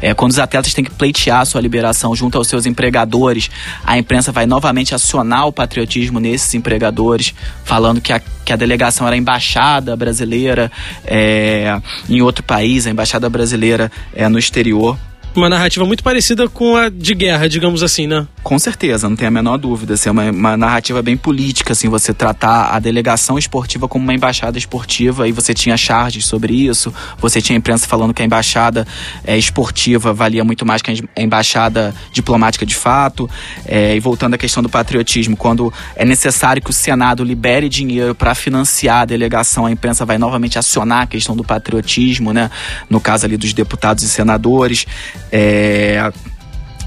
É, 0.00 0.14
quando 0.14 0.32
os 0.32 0.38
atletas 0.38 0.74
têm 0.74 0.84
que 0.84 0.90
pleitear 0.90 1.44
sua 1.46 1.60
liberação 1.60 2.14
junto 2.14 2.36
aos 2.36 2.48
seus 2.48 2.66
empregadores, 2.66 3.50
a 3.84 3.98
imprensa 3.98 4.32
vai 4.32 4.46
novamente 4.46 4.94
acionar 4.94 5.46
o 5.46 5.52
patriotismo 5.52 6.20
nesses 6.20 6.54
empregadores, 6.54 7.34
falando 7.64 8.00
que 8.00 8.12
a, 8.12 8.20
que 8.44 8.52
a 8.52 8.56
delegação 8.56 9.06
era 9.06 9.16
embaixada 9.16 9.96
brasileira 9.96 10.70
é, 11.04 11.80
em 12.08 12.20
outro 12.20 12.44
país, 12.44 12.86
a 12.86 12.90
embaixada 12.90 13.28
brasileira 13.28 13.90
é, 14.14 14.28
no 14.28 14.38
exterior 14.38 14.98
uma 15.40 15.48
narrativa 15.48 15.84
muito 15.84 16.02
parecida 16.02 16.48
com 16.48 16.76
a 16.76 16.88
de 16.88 17.14
guerra, 17.14 17.48
digamos 17.48 17.82
assim, 17.82 18.06
né? 18.06 18.26
Com 18.42 18.58
certeza, 18.58 19.08
não 19.08 19.16
tem 19.16 19.26
a 19.26 19.30
menor 19.30 19.56
dúvida. 19.56 19.94
Assim, 19.94 20.08
é 20.08 20.12
uma, 20.12 20.30
uma 20.30 20.56
narrativa 20.56 21.02
bem 21.02 21.16
política, 21.16 21.72
assim, 21.72 21.88
você 21.88 22.14
tratar 22.14 22.74
a 22.74 22.78
delegação 22.78 23.38
esportiva 23.38 23.88
como 23.88 24.04
uma 24.04 24.14
embaixada 24.14 24.56
esportiva 24.56 25.26
e 25.28 25.32
você 25.32 25.52
tinha 25.52 25.76
charges 25.76 26.24
sobre 26.24 26.54
isso, 26.54 26.94
você 27.18 27.40
tinha 27.40 27.56
imprensa 27.56 27.86
falando 27.86 28.14
que 28.14 28.22
a 28.22 28.24
embaixada 28.24 28.86
é, 29.24 29.36
esportiva 29.36 30.12
valia 30.12 30.44
muito 30.44 30.64
mais 30.64 30.80
que 30.82 30.90
a 30.90 31.22
embaixada 31.22 31.94
diplomática 32.12 32.64
de 32.64 32.74
fato. 32.74 33.28
É, 33.66 33.96
e 33.96 34.00
voltando 34.00 34.34
à 34.34 34.38
questão 34.38 34.62
do 34.62 34.68
patriotismo, 34.68 35.36
quando 35.36 35.72
é 35.94 36.04
necessário 36.04 36.62
que 36.62 36.70
o 36.70 36.72
Senado 36.72 37.24
libere 37.24 37.68
dinheiro 37.68 38.14
para 38.14 38.34
financiar 38.34 39.02
a 39.02 39.04
delegação, 39.04 39.66
a 39.66 39.70
imprensa 39.70 40.04
vai 40.04 40.18
novamente 40.18 40.58
acionar 40.58 41.02
a 41.02 41.06
questão 41.06 41.36
do 41.36 41.44
patriotismo, 41.44 42.32
né? 42.32 42.50
No 42.88 43.00
caso 43.00 43.26
ali 43.26 43.36
dos 43.36 43.52
deputados 43.52 44.04
e 44.04 44.08
senadores. 44.08 44.86
É, 45.30 46.12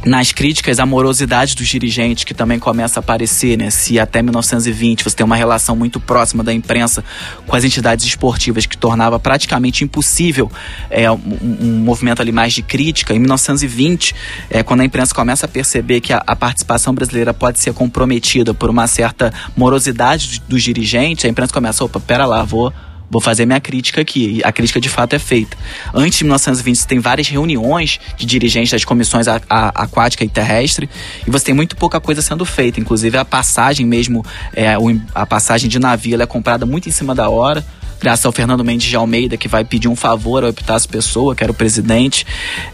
nas 0.06 0.32
críticas, 0.32 0.80
a 0.80 0.86
morosidade 0.86 1.56
dos 1.56 1.68
dirigentes, 1.68 2.24
que 2.24 2.34
também 2.34 2.58
começa 2.58 3.00
a 3.00 3.02
aparecer, 3.02 3.58
né? 3.58 3.70
Se 3.70 4.00
até 4.00 4.22
1920 4.22 5.04
você 5.04 5.16
tem 5.16 5.26
uma 5.26 5.36
relação 5.36 5.76
muito 5.76 6.00
próxima 6.00 6.44
da 6.44 6.54
imprensa 6.54 7.04
com 7.46 7.56
as 7.56 7.64
entidades 7.64 8.06
esportivas, 8.06 8.66
que 8.66 8.78
tornava 8.78 9.20
praticamente 9.20 9.84
impossível 9.84 10.50
é, 10.90 11.12
um, 11.12 11.20
um 11.62 11.80
movimento 11.80 12.22
ali 12.22 12.32
mais 12.32 12.54
de 12.54 12.62
crítica, 12.62 13.14
em 13.14 13.20
1920, 13.20 14.16
é, 14.50 14.64
quando 14.64 14.82
a 14.82 14.86
imprensa 14.86 15.14
começa 15.14 15.46
a 15.46 15.50
perceber 15.50 16.00
que 16.00 16.14
a, 16.14 16.24
a, 16.26 16.36
participação 16.36 16.94
brasileira 16.94 17.34
pode 17.34 17.60
ser 17.60 17.74
comprometida 17.74 18.54
por 18.54 18.70
uma 18.70 18.88
certa 18.88 19.34
morosidade 19.56 20.42
dos, 20.48 20.64
dirigentes, 20.64 21.26
a 21.26 21.28
imprensa 21.28 21.52
começa, 21.52 21.84
opa, 21.84 22.00
pera 22.00 22.26
lá, 22.26 22.44
vou 22.44 22.72
vou 23.10 23.22
fazer 23.22 23.46
minha 23.46 23.60
crítica 23.60 24.02
aqui. 24.02 24.42
A 24.44 24.52
crítica 24.52 24.80
de 24.80 24.90
fato 24.90 25.16
é 25.16 25.20
feita. 25.20 25.58
Antes 25.94 26.20
de 26.20 26.24
1920, 26.24 26.88
tem 26.88 27.00
várias 27.00 27.28
reuniões 27.28 28.00
de 28.18 28.26
dirigentes 28.26 28.72
das 28.72 28.86
comissões 28.86 29.28
a, 29.28 29.42
a, 29.50 29.84
aquática 29.84 30.24
e 30.24 30.30
terrestre, 30.30 30.90
e 31.26 31.32
você 31.32 31.46
tem 31.46 31.56
muito 31.56 31.76
pouca 31.76 32.00
coisa 32.00 32.22
sendo 32.22 32.46
feita. 32.46 32.80
Inclusive, 32.80 33.18
a 33.18 33.26
passagem 33.26 33.86
mesmo, 33.86 34.26
é, 34.54 34.76
a 35.16 35.26
passagem 35.26 35.70
de 35.70 35.80
navio, 35.80 36.22
é 36.22 36.26
comprada 36.26 36.66
muito 36.66 36.90
em 36.90 36.92
cima 36.92 37.16
da 37.16 37.30
hora 37.30 37.66
graças 38.00 38.26
ao 38.26 38.32
Fernando 38.32 38.64
Mendes 38.64 38.88
de 38.88 38.96
Almeida, 38.96 39.38
que 39.38 39.48
vai 39.48 39.64
pedir 39.64 39.88
um 39.88 39.96
favor 39.96 40.44
ao 40.44 40.50
Epitácio 40.50 40.90
Pessoa, 40.90 41.36
que 41.36 41.44
era 41.44 41.52
o 41.52 41.56
presidente. 41.56 42.26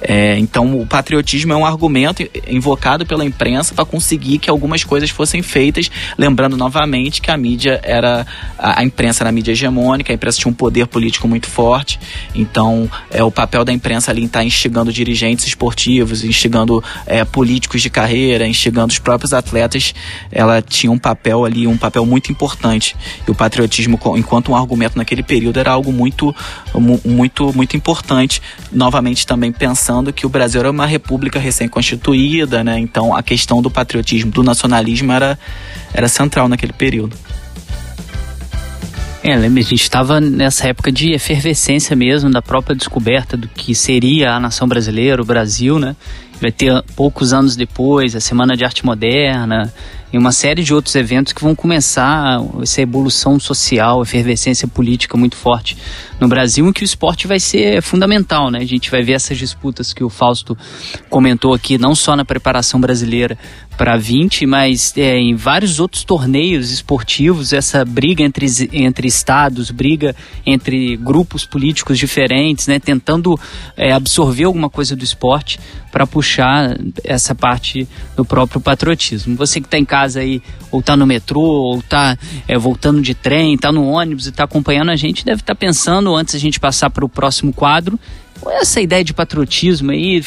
É, 0.01 0.37
então, 0.37 0.79
o 0.79 0.85
patriotismo 0.85 1.51
é 1.51 1.55
um 1.55 1.65
argumento 1.65 2.23
invocado 2.47 3.05
pela 3.05 3.25
imprensa 3.25 3.73
para 3.73 3.85
conseguir 3.85 4.37
que 4.37 4.49
algumas 4.49 4.83
coisas 4.83 5.09
fossem 5.09 5.41
feitas, 5.41 5.89
lembrando 6.17 6.55
novamente 6.55 7.21
que 7.21 7.31
a 7.31 7.37
mídia 7.37 7.79
era. 7.83 8.25
A, 8.57 8.81
a 8.81 8.83
imprensa 8.83 9.23
era 9.23 9.29
a 9.29 9.31
mídia 9.31 9.51
hegemônica, 9.51 10.11
a 10.11 10.15
imprensa 10.15 10.39
tinha 10.39 10.51
um 10.51 10.55
poder 10.55 10.87
político 10.87 11.27
muito 11.27 11.47
forte. 11.47 11.99
Então, 12.33 12.89
é 13.09 13.23
o 13.23 13.31
papel 13.31 13.65
da 13.65 13.73
imprensa 13.73 14.11
ali 14.11 14.25
estar 14.25 14.39
tá 14.39 14.45
instigando 14.45 14.91
dirigentes 14.91 15.45
esportivos, 15.47 16.23
instigando 16.23 16.83
é, 17.05 17.23
políticos 17.25 17.81
de 17.81 17.89
carreira, 17.89 18.47
instigando 18.47 18.91
os 18.91 18.99
próprios 18.99 19.33
atletas. 19.33 19.93
Ela 20.31 20.61
tinha 20.61 20.91
um 20.91 20.99
papel 20.99 21.45
ali, 21.45 21.67
um 21.67 21.77
papel 21.77 22.05
muito 22.05 22.31
importante. 22.31 22.95
E 23.27 23.31
o 23.31 23.35
patriotismo, 23.35 23.99
enquanto 24.15 24.51
um 24.51 24.55
argumento 24.55 24.97
naquele 24.97 25.14
naquele 25.15 25.23
período 25.23 25.59
era 25.59 25.71
algo 25.71 25.91
muito, 25.91 26.35
muito, 27.05 27.53
muito 27.55 27.77
importante. 27.77 28.41
Novamente 28.71 29.25
também 29.25 29.51
pensando 29.51 30.11
que 30.11 30.25
o 30.25 30.29
Brasil 30.29 30.59
era 30.59 30.69
uma 30.69 30.85
república 30.85 31.39
recém-constituída, 31.39 32.63
né? 32.63 32.77
Então 32.77 33.15
a 33.15 33.23
questão 33.23 33.61
do 33.61 33.71
patriotismo, 33.71 34.31
do 34.31 34.43
nacionalismo 34.43 35.11
era, 35.11 35.39
era 35.93 36.07
central 36.07 36.49
naquele 36.49 36.73
período. 36.73 37.15
É, 39.23 39.35
lembra, 39.35 39.59
a 39.59 39.63
gente 39.63 39.81
estava 39.81 40.21
nessa 40.21 40.67
época 40.67 40.91
de 40.91 41.13
efervescência 41.13 41.95
mesmo, 41.95 42.29
da 42.29 42.43
própria 42.43 42.75
descoberta 42.75 43.35
do 43.35 43.47
que 43.47 43.73
seria 43.73 44.33
a 44.33 44.39
nação 44.39 44.67
brasileira, 44.67 45.19
o 45.19 45.25
Brasil, 45.25 45.79
né? 45.79 45.95
Vai 46.39 46.51
ter 46.51 46.83
poucos 46.95 47.33
anos 47.33 47.55
depois 47.55 48.15
a 48.15 48.19
Semana 48.19 48.55
de 48.55 48.63
Arte 48.63 48.85
Moderna, 48.85 49.73
e 50.15 50.17
uma 50.17 50.31
série 50.31 50.63
de 50.63 50.73
outros 50.73 50.95
eventos 50.95 51.33
que 51.33 51.43
vão 51.43 51.53
começar 51.53 52.41
essa 52.61 52.81
evolução 52.81 53.37
social, 53.37 54.01
efervescência 54.01 54.65
política 54.65 55.17
muito 55.17 55.35
forte 55.35 55.75
no 56.21 56.29
Brasil, 56.29 56.65
em 56.65 56.71
que 56.71 56.83
o 56.83 56.85
esporte 56.85 57.27
vai 57.27 57.37
ser 57.37 57.81
fundamental, 57.81 58.49
né? 58.49 58.59
A 58.59 58.65
gente 58.65 58.89
vai 58.89 59.03
ver 59.03 59.11
essas 59.11 59.37
disputas 59.37 59.91
que 59.91 60.05
o 60.05 60.09
Fausto 60.09 60.57
comentou 61.09 61.53
aqui, 61.53 61.77
não 61.77 61.93
só 61.93 62.15
na 62.15 62.23
preparação 62.23 62.79
brasileira 62.79 63.37
para 63.77 63.97
20, 63.97 64.45
mas 64.45 64.93
é, 64.95 65.17
em 65.17 65.35
vários 65.35 65.81
outros 65.81 66.05
torneios 66.05 66.71
esportivos, 66.71 67.51
essa 67.51 67.83
briga 67.83 68.23
entre, 68.23 68.47
entre 68.71 69.09
estados, 69.09 69.69
briga 69.69 70.15
entre 70.45 70.95
grupos 70.95 71.45
políticos 71.45 71.99
diferentes, 71.99 72.67
né? 72.67 72.79
Tentando 72.79 73.37
é, 73.75 73.91
absorver 73.91 74.45
alguma 74.45 74.69
coisa 74.69 74.95
do 74.95 75.03
esporte 75.03 75.59
para 75.91 76.05
puxar 76.05 76.77
essa 77.03 77.33
parte 77.33 77.87
do 78.15 78.25
próprio 78.25 78.59
patriotismo. 78.59 79.35
Você 79.35 79.61
que 79.61 79.67
está 79.67 79.77
em 79.77 79.85
casa 79.85 80.04
casa 80.05 80.19
aí, 80.19 80.41
ou 80.71 80.81
tá 80.81 80.95
no 80.95 81.05
metrô, 81.05 81.41
ou 81.41 81.81
tá 81.81 82.17
é, 82.47 82.57
voltando 82.57 83.01
de 83.01 83.13
trem, 83.13 83.57
tá 83.57 83.71
no 83.71 83.87
ônibus 83.87 84.27
e 84.27 84.31
tá 84.31 84.43
acompanhando 84.43 84.91
a 84.91 84.95
gente, 84.95 85.25
deve 85.25 85.41
estar 85.41 85.55
tá 85.55 85.59
pensando, 85.59 86.15
antes 86.15 86.35
a 86.35 86.39
gente 86.39 86.59
passar 86.59 86.89
para 86.89 87.03
o 87.03 87.09
próximo 87.09 87.51
quadro, 87.51 87.99
qual 88.39 88.55
é 88.55 88.59
essa 88.59 88.79
ideia 88.79 89.03
de 89.03 89.13
patriotismo 89.13 89.91
aí 89.91 90.23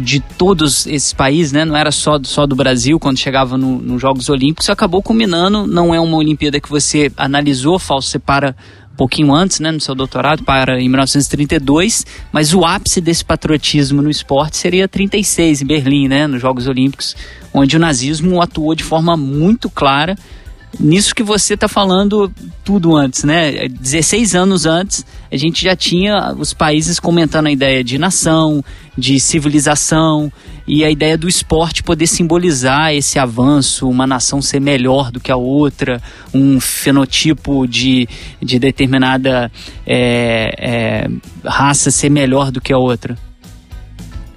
de 0.00 0.20
todos 0.20 0.86
esses 0.86 1.12
países, 1.12 1.52
né? 1.52 1.64
Não 1.64 1.76
era 1.76 1.92
só, 1.92 2.18
só 2.24 2.46
do 2.46 2.56
Brasil 2.56 2.98
quando 2.98 3.16
chegava 3.16 3.56
nos 3.56 3.80
no 3.80 3.98
Jogos 3.98 4.28
Olímpicos, 4.28 4.68
acabou 4.68 5.00
culminando, 5.00 5.66
não 5.66 5.94
é 5.94 6.00
uma 6.00 6.16
Olimpíada 6.16 6.60
que 6.60 6.68
você 6.68 7.12
analisou, 7.16 7.78
falso 7.78 8.08
separa 8.08 8.56
pouquinho 8.98 9.32
antes, 9.32 9.60
né, 9.60 9.70
no 9.70 9.80
seu 9.80 9.94
doutorado, 9.94 10.42
para 10.42 10.80
em 10.80 10.88
1932, 10.88 12.04
mas 12.32 12.52
o 12.52 12.64
ápice 12.64 13.00
desse 13.00 13.24
patriotismo 13.24 14.02
no 14.02 14.10
esporte 14.10 14.56
seria 14.56 14.88
36 14.88 15.62
em 15.62 15.66
Berlim, 15.66 16.08
né, 16.08 16.26
nos 16.26 16.42
Jogos 16.42 16.66
Olímpicos, 16.66 17.14
onde 17.54 17.76
o 17.76 17.80
nazismo 17.80 18.42
atuou 18.42 18.74
de 18.74 18.82
forma 18.82 19.16
muito 19.16 19.70
clara 19.70 20.16
nisso 20.78 21.14
que 21.14 21.22
você 21.22 21.54
está 21.54 21.68
falando 21.68 22.30
tudo 22.64 22.96
antes, 22.96 23.24
né? 23.24 23.68
16 23.68 24.34
anos 24.34 24.66
antes, 24.66 25.04
a 25.30 25.36
gente 25.36 25.62
já 25.62 25.74
tinha 25.74 26.34
os 26.38 26.52
países 26.52 27.00
comentando 27.00 27.46
a 27.46 27.50
ideia 27.50 27.82
de 27.82 27.98
nação, 27.98 28.62
de 28.96 29.18
civilização 29.18 30.30
e 30.66 30.84
a 30.84 30.90
ideia 30.90 31.16
do 31.16 31.28
esporte 31.28 31.82
poder 31.82 32.06
simbolizar 32.06 32.92
esse 32.92 33.18
avanço, 33.18 33.88
uma 33.88 34.06
nação 34.06 34.42
ser 34.42 34.60
melhor 34.60 35.10
do 35.10 35.20
que 35.20 35.32
a 35.32 35.36
outra, 35.36 36.02
um 36.34 36.60
fenotipo 36.60 37.66
de, 37.66 38.06
de 38.42 38.58
determinada 38.58 39.50
é, 39.86 40.54
é, 40.58 41.08
raça 41.44 41.90
ser 41.90 42.10
melhor 42.10 42.50
do 42.50 42.60
que 42.60 42.72
a 42.72 42.78
outra. 42.78 43.16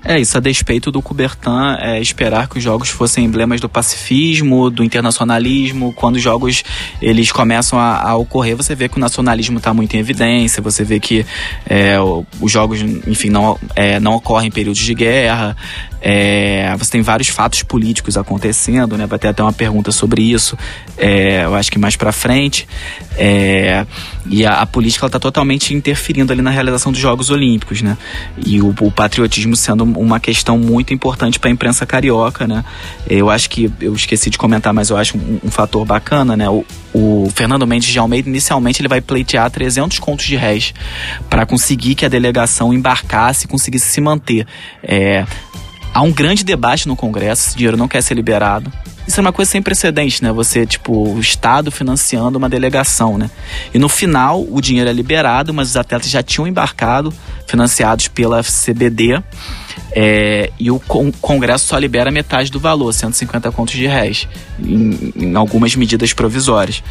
É, 0.04 0.20
isso 0.20 0.36
a 0.36 0.42
despeito 0.42 0.92
do 0.92 1.02
Coubertin 1.02 1.78
é, 1.80 2.02
esperar 2.02 2.48
que 2.48 2.58
os 2.58 2.64
jogos 2.64 2.90
fossem 2.90 3.26
emblemas 3.26 3.62
do 3.62 3.70
pacifismo, 3.70 4.70
do 4.70 4.84
internacionalismo. 4.84 5.94
Quando 5.94 6.16
os 6.16 6.22
jogos 6.22 6.64
eles 7.00 7.32
começam 7.32 7.78
a, 7.78 8.02
a 8.02 8.16
ocorrer, 8.16 8.56
você 8.56 8.74
vê 8.74 8.90
que 8.90 8.98
o 8.98 9.00
nacionalismo 9.00 9.60
está 9.60 9.74
muito 9.74 9.96
em 9.96 10.00
evidência, 10.00 10.62
você 10.62 10.84
vê 10.84 11.00
que 11.00 11.24
é, 11.70 11.98
os 12.40 12.52
jogos, 12.52 12.82
enfim, 12.82 13.30
não, 13.30 13.60
é, 13.76 14.00
não 14.00 14.16
ocorrem 14.16 14.48
em 14.48 14.52
períodos 14.52 14.82
de 14.82 14.94
guerra. 14.96 15.56
É, 16.02 16.76
você 16.78 16.92
tem 16.92 17.02
vários 17.02 17.30
fatos 17.30 17.62
políticos 17.64 18.18
acontecendo, 18.18 18.98
né? 18.98 19.06
Vai 19.06 19.20
ter 19.20 19.28
até 19.28 19.44
uma 19.44 19.54
pergunta 19.54 19.92
sobre 19.92 20.24
isso, 20.24 20.58
é, 20.98 21.46
eu 21.46 21.56
acho 21.56 21.72
que 21.72 21.78
mais 21.78 21.96
para 21.96 22.12
frente. 22.12 22.68
É, 23.18 23.86
e 24.26 24.46
a, 24.46 24.62
a 24.62 24.66
política 24.66 25.06
está 25.06 25.20
totalmente 25.20 25.74
interferindo 25.74 26.34
ali 26.34 26.42
na 26.42 26.50
realização 26.50 26.92
dos 26.92 27.00
Jogos 27.00 27.30
Olímpicos, 27.30 27.82
né? 27.82 27.98
E 28.46 28.62
o, 28.62 28.74
o 28.82 28.92
patriotismo 28.92 29.56
sendo 29.56 29.84
uma 29.84 30.20
questão 30.20 30.58
muito 30.58 30.94
importante 30.94 31.40
para 31.40 31.50
a 31.50 31.54
imprensa 31.54 31.86
carioca, 31.86 32.48
né? 32.48 32.66
Eu 33.08 33.30
acho 33.30 33.50
que 33.50 33.72
eu 33.80 33.94
esqueci 33.94 34.30
de 34.30 34.38
comentar, 34.38 34.74
mas 34.74 34.90
eu 34.90 34.98
acho 34.98 35.18
um, 35.18 35.40
um 35.44 35.52
fator 35.52 35.86
bacana, 35.86 36.36
né? 36.36 36.50
O, 36.50 36.66
o 36.94 37.32
Fernando 37.34 37.66
Mendes 37.66 37.90
de 37.90 38.00
Almeida 38.00 38.28
inicialmente 38.28 38.82
ele 38.82 38.88
vai 38.88 39.02
pleitear 39.02 39.50
300 39.50 39.98
contos 40.00 40.26
de 40.26 40.36
réis 40.36 40.74
para 41.30 41.46
conseguir 41.46 41.96
que 41.96 42.06
a 42.06 42.10
delegação 42.10 42.74
embarcasse 42.74 43.46
e 43.46 43.48
conseguisse 43.48 43.88
se 43.90 44.02
manter. 44.02 44.46
É, 44.84 45.26
há 45.94 46.02
um 46.02 46.12
grande 46.12 46.44
debate 46.44 46.88
no 46.88 46.96
Congresso, 46.96 47.50
esse 47.50 47.58
dinheiro 47.58 47.78
não 47.78 47.88
quer 47.88 48.02
ser 48.02 48.14
liberado. 48.14 48.72
Isso 49.12 49.20
é 49.20 49.24
uma 49.24 49.34
coisa 49.34 49.52
sem 49.52 49.62
precedente, 49.62 50.24
né? 50.24 50.32
Você, 50.32 50.66
tipo, 50.66 50.94
o 50.94 51.20
Estado 51.20 51.70
financiando 51.70 52.38
uma 52.38 52.48
delegação, 52.48 53.18
né? 53.18 53.30
E 53.74 53.78
no 53.78 53.90
final, 53.90 54.42
o 54.50 54.62
dinheiro 54.62 54.90
é 54.90 54.94
liberado, 54.94 55.54
mas 55.54 55.72
os 55.72 55.76
atletas 55.76 56.10
já 56.10 56.24
tinham 56.24 56.48
embarcado, 56.48 57.14
financiados 57.46 58.08
pela 58.08 58.42
CBD. 58.42 59.22
É, 59.92 60.50
e 60.58 60.72
o 60.72 60.80
Congresso 60.80 61.68
só 61.68 61.78
libera 61.78 62.10
metade 62.10 62.50
do 62.50 62.58
valor, 62.58 62.94
150 62.94 63.52
contos 63.52 63.74
de 63.74 63.86
réis, 63.86 64.30
em, 64.58 65.12
em 65.18 65.36
algumas 65.36 65.76
medidas 65.76 66.14
provisórias. 66.14 66.82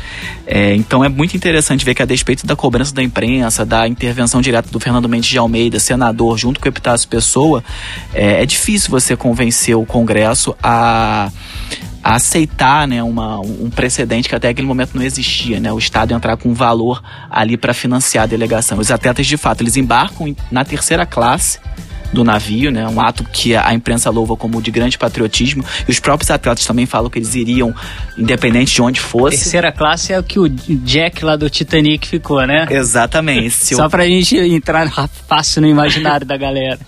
É, 0.46 0.74
então 0.74 1.02
é 1.02 1.08
muito 1.08 1.34
interessante 1.34 1.86
ver 1.86 1.94
que, 1.94 2.02
a 2.02 2.04
despeito 2.04 2.46
da 2.46 2.54
cobrança 2.54 2.94
da 2.94 3.02
imprensa, 3.02 3.64
da 3.64 3.88
intervenção 3.88 4.42
direta 4.42 4.68
do 4.70 4.78
Fernando 4.78 5.08
Mendes 5.08 5.30
de 5.30 5.38
Almeida, 5.38 5.80
senador, 5.80 6.36
junto 6.36 6.60
com 6.60 6.66
o 6.66 6.68
Epitácio 6.68 7.08
Pessoa, 7.08 7.64
é, 8.12 8.42
é 8.42 8.44
difícil 8.44 8.90
você 8.90 9.16
convencer 9.16 9.74
o 9.74 9.86
Congresso 9.86 10.54
a 10.62 11.32
a 12.03 12.14
aceitar 12.14 12.86
né, 12.86 13.03
uma, 13.03 13.38
um 13.40 13.70
precedente 13.70 14.28
que 14.28 14.34
até 14.34 14.48
aquele 14.48 14.66
momento 14.66 14.94
não 14.94 15.03
existia, 15.03 15.61
né, 15.61 15.72
o 15.72 15.78
Estado 15.78 16.14
entrar 16.14 16.36
com 16.36 16.55
valor 16.55 17.03
ali 17.30 17.57
para 17.57 17.74
financiar 17.74 18.24
a 18.24 18.26
delegação. 18.26 18.78
Os 18.78 18.90
atletas, 18.90 19.26
de 19.26 19.36
fato, 19.36 19.62
eles 19.62 19.76
embarcam 19.76 20.34
na 20.51 20.64
terceira 20.64 21.05
classe 21.05 21.59
do 22.12 22.24
navio, 22.24 22.70
né? 22.70 22.88
Um 22.88 23.01
ato 23.01 23.24
que 23.24 23.55
a 23.55 23.72
imprensa 23.72 24.11
louva 24.11 24.36
como 24.36 24.61
de 24.61 24.70
grande 24.70 24.98
patriotismo. 24.98 25.64
E 25.86 25.90
os 25.90 26.01
próprios 26.01 26.30
atletas 26.30 26.66
também 26.66 26.86
falam 26.86 27.09
que 27.09 27.18
eles 27.18 27.34
iriam, 27.34 27.74
independente 28.18 28.74
de 28.74 28.82
onde 28.82 29.01
fosse. 29.01 29.36
Terceira 29.36 29.72
classe 29.72 30.12
é 30.12 30.18
o 30.18 30.22
que 30.22 30.38
o 30.38 30.48
Jack 30.48 31.24
lá 31.24 31.36
do 31.36 31.48
Titanic 31.48 32.09
ficou, 32.09 32.44
né? 32.46 32.66
Exatamente. 32.68 33.76
Só 33.76 33.88
pra 33.88 34.05
gente 34.07 34.36
entrar 34.36 34.90
fácil 35.28 35.62
no 35.62 35.68
imaginário 35.68 36.26
da 36.26 36.36
galera 36.36 36.78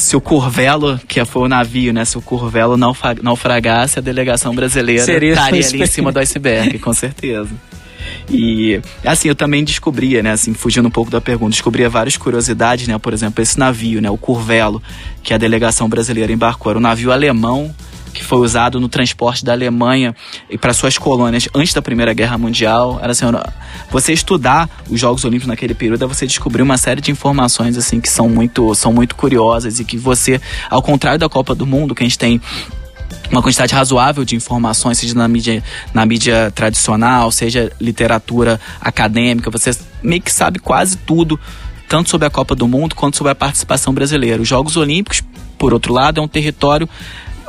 se 0.00 0.16
o 0.16 0.20
Curvelo, 0.20 0.98
que 1.06 1.24
foi 1.24 1.42
o 1.42 1.48
navio, 1.48 1.92
né? 1.92 2.04
Se 2.04 2.16
o 2.18 2.22
Curvelo 2.22 2.76
naufragasse, 2.76 3.98
a 3.98 4.02
delegação 4.02 4.54
brasileira 4.54 5.04
Seria 5.04 5.32
estaria 5.32 5.66
ali 5.66 5.82
em 5.82 5.86
cima 5.86 6.10
do 6.10 6.18
iceberg, 6.18 6.78
com 6.78 6.92
certeza. 6.92 7.50
E 8.28 8.80
assim, 9.04 9.28
eu 9.28 9.34
também 9.34 9.62
descobria, 9.62 10.22
né, 10.22 10.32
assim, 10.32 10.54
fugindo 10.54 10.88
um 10.88 10.90
pouco 10.90 11.10
da 11.10 11.20
pergunta, 11.20 11.50
descobria 11.50 11.88
várias 11.88 12.16
curiosidades, 12.16 12.88
né, 12.88 12.98
por 12.98 13.12
exemplo, 13.12 13.42
esse 13.42 13.58
navio, 13.58 14.00
né, 14.00 14.10
o 14.10 14.16
Curvelo, 14.16 14.82
que 15.22 15.34
a 15.34 15.38
delegação 15.38 15.88
brasileira 15.88 16.32
embarcou. 16.32 16.70
Era 16.70 16.78
um 16.78 16.82
navio 16.82 17.12
alemão 17.12 17.74
que 18.12 18.24
foi 18.24 18.38
usado 18.38 18.80
no 18.80 18.88
transporte 18.88 19.44
da 19.44 19.52
Alemanha 19.52 20.14
e 20.48 20.58
para 20.58 20.72
suas 20.72 20.98
colônias 20.98 21.48
antes 21.54 21.72
da 21.72 21.82
Primeira 21.82 22.12
Guerra 22.12 22.36
Mundial. 22.36 22.98
Era 23.02 23.12
assim, 23.12 23.24
você 23.90 24.12
estudar 24.12 24.68
os 24.88 25.00
Jogos 25.00 25.24
Olímpicos 25.24 25.48
naquele 25.48 25.74
período, 25.74 26.06
você 26.08 26.26
descobrir 26.26 26.62
uma 26.62 26.76
série 26.76 27.00
de 27.00 27.10
informações 27.10 27.76
assim 27.76 28.00
que 28.00 28.08
são 28.08 28.28
muito, 28.28 28.74
são 28.74 28.92
muito 28.92 29.14
curiosas 29.14 29.80
e 29.80 29.84
que 29.84 29.96
você, 29.96 30.40
ao 30.68 30.82
contrário 30.82 31.18
da 31.18 31.28
Copa 31.28 31.54
do 31.54 31.66
Mundo, 31.66 31.94
que 31.94 32.02
a 32.02 32.06
gente 32.06 32.18
tem 32.18 32.40
uma 33.30 33.42
quantidade 33.42 33.74
razoável 33.74 34.24
de 34.24 34.34
informações, 34.34 34.98
seja 34.98 35.14
na 35.14 35.28
mídia, 35.28 35.62
na 35.94 36.04
mídia 36.04 36.50
tradicional, 36.54 37.30
seja 37.30 37.70
literatura 37.80 38.60
acadêmica, 38.80 39.50
você 39.50 39.76
meio 40.02 40.20
que 40.20 40.32
sabe 40.32 40.58
quase 40.58 40.96
tudo, 40.96 41.38
tanto 41.88 42.10
sobre 42.10 42.26
a 42.26 42.30
Copa 42.30 42.54
do 42.54 42.66
Mundo 42.66 42.94
quanto 42.94 43.16
sobre 43.16 43.32
a 43.32 43.34
participação 43.34 43.92
brasileira. 43.92 44.42
Os 44.42 44.48
Jogos 44.48 44.76
Olímpicos, 44.76 45.22
por 45.58 45.72
outro 45.72 45.92
lado, 45.92 46.20
é 46.20 46.22
um 46.22 46.28
território 46.28 46.88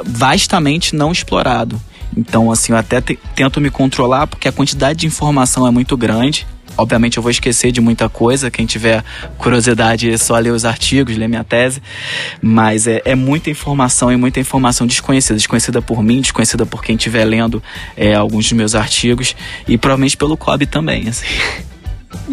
vastamente 0.06 0.96
não 0.96 1.12
explorado. 1.12 1.80
Então, 2.16 2.52
assim, 2.52 2.74
eu 2.74 2.78
até 2.78 3.00
te, 3.00 3.18
tento 3.36 3.62
me 3.62 3.70
controlar 3.70 4.28
porque 4.28 4.48
a 4.48 4.52
quantidade 4.52 5.00
de 5.00 5.08
informação 5.08 5.66
é 5.66 5.72
muito 5.72 5.96
grande. 5.96 6.46
Obviamente 6.78 7.18
eu 7.18 7.24
vou 7.24 7.30
esquecer 7.30 7.72
de 7.72 7.82
muita 7.82 8.08
coisa, 8.08 8.50
quem 8.50 8.66
tiver 8.66 9.04
curiosidade 9.38 10.10
é 10.10 10.18
só 10.18 10.38
ler 10.38 10.52
os 10.52 10.64
artigos, 10.64 11.18
ler 11.18 11.28
minha 11.28 11.44
tese, 11.44 11.82
mas 12.42 12.88
é, 12.88 13.02
é 13.04 13.14
muita 13.14 13.50
informação 13.50 14.12
e 14.12 14.16
muita 14.16 14.40
informação 14.40 14.88
desconhecida, 14.88 15.36
desconhecida 15.36 15.82
por 15.82 16.02
mim, 16.02 16.22
desconhecida 16.22 16.66
por 16.66 16.82
quem 16.82 16.96
estiver 16.96 17.26
lendo 17.26 17.62
é, 17.96 18.16
alguns 18.16 18.46
dos 18.46 18.54
meus 18.54 18.74
artigos 18.74 19.36
e 19.68 19.78
provavelmente 19.78 20.16
pelo 20.16 20.38
COB 20.38 20.66
também, 20.66 21.10
assim. 21.10 21.28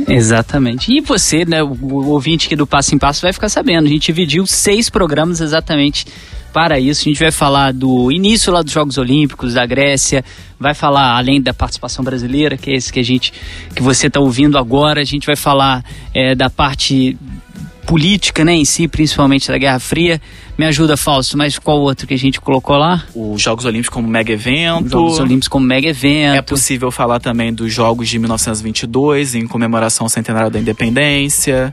Exatamente. 0.06 0.92
E 0.92 1.00
você, 1.00 1.44
né, 1.44 1.62
o 1.62 2.06
ouvinte 2.06 2.46
aqui 2.46 2.56
do 2.56 2.66
Passo 2.66 2.94
em 2.94 2.98
Passo 2.98 3.22
vai 3.22 3.32
ficar 3.32 3.48
sabendo, 3.48 3.86
a 3.86 3.90
gente 3.90 4.06
dividiu 4.06 4.46
seis 4.46 4.88
programas 4.88 5.40
exatamente 5.40 6.06
para 6.52 6.78
isso. 6.78 7.02
A 7.02 7.04
gente 7.04 7.20
vai 7.20 7.30
falar 7.30 7.72
do 7.72 8.10
início 8.10 8.52
lá 8.52 8.62
dos 8.62 8.72
Jogos 8.72 8.98
Olímpicos 8.98 9.54
da 9.54 9.66
Grécia, 9.66 10.24
vai 10.58 10.74
falar 10.74 11.16
além 11.16 11.40
da 11.40 11.54
participação 11.54 12.04
brasileira, 12.04 12.56
que 12.56 12.70
é 12.70 12.74
esse 12.74 12.92
que 12.92 13.00
a 13.00 13.04
gente 13.04 13.32
que 13.74 13.82
você 13.82 14.06
está 14.06 14.20
ouvindo 14.20 14.58
agora. 14.58 15.00
A 15.00 15.04
gente 15.04 15.26
vai 15.26 15.36
falar 15.36 15.84
é, 16.14 16.34
da 16.34 16.50
parte 16.50 17.16
política, 17.88 18.44
né, 18.44 18.52
em 18.52 18.66
si, 18.66 18.86
principalmente 18.86 19.48
da 19.48 19.56
Guerra 19.56 19.78
Fria. 19.78 20.20
Me 20.58 20.66
ajuda, 20.66 20.94
Fausto, 20.94 21.38
mas 21.38 21.58
qual 21.58 21.80
outro 21.80 22.06
que 22.06 22.12
a 22.12 22.18
gente 22.18 22.38
colocou 22.38 22.76
lá? 22.76 23.02
Os 23.14 23.40
Jogos 23.40 23.64
Olímpicos 23.64 23.94
como 23.94 24.06
mega 24.06 24.30
evento. 24.30 24.84
Os 24.84 24.90
Jogos 24.90 25.20
Olímpicos 25.20 25.48
como 25.48 25.64
mega 25.64 25.88
evento. 25.88 26.36
É 26.36 26.42
possível 26.42 26.90
falar 26.90 27.18
também 27.18 27.54
dos 27.54 27.72
Jogos 27.72 28.06
de 28.08 28.18
1922, 28.18 29.36
em 29.36 29.46
comemoração 29.46 30.04
ao 30.04 30.10
centenário 30.10 30.50
da 30.50 30.58
independência. 30.58 31.72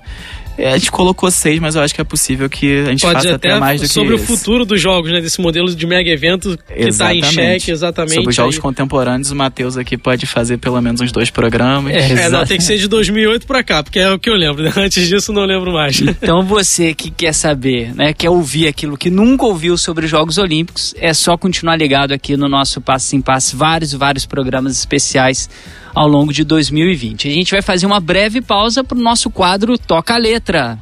É, 0.58 0.74
a 0.74 0.78
gente 0.78 0.92
colocou 0.92 1.30
seis, 1.30 1.60
mas 1.60 1.76
eu 1.76 1.82
acho 1.82 1.94
que 1.94 2.02
é 2.02 2.04
possível 2.04 2.50
que 2.50 2.80
a 2.80 2.90
gente 2.90 3.02
Pode 3.02 3.16
faça 3.16 3.36
até, 3.36 3.52
até 3.52 3.60
mais 3.60 3.82
do 3.82 3.88
que 3.88 3.94
sobre 3.94 4.16
esse. 4.16 4.24
o 4.24 4.28
futuro 4.28 4.66
dos 4.66 4.80
jogos, 4.80 5.12
né? 5.12 5.22
Desse 5.22 5.42
modelo 5.42 5.74
de 5.74 5.86
mega 5.86 6.10
evento 6.10 6.58
que 6.58 6.88
está 6.88 7.14
em 7.14 7.22
xeque, 7.22 7.72
exatamente. 7.72 8.16
Sobre 8.16 8.30
os 8.30 8.36
jogos 8.36 8.56
aí. 8.56 8.62
contemporâneos, 8.62 9.32
o 9.32 9.36
Matheus 9.36 9.78
aqui 9.78 9.98
pode 9.98 10.26
fazer 10.26 10.58
pelo 10.58 10.80
menos 10.82 11.02
uns 11.02 11.12
dois 11.12 11.30
programas. 11.30 11.94
É, 11.94 12.26
É, 12.26 12.30
não, 12.30 12.46
tem 12.46 12.58
que 12.58 12.64
ser 12.64 12.78
de 12.78 12.88
2008 12.88 13.46
pra 13.46 13.64
cá, 13.64 13.84
porque 13.84 14.00
é 14.00 14.12
o 14.12 14.20
que 14.20 14.30
eu 14.30 14.36
lembro. 14.36 14.64
né? 14.64 14.72
Antes 14.78 15.08
disso, 15.08 15.34
não 15.34 15.46
lembro 15.46 15.74
mais. 15.74 16.00
Então 16.00 16.44
você 16.44 16.94
que 16.94 17.12
quer 17.12 17.34
saber, 17.34 17.94
né, 17.94 18.14
quer 18.14 18.30
ouvir 18.30 18.68
aquilo 18.68 18.98
que 18.98 19.10
nunca 19.10 19.46
ouviu 19.46 19.78
sobre 19.78 20.06
os 20.06 20.12
Jogos 20.12 20.38
Olímpicos, 20.38 20.94
é 20.98 21.14
só 21.14 21.38
continuar 21.38 21.76
ligado 21.76 22.14
aqui 22.14 22.38
no 22.38 22.48
nosso 22.48 22.80
Passo 22.82 23.16
em 23.16 23.22
Passo, 23.22 23.58
vários 23.58 23.94
e 23.94 23.98
vários 23.98 24.26
programas 24.26 24.78
especiais 24.78 25.50
ao 25.96 26.08
longo 26.08 26.34
de 26.34 26.44
2020. 26.44 27.30
A 27.30 27.32
gente 27.32 27.52
vai 27.52 27.62
fazer 27.62 27.86
uma 27.86 28.02
breve 28.02 28.42
pausa 28.42 28.84
para 28.84 28.98
o 28.98 29.02
nosso 29.02 29.30
quadro 29.30 29.78
Toca 29.78 30.14
a 30.14 30.18
Letra. 30.18 30.78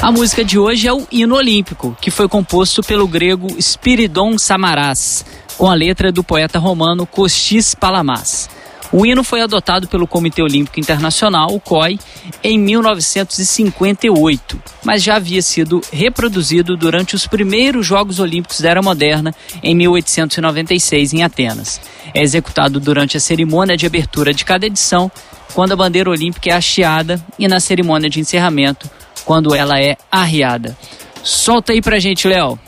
A 0.00 0.10
música 0.10 0.44
de 0.44 0.58
hoje 0.58 0.88
é 0.88 0.92
o 0.92 1.06
Hino 1.12 1.36
Olímpico, 1.36 1.96
que 2.00 2.10
foi 2.10 2.28
composto 2.28 2.82
pelo 2.82 3.06
grego 3.06 3.48
Spiridon 3.60 4.36
Samaras, 4.36 5.24
com 5.56 5.70
a 5.70 5.74
letra 5.74 6.10
do 6.10 6.24
poeta 6.24 6.58
romano 6.58 7.06
Kostis 7.06 7.72
Palamas. 7.74 8.50
O 8.92 9.06
hino 9.06 9.24
foi 9.24 9.40
adotado 9.40 9.88
pelo 9.88 10.06
Comitê 10.06 10.42
Olímpico 10.42 10.78
Internacional, 10.78 11.48
o 11.50 11.58
COI, 11.58 11.98
em 12.44 12.58
1958, 12.58 14.62
mas 14.84 15.02
já 15.02 15.16
havia 15.16 15.40
sido 15.40 15.80
reproduzido 15.90 16.76
durante 16.76 17.14
os 17.14 17.26
primeiros 17.26 17.86
Jogos 17.86 18.20
Olímpicos 18.20 18.60
da 18.60 18.68
Era 18.68 18.82
Moderna, 18.82 19.34
em 19.62 19.74
1896, 19.74 21.14
em 21.14 21.22
Atenas. 21.22 21.80
É 22.12 22.22
executado 22.22 22.78
durante 22.78 23.16
a 23.16 23.20
cerimônia 23.20 23.78
de 23.78 23.86
abertura 23.86 24.34
de 24.34 24.44
cada 24.44 24.66
edição, 24.66 25.10
quando 25.54 25.72
a 25.72 25.76
bandeira 25.76 26.10
olímpica 26.10 26.50
é 26.50 26.52
hasteada, 26.52 27.18
e 27.38 27.48
na 27.48 27.60
cerimônia 27.60 28.10
de 28.10 28.20
encerramento, 28.20 28.90
quando 29.24 29.54
ela 29.54 29.80
é 29.80 29.96
arriada. 30.10 30.76
Solta 31.22 31.72
aí 31.72 31.80
pra 31.80 31.98
gente, 31.98 32.28
Léo. 32.28 32.58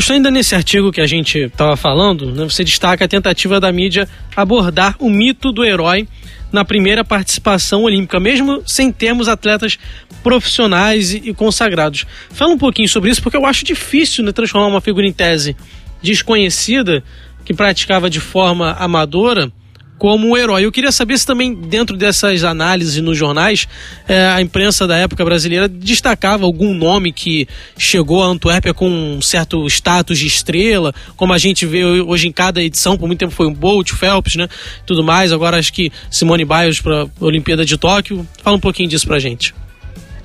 Fausto, 0.00 0.14
ainda 0.14 0.30
nesse 0.30 0.54
artigo 0.54 0.90
que 0.90 1.00
a 1.02 1.06
gente 1.06 1.36
estava 1.36 1.76
falando, 1.76 2.32
né, 2.32 2.44
você 2.44 2.64
destaca 2.64 3.04
a 3.04 3.08
tentativa 3.08 3.60
da 3.60 3.70
mídia 3.70 4.08
abordar 4.34 4.96
o 4.98 5.10
mito 5.10 5.52
do 5.52 5.62
herói 5.62 6.08
na 6.50 6.64
primeira 6.64 7.04
participação 7.04 7.82
olímpica, 7.82 8.18
mesmo 8.18 8.62
sem 8.66 8.90
termos 8.90 9.28
atletas 9.28 9.78
profissionais 10.22 11.12
e, 11.12 11.34
consagrados. 11.34 12.06
Fala 12.30 12.54
um 12.54 12.56
pouquinho 12.56 12.88
sobre 12.88 13.10
isso, 13.10 13.22
porque 13.22 13.36
eu 13.36 13.44
acho 13.44 13.62
difícil 13.62 14.24
né, 14.24 14.32
transformar 14.32 14.68
uma 14.68 14.80
figura 14.80 15.06
em 15.06 15.12
tese 15.12 15.54
desconhecida 16.00 17.04
que 17.44 17.52
praticava 17.52 18.08
de 18.08 18.20
forma 18.20 18.72
amadora 18.78 19.52
como 20.00 20.34
herói. 20.34 20.64
Eu 20.64 20.72
queria 20.72 20.90
saber 20.90 21.18
se 21.18 21.26
também, 21.26 21.54
dentro 21.54 21.94
dessas 21.94 22.42
análises 22.42 23.02
nos 23.02 23.18
jornais, 23.18 23.68
é, 24.08 24.28
a 24.28 24.40
imprensa 24.40 24.86
da 24.86 24.96
época 24.96 25.22
brasileira 25.26 25.68
destacava 25.68 26.46
algum 26.46 26.72
nome 26.72 27.12
que 27.12 27.46
chegou 27.76 28.24
a 28.24 28.26
Antuérpia 28.26 28.72
com 28.72 28.88
um 28.88 29.20
certo 29.20 29.66
status 29.66 30.18
de 30.18 30.26
estrela, 30.26 30.94
como 31.16 31.34
a 31.34 31.38
gente 31.38 31.66
vê 31.66 31.84
hoje 31.84 32.26
em 32.26 32.32
cada 32.32 32.62
edição, 32.62 32.96
por 32.96 33.06
muito 33.06 33.18
tempo 33.18 33.32
foi 33.32 33.46
um 33.46 33.52
Bolt, 33.52 33.92
Phelps, 33.92 34.36
né? 34.36 34.48
Tudo 34.86 35.04
mais. 35.04 35.34
Agora 35.34 35.58
acho 35.58 35.70
que 35.70 35.92
Simone 36.10 36.46
Biles 36.46 36.80
para 36.80 37.02
a 37.02 37.08
Olimpíada 37.20 37.62
de 37.62 37.76
Tóquio. 37.76 38.26
Fala 38.42 38.56
um 38.56 38.60
pouquinho 38.60 38.88
disso 38.88 39.06
pra 39.06 39.18
gente. 39.18 39.54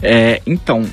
É, 0.02 0.42
então, 0.48 0.86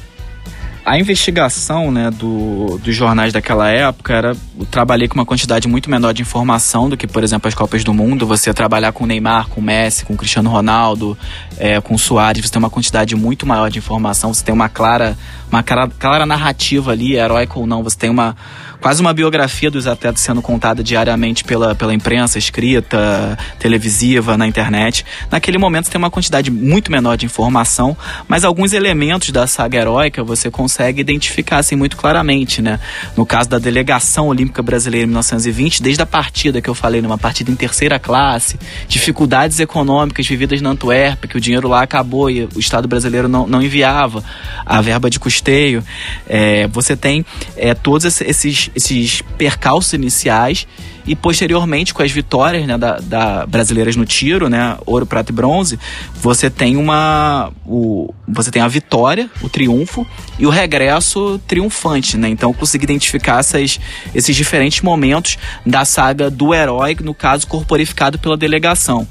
a 0.84 0.98
investigação 0.98 1.92
né, 1.92 2.10
do, 2.10 2.78
dos 2.82 2.94
jornais 2.94 3.32
daquela 3.32 3.70
época 3.70 4.14
era. 4.14 4.36
Eu 4.58 4.66
trabalhei 4.66 5.06
com 5.06 5.14
uma 5.14 5.24
quantidade 5.24 5.68
muito 5.68 5.88
menor 5.88 6.12
de 6.12 6.22
informação 6.22 6.88
do 6.88 6.96
que, 6.96 7.06
por 7.06 7.22
exemplo, 7.22 7.48
as 7.48 7.54
Copas 7.54 7.84
do 7.84 7.94
Mundo. 7.94 8.26
Você 8.26 8.52
trabalhar 8.52 8.92
com 8.92 9.06
Neymar, 9.06 9.48
com 9.48 9.60
Messi, 9.60 10.04
com 10.04 10.16
Cristiano 10.16 10.50
Ronaldo, 10.50 11.16
é, 11.56 11.80
com 11.80 11.96
Soares, 11.96 12.44
você 12.44 12.52
tem 12.52 12.58
uma 12.58 12.70
quantidade 12.70 13.14
muito 13.14 13.46
maior 13.46 13.70
de 13.70 13.78
informação, 13.78 14.34
você 14.34 14.44
tem 14.44 14.52
uma 14.52 14.68
clara, 14.68 15.16
uma 15.50 15.62
clara, 15.62 15.90
clara 15.98 16.26
narrativa 16.26 16.90
ali, 16.90 17.14
heróica 17.14 17.58
ou 17.58 17.66
não, 17.66 17.82
você 17.82 17.96
tem 17.96 18.10
uma 18.10 18.36
quase 18.82 19.00
uma 19.00 19.14
biografia 19.14 19.70
dos 19.70 19.86
atletas 19.86 20.20
sendo 20.22 20.42
contada 20.42 20.82
diariamente 20.82 21.44
pela, 21.44 21.72
pela 21.72 21.94
imprensa 21.94 22.36
escrita, 22.36 23.38
televisiva, 23.56 24.36
na 24.36 24.44
internet. 24.44 25.06
Naquele 25.30 25.56
momento 25.56 25.88
tem 25.88 25.96
uma 25.96 26.10
quantidade 26.10 26.50
muito 26.50 26.90
menor 26.90 27.16
de 27.16 27.24
informação, 27.24 27.96
mas 28.26 28.44
alguns 28.44 28.72
elementos 28.72 29.30
da 29.30 29.46
saga 29.46 29.78
heróica 29.78 30.24
você 30.24 30.50
consegue 30.50 31.00
identificar 31.00 31.58
assim 31.58 31.76
muito 31.76 31.96
claramente, 31.96 32.60
né? 32.60 32.80
No 33.16 33.24
caso 33.24 33.48
da 33.48 33.58
delegação 33.60 34.26
olímpica 34.26 34.60
brasileira 34.62 35.04
em 35.04 35.08
1920, 35.08 35.80
desde 35.80 36.02
a 36.02 36.06
partida 36.06 36.60
que 36.60 36.68
eu 36.68 36.74
falei, 36.74 37.00
numa 37.00 37.16
partida 37.16 37.52
em 37.52 37.54
terceira 37.54 38.00
classe, 38.00 38.58
dificuldades 38.88 39.60
econômicas 39.60 40.26
vividas 40.26 40.60
na 40.60 40.70
Antuérpia, 40.70 41.28
que 41.28 41.36
o 41.36 41.40
dinheiro 41.40 41.68
lá 41.68 41.82
acabou 41.82 42.28
e 42.28 42.48
o 42.52 42.58
Estado 42.58 42.88
brasileiro 42.88 43.28
não, 43.28 43.46
não 43.46 43.62
enviava 43.62 44.24
a 44.66 44.80
verba 44.80 45.08
de 45.08 45.20
custeio. 45.20 45.84
É, 46.28 46.66
você 46.66 46.96
tem 46.96 47.24
é, 47.56 47.74
todos 47.74 48.20
esses, 48.20 48.71
esses 48.74 49.22
percalços 49.36 49.92
iniciais 49.92 50.66
e 51.06 51.16
posteriormente 51.16 51.92
com 51.92 52.02
as 52.02 52.10
vitórias 52.10 52.66
né, 52.66 52.78
da, 52.78 52.98
da, 52.98 53.46
brasileiras 53.46 53.96
no 53.96 54.04
tiro, 54.04 54.48
né, 54.48 54.76
ouro, 54.86 55.04
prata 55.04 55.32
e 55.32 55.34
bronze, 55.34 55.78
você 56.14 56.48
tem 56.48 56.76
uma 56.76 57.52
o, 57.66 58.12
você 58.26 58.50
tem 58.50 58.62
a 58.62 58.68
vitória, 58.68 59.28
o 59.40 59.48
triunfo 59.48 60.06
e 60.38 60.46
o 60.46 60.50
regresso 60.50 61.40
triunfante, 61.46 62.16
né? 62.16 62.28
Então 62.28 62.52
consegui 62.52 62.84
identificar 62.84 63.40
essas, 63.40 63.80
esses 64.14 64.34
diferentes 64.34 64.80
momentos 64.80 65.38
da 65.66 65.84
saga 65.84 66.30
do 66.30 66.54
herói, 66.54 66.96
no 67.00 67.14
caso 67.14 67.46
corporificado 67.46 68.18
pela 68.18 68.36
delegação. 68.36 69.06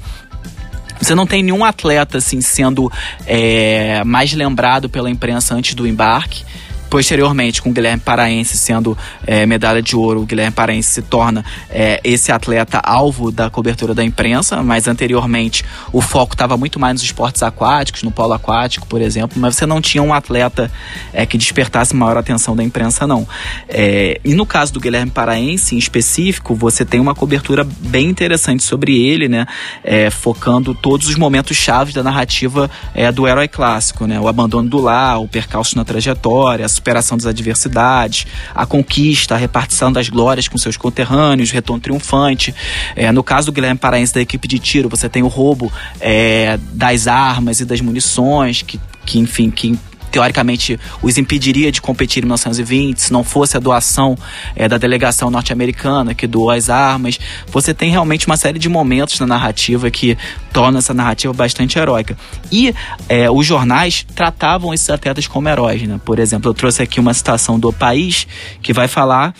Você 1.00 1.16
não 1.16 1.26
tem 1.26 1.42
nenhum 1.42 1.64
atleta 1.64 2.18
assim 2.18 2.40
sendo 2.40 2.90
é, 3.26 4.04
mais 4.04 4.32
lembrado 4.32 4.88
pela 4.88 5.10
imprensa 5.10 5.54
antes 5.54 5.74
do 5.74 5.86
embarque. 5.86 6.44
Posteriormente, 6.92 7.62
com 7.62 7.70
o 7.70 7.72
Guilherme 7.72 8.02
Paraense 8.02 8.58
sendo 8.58 8.98
é, 9.26 9.46
medalha 9.46 9.80
de 9.80 9.96
ouro, 9.96 10.20
o 10.20 10.26
Guilherme 10.26 10.52
Paraense 10.52 10.90
se 10.90 11.00
torna 11.00 11.42
é, 11.70 11.98
esse 12.04 12.30
atleta 12.30 12.82
alvo 12.84 13.32
da 13.32 13.48
cobertura 13.48 13.94
da 13.94 14.04
imprensa, 14.04 14.62
mas 14.62 14.86
anteriormente 14.86 15.64
o 15.90 16.02
foco 16.02 16.34
estava 16.34 16.54
muito 16.54 16.78
mais 16.78 16.92
nos 16.92 17.02
esportes 17.02 17.42
aquáticos, 17.42 18.02
no 18.02 18.10
polo 18.10 18.34
aquático, 18.34 18.86
por 18.86 19.00
exemplo, 19.00 19.40
mas 19.40 19.56
você 19.56 19.64
não 19.64 19.80
tinha 19.80 20.02
um 20.02 20.12
atleta 20.12 20.70
é, 21.14 21.24
que 21.24 21.38
despertasse 21.38 21.96
maior 21.96 22.18
atenção 22.18 22.54
da 22.54 22.62
imprensa, 22.62 23.06
não. 23.06 23.26
É, 23.70 24.20
e 24.22 24.34
no 24.34 24.44
caso 24.44 24.74
do 24.74 24.78
Guilherme 24.78 25.10
Paraense, 25.10 25.74
em 25.74 25.78
específico, 25.78 26.54
você 26.54 26.84
tem 26.84 27.00
uma 27.00 27.14
cobertura 27.14 27.64
bem 27.64 28.10
interessante 28.10 28.62
sobre 28.62 29.02
ele, 29.02 29.30
né? 29.30 29.46
É, 29.82 30.10
focando 30.10 30.74
todos 30.74 31.08
os 31.08 31.16
momentos 31.16 31.56
chaves 31.56 31.94
da 31.94 32.02
narrativa 32.02 32.70
é, 32.94 33.10
do 33.10 33.26
herói 33.26 33.48
clássico, 33.48 34.06
né? 34.06 34.20
O 34.20 34.28
abandono 34.28 34.68
do 34.68 34.78
lar, 34.78 35.22
o 35.22 35.26
percalço 35.26 35.74
na 35.74 35.86
trajetória, 35.86 36.66
a 36.66 36.81
superação 36.82 37.16
das 37.16 37.26
adversidades, 37.26 38.26
a 38.52 38.66
conquista, 38.66 39.36
a 39.36 39.38
repartição 39.38 39.92
das 39.92 40.08
glórias 40.08 40.48
com 40.48 40.58
seus 40.58 40.76
conterrâneos, 40.76 41.52
retorno 41.52 41.80
triunfante. 41.80 42.54
É, 42.96 43.10
no 43.12 43.22
caso 43.22 43.46
do 43.46 43.52
Guilherme 43.52 43.78
Paraense 43.78 44.12
da 44.12 44.20
equipe 44.20 44.48
de 44.48 44.58
tiro, 44.58 44.88
você 44.88 45.08
tem 45.08 45.22
o 45.22 45.28
roubo 45.28 45.72
é, 46.00 46.58
das 46.72 47.06
armas 47.06 47.60
e 47.60 47.64
das 47.64 47.80
munições, 47.80 48.62
que, 48.62 48.80
que 49.06 49.18
enfim, 49.18 49.50
que 49.50 49.78
teoricamente 50.12 50.78
os 51.02 51.16
impediria 51.16 51.72
de 51.72 51.80
competir 51.80 52.22
em 52.22 52.26
1920, 52.26 52.98
se 52.98 53.12
não 53.12 53.24
fosse 53.24 53.56
a 53.56 53.60
doação 53.60 54.16
é, 54.54 54.68
da 54.68 54.76
delegação 54.76 55.30
norte-americana 55.30 56.14
que 56.14 56.26
doou 56.26 56.50
as 56.50 56.68
armas. 56.68 57.18
Você 57.48 57.72
tem 57.72 57.90
realmente 57.90 58.26
uma 58.26 58.36
série 58.36 58.58
de 58.58 58.68
momentos 58.68 59.18
na 59.18 59.26
narrativa 59.26 59.90
que 59.90 60.16
torna 60.52 60.78
essa 60.78 60.92
narrativa 60.92 61.32
bastante 61.32 61.78
heróica. 61.78 62.16
E 62.52 62.74
é, 63.08 63.30
os 63.30 63.46
jornais 63.46 64.06
tratavam 64.14 64.74
esses 64.74 64.90
atletas 64.90 65.26
como 65.26 65.48
heróis. 65.48 65.82
Né? 65.82 65.98
Por 66.04 66.18
exemplo, 66.18 66.50
eu 66.50 66.54
trouxe 66.54 66.82
aqui 66.82 67.00
uma 67.00 67.14
citação 67.14 67.58
do 67.58 67.72
País 67.72 68.26
que 68.60 68.72
vai 68.72 68.86
falar, 68.86 69.34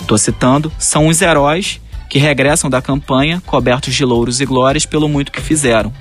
estou 0.00 0.18
citando, 0.18 0.72
são 0.76 1.06
os 1.06 1.22
heróis 1.22 1.80
que 2.10 2.18
regressam 2.18 2.68
da 2.68 2.82
campanha 2.82 3.40
cobertos 3.46 3.94
de 3.94 4.04
louros 4.04 4.40
e 4.40 4.46
glórias 4.46 4.84
pelo 4.84 5.08
muito 5.08 5.30
que 5.30 5.40
fizeram. 5.40 5.92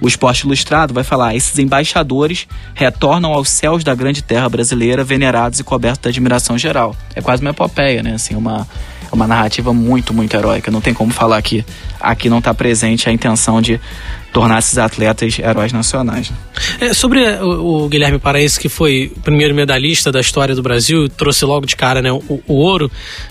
O 0.00 0.08
Esporte 0.08 0.40
Ilustrado 0.40 0.92
vai 0.92 1.04
falar: 1.04 1.34
esses 1.34 1.58
embaixadores 1.58 2.46
retornam 2.74 3.32
aos 3.32 3.48
céus 3.48 3.82
da 3.84 3.94
grande 3.94 4.22
terra 4.22 4.48
brasileira, 4.48 5.04
venerados 5.04 5.60
e 5.60 5.64
cobertos 5.64 6.02
da 6.02 6.10
admiração 6.10 6.58
geral. 6.58 6.96
É 7.14 7.20
quase 7.20 7.42
uma 7.42 7.50
epopeia, 7.50 8.02
né? 8.02 8.14
Assim, 8.14 8.34
uma, 8.34 8.66
uma 9.12 9.26
narrativa 9.26 9.72
muito, 9.72 10.12
muito 10.12 10.36
heróica. 10.36 10.70
Não 10.70 10.80
tem 10.80 10.94
como 10.94 11.12
falar 11.12 11.40
que 11.42 11.64
aqui 12.00 12.28
não 12.28 12.38
está 12.38 12.52
presente 12.52 13.08
a 13.08 13.12
intenção 13.12 13.60
de 13.60 13.80
tornar 14.32 14.58
esses 14.58 14.76
atletas 14.76 15.38
heróis 15.38 15.72
nacionais. 15.72 16.30
É, 16.78 16.92
sobre 16.92 17.26
o, 17.40 17.84
o, 17.84 17.88
Guilherme 17.88 18.18
Paraense, 18.18 18.60
que 18.60 18.68
foi 18.68 19.10
o 19.16 19.20
primeiro 19.20 19.54
medalhista 19.54 20.12
da 20.12 20.20
história 20.20 20.54
do 20.54 20.62
Brasil, 20.62 21.08
trouxe 21.08 21.44
logo 21.46 21.64
de 21.64 21.74
cara 21.74 22.02
né, 22.02 22.12
o, 22.12 22.42
o 22.46 22.54
ouro, 22.54 22.90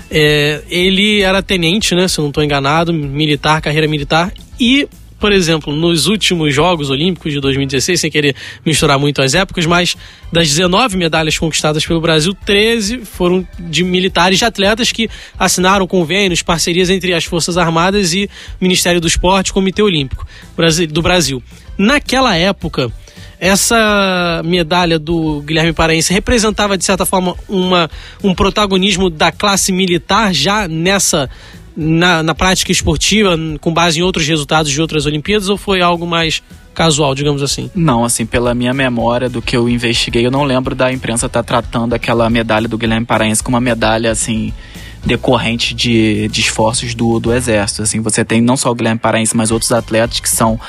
é, 0.09 0.63
ele 0.67 1.21
era 1.21 1.43
tenente, 1.43 1.93
né, 1.93 2.07
se 2.07 2.17
eu 2.17 2.23
não 2.23 2.29
estou 2.29 2.43
enganado, 2.43 2.91
militar, 2.91 3.61
carreira 3.61 3.87
militar, 3.87 4.33
e 4.59 4.87
por 5.19 5.31
exemplo, 5.31 5.73
nos 5.73 6.07
últimos 6.07 6.53
Jogos 6.53 6.89
Olímpicos 6.89 7.31
de 7.31 7.39
2016, 7.39 7.99
sem 7.99 8.11
querer 8.11 8.35
misturar 8.65 8.99
muito 8.99 9.21
as 9.21 9.33
épocas, 9.33 9.65
mas 9.65 9.95
das 10.31 10.49
19 10.49 10.97
medalhas 10.97 11.37
conquistadas 11.37 11.85
pelo 11.85 12.01
Brasil, 12.01 12.33
13 12.45 13.05
foram 13.05 13.47
de 13.59 13.83
militares 13.83 14.39
de 14.39 14.45
atletas 14.45 14.91
que 14.91 15.09
assinaram 15.39 15.87
convênios, 15.87 16.41
parcerias 16.41 16.89
entre 16.89 17.13
as 17.13 17.23
Forças 17.23 17.57
Armadas 17.57 18.13
e 18.13 18.29
Ministério 18.59 18.99
do 18.99 19.07
Esporte, 19.07 19.53
Comitê 19.53 19.81
Olímpico 19.81 20.27
do 20.89 21.01
Brasil. 21.01 21.41
Naquela 21.77 22.35
época, 22.35 22.91
essa 23.39 24.41
medalha 24.45 24.97
do 24.97 25.41
Guilherme 25.41 25.73
Paraense 25.73 26.13
representava, 26.13 26.77
de 26.77 26.85
certa 26.85 27.05
forma, 27.05 27.35
uma, 27.47 27.89
um 28.23 28.33
protagonismo 28.33 29.09
da 29.09 29.31
classe 29.31 29.71
militar 29.71 30.33
já 30.33 30.67
nessa 30.67 31.29
na, 31.75 32.23
na 32.23 32.33
prática 32.33 32.71
esportiva, 32.71 33.37
com 33.59 33.73
base 33.73 33.99
em 33.99 34.03
outros 34.03 34.27
resultados 34.27 34.71
de 34.71 34.81
outras 34.81 35.05
Olimpíadas, 35.05 35.49
ou 35.49 35.57
foi 35.57 35.81
algo 35.81 36.07
mais 36.07 36.41
casual, 36.73 37.15
digamos 37.15 37.41
assim? 37.41 37.71
Não, 37.73 38.03
assim, 38.03 38.25
pela 38.25 38.53
minha 38.53 38.73
memória 38.73 39.29
do 39.29 39.41
que 39.41 39.55
eu 39.55 39.67
investiguei, 39.69 40.25
eu 40.25 40.31
não 40.31 40.43
lembro 40.43 40.75
da 40.75 40.91
imprensa 40.91 41.25
estar 41.25 41.41
tá 41.41 41.61
tratando 41.61 41.93
aquela 41.93 42.29
medalha 42.29 42.67
do 42.67 42.77
Guilherme 42.77 43.05
Paraense 43.05 43.41
como 43.41 43.55
uma 43.55 43.61
medalha, 43.61 44.11
assim, 44.11 44.53
decorrente 45.05 45.73
de, 45.73 46.27
de 46.27 46.41
esforços 46.41 46.95
do, 46.95 47.19
do 47.19 47.33
exército. 47.33 47.83
Assim, 47.83 48.01
você 48.01 48.25
tem 48.25 48.41
não 48.41 48.57
só 48.57 48.71
o 48.71 48.75
Guilherme 48.75 48.99
Paraense, 48.99 49.35
mas 49.37 49.51
outros 49.51 49.71
atletas 49.71 50.19
que 50.19 50.29
são 50.29 50.59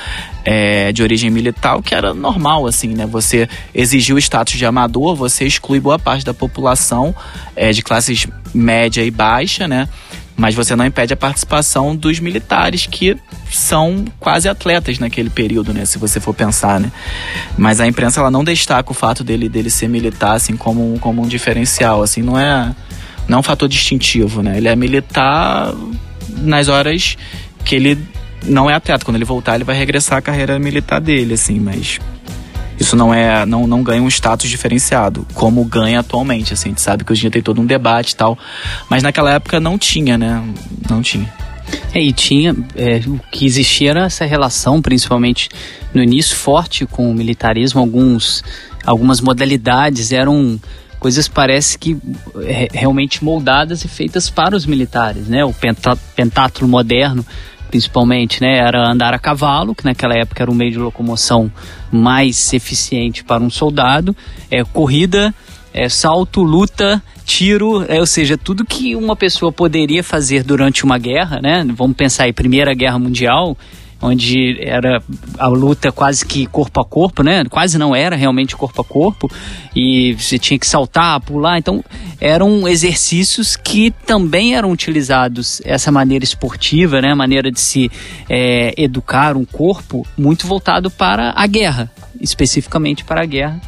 é, 0.45 0.91
de 0.91 1.01
origem 1.01 1.29
militar, 1.29 1.81
que 1.81 1.93
era 1.93 2.13
normal, 2.13 2.67
assim, 2.67 2.89
né? 2.89 3.05
Você 3.05 3.49
exigir 3.73 4.15
o 4.15 4.19
status 4.19 4.53
de 4.53 4.65
amador, 4.65 5.15
você 5.15 5.45
exclui 5.45 5.79
boa 5.79 5.97
parte 5.97 6.23
da 6.23 6.33
população 6.33 7.13
é, 7.55 7.71
de 7.71 7.81
classes 7.81 8.27
média 8.53 9.03
e 9.03 9.11
baixa, 9.11 9.67
né? 9.67 9.89
Mas 10.37 10.53
você 10.53 10.75
não 10.75 10.85
impede 10.85 11.13
a 11.13 11.17
participação 11.17 11.95
dos 11.95 12.19
militares 12.19 12.85
que 12.85 13.17
são 13.51 14.05
quase 14.19 14.47
atletas 14.47 14.99
naquele 14.99 15.31
período, 15.31 15.73
né? 15.73 15.83
Se 15.83 15.97
você 15.97 16.19
for 16.19 16.33
pensar, 16.33 16.79
né? 16.79 16.91
Mas 17.57 17.81
a 17.81 17.87
imprensa 17.87 18.19
ela 18.19 18.29
não 18.29 18.43
destaca 18.43 18.91
o 18.91 18.93
fato 18.93 19.23
dele, 19.23 19.49
dele 19.49 19.71
ser 19.71 19.89
militar 19.89 20.35
assim 20.35 20.55
como, 20.55 20.97
como 20.99 21.23
um 21.23 21.27
diferencial, 21.27 22.03
assim, 22.03 22.21
não 22.21 22.37
é 22.37 22.73
não 23.27 23.37
é 23.37 23.39
um 23.39 23.43
fator 23.43 23.67
distintivo, 23.67 24.41
né? 24.41 24.57
Ele 24.57 24.67
é 24.67 24.75
militar 24.75 25.73
nas 26.37 26.67
horas 26.67 27.17
que 27.65 27.75
ele 27.75 27.97
não 28.43 28.69
é 28.69 28.73
atleta. 28.73 29.03
Quando 29.03 29.15
ele 29.15 29.25
voltar, 29.25 29.55
ele 29.55 29.63
vai 29.63 29.75
regressar 29.75 30.19
à 30.19 30.21
carreira 30.21 30.57
militar 30.59 31.01
dele, 31.01 31.33
assim, 31.33 31.59
mas 31.59 31.99
isso 32.79 32.95
não 32.95 33.13
é 33.13 33.45
não, 33.45 33.65
não 33.65 33.83
ganha 33.83 34.01
um 34.01 34.07
status 34.07 34.49
diferenciado, 34.49 35.25
como 35.33 35.63
ganha 35.63 35.99
atualmente. 35.99 36.53
Assim, 36.53 36.69
a 36.69 36.71
gente 36.71 36.81
sabe 36.81 37.03
que 37.03 37.11
hoje 37.11 37.21
em 37.21 37.23
dia 37.23 37.31
tem 37.31 37.41
todo 37.41 37.61
um 37.61 37.65
debate 37.65 38.11
e 38.11 38.15
tal, 38.15 38.37
mas 38.89 39.03
naquela 39.03 39.33
época 39.33 39.59
não 39.59 39.77
tinha, 39.77 40.17
né? 40.17 40.43
Não 40.89 41.01
tinha. 41.01 41.31
É, 41.93 41.99
e 41.99 42.13
tinha, 42.13 42.55
é, 42.75 43.01
o 43.07 43.19
que 43.31 43.45
existia 43.45 43.91
era 43.91 44.05
essa 44.05 44.25
relação, 44.25 44.81
principalmente 44.81 45.49
no 45.93 46.01
início, 46.01 46.35
forte 46.35 46.85
com 46.85 47.09
o 47.09 47.13
militarismo. 47.13 47.79
Alguns, 47.79 48.43
algumas 48.85 49.19
modalidades 49.19 50.11
eram 50.11 50.59
coisas 50.99 51.27
parece 51.27 51.77
que 51.77 51.97
é, 52.43 52.69
realmente 52.71 53.23
moldadas 53.23 53.83
e 53.83 53.87
feitas 53.87 54.29
para 54.29 54.55
os 54.55 54.65
militares, 54.65 55.27
né? 55.27 55.43
O 55.43 55.53
pentátulo 56.15 56.67
moderno 56.67 57.25
principalmente, 57.67 58.41
né, 58.41 58.57
era 58.57 58.89
andar 58.89 59.13
a 59.13 59.19
cavalo, 59.19 59.75
que 59.75 59.85
naquela 59.85 60.15
época 60.15 60.41
era 60.41 60.51
o 60.51 60.55
meio 60.55 60.71
de 60.71 60.77
locomoção 60.77 61.51
mais 61.91 62.53
eficiente 62.53 63.23
para 63.23 63.43
um 63.43 63.49
soldado, 63.49 64.15
é, 64.49 64.63
corrida, 64.63 65.33
é, 65.73 65.87
salto, 65.89 66.41
luta, 66.41 67.01
tiro, 67.25 67.85
é, 67.87 67.99
ou 67.99 68.05
seja, 68.05 68.37
tudo 68.37 68.65
que 68.65 68.95
uma 68.95 69.15
pessoa 69.15 69.51
poderia 69.51 70.03
fazer 70.03 70.43
durante 70.43 70.83
uma 70.83 70.97
guerra, 70.97 71.39
né? 71.41 71.65
Vamos 71.75 71.95
pensar 71.95 72.23
aí, 72.23 72.33
Primeira 72.33 72.73
Guerra 72.73 72.97
Mundial, 72.97 73.55
onde 74.01 74.57
era 74.61 75.01
a 75.37 75.47
luta 75.47 75.91
quase 75.91 76.25
que 76.25 76.45
corpo 76.45 76.79
a 76.79 76.85
corpo, 76.85 77.23
né? 77.23 77.43
Quase 77.45 77.77
não 77.77 77.95
era 77.95 78.15
realmente 78.15 78.55
corpo 78.55 78.81
a 78.81 78.85
corpo 78.85 79.29
e 79.75 80.13
você 80.13 80.37
tinha 80.37 80.57
que 80.57 80.67
saltar, 80.67 81.19
pular. 81.21 81.57
Então 81.57 81.83
eram 82.19 82.67
exercícios 82.67 83.55
que 83.55 83.91
também 84.05 84.55
eram 84.55 84.71
utilizados 84.71 85.61
essa 85.65 85.91
maneira 85.91 86.23
esportiva, 86.23 87.01
né? 87.01 87.13
Maneira 87.13 87.51
de 87.51 87.59
se 87.59 87.91
é, 88.29 88.73
educar 88.77 89.35
um 89.35 89.45
corpo 89.45 90.05
muito 90.17 90.45
voltado 90.47 90.91
para 90.91 91.33
a 91.35 91.47
guerra, 91.47 91.91
especificamente 92.19 93.03
para 93.03 93.21
a 93.21 93.25
guerra. 93.25 93.59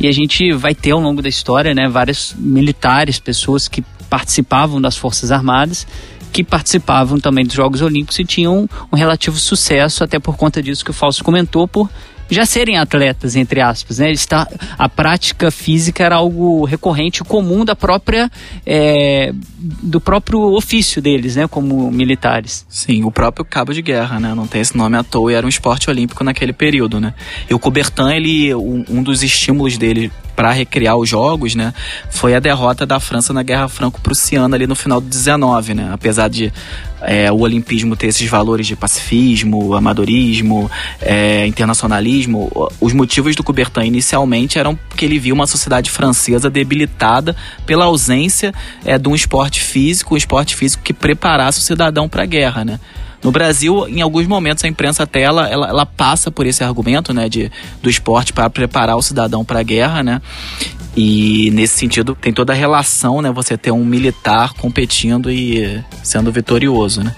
E 0.00 0.08
a 0.08 0.12
gente 0.12 0.52
vai 0.52 0.74
ter 0.74 0.90
ao 0.90 1.00
longo 1.00 1.22
da 1.22 1.28
história, 1.28 1.74
né? 1.74 1.88
Vários 1.88 2.34
militares, 2.36 3.18
pessoas 3.18 3.68
que 3.68 3.84
participavam 4.08 4.80
das 4.80 4.96
forças 4.96 5.30
armadas 5.30 5.86
que 6.34 6.42
participavam 6.42 7.20
também 7.20 7.46
dos 7.46 7.54
Jogos 7.54 7.80
Olímpicos 7.80 8.18
e 8.18 8.24
tinham 8.24 8.68
um 8.92 8.96
relativo 8.96 9.38
sucesso, 9.38 10.02
até 10.02 10.18
por 10.18 10.36
conta 10.36 10.60
disso 10.60 10.84
que 10.84 10.90
o 10.90 10.94
Fausto 10.94 11.22
comentou, 11.22 11.68
por 11.68 11.88
já 12.30 12.46
serem 12.46 12.78
atletas, 12.78 13.36
entre 13.36 13.60
aspas, 13.60 13.98
né? 13.98 14.10
Está, 14.10 14.48
a 14.78 14.88
prática 14.88 15.50
física 15.50 16.04
era 16.04 16.16
algo 16.16 16.64
recorrente, 16.64 17.22
comum 17.22 17.64
da 17.64 17.76
própria 17.76 18.30
é, 18.66 19.32
do 19.56 20.00
próprio 20.00 20.40
ofício 20.54 21.00
deles, 21.00 21.36
né? 21.36 21.46
Como 21.46 21.90
militares. 21.90 22.64
Sim, 22.68 23.04
o 23.04 23.10
próprio 23.10 23.44
cabo 23.44 23.72
de 23.72 23.82
guerra, 23.82 24.18
né? 24.20 24.34
Não 24.34 24.46
tem 24.46 24.60
esse 24.60 24.76
nome 24.76 24.96
à 24.96 25.02
toa 25.02 25.32
e 25.32 25.34
era 25.34 25.46
um 25.46 25.48
esporte 25.48 25.90
olímpico 25.90 26.22
naquele 26.24 26.52
período, 26.52 27.00
né? 27.00 27.14
E 27.48 27.54
o 27.54 27.58
Coubertin, 27.58 28.10
ele, 28.10 28.54
um, 28.54 28.84
um 28.88 29.02
dos 29.02 29.22
estímulos 29.22 29.76
dele 29.76 30.10
para 30.34 30.50
recriar 30.52 30.96
os 30.96 31.08
jogos, 31.08 31.54
né, 31.54 31.72
foi 32.10 32.34
a 32.34 32.40
derrota 32.40 32.84
da 32.84 32.98
França 32.98 33.32
na 33.32 33.42
Guerra 33.42 33.68
Franco-Prussiana 33.68 34.56
ali 34.56 34.66
no 34.66 34.74
final 34.74 35.00
do 35.00 35.08
19, 35.08 35.74
né? 35.74 35.90
Apesar 35.92 36.28
de 36.28 36.52
é, 37.06 37.30
o 37.30 37.40
olimpismo 37.40 37.96
ter 37.96 38.08
esses 38.08 38.28
valores 38.28 38.66
de 38.66 38.76
pacifismo, 38.76 39.74
amadorismo, 39.74 40.70
é, 41.00 41.46
internacionalismo, 41.46 42.50
os 42.80 42.92
motivos 42.92 43.34
do 43.36 43.42
Coubertin 43.42 43.82
inicialmente 43.82 44.58
eram 44.58 44.78
que 44.96 45.04
ele 45.04 45.18
viu 45.18 45.34
uma 45.34 45.46
sociedade 45.46 45.90
francesa 45.90 46.50
debilitada 46.50 47.36
pela 47.66 47.84
ausência 47.84 48.52
é, 48.84 48.98
de 48.98 49.08
um 49.08 49.14
esporte 49.14 49.60
físico, 49.60 50.14
um 50.14 50.16
esporte 50.16 50.54
físico 50.56 50.82
que 50.82 50.92
preparasse 50.92 51.58
o 51.58 51.62
cidadão 51.62 52.08
para 52.08 52.22
a 52.22 52.26
guerra, 52.26 52.64
né? 52.64 52.80
No 53.24 53.32
Brasil, 53.32 53.88
em 53.88 54.02
alguns 54.02 54.26
momentos, 54.26 54.62
a 54.64 54.68
imprensa 54.68 55.04
até 55.04 55.22
ela, 55.22 55.48
ela, 55.48 55.66
ela 55.66 55.86
passa 55.86 56.30
por 56.30 56.46
esse 56.46 56.62
argumento 56.62 57.14
né, 57.14 57.26
de, 57.26 57.50
do 57.82 57.88
esporte 57.88 58.34
para 58.34 58.50
preparar 58.50 58.96
o 58.96 59.02
cidadão 59.02 59.42
para 59.42 59.60
a 59.60 59.62
guerra, 59.62 60.02
né? 60.02 60.20
E 60.96 61.50
nesse 61.50 61.76
sentido 61.76 62.14
tem 62.14 62.32
toda 62.32 62.52
a 62.52 62.56
relação, 62.56 63.20
né? 63.20 63.30
Você 63.32 63.56
ter 63.56 63.72
um 63.72 63.84
militar 63.84 64.54
competindo 64.54 65.30
e 65.30 65.82
sendo 66.02 66.30
vitorioso, 66.30 67.02
né? 67.02 67.14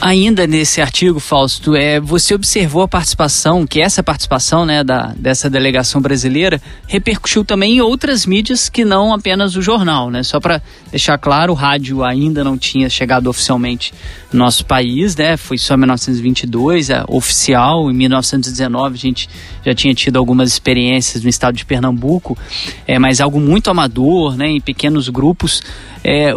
Ainda 0.00 0.46
nesse 0.46 0.80
artigo, 0.80 1.20
Fausto, 1.20 1.74
é, 1.74 2.00
você 2.00 2.34
observou 2.34 2.82
a 2.82 2.88
participação, 2.88 3.66
que 3.66 3.80
essa 3.80 4.02
participação 4.02 4.64
né, 4.64 4.82
da, 4.82 5.12
dessa 5.16 5.50
delegação 5.50 6.00
brasileira 6.00 6.60
repercutiu 6.86 7.44
também 7.44 7.76
em 7.76 7.80
outras 7.80 8.24
mídias 8.24 8.68
que 8.68 8.84
não 8.84 9.12
apenas 9.12 9.56
o 9.56 9.62
jornal. 9.62 10.10
Né? 10.10 10.22
Só 10.22 10.40
para 10.40 10.62
deixar 10.90 11.18
claro, 11.18 11.52
o 11.52 11.54
rádio 11.54 12.02
ainda 12.02 12.42
não 12.42 12.56
tinha 12.56 12.88
chegado 12.88 13.28
oficialmente 13.28 13.92
no 14.32 14.38
nosso 14.38 14.64
país, 14.64 15.14
né? 15.16 15.36
foi 15.36 15.58
só 15.58 15.74
em 15.74 15.78
1922, 15.78 16.90
é, 16.90 17.04
oficial. 17.06 17.90
Em 17.90 17.94
1919 17.94 18.94
a 18.94 18.98
gente 18.98 19.28
já 19.64 19.74
tinha 19.74 19.94
tido 19.94 20.18
algumas 20.18 20.50
experiências 20.50 21.22
no 21.22 21.28
estado 21.28 21.56
de 21.56 21.64
Pernambuco, 21.64 22.38
é, 22.86 22.98
mas 22.98 23.20
algo 23.20 23.38
muito 23.38 23.70
amador, 23.70 24.36
né, 24.36 24.48
em 24.48 24.60
pequenos 24.60 25.08
grupos. 25.08 25.62
É, 26.02 26.32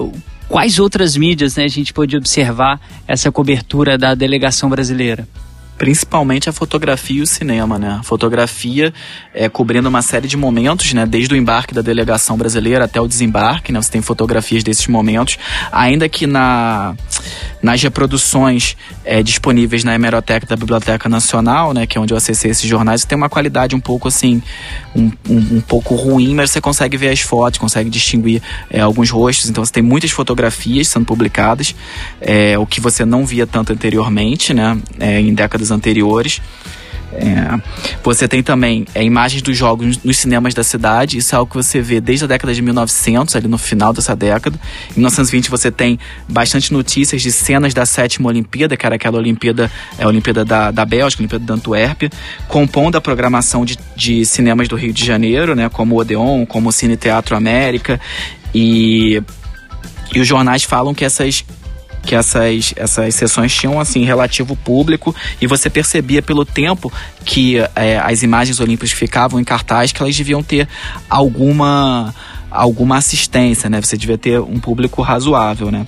Quais 0.53 0.77
outras 0.77 1.17
mídias 1.17 1.55
né, 1.55 1.63
a 1.63 1.67
gente 1.67 1.91
pode 1.91 2.15
observar 2.15 2.79
essa 3.07 3.31
cobertura 3.31 3.97
da 3.97 4.13
delegação 4.13 4.69
brasileira? 4.69 5.27
principalmente 5.75 6.47
a 6.47 6.53
fotografia 6.53 7.19
e 7.19 7.21
o 7.21 7.27
cinema, 7.27 7.77
né? 7.77 7.97
A 7.99 8.03
fotografia 8.03 8.93
é, 9.33 9.49
cobrindo 9.49 9.89
uma 9.89 10.01
série 10.01 10.27
de 10.27 10.37
momentos, 10.37 10.93
né? 10.93 11.05
Desde 11.05 11.33
o 11.33 11.37
embarque 11.37 11.73
da 11.73 11.81
delegação 11.81 12.37
brasileira 12.37 12.85
até 12.85 13.01
o 13.01 13.07
desembarque, 13.07 13.71
né? 13.71 13.81
Você 13.81 13.91
tem 13.91 14.01
fotografias 14.01 14.63
desses 14.63 14.87
momentos, 14.87 15.37
ainda 15.71 16.07
que 16.07 16.25
na 16.25 16.95
nas 17.61 17.81
reproduções 17.81 18.75
é, 19.03 19.23
disponíveis 19.23 19.83
na 19.83 19.93
hemeroteca 19.93 20.45
da 20.45 20.55
Biblioteca 20.55 21.07
Nacional, 21.07 21.73
né? 21.73 21.85
Que 21.85 21.97
é 21.97 22.01
onde 22.01 22.13
eu 22.13 22.17
acessei 22.17 22.51
esses 22.51 22.67
jornais, 22.67 23.05
tem 23.05 23.17
uma 23.17 23.29
qualidade 23.29 23.75
um 23.75 23.79
pouco 23.79 24.07
assim, 24.07 24.41
um, 24.95 25.11
um, 25.29 25.57
um 25.57 25.61
pouco 25.61 25.95
ruim, 25.95 26.33
mas 26.35 26.51
você 26.51 26.61
consegue 26.61 26.97
ver 26.97 27.09
as 27.09 27.21
fotos, 27.21 27.59
consegue 27.59 27.89
distinguir 27.89 28.41
é, 28.69 28.79
alguns 28.79 29.09
rostos. 29.09 29.49
Então 29.49 29.63
você 29.63 29.71
tem 29.71 29.83
muitas 29.83 30.11
fotografias 30.11 30.87
sendo 30.87 31.05
publicadas, 31.05 31.75
é, 32.19 32.57
o 32.57 32.65
que 32.65 32.81
você 32.81 33.05
não 33.05 33.25
via 33.25 33.47
tanto 33.47 33.73
anteriormente, 33.73 34.53
né? 34.53 34.77
Em 34.99 35.33
décadas 35.33 35.71
anteriores. 35.71 36.41
É, 37.15 37.61
você 38.03 38.27
tem 38.27 38.41
também 38.41 38.85
é, 38.95 39.03
imagens 39.03 39.41
dos 39.41 39.57
jogos 39.57 40.03
nos 40.03 40.17
cinemas 40.17 40.53
da 40.53 40.63
cidade, 40.63 41.17
isso 41.17 41.35
é 41.35 41.37
algo 41.37 41.51
que 41.51 41.57
você 41.57 41.81
vê 41.81 42.01
desde 42.01 42.25
a 42.25 42.27
década 42.27 42.53
de 42.53 42.61
1900, 42.61 43.35
ali 43.35 43.47
no 43.47 43.57
final 43.57 43.93
dessa 43.93 44.15
década. 44.15 44.59
Em 44.91 44.99
1920 44.99 45.49
você 45.49 45.71
tem 45.71 45.99
bastante 46.27 46.73
notícias 46.73 47.21
de 47.21 47.31
cenas 47.31 47.73
da 47.73 47.85
sétima 47.85 48.29
Olimpíada, 48.29 48.75
que 48.75 48.85
era 48.85 48.95
aquela 48.95 49.17
Olimpíada, 49.17 49.71
é, 49.97 50.07
Olimpíada 50.07 50.43
da, 50.43 50.71
da 50.71 50.85
Bélgica, 50.85 51.21
Olimpíada 51.21 51.45
da 51.45 51.53
Antuérpia, 51.53 52.09
compondo 52.47 52.95
a 52.95 53.01
programação 53.01 53.65
de, 53.65 53.77
de 53.95 54.25
cinemas 54.25 54.67
do 54.67 54.75
Rio 54.75 54.93
de 54.93 55.05
Janeiro, 55.05 55.55
né, 55.55 55.69
como 55.69 55.95
o 55.95 55.99
Odeon, 55.99 56.45
como 56.45 56.69
o 56.69 56.71
Cine 56.71 56.97
Teatro 56.97 57.35
América, 57.35 57.99
e, 58.53 59.21
e 60.13 60.19
os 60.19 60.27
jornais 60.27 60.63
falam 60.63 60.93
que 60.93 61.05
essas 61.05 61.43
que 62.03 62.15
essas, 62.15 62.73
essas 62.75 63.15
sessões 63.15 63.53
tinham 63.55 63.79
assim 63.79 64.03
relativo 64.03 64.55
público 64.55 65.15
e 65.41 65.47
você 65.47 65.69
percebia 65.69 66.21
pelo 66.21 66.45
tempo 66.45 66.91
que 67.25 67.57
é, 67.75 67.97
as 67.97 68.23
imagens 68.23 68.59
olímpicas 68.59 68.91
ficavam 68.91 69.39
em 69.39 69.43
cartaz 69.43 69.91
que 69.91 70.01
elas 70.01 70.15
deviam 70.15 70.43
ter 70.43 70.67
alguma 71.09 72.13
alguma 72.51 72.97
assistência, 72.97 73.67
né? 73.67 73.81
Você 73.81 73.97
devia 73.97 74.17
ter 74.17 74.39
um 74.39 74.59
público 74.59 75.01
razoável, 75.01 75.71
né? 75.71 75.87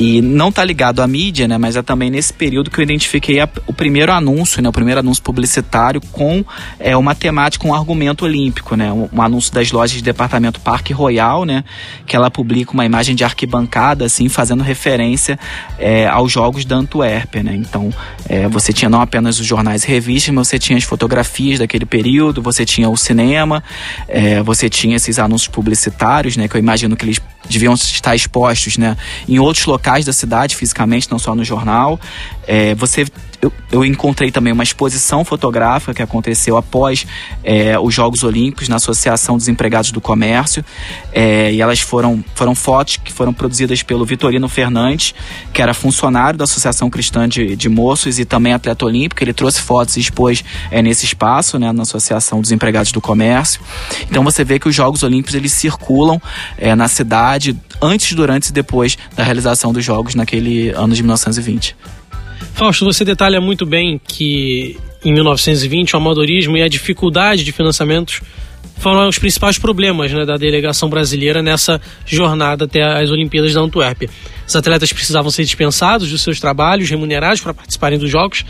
E 0.00 0.22
não 0.22 0.48
está 0.48 0.64
ligado 0.64 1.02
à 1.02 1.06
mídia, 1.06 1.46
né? 1.46 1.58
Mas 1.58 1.76
é 1.76 1.82
também 1.82 2.10
nesse 2.10 2.32
período 2.32 2.70
que 2.70 2.80
eu 2.80 2.82
identifiquei 2.82 3.38
a, 3.38 3.46
o 3.66 3.72
primeiro 3.74 4.10
anúncio, 4.10 4.62
né? 4.62 4.68
O 4.70 4.72
primeiro 4.72 5.00
anúncio 5.00 5.22
publicitário 5.22 6.00
com 6.00 6.42
é, 6.78 6.96
uma 6.96 7.14
temática, 7.14 7.68
um 7.68 7.74
argumento 7.74 8.24
olímpico, 8.24 8.74
né? 8.76 8.90
Um, 8.90 9.10
um, 9.12 9.20
anúncio 9.20 9.52
das 9.52 9.70
lojas 9.70 9.98
de 9.98 10.02
departamento 10.02 10.58
Parque 10.60 10.94
Royal, 10.94 11.44
né? 11.44 11.64
Que 12.06 12.16
ela 12.16 12.30
publica 12.30 12.72
uma 12.72 12.86
imagem 12.86 13.14
de 13.14 13.24
arquibancada, 13.24 14.06
assim, 14.06 14.26
fazendo 14.30 14.62
referência 14.62 15.38
é, 15.78 16.06
aos 16.06 16.32
Jogos 16.32 16.64
da 16.64 16.76
Antuérpia, 16.76 17.42
né? 17.42 17.54
Então, 17.54 17.92
é, 18.26 18.48
você 18.48 18.72
tinha 18.72 18.88
não 18.88 19.02
apenas 19.02 19.38
os 19.38 19.44
jornais 19.44 19.84
e 19.84 19.88
revistas, 19.88 20.34
mas 20.34 20.48
você 20.48 20.58
tinha 20.58 20.78
as 20.78 20.84
fotografias 20.84 21.58
daquele 21.58 21.84
período, 21.84 22.40
você 22.40 22.64
tinha 22.64 22.88
o 22.88 22.96
cinema, 22.96 23.62
é, 24.08 24.42
você 24.42 24.70
tinha 24.70 24.96
esses 24.96 25.18
anúncios 25.18 25.48
publicitários, 25.48 26.38
né? 26.38 26.48
Que 26.48 26.56
eu 26.56 26.58
imagino 26.58 26.96
que 26.96 27.04
eles 27.04 27.20
deviam 27.50 27.74
estar 27.74 28.14
expostos, 28.14 28.78
né? 28.78 28.96
Em 29.28 29.38
outros 29.38 29.66
locais 29.66 29.89
locais 29.90 30.04
da 30.04 30.12
cidade, 30.12 30.56
fisicamente, 30.56 31.10
não 31.10 31.18
só 31.18 31.34
no 31.34 31.44
jornal. 31.44 31.98
É, 32.46 32.74
você 32.74 33.04
eu, 33.42 33.52
eu, 33.72 33.84
encontrei 33.84 34.30
também 34.30 34.52
uma 34.52 34.62
exposição 34.62 35.24
fotográfica 35.24 35.94
que 35.94 36.02
aconteceu 36.02 36.56
após 36.56 37.06
é, 37.42 37.78
os 37.78 37.94
Jogos 37.94 38.22
Olímpicos 38.22 38.68
na 38.68 38.76
Associação 38.76 39.36
dos 39.36 39.48
Empregados 39.48 39.90
do 39.92 40.00
Comércio. 40.00 40.64
É, 41.12 41.52
e 41.52 41.60
elas 41.60 41.80
foram, 41.80 42.22
foram 42.34 42.54
fotos 42.54 42.98
que 42.98 43.12
foram 43.12 43.32
produzidas 43.32 43.82
pelo 43.82 44.04
Vitorino 44.04 44.48
Fernandes, 44.48 45.14
que 45.52 45.62
era 45.62 45.72
funcionário 45.72 46.38
da 46.38 46.44
Associação 46.44 46.90
Cristã 46.90 47.28
de, 47.28 47.56
de 47.56 47.68
Moços 47.68 48.18
e 48.18 48.24
também 48.24 48.52
atleta 48.52 48.84
olímpico. 48.84 49.22
Ele 49.24 49.32
trouxe 49.32 49.60
fotos 49.60 49.96
e 49.96 50.00
expôs 50.00 50.44
é, 50.70 50.82
nesse 50.82 51.06
espaço, 51.06 51.58
né, 51.58 51.72
na 51.72 51.82
Associação 51.82 52.40
dos 52.40 52.52
Empregados 52.52 52.92
do 52.92 53.00
Comércio. 53.00 53.60
Então 54.02 54.22
você 54.22 54.44
vê 54.44 54.58
que 54.58 54.68
os 54.68 54.74
Jogos 54.74 55.02
Olímpicos 55.02 55.34
eles 55.34 55.52
circulam 55.52 56.20
é, 56.58 56.74
na 56.74 56.88
cidade 56.88 57.56
antes, 57.80 58.12
durante 58.12 58.48
e 58.48 58.52
depois 58.52 58.98
da 59.16 59.24
realização 59.24 59.72
dos 59.72 59.84
Jogos 59.84 60.14
naquele 60.14 60.70
ano 60.70 60.94
de 60.94 61.02
1920. 61.02 61.76
Fausto, 62.54 62.84
você 62.84 63.04
detalha 63.04 63.40
muito 63.40 63.64
bem 63.64 64.00
que 64.02 64.76
em 65.04 65.12
1920, 65.12 65.94
o 65.94 65.96
amadorismo 65.96 66.56
e 66.56 66.62
a 66.62 66.68
dificuldade 66.68 67.42
de 67.42 67.52
financiamentos 67.52 68.20
foram 68.78 69.08
os 69.08 69.18
principais 69.18 69.58
problemas 69.58 70.12
né, 70.12 70.24
da 70.24 70.36
delegação 70.36 70.88
brasileira 70.88 71.42
nessa 71.42 71.80
jornada 72.04 72.64
até 72.64 72.82
as 72.82 73.10
Olimpíadas 73.10 73.54
da 73.54 73.60
Antuérpia. 73.60 74.08
Os 74.46 74.56
atletas 74.56 74.92
precisavam 74.92 75.30
ser 75.30 75.44
dispensados 75.44 76.10
dos 76.10 76.22
seus 76.22 76.40
trabalhos, 76.40 76.88
remunerados 76.88 77.40
para 77.40 77.54
participarem 77.54 77.98
dos 77.98 78.10
Jogos, 78.10 78.44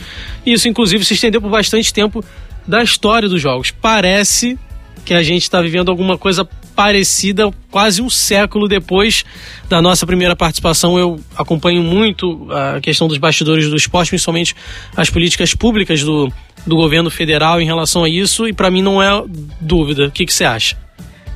e 0.45 0.53
isso, 0.53 0.69
inclusive, 0.69 1.05
se 1.05 1.15
estendeu 1.15 1.41
por 1.41 1.51
bastante 1.51 1.93
tempo 1.93 2.25
da 2.67 2.83
história 2.83 3.29
dos 3.29 3.41
Jogos. 3.41 3.71
Parece 3.71 4.59
que 5.05 5.15
a 5.15 5.23
gente 5.23 5.43
está 5.43 5.61
vivendo 5.61 5.91
alguma 5.91 6.19
coisa 6.19 6.49
parecida 6.81 7.53
quase 7.71 8.01
um 8.01 8.09
século 8.09 8.67
depois 8.67 9.23
da 9.69 9.83
nossa 9.83 10.07
primeira 10.07 10.35
participação. 10.35 10.99
Eu 10.99 11.21
acompanho 11.37 11.83
muito 11.83 12.49
a 12.51 12.81
questão 12.81 13.07
dos 13.07 13.19
bastidores 13.19 13.69
do 13.69 13.77
esporte, 13.77 14.09
principalmente 14.09 14.57
as 14.97 15.11
políticas 15.11 15.55
públicas 15.55 16.03
do, 16.03 16.33
do 16.67 16.77
governo 16.77 17.11
federal 17.11 17.61
em 17.61 17.67
relação 17.67 18.03
a 18.03 18.09
isso, 18.09 18.49
e 18.49 18.55
para 18.55 18.71
mim 18.71 18.81
não 18.81 19.03
é 19.03 19.11
dúvida. 19.61 20.07
O 20.07 20.11
que, 20.11 20.25
que 20.25 20.33
você 20.33 20.47
acha? 20.47 20.75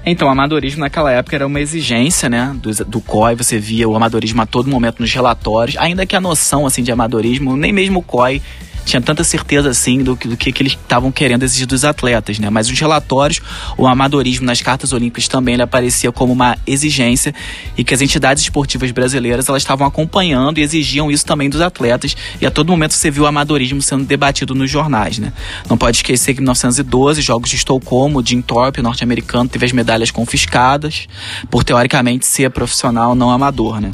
Então, 0.07 0.29
o 0.29 0.31
amadorismo 0.31 0.81
naquela 0.81 1.13
época 1.13 1.37
era 1.37 1.47
uma 1.47 1.61
exigência, 1.61 2.31
né, 2.31 2.57
do, 2.63 2.71
do 2.87 3.01
COI, 3.03 3.35
você 3.35 3.59
via 3.59 3.87
o 3.87 3.95
amadorismo 3.95 4.41
a 4.41 4.47
todo 4.47 4.71
momento 4.71 5.01
nos 5.01 5.13
relatórios, 5.13 5.77
ainda 5.77 6.07
que 6.07 6.17
a 6.17 6.23
noção, 6.23 6.65
assim, 6.65 6.83
de 6.83 6.91
amadorismo, 6.91 7.55
nem 7.55 7.71
mesmo 7.71 7.99
o 7.99 8.03
COI 8.03 8.41
tinha 8.85 9.01
tanta 9.01 9.25
certeza 9.25 9.71
assim 9.71 10.03
do 10.03 10.17
que, 10.17 10.29
do 10.29 10.37
que, 10.37 10.53
que 10.53 10.63
eles 10.63 10.73
estavam 10.73 11.11
querendo 11.11 11.43
exigir 11.43 11.67
dos 11.67 11.85
atletas, 11.85 12.39
né? 12.39 12.51
Mas 12.51 12.69
os 12.69 12.79
relatórios, 12.79 13.41
o 13.77 13.87
amadorismo 13.87 14.47
nas 14.47 14.61
cartas 14.61 14.93
olímpicas 14.93 15.29
também 15.29 15.55
ele 15.55 15.63
aparecia 15.63 16.13
como 16.13 16.33
uma 16.33 16.57
exigência 16.67 17.35
e 17.77 17.85
que 17.85 17.95
as 17.95 18.01
entidades 18.01 18.43
esportivas 18.43 18.91
brasileiras 18.91 19.49
elas 19.49 19.63
estavam 19.63 19.87
acompanhando 19.87 20.59
e 20.59 20.63
exigiam 20.63 21.11
isso 21.11 21.25
também 21.25 21.49
dos 21.49 21.61
atletas 21.61 22.17
e 22.41 22.47
a 22.47 22.51
todo 22.51 22.69
momento 22.69 22.95
você 22.95 23.11
viu 23.11 23.25
o 23.25 23.27
amadorismo 23.27 23.81
sendo 23.81 24.05
debatido 24.05 24.55
nos 24.55 24.71
jornais, 24.71 25.19
né? 25.19 25.33
Não 25.69 25.77
pode 25.77 25.99
esquecer 25.99 26.35
que 26.35 26.41
em 26.41 26.43
1912, 26.43 27.23
Jogos 27.23 27.51
de 27.51 27.57
Estocolmo, 27.57 28.25
Jim 28.25 28.43
Thorpe, 28.43 28.83
norte-americano, 28.83 29.49
teve 29.49 29.67
as 29.67 29.73
medalhas 29.73 30.11
confiscadas 30.11 31.09
por 31.51 31.65
teoricamente 31.65 32.27
ser 32.27 32.51
profissional 32.51 33.15
não 33.15 33.31
amador, 33.31 33.81
né? 33.81 33.91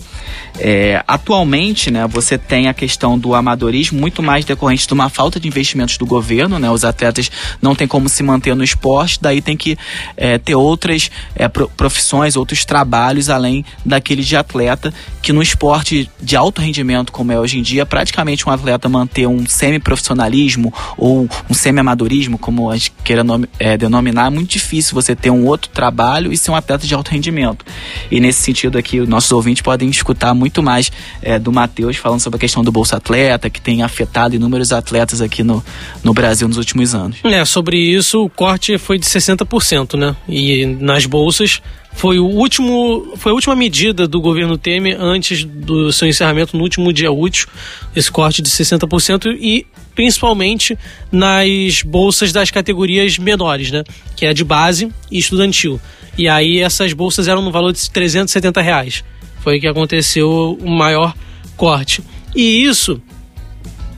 É, 0.59 1.03
atualmente, 1.07 1.91
né, 1.91 2.07
você 2.07 2.36
tem 2.36 2.68
a 2.68 2.74
questão 2.74 3.18
do 3.18 3.34
amadorismo 3.34 3.99
muito 3.99 4.22
mais 4.22 4.45
decorrente 4.45 4.80
de 4.87 4.95
uma 4.95 5.09
falta 5.09 5.39
de 5.39 5.49
investimentos 5.49 5.97
do 5.97 6.07
governo, 6.07 6.59
né? 6.59 6.70
Os 6.70 6.85
atletas 6.85 7.31
não 7.61 7.74
têm 7.74 7.87
como 7.87 8.09
se 8.09 8.22
manter 8.22 8.55
no 8.55 8.64
esporte, 8.64 9.18
daí 9.20 9.41
tem 9.41 9.57
que 9.57 9.76
é, 10.16 10.39
ter 10.39 10.55
outras 10.55 11.11
é, 11.35 11.49
profissões, 11.49 12.37
outros 12.37 12.64
trabalhos 12.64 13.28
além 13.28 13.64
daquele 13.85 14.22
de 14.22 14.37
atleta, 14.37 14.93
que 15.22 15.33
no 15.33 15.43
esporte 15.43 16.11
de 16.20 16.37
alto 16.37 16.61
rendimento, 16.61 17.12
como 17.12 17.33
é 17.33 17.39
hoje 17.39 17.59
em 17.59 17.62
dia, 17.62 17.85
praticamente 17.85 18.49
um 18.49 18.53
atleta 18.53 18.89
manter 18.89 19.26
um 19.26 19.47
semi-profissionalismo 19.47 20.72
ou 20.97 21.28
um 21.49 21.55
semi-amadorismo, 21.55 22.39
como 22.39 22.70
a 22.70 22.76
gente 22.76 22.93
queira 23.05 23.22
nome, 23.22 23.49
é, 23.59 23.76
denominar, 23.76 24.26
é 24.26 24.31
muito 24.31 24.51
difícil 24.51 24.95
você 24.95 25.14
ter 25.14 25.31
um 25.31 25.47
outro 25.47 25.70
trabalho 25.70 26.33
e 26.33 26.37
ser 26.37 26.51
um 26.51 26.55
atleta 26.55 26.87
de 26.87 26.95
alto 26.95 27.11
rendimento. 27.11 27.64
E 28.11 28.20
nesse 28.20 28.43
sentido 28.43 28.78
aqui, 28.78 29.01
os 29.01 29.09
nossos 29.09 29.31
ouvintes 29.33 29.62
podem 29.62 29.89
escutar 29.89 30.35
muito 30.35 30.62
mais 30.62 30.91
é, 31.22 31.39
do 31.39 31.53
Matheus 31.53 31.97
falando 31.97 32.20
sobre 32.20 32.37
a 32.37 32.41
questão 32.41 32.62
do 32.62 32.72
Bolsa 32.72 32.97
Atleta, 32.97 33.51
que 33.51 33.61
tem 33.61 33.83
afetado 33.83 34.35
inúmeros 34.35 34.70
atletas 34.73 35.21
aqui 35.21 35.43
no, 35.43 35.64
no 36.03 36.12
Brasil 36.12 36.47
nos 36.47 36.57
últimos 36.57 36.95
anos. 36.95 37.18
É, 37.25 37.45
sobre 37.45 37.79
isso, 37.79 38.25
o 38.25 38.31
corte 38.31 38.79
foi 38.79 38.99
de 38.99 39.07
60%, 39.07 39.99
né? 39.99 40.16
E 40.29 40.66
nas 40.66 41.07
bolsas 41.07 41.61
foi 41.93 42.21
o 42.21 42.27
último 42.27 43.14
foi 43.16 43.33
a 43.33 43.35
última 43.35 43.57
medida 43.57 44.07
do 44.07 44.21
governo 44.21 44.57
Temer 44.57 44.97
antes 45.01 45.45
do 45.45 45.93
seu 45.93 46.07
encerramento 46.07 46.57
no 46.57 46.62
último 46.62 46.93
dia 46.93 47.11
útil 47.11 47.49
esse 47.97 48.09
corte 48.09 48.41
de 48.41 48.49
60% 48.49 49.37
e 49.41 49.66
principalmente 49.93 50.79
nas 51.11 51.83
bolsas 51.83 52.31
das 52.31 52.49
categorias 52.49 53.18
menores 53.18 53.73
né 53.73 53.83
que 54.14 54.25
é 54.25 54.33
de 54.33 54.45
base 54.45 54.89
e 55.11 55.18
estudantil 55.18 55.81
e 56.16 56.29
aí 56.29 56.61
essas 56.61 56.93
bolsas 56.93 57.27
eram 57.27 57.43
no 57.43 57.51
valor 57.51 57.73
de 57.73 57.91
370 57.91 58.61
reais 58.61 59.03
foi 59.41 59.59
que 59.59 59.66
aconteceu 59.66 60.57
o 60.61 60.71
maior 60.71 61.14
corte. 61.57 62.03
E 62.35 62.64
isso 62.64 63.03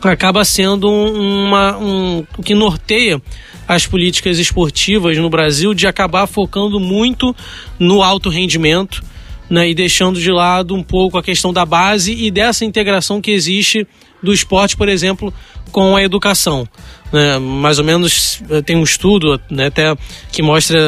acaba 0.08 0.44
sendo 0.44 0.90
uma, 0.90 1.76
um, 1.78 2.24
o 2.36 2.42
que 2.42 2.54
norteia 2.54 3.20
as 3.66 3.86
políticas 3.86 4.38
esportivas 4.38 5.16
no 5.18 5.30
Brasil 5.30 5.72
de 5.72 5.86
acabar 5.86 6.26
focando 6.26 6.80
muito 6.80 7.34
no 7.78 8.02
alto 8.02 8.28
rendimento 8.28 9.02
né, 9.48 9.68
e 9.68 9.74
deixando 9.74 10.20
de 10.20 10.30
lado 10.30 10.74
um 10.74 10.82
pouco 10.82 11.18
a 11.18 11.22
questão 11.22 11.52
da 11.52 11.64
base 11.64 12.12
e 12.12 12.30
dessa 12.30 12.64
integração 12.64 13.20
que 13.20 13.30
existe 13.30 13.86
do 14.22 14.32
esporte, 14.32 14.76
por 14.76 14.88
exemplo, 14.88 15.32
com 15.70 15.96
a 15.96 16.02
educação. 16.02 16.66
Né? 17.12 17.38
Mais 17.38 17.78
ou 17.78 17.84
menos 17.84 18.42
eh, 18.48 18.62
tem 18.62 18.76
um 18.76 18.82
estudo 18.82 19.40
né, 19.50 19.66
até 19.66 19.94
que 20.30 20.42
mostra 20.42 20.78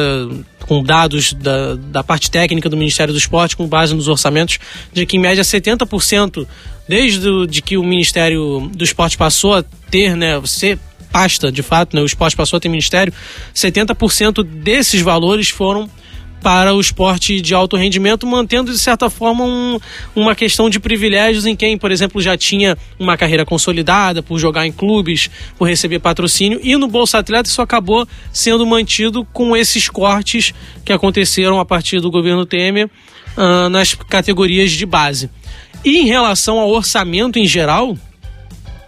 com 0.67 0.83
dados 0.83 1.33
da, 1.33 1.75
da 1.75 2.03
parte 2.03 2.31
técnica 2.31 2.69
do 2.69 2.77
Ministério 2.77 3.13
do 3.13 3.17
Esporte, 3.17 3.55
com 3.55 3.67
base 3.67 3.93
nos 3.93 4.07
orçamentos, 4.07 4.57
de 4.91 5.05
que 5.05 5.17
em 5.17 5.19
média 5.19 5.43
70%, 5.43 6.47
desde 6.87 7.47
de 7.47 7.61
que 7.61 7.77
o 7.77 7.83
Ministério 7.83 8.69
do 8.73 8.83
Esporte 8.83 9.17
passou 9.17 9.55
a 9.55 9.63
ter, 9.89 10.15
né, 10.15 10.41
ser 10.45 10.79
pasta 11.11 11.51
de 11.51 11.63
fato, 11.63 11.95
né, 11.95 12.01
o 12.01 12.05
esporte 12.05 12.35
passou 12.35 12.57
a 12.57 12.59
ter 12.59 12.67
ministério, 12.67 13.13
70% 13.53 14.43
desses 14.43 15.01
valores 15.01 15.47
foram 15.49 15.89
para 16.45 16.75
o 16.75 16.79
esporte 16.79 17.41
de 17.41 17.55
alto 17.55 17.75
rendimento, 17.75 18.27
mantendo 18.27 18.71
de 18.71 18.77
certa 18.77 19.09
forma 19.09 19.43
um, 19.43 19.79
uma 20.15 20.35
questão 20.35 20.69
de 20.69 20.79
privilégios 20.79 21.47
em 21.47 21.55
quem, 21.55 21.75
por 21.75 21.91
exemplo, 21.91 22.21
já 22.21 22.37
tinha 22.37 22.77
uma 22.99 23.17
carreira 23.17 23.43
consolidada 23.43 24.21
por 24.21 24.37
jogar 24.37 24.67
em 24.67 24.71
clubes, 24.71 25.27
por 25.57 25.67
receber 25.67 25.97
patrocínio, 25.97 26.59
e 26.61 26.75
no 26.75 26.87
Bolsa 26.87 27.17
Atleta 27.17 27.49
isso 27.49 27.63
acabou 27.63 28.07
sendo 28.31 28.63
mantido 28.63 29.25
com 29.33 29.57
esses 29.57 29.89
cortes 29.89 30.53
que 30.83 30.93
aconteceram 30.93 31.59
a 31.59 31.65
partir 31.65 31.99
do 31.99 32.11
governo 32.11 32.45
Temer 32.45 32.89
uh, 33.35 33.67
nas 33.69 33.95
categorias 33.95 34.69
de 34.71 34.85
base. 34.85 35.31
E 35.85 35.99
em 35.99 36.07
relação 36.07 36.57
ao 36.57 36.71
orçamento 36.71 37.37
em 37.37 37.45
geral, 37.45 37.95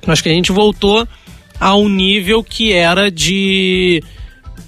acho 0.08 0.24
que 0.24 0.30
a 0.30 0.34
gente 0.34 0.52
voltou 0.52 1.08
a 1.60 1.76
um 1.78 1.88
nível 1.88 2.43
que 2.43 2.74
era 2.74 3.12
de 3.12 4.04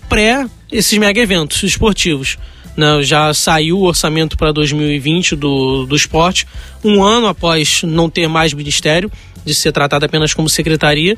pré 0.07 0.45
esses 0.71 0.95
mega 0.99 1.19
eventos 1.19 1.63
esportivos. 1.63 2.38
Né, 2.77 3.01
já 3.01 3.34
saiu 3.34 3.80
o 3.80 3.86
orçamento 3.86 4.38
para 4.38 4.51
2020 4.51 5.36
do, 5.36 5.88
do 5.88 5.95
esporte, 5.95 6.47
um 6.84 7.03
ano 7.03 7.25
após 7.25 7.82
não 7.84 8.09
ter 8.09 8.27
mais 8.30 8.53
ministério, 8.53 9.11
de 9.45 9.53
ser 9.53 9.71
tratado 9.71 10.05
apenas 10.05 10.33
como 10.33 10.49
secretaria, 10.49 11.17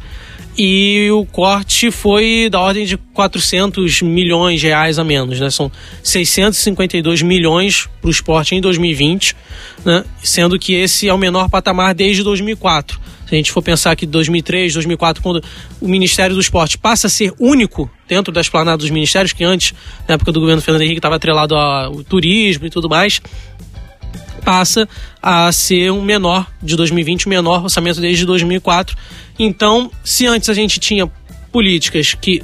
e 0.58 1.10
o 1.12 1.26
corte 1.26 1.90
foi 1.92 2.50
da 2.52 2.60
ordem 2.60 2.86
de 2.86 2.98
400 2.98 4.02
milhões 4.02 4.60
de 4.60 4.68
reais 4.68 5.00
a 5.00 5.04
menos, 5.04 5.40
né? 5.40 5.50
São 5.50 5.72
652 6.04 7.22
milhões 7.22 7.88
para 8.02 8.08
o 8.08 8.12
esporte 8.12 8.54
em 8.54 8.62
2020, 8.62 9.36
né? 9.86 10.04
sendo 10.22 10.60
que 10.60 10.74
esse 10.74 11.08
é 11.08 11.14
o 11.14 11.18
menor 11.18 11.50
patamar 11.50 11.94
desde 11.94 12.22
2004. 12.24 13.00
Se 13.28 13.36
a 13.36 13.38
gente 13.38 13.52
for 13.52 13.62
pensar 13.62 13.96
que 13.96 14.06
2003, 14.06 14.74
2004, 14.74 15.24
quando 15.24 15.42
o 15.80 15.88
Ministério 15.88 16.36
do 16.36 16.42
Esporte 16.42 16.78
passa 16.78 17.08
a 17.08 17.10
ser 17.10 17.34
único 17.40 17.90
dentro 18.06 18.34
das 18.34 18.50
planadas 18.50 18.82
dos 18.82 18.90
ministérios, 18.90 19.32
que 19.32 19.42
antes, 19.42 19.74
na 20.06 20.16
época 20.16 20.34
do 20.34 20.42
governo 20.42 20.62
Fernando 20.62 20.82
Henrique, 20.82 20.98
estava 20.98 21.16
atrelado 21.16 21.56
ao 21.56 22.04
turismo 22.04 22.66
e 22.66 22.70
tudo 22.70 22.90
mais, 22.90 23.22
passa 24.44 24.88
a 25.22 25.52
ser 25.52 25.92
um 25.92 26.02
menor 26.02 26.48
de 26.62 26.76
2020, 26.76 27.26
o 27.26 27.30
menor 27.30 27.64
orçamento 27.64 28.02
desde 28.02 28.26
2004. 28.26 28.98
Então, 29.38 29.92
se 30.04 30.28
antes 30.28 30.50
a 30.50 30.54
gente 30.54 30.80
tinha 30.80 31.10
políticas 31.52 32.14
que 32.14 32.42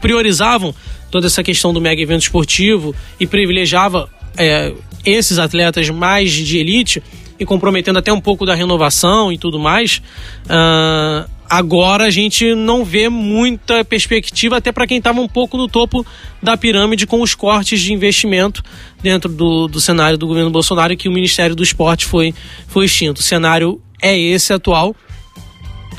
priorizavam 0.00 0.74
toda 1.10 1.26
essa 1.26 1.42
questão 1.42 1.72
do 1.72 1.80
mega 1.80 2.00
evento 2.00 2.22
esportivo 2.22 2.94
e 3.20 3.26
privilegiava 3.26 4.08
é, 4.36 4.72
esses 5.04 5.38
atletas 5.38 5.88
mais 5.90 6.30
de 6.32 6.58
elite, 6.58 7.02
e 7.42 7.44
comprometendo 7.44 7.98
até 7.98 8.12
um 8.12 8.20
pouco 8.20 8.46
da 8.46 8.54
renovação 8.54 9.32
e 9.32 9.36
tudo 9.36 9.58
mais. 9.58 10.00
Uh, 10.44 11.28
agora 11.52 12.04
a 12.04 12.10
gente 12.10 12.54
não 12.54 12.82
vê 12.82 13.10
muita 13.10 13.84
perspectiva, 13.84 14.56
até 14.56 14.72
para 14.72 14.86
quem 14.86 14.96
estava 14.96 15.20
um 15.20 15.28
pouco 15.28 15.58
no 15.58 15.68
topo 15.68 16.04
da 16.42 16.56
pirâmide 16.56 17.06
com 17.06 17.20
os 17.20 17.34
cortes 17.34 17.78
de 17.78 17.92
investimento 17.92 18.62
dentro 19.02 19.30
do, 19.30 19.68
do 19.68 19.78
cenário 19.78 20.16
do 20.16 20.26
governo 20.26 20.48
Bolsonaro, 20.48 20.96
que 20.96 21.10
o 21.10 21.12
Ministério 21.12 21.54
do 21.54 21.62
Esporte 21.62 22.06
foi, 22.06 22.34
foi 22.66 22.86
extinto. 22.86 23.20
O 23.20 23.22
cenário 23.22 23.78
é 24.00 24.18
esse 24.18 24.50
atual. 24.50 24.96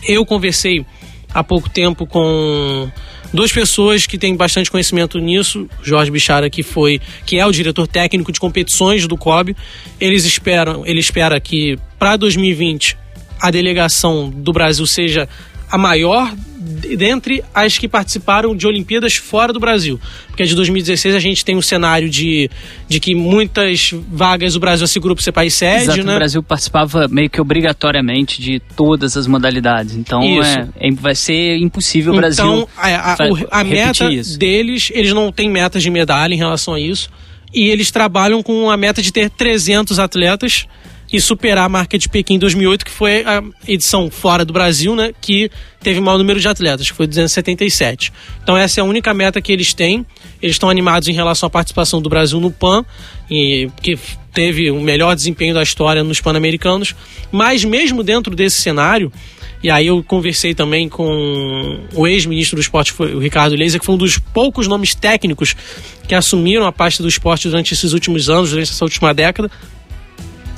Eu 0.07 0.25
conversei 0.25 0.83
há 1.31 1.43
pouco 1.43 1.69
tempo 1.69 2.07
com 2.07 2.91
duas 3.31 3.51
pessoas 3.51 4.07
que 4.07 4.17
têm 4.17 4.35
bastante 4.35 4.71
conhecimento 4.71 5.19
nisso, 5.19 5.69
Jorge 5.83 6.09
Bichara 6.09 6.49
que 6.49 6.63
foi, 6.63 6.99
que 7.27 7.37
é 7.37 7.45
o 7.45 7.51
diretor 7.51 7.87
técnico 7.87 8.31
de 8.31 8.39
competições 8.39 9.05
do 9.05 9.15
COB. 9.15 9.55
Eles 10.01 10.25
esperam, 10.25 10.83
ele 10.83 10.99
espera 10.99 11.39
que 11.39 11.77
para 11.99 12.17
2020 12.17 13.02
a 13.43 13.51
delegação 13.51 14.29
do 14.29 14.53
Brasil 14.53 14.85
seja 14.85 15.27
a 15.69 15.77
maior 15.77 16.33
dentre 16.97 17.43
as 17.53 17.77
que 17.77 17.89
participaram 17.89 18.55
de 18.55 18.65
Olimpíadas 18.65 19.15
fora 19.15 19.51
do 19.51 19.59
Brasil. 19.59 19.99
Porque 20.27 20.45
de 20.45 20.55
2016 20.55 21.13
a 21.13 21.19
gente 21.19 21.43
tem 21.43 21.57
um 21.57 21.61
cenário 21.61 22.09
de, 22.09 22.49
de 22.87 23.01
que 23.01 23.13
muitas 23.13 23.91
vagas 24.07 24.55
o 24.55 24.61
Brasil 24.61 24.85
assegurou 24.85 25.13
para 25.13 25.25
ser 25.25 25.33
país 25.33 25.53
sede, 25.55 25.83
Exato, 25.83 26.03
né? 26.05 26.13
O 26.13 26.17
Brasil 26.19 26.41
participava 26.41 27.09
meio 27.09 27.29
que 27.29 27.41
obrigatoriamente 27.41 28.41
de 28.41 28.61
todas 28.77 29.17
as 29.17 29.27
modalidades. 29.27 29.93
Então 29.95 30.21
é, 30.41 30.69
é, 30.79 30.91
vai 30.91 31.15
ser 31.15 31.57
impossível 31.57 32.13
o 32.13 32.15
Brasil. 32.15 32.45
Então, 32.45 32.67
a, 32.77 33.13
a, 33.13 33.59
a 33.59 33.63
meta 33.65 34.09
isso. 34.09 34.39
deles, 34.39 34.89
eles 34.93 35.11
não 35.11 35.33
têm 35.33 35.49
metas 35.49 35.83
de 35.83 35.89
medalha 35.89 36.33
em 36.33 36.37
relação 36.37 36.75
a 36.75 36.79
isso. 36.79 37.09
E 37.53 37.67
eles 37.67 37.91
trabalham 37.91 38.41
com 38.41 38.71
a 38.71 38.77
meta 38.77 39.01
de 39.01 39.11
ter 39.11 39.29
300 39.29 39.99
atletas 39.99 40.65
e 41.13 41.21
superar 41.21 41.65
a 41.65 41.69
marca 41.69 41.95
de 41.95 42.09
Pequim 42.09 42.39
2008, 42.39 42.83
que 42.83 42.89
foi 42.89 43.23
a 43.23 43.43
edição 43.67 44.09
fora 44.09 44.43
do 44.43 44.51
Brasil, 44.51 44.95
né, 44.95 45.13
que 45.21 45.47
teve 45.79 46.01
maior 46.01 46.17
número 46.17 46.39
de 46.39 46.47
atletas, 46.47 46.89
que 46.89 46.97
foi 46.97 47.05
277. 47.05 48.11
Então 48.41 48.57
essa 48.57 48.79
é 48.79 48.81
a 48.81 48.83
única 48.83 49.13
meta 49.13 49.39
que 49.39 49.51
eles 49.51 49.75
têm. 49.75 50.03
Eles 50.41 50.55
estão 50.55 50.71
animados 50.71 51.07
em 51.07 51.13
relação 51.13 51.45
à 51.45 51.49
participação 51.51 52.01
do 52.01 52.09
Brasil 52.09 52.39
no 52.39 52.49
PAN, 52.49 52.83
e 53.29 53.69
que 53.83 53.97
teve 54.33 54.71
o 54.71 54.81
melhor 54.81 55.15
desempenho 55.15 55.53
da 55.53 55.61
história 55.61 56.03
nos 56.03 56.19
Pan-Americanos, 56.19 56.95
mas 57.31 57.63
mesmo 57.63 58.01
dentro 58.01 58.35
desse 58.35 58.59
cenário, 58.59 59.11
e 59.61 59.69
aí 59.69 59.87
eu 59.87 60.03
conversei 60.03 60.55
também 60.55 60.89
com 60.89 61.79
o 61.93 62.07
ex-ministro 62.07 62.57
do 62.57 62.61
esporte, 62.61 62.91
o 62.99 63.19
Ricardo 63.19 63.55
Leiser, 63.55 63.79
que 63.79 63.85
foi 63.85 63.93
um 63.93 63.99
dos 63.99 64.17
poucos 64.17 64.67
nomes 64.67 64.95
técnicos 64.95 65.55
que 66.07 66.15
assumiram 66.15 66.65
a 66.65 66.71
pasta 66.71 67.03
do 67.03 67.07
esporte 67.07 67.47
durante 67.47 67.73
esses 67.73 67.93
últimos 67.93 68.29
anos, 68.29 68.49
durante 68.49 68.71
essa 68.71 68.83
última 68.83 69.13
década. 69.13 69.49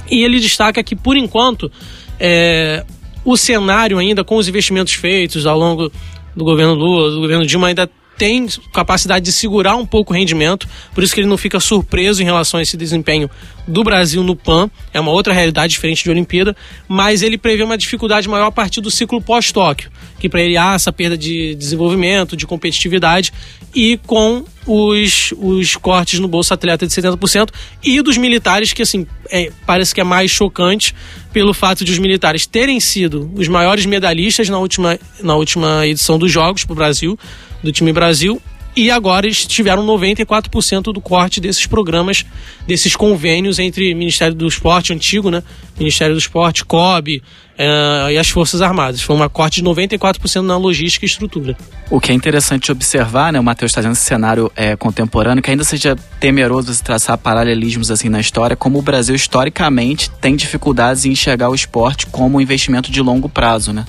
E 0.10 0.24
ele 0.24 0.40
destaca 0.40 0.84
que, 0.84 0.96
por 0.96 1.18
enquanto, 1.18 1.72
é, 2.20 2.86
o 3.24 3.36
cenário 3.36 3.98
ainda, 3.98 4.24
com 4.24 4.38
os 4.38 4.48
investimentos 4.48 4.94
feitos 4.94 5.46
ao 5.46 5.58
longo 5.58 5.92
do 6.36 6.44
governo 6.44 6.74
Lula, 6.74 7.12
do 7.12 7.20
governo 7.20 7.46
Dilma, 7.46 7.68
ainda 7.68 7.90
tem 8.18 8.48
capacidade 8.74 9.26
de 9.26 9.32
segurar 9.32 9.76
um 9.76 9.86
pouco 9.86 10.14
o 10.14 10.16
rendimento, 10.16 10.68
por 10.94 11.04
isso 11.04 11.14
que 11.14 11.20
ele 11.20 11.28
não 11.28 11.38
fica 11.38 11.60
surpreso 11.60 12.22
em 12.22 12.26
relação 12.26 12.60
a 12.60 12.64
esse 12.64 12.78
desempenho 12.78 13.30
do 13.68 13.84
Brasil 13.84 14.24
no 14.24 14.36
PAN, 14.36 14.70
é 14.94 15.00
uma 15.00 15.12
outra 15.12 15.34
realidade 15.34 15.72
diferente 15.74 16.04
de 16.04 16.10
Olimpíada, 16.10 16.56
mas 16.88 17.22
ele 17.22 17.38
prevê 17.38 17.64
uma 17.64 17.78
dificuldade 17.78 18.30
maior 18.30 18.48
a 18.48 18.52
partir 18.52 18.80
do 18.80 18.90
ciclo 18.90 19.22
pós-Tóquio, 19.22 19.92
que 20.20 20.30
para 20.30 20.42
ele 20.42 20.56
há 20.56 20.76
essa 20.76 20.94
perda 20.94 21.18
de 21.18 21.56
desenvolvimento, 21.56 22.38
de 22.38 22.48
competitividade 22.48 23.34
e 23.76 23.98
com 24.08 24.46
os, 24.66 25.34
os 25.38 25.76
cortes 25.76 26.20
no 26.20 26.28
Bolsa 26.28 26.54
Atleta 26.54 26.88
de 26.88 26.94
70% 26.94 27.50
e 27.84 28.02
dos 28.02 28.18
militares, 28.18 28.72
que 28.72 28.82
assim, 28.82 29.06
é, 29.30 29.52
parece 29.66 29.94
que 29.94 30.00
é 30.00 30.04
mais 30.04 30.32
chocante 30.32 30.96
pelo 31.34 31.54
fato 31.54 31.84
de 31.84 31.92
os 31.92 32.00
militares 32.00 32.46
terem 32.46 32.80
sido 32.80 33.30
os 33.36 33.50
maiores 33.50 33.86
medalhistas 33.86 34.48
na 34.48 34.58
última, 34.58 34.98
na 35.22 35.36
última 35.36 35.86
edição 35.86 36.18
dos 36.18 36.32
Jogos 36.32 36.64
para 36.64 36.74
o 36.74 36.76
Brasil, 36.76 37.20
do 37.62 37.72
time 37.72 37.92
Brasil, 37.92 38.42
e 38.76 38.92
agora 38.92 39.26
eles 39.26 39.46
tiveram 39.46 39.86
94% 39.86 40.92
do 40.94 41.00
corte 41.00 41.40
desses 41.40 41.66
programas, 41.66 42.26
desses 42.68 42.96
convênios 42.96 43.58
entre 43.58 43.94
Ministério 43.96 44.36
do 44.36 44.48
Esporte 44.48 44.92
antigo, 44.92 45.32
né? 45.32 45.42
Ministério 45.78 46.16
do 46.16 46.20
Esporte, 46.20 46.64
COB 46.64 47.22
uh, 47.56 48.12
e 48.12 48.18
as 48.18 48.30
Forças 48.30 48.62
Armadas. 48.62 49.02
Foi 49.02 49.16
um 49.16 49.30
corte 49.30 49.62
de 49.62 49.70
94% 49.70 50.42
na 50.42 50.58
logística 50.58 51.06
e 51.06 51.08
estrutura. 51.08 51.58
O 51.90 52.00
que 52.00 52.12
é 52.12 52.16
interessante 52.16 52.72
observar, 52.72 53.32
né? 53.32 53.40
O 53.40 53.44
Matheus 53.44 53.72
está 53.72 53.82
dizendo 53.82 53.94
esse 53.94 54.04
cenário 54.04 54.52
é, 54.56 54.76
contemporâneo, 54.76 55.44
que 55.44 55.52
ainda 55.52 55.64
seja 55.64 55.96
temeroso 56.20 56.74
se 56.74 56.84
traçar 56.84 57.18
paralelismos 57.18 57.92
assim 57.92 58.10
na 58.10 58.20
história, 58.20 58.56
como 58.56 58.80
o 58.80 58.82
Brasil 58.82 59.16
historicamente 59.16 60.10
tem 60.10 60.36
dificuldades 60.36 61.06
em 61.06 61.12
enxergar 61.12 61.50
o 61.50 61.56
esporte 61.56 62.08
como 62.08 62.38
um 62.38 62.42
investimento 62.42 62.92
de 62.92 63.02
longo 63.02 63.30
prazo, 63.30 63.72
né? 63.72 63.86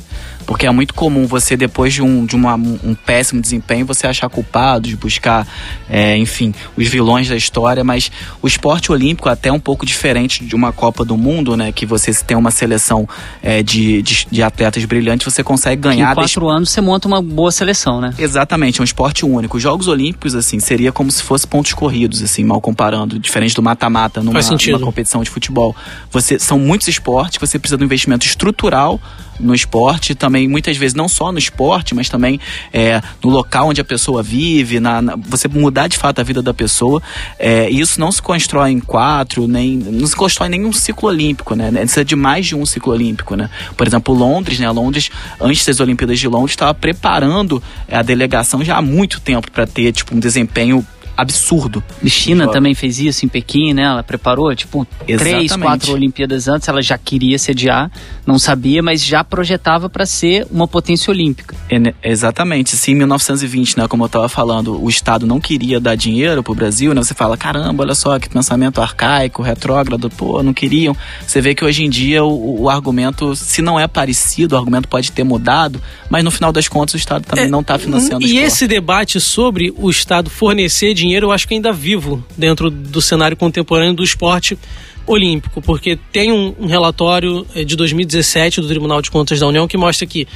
Porque 0.47 0.64
é 0.64 0.70
muito 0.70 0.95
comum 0.95 1.26
você, 1.26 1.57
depois 1.57 1.93
de 1.93 2.03
um, 2.03 2.24
de 2.24 2.37
uma, 2.37 2.55
um 2.55 2.95
péssimo 2.95 3.41
desempenho, 3.41 3.84
você 3.84 4.07
achar 4.07 4.28
culpados, 4.28 4.95
buscar, 4.95 5.47
é, 5.91 6.16
enfim, 6.16 6.55
os 6.76 6.87
vilões 6.87 7.28
da 7.28 7.37
história. 7.37 7.82
Mas 7.82 8.12
o 8.41 8.47
esporte 8.47 8.93
olímpico, 8.93 9.28
até 9.28 9.51
um 9.51 9.59
pouco 9.59 9.84
diferente 9.84 10.45
de 10.45 10.55
uma 10.55 10.72
Copa 10.72 11.05
do 11.05 11.16
Mundo, 11.16 11.57
né? 11.57 11.72
Que 11.76 11.86
você 11.86 12.12
tem 12.12 12.36
uma 12.36 12.50
seleção 12.50 13.08
é, 13.42 13.62
de, 13.62 14.02
de, 14.02 14.26
de, 14.30 14.42
atletas 14.42 14.84
brilhantes, 14.84 15.32
você 15.32 15.44
consegue 15.44 15.82
ganhar. 15.82 16.12
em 16.12 16.14
quatro 16.14 16.48
anos 16.48 16.70
você 16.70 16.80
monta 16.80 17.06
uma 17.06 17.22
boa 17.22 17.52
seleção, 17.52 18.00
né? 18.00 18.12
Exatamente, 18.18 18.80
é 18.80 18.82
um 18.82 18.84
esporte 18.84 19.24
único. 19.24 19.58
Os 19.58 19.62
Jogos 19.62 19.86
Olímpicos, 19.86 20.34
assim, 20.34 20.58
seria 20.58 20.90
como 20.90 21.10
se 21.10 21.22
fosse 21.22 21.46
pontos 21.46 21.72
corridos, 21.74 22.22
assim, 22.22 22.42
mal 22.42 22.60
comparando, 22.60 23.18
diferente 23.18 23.54
do 23.54 23.62
mata-mata 23.62 24.22
numa, 24.22 24.40
numa 24.40 24.80
competição 24.80 25.22
de 25.22 25.30
futebol. 25.30 25.76
Você, 26.10 26.38
são 26.38 26.58
muitos 26.58 26.88
esportes, 26.88 27.38
você 27.38 27.58
precisa 27.58 27.76
de 27.76 27.84
um 27.84 27.86
investimento 27.86 28.26
estrutural 28.26 28.98
no 29.39 29.55
esporte, 29.55 30.14
também 30.14 30.49
muitas 30.49 30.76
vezes 30.76 30.95
não 30.95 31.09
só 31.09 31.30
no 31.32 31.39
esporte, 31.39 31.95
mas 31.95 32.09
também 32.09 32.41
é, 32.72 33.01
no 33.22 33.30
local 33.30 33.68
onde 33.68 33.80
a 33.80 33.84
pessoa 33.84 34.22
vive, 34.22 34.80
na, 34.80 35.03
na, 35.03 35.16
você 35.16 35.49
mudar 35.49 35.89
de 35.89 35.97
fato 35.97 36.20
a 36.20 36.24
vida 36.24 36.43
da 36.43 36.55
pessoa. 36.55 37.03
É, 37.39 37.70
e 37.70 37.80
isso 37.80 38.01
não 38.01 38.11
se 38.11 38.20
constrói 38.20 38.70
em 38.70 38.80
quatro, 38.80 39.47
nem 39.47 39.76
não 39.76 40.07
se 40.07 40.16
constrói 40.16 40.49
nenhum 40.49 40.72
ciclo 40.72 41.09
olímpico, 41.09 41.55
né? 41.55 41.70
Precisa 41.70 42.05
de 42.05 42.16
mais 42.16 42.47
de 42.47 42.55
um 42.55 42.64
ciclo 42.66 42.93
olímpico, 42.93 43.34
né? 43.37 43.51
Por 43.76 43.87
exemplo, 43.87 44.14
Londres, 44.14 44.59
né? 44.59 44.70
Londres, 44.70 45.11
antes 45.41 45.64
das 45.64 45.80
Olimpíadas 45.80 46.18
de 46.18 46.28
Londres, 46.28 46.53
estava 46.53 46.74
preparando 46.74 47.62
a 47.91 48.03
delegação 48.03 48.64
já 48.64 48.76
há 48.76 48.82
muito 48.82 49.20
tempo 49.20 49.51
para 49.51 49.66
ter 49.66 49.93
tipo 49.93 50.14
um 50.14 50.18
desempenho 50.18 50.87
absurdo. 51.16 51.82
China 52.04 52.48
também 52.48 52.74
fez 52.74 52.98
isso 52.98 53.24
em 53.24 53.28
Pequim, 53.28 53.72
né? 53.72 53.82
Ela 53.82 54.02
preparou, 54.02 54.54
tipo, 54.54 54.86
Exatamente. 55.06 55.48
três, 55.48 55.56
quatro 55.56 55.92
Olimpíadas 55.92 56.46
antes, 56.46 56.68
ela 56.68 56.82
já 56.82 56.98
queria 56.98 57.38
sediar, 57.38 57.90
não 58.26 58.38
sabia, 58.38 58.82
mas 58.82 59.02
já 59.02 59.24
projetava 59.24 59.88
para 59.88 60.04
ser 60.04 60.46
uma 60.50 60.68
potência 60.68 61.10
olímpica. 61.10 61.56
É, 61.70 62.10
exatamente. 62.10 62.76
Se 62.76 62.92
em 62.92 62.94
1920, 62.96 63.78
né, 63.78 63.88
como 63.88 64.04
eu 64.04 64.06
estava 64.06 64.28
falando, 64.28 64.82
o 64.82 64.88
Estado 64.88 65.26
não 65.26 65.40
queria 65.40 65.80
dar 65.80 65.94
dinheiro 65.94 66.42
pro 66.42 66.54
Brasil, 66.54 66.92
né? 66.94 67.02
Você 67.02 67.14
fala, 67.14 67.36
caramba, 67.36 67.82
olha 67.82 67.94
só 67.94 68.18
que 68.18 68.28
pensamento 68.28 68.80
arcaico, 68.80 69.42
retrógrado, 69.42 70.10
pô, 70.10 70.42
não 70.42 70.52
queriam. 70.52 70.94
Você 71.26 71.40
vê 71.40 71.54
que 71.54 71.64
hoje 71.64 71.84
em 71.84 71.90
dia 71.90 72.24
o, 72.24 72.62
o 72.62 72.68
argumento, 72.68 73.34
se 73.34 73.62
não 73.62 73.80
é 73.80 73.88
parecido, 73.88 74.54
o 74.54 74.58
argumento 74.58 74.88
pode 74.88 75.10
ter 75.12 75.24
mudado, 75.24 75.80
mas 76.10 76.22
no 76.22 76.30
final 76.30 76.52
das 76.52 76.68
contas 76.68 76.94
o 76.94 76.96
Estado 76.96 77.24
também 77.24 77.46
é, 77.46 77.48
não 77.48 77.60
está 77.60 77.78
financiando 77.78 78.26
E 78.26 78.38
esse 78.38 78.66
debate 78.66 79.18
sobre 79.20 79.72
o 79.76 79.88
Estado 79.88 80.28
fornecer 80.28 80.92
dinheiro 80.94 81.05
dinheiro 81.07 81.26
eu 81.26 81.32
acho 81.32 81.46
que 81.46 81.54
ainda 81.54 81.72
vivo 81.72 82.24
dentro 82.36 82.68
do 82.68 83.00
cenário 83.00 83.36
contemporâneo 83.36 83.94
do 83.94 84.02
esporte 84.02 84.59
olímpico, 85.07 85.62
porque 85.62 85.96
tem 86.11 86.32
um, 86.32 86.54
um 86.59 86.66
relatório 86.66 87.46
eh, 87.54 87.62
de 87.62 87.76
2017 87.76 88.61
do 88.61 88.66
Tribunal 88.66 89.00
de 89.00 89.11
Contas 89.11 89.38
da 89.38 89.46
União 89.46 89.68
que 89.68 89.76
mostra 89.76 90.04
que 90.04 90.26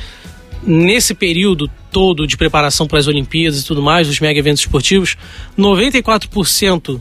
nesse 0.62 1.12
período 1.12 1.68
todo 1.90 2.26
de 2.26 2.36
preparação 2.36 2.86
para 2.86 2.98
as 2.98 3.08
Olimpíadas 3.08 3.60
e 3.60 3.64
tudo 3.64 3.82
mais, 3.82 4.06
dos 4.06 4.20
mega 4.20 4.38
eventos 4.38 4.62
esportivos, 4.62 5.16
94% 5.58 7.00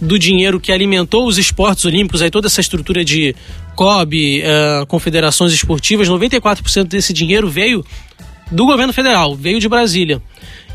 do 0.00 0.16
dinheiro 0.16 0.60
que 0.60 0.70
alimentou 0.70 1.26
os 1.26 1.38
esportes 1.38 1.84
olímpicos, 1.84 2.22
aí 2.22 2.30
toda 2.30 2.46
essa 2.46 2.60
estrutura 2.60 3.04
de 3.04 3.34
COB, 3.74 4.42
uh, 4.42 4.86
confederações 4.86 5.52
esportivas, 5.52 6.08
94% 6.08 6.84
desse 6.84 7.12
dinheiro 7.12 7.48
veio 7.48 7.84
do 8.50 8.66
governo 8.66 8.92
federal, 8.92 9.34
veio 9.34 9.60
de 9.60 9.68
Brasília. 9.68 10.22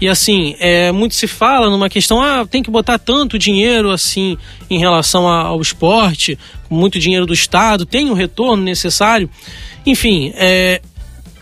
E 0.01 0.07
assim, 0.07 0.55
é, 0.59 0.91
muito 0.91 1.15
se 1.15 1.27
fala 1.27 1.69
numa 1.69 1.89
questão, 1.89 2.21
ah, 2.21 2.45
tem 2.45 2.61
que 2.61 2.69
botar 2.69 2.99
tanto 2.99 3.39
dinheiro 3.39 3.89
assim 3.89 4.37
em 4.69 4.77
relação 4.77 5.27
ao 5.27 5.61
esporte, 5.61 6.37
muito 6.69 6.99
dinheiro 6.99 7.25
do 7.25 7.33
Estado, 7.33 7.85
tem 7.85 8.09
o 8.09 8.13
retorno 8.13 8.63
necessário. 8.63 9.29
Enfim, 9.85 10.31
é, 10.35 10.81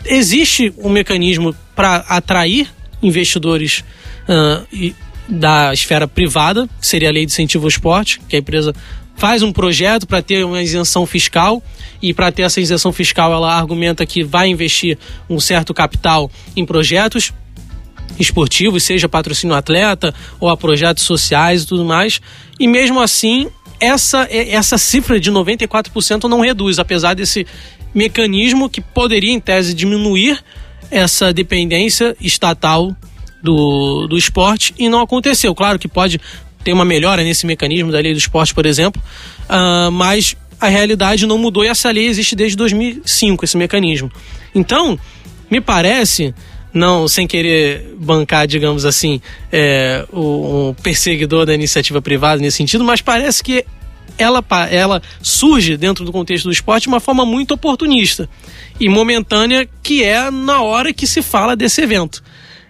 existe 0.04 0.72
um 0.78 0.88
mecanismo 0.88 1.54
para 1.74 1.96
atrair 2.08 2.68
investidores 3.02 3.82
uh, 4.28 4.94
da 5.28 5.72
esfera 5.72 6.06
privada, 6.06 6.68
que 6.80 6.86
seria 6.86 7.08
a 7.08 7.12
lei 7.12 7.24
de 7.26 7.32
incentivo 7.32 7.64
ao 7.64 7.68
esporte, 7.68 8.20
que 8.28 8.36
a 8.36 8.38
empresa 8.38 8.74
faz 9.16 9.42
um 9.42 9.52
projeto 9.52 10.06
para 10.06 10.22
ter 10.22 10.44
uma 10.44 10.62
isenção 10.62 11.06
fiscal 11.06 11.62
e 12.00 12.12
para 12.12 12.32
ter 12.32 12.42
essa 12.42 12.60
isenção 12.60 12.92
fiscal 12.92 13.32
ela 13.32 13.54
argumenta 13.54 14.04
que 14.04 14.24
vai 14.24 14.48
investir 14.48 14.98
um 15.28 15.38
certo 15.38 15.72
capital 15.72 16.30
em 16.56 16.66
projetos 16.66 17.32
esportivos, 18.18 18.82
seja 18.82 19.08
patrocínio 19.08 19.54
atleta 19.54 20.14
ou 20.40 20.48
a 20.48 20.56
projetos 20.56 21.04
sociais 21.04 21.62
e 21.62 21.66
tudo 21.66 21.84
mais. 21.84 22.20
E 22.58 22.66
mesmo 22.66 23.00
assim, 23.00 23.48
essa, 23.80 24.28
essa 24.30 24.78
cifra 24.78 25.18
de 25.18 25.30
94% 25.30 26.24
não 26.24 26.40
reduz, 26.40 26.78
apesar 26.78 27.14
desse 27.14 27.46
mecanismo 27.94 28.68
que 28.68 28.80
poderia, 28.80 29.32
em 29.32 29.40
tese, 29.40 29.74
diminuir 29.74 30.42
essa 30.90 31.32
dependência 31.32 32.16
estatal 32.20 32.94
do, 33.42 34.06
do 34.06 34.16
esporte 34.16 34.74
e 34.78 34.88
não 34.88 35.00
aconteceu. 35.00 35.54
Claro 35.54 35.78
que 35.78 35.88
pode 35.88 36.20
ter 36.64 36.72
uma 36.72 36.84
melhora 36.84 37.22
nesse 37.22 37.46
mecanismo 37.46 37.90
da 37.90 37.98
lei 37.98 38.12
do 38.12 38.18
esporte, 38.18 38.54
por 38.54 38.66
exemplo, 38.66 39.02
uh, 39.48 39.90
mas 39.90 40.36
a 40.60 40.68
realidade 40.68 41.26
não 41.26 41.38
mudou 41.38 41.64
e 41.64 41.68
essa 41.68 41.90
lei 41.90 42.06
existe 42.06 42.36
desde 42.36 42.56
2005, 42.56 43.44
esse 43.44 43.56
mecanismo. 43.56 44.10
Então, 44.54 44.98
me 45.50 45.60
parece 45.60 46.32
não 46.72 47.06
sem 47.06 47.26
querer 47.26 47.94
bancar, 47.98 48.46
digamos 48.46 48.84
assim, 48.84 49.20
é, 49.50 50.06
o, 50.12 50.74
perseguidor 50.82 51.44
da 51.44 51.54
iniciativa 51.54 52.00
privada 52.00 52.40
nesse 52.40 52.56
sentido, 52.56 52.84
mas 52.84 53.02
parece 53.02 53.42
que 53.42 53.64
ela, 54.16 54.44
ela 54.70 55.02
surge 55.20 55.76
dentro 55.76 56.04
do 56.04 56.12
contexto 56.12 56.44
do 56.44 56.52
esporte 56.52 56.84
de 56.84 56.88
uma 56.88 57.00
forma 57.00 57.26
muito 57.26 57.54
oportunista 57.54 58.28
e 58.78 58.88
momentânea, 58.88 59.68
que 59.82 60.02
é 60.02 60.30
na 60.30 60.62
hora 60.62 60.92
que 60.92 61.06
se 61.06 61.22
fala 61.22 61.56
desse 61.56 61.82
evento. 61.82 62.22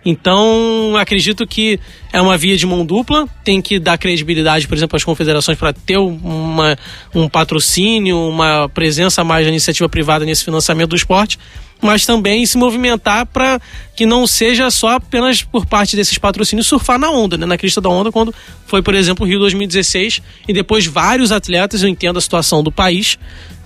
Então, 0.04 0.96
acredito 0.96 1.46
que 1.46 1.78
é 2.12 2.20
uma 2.20 2.36
via 2.36 2.56
de 2.56 2.66
mão 2.66 2.84
dupla, 2.84 3.26
tem 3.44 3.62
que 3.62 3.78
dar 3.78 3.96
credibilidade, 3.96 4.66
por 4.66 4.76
exemplo, 4.76 4.96
às 4.96 5.04
confederações 5.04 5.56
para 5.56 5.72
ter 5.72 5.96
uma, 5.96 6.76
um 7.14 7.28
patrocínio, 7.28 8.18
uma 8.18 8.68
presença 8.68 9.22
mais 9.22 9.44
da 9.46 9.50
iniciativa 9.50 9.88
privada 9.88 10.24
nesse 10.24 10.44
financiamento 10.44 10.90
do 10.90 10.96
esporte, 10.96 11.38
mas 11.80 12.04
também 12.04 12.44
se 12.46 12.58
movimentar 12.58 13.26
para 13.26 13.60
que 13.94 14.04
não 14.04 14.26
seja 14.26 14.70
só 14.70 14.90
apenas 14.90 15.42
por 15.42 15.66
parte 15.66 15.96
desses 15.96 16.18
patrocínios 16.18 16.66
surfar 16.66 16.98
na 16.98 17.10
onda, 17.10 17.36
né? 17.36 17.46
na 17.46 17.56
crista 17.56 17.80
da 17.80 17.88
onda, 17.88 18.10
quando 18.10 18.34
foi, 18.66 18.82
por 18.82 18.94
exemplo, 18.94 19.24
o 19.24 19.28
Rio 19.28 19.38
2016 19.40 20.20
e 20.48 20.52
depois 20.52 20.86
vários 20.86 21.30
atletas, 21.32 21.82
eu 21.82 21.88
entendo 21.88 22.18
a 22.18 22.20
situação 22.20 22.62
do 22.62 22.70
país, 22.70 23.18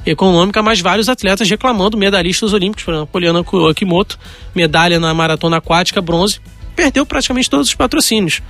econômica, 0.06 0.62
mas 0.62 0.80
vários 0.80 1.08
atletas 1.08 1.48
reclamando, 1.48 1.98
medalhistas 1.98 2.52
olímpicos, 2.52 2.84
por 2.84 2.94
exemplo, 2.94 3.08
Poliana 3.08 3.40
Okimoto, 3.40 4.18
medalha 4.54 5.00
na 5.00 5.12
maratona 5.12 5.56
aquática, 5.56 6.00
bronze, 6.00 6.40
perdeu 6.74 7.04
praticamente 7.04 7.50
todos 7.50 7.68
os 7.68 7.74
patrocínios. 7.74 8.40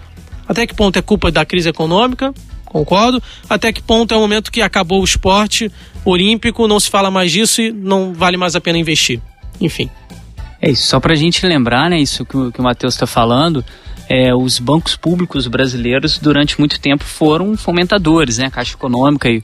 Até 0.49 0.67
que 0.67 0.75
ponto 0.75 0.97
é 0.99 1.03
culpa 1.03 1.31
da 1.31 1.45
crise 1.45 1.69
econômica? 1.69 2.33
Concordo. 2.65 3.23
Até 3.49 3.73
que 3.73 3.83
ponto 3.83 4.13
é 4.13 4.17
o 4.17 4.21
momento 4.21 4.53
que 4.53 4.61
acabou 4.61 5.01
o 5.01 5.05
esporte 5.05 5.71
olímpico, 6.05 6.69
não 6.69 6.79
se 6.79 6.91
fala 6.91 7.11
mais 7.11 7.33
disso 7.33 7.63
e 7.63 7.73
não 7.73 8.13
vale 8.13 8.37
mais 8.37 8.55
a 8.55 8.61
pena 8.61 8.79
investir. 8.79 9.21
Enfim. 9.61 9.91
É 10.61 10.71
isso, 10.71 10.87
só 10.87 11.01
para 11.01 11.13
a 11.13 11.17
gente 11.17 11.45
lembrar, 11.47 11.91
né, 11.91 11.99
isso 12.01 12.25
que 12.25 12.37
o, 12.37 12.53
que 12.53 12.61
o 12.61 12.63
Matheus 12.63 12.95
está 12.95 13.07
falando, 13.07 13.65
é, 14.09 14.35
os 14.35 14.59
bancos 14.59 14.97
públicos 14.97 15.47
brasileiros 15.47 16.19
durante 16.19 16.59
muito 16.59 16.81
tempo 16.81 17.05
foram 17.05 17.57
fomentadores, 17.57 18.39
né? 18.39 18.47
A 18.47 18.51
Caixa 18.51 18.75
Econômica 18.75 19.29
e, 19.29 19.43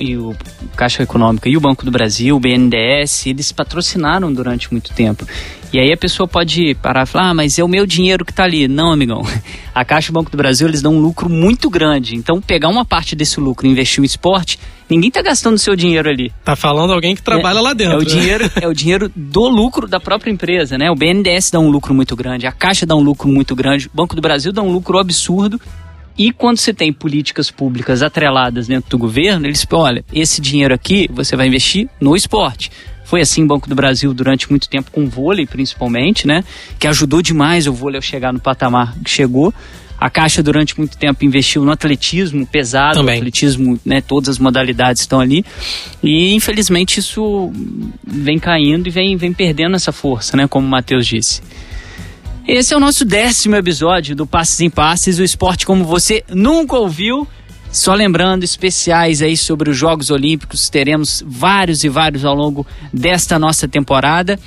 e, 0.00 0.16
o 0.16 0.34
Caixa 0.76 1.02
Econômica 1.02 1.48
e 1.48 1.56
o 1.56 1.60
Banco 1.60 1.84
do 1.84 1.90
Brasil, 1.90 2.36
o 2.36 2.40
BNDES, 2.40 3.26
eles 3.26 3.52
patrocinaram 3.52 4.32
durante 4.32 4.72
muito 4.72 4.92
tempo. 4.92 5.26
E 5.74 5.80
aí 5.80 5.92
a 5.92 5.96
pessoa 5.96 6.28
pode 6.28 6.76
parar 6.76 7.02
e 7.02 7.06
falar, 7.06 7.30
ah, 7.30 7.34
mas 7.34 7.58
é 7.58 7.64
o 7.64 7.66
meu 7.66 7.84
dinheiro 7.84 8.24
que 8.24 8.30
está 8.30 8.44
ali. 8.44 8.68
Não, 8.68 8.92
amigão. 8.92 9.26
A 9.74 9.84
Caixa 9.84 10.06
e 10.06 10.12
o 10.12 10.14
Banco 10.14 10.30
do 10.30 10.36
Brasil, 10.36 10.68
eles 10.68 10.80
dão 10.80 10.94
um 10.94 11.00
lucro 11.00 11.28
muito 11.28 11.68
grande. 11.68 12.14
Então, 12.14 12.40
pegar 12.40 12.68
uma 12.68 12.84
parte 12.84 13.16
desse 13.16 13.40
lucro 13.40 13.66
e 13.66 13.70
investir 13.70 14.00
em 14.00 14.06
esporte, 14.06 14.56
ninguém 14.88 15.08
está 15.08 15.20
gastando 15.20 15.58
seu 15.58 15.74
dinheiro 15.74 16.08
ali. 16.08 16.32
Tá 16.44 16.54
falando 16.54 16.92
alguém 16.92 17.16
que 17.16 17.22
trabalha 17.22 17.58
é, 17.58 17.60
lá 17.60 17.72
dentro. 17.72 17.94
É 17.94 17.96
o, 17.96 18.02
né? 18.02 18.04
dinheiro, 18.04 18.50
é 18.54 18.68
o 18.68 18.72
dinheiro 18.72 19.10
do 19.16 19.48
lucro 19.48 19.88
da 19.88 19.98
própria 19.98 20.30
empresa, 20.30 20.78
né? 20.78 20.92
O 20.92 20.94
BNDES 20.94 21.50
dá 21.50 21.58
um 21.58 21.68
lucro 21.68 21.92
muito 21.92 22.14
grande, 22.14 22.46
a 22.46 22.52
Caixa 22.52 22.86
dá 22.86 22.94
um 22.94 23.02
lucro 23.02 23.28
muito 23.28 23.56
grande, 23.56 23.88
o 23.88 23.90
Banco 23.92 24.14
do 24.14 24.22
Brasil 24.22 24.52
dá 24.52 24.62
um 24.62 24.70
lucro 24.70 24.96
absurdo. 24.96 25.60
E 26.16 26.30
quando 26.30 26.58
você 26.58 26.72
tem 26.72 26.92
políticas 26.92 27.50
públicas 27.50 28.00
atreladas 28.00 28.68
dentro 28.68 28.90
do 28.90 28.96
governo, 28.96 29.44
eles 29.44 29.66
olha, 29.72 30.04
esse 30.12 30.40
dinheiro 30.40 30.72
aqui 30.72 31.10
você 31.12 31.34
vai 31.34 31.48
investir 31.48 31.88
no 32.00 32.14
esporte. 32.14 32.70
Foi 33.14 33.20
assim 33.20 33.44
o 33.44 33.46
Banco 33.46 33.68
do 33.68 33.76
Brasil 33.76 34.12
durante 34.12 34.50
muito 34.50 34.68
tempo 34.68 34.90
com 34.90 35.04
o 35.04 35.06
vôlei, 35.06 35.46
principalmente, 35.46 36.26
né? 36.26 36.42
Que 36.80 36.88
ajudou 36.88 37.22
demais 37.22 37.68
o 37.68 37.72
vôlei 37.72 37.96
a 37.96 38.02
chegar 38.02 38.32
no 38.32 38.40
patamar 38.40 38.92
que 39.04 39.08
chegou. 39.08 39.54
A 39.96 40.10
Caixa 40.10 40.42
durante 40.42 40.76
muito 40.76 40.98
tempo 40.98 41.24
investiu 41.24 41.64
no 41.64 41.70
atletismo 41.70 42.44
pesado, 42.44 42.96
Também. 42.96 43.18
atletismo, 43.18 43.78
né, 43.84 44.00
todas 44.00 44.30
as 44.30 44.38
modalidades 44.40 45.02
estão 45.02 45.20
ali. 45.20 45.44
E 46.02 46.34
infelizmente 46.34 46.98
isso 46.98 47.52
vem 48.04 48.36
caindo 48.36 48.88
e 48.88 48.90
vem, 48.90 49.16
vem 49.16 49.32
perdendo 49.32 49.76
essa 49.76 49.92
força, 49.92 50.36
né, 50.36 50.48
como 50.48 50.66
o 50.66 50.70
Matheus 50.70 51.06
disse. 51.06 51.40
Esse 52.48 52.74
é 52.74 52.76
o 52.76 52.80
nosso 52.80 53.04
décimo 53.04 53.54
episódio 53.54 54.16
do 54.16 54.26
Passes 54.26 54.58
em 54.58 54.68
Passes, 54.68 55.20
o 55.20 55.22
esporte 55.22 55.64
como 55.64 55.84
você 55.84 56.24
nunca 56.28 56.74
ouviu. 56.76 57.28
Só 57.74 57.92
lembrando, 57.92 58.44
especiais 58.44 59.20
aí 59.20 59.36
sobre 59.36 59.68
os 59.68 59.76
Jogos 59.76 60.08
Olímpicos, 60.08 60.68
teremos 60.68 61.24
vários 61.26 61.82
e 61.82 61.88
vários 61.88 62.24
ao 62.24 62.32
longo 62.32 62.64
desta 62.92 63.36
nossa 63.36 63.66
temporada. 63.66 64.38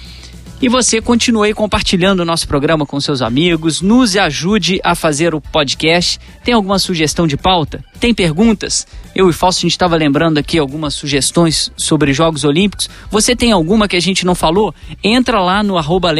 E 0.59 0.67
você 0.67 0.99
continue 0.99 1.53
compartilhando 1.53 2.21
o 2.21 2.25
nosso 2.25 2.47
programa 2.47 2.83
com 2.83 2.99
seus 2.99 3.21
amigos, 3.21 3.79
nos 3.79 4.17
ajude 4.17 4.79
a 4.83 4.95
fazer 4.95 5.35
o 5.35 5.39
podcast. 5.39 6.19
Tem 6.43 6.51
alguma 6.51 6.79
sugestão 6.79 7.27
de 7.27 7.37
pauta? 7.37 7.83
Tem 7.99 8.11
perguntas? 8.11 8.87
Eu 9.15 9.29
e 9.29 9.33
Fausto, 9.33 9.59
a 9.59 9.61
gente 9.61 9.71
estava 9.71 9.95
lembrando 9.95 10.39
aqui 10.39 10.57
algumas 10.57 10.95
sugestões 10.95 11.71
sobre 11.77 12.11
Jogos 12.11 12.43
Olímpicos. 12.43 12.89
Você 13.11 13.35
tem 13.35 13.51
alguma 13.51 13.87
que 13.87 13.95
a 13.95 13.99
gente 13.99 14.25
não 14.25 14.33
falou? 14.33 14.73
Entra 15.03 15.39
lá 15.41 15.61
no 15.61 15.77
arroba 15.77 16.11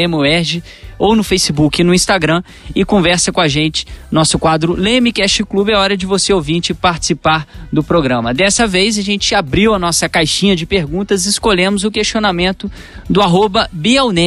ou 0.99 1.15
no 1.15 1.23
Facebook 1.23 1.79
e 1.79 1.83
no 1.83 1.93
Instagram 1.93 2.41
e 2.75 2.83
conversa 2.83 3.31
com 3.31 3.39
a 3.39 3.47
gente. 3.47 3.85
Nosso 4.11 4.39
quadro 4.39 4.73
Lemecast 4.73 5.43
Clube 5.45 5.71
é 5.71 5.77
hora 5.77 5.95
de 5.95 6.05
você 6.05 6.33
ouvinte 6.33 6.73
participar 6.73 7.47
do 7.71 7.83
programa. 7.83 8.33
Dessa 8.33 8.65
vez 8.65 8.97
a 8.97 9.01
gente 9.01 9.35
abriu 9.35 9.73
a 9.73 9.79
nossa 9.79 10.09
caixinha 10.09 10.55
de 10.55 10.65
perguntas 10.65 11.25
e 11.25 11.29
escolhemos 11.29 11.83
o 11.83 11.91
questionamento 11.91 12.71
do 13.09 13.21
arroba 13.21 13.69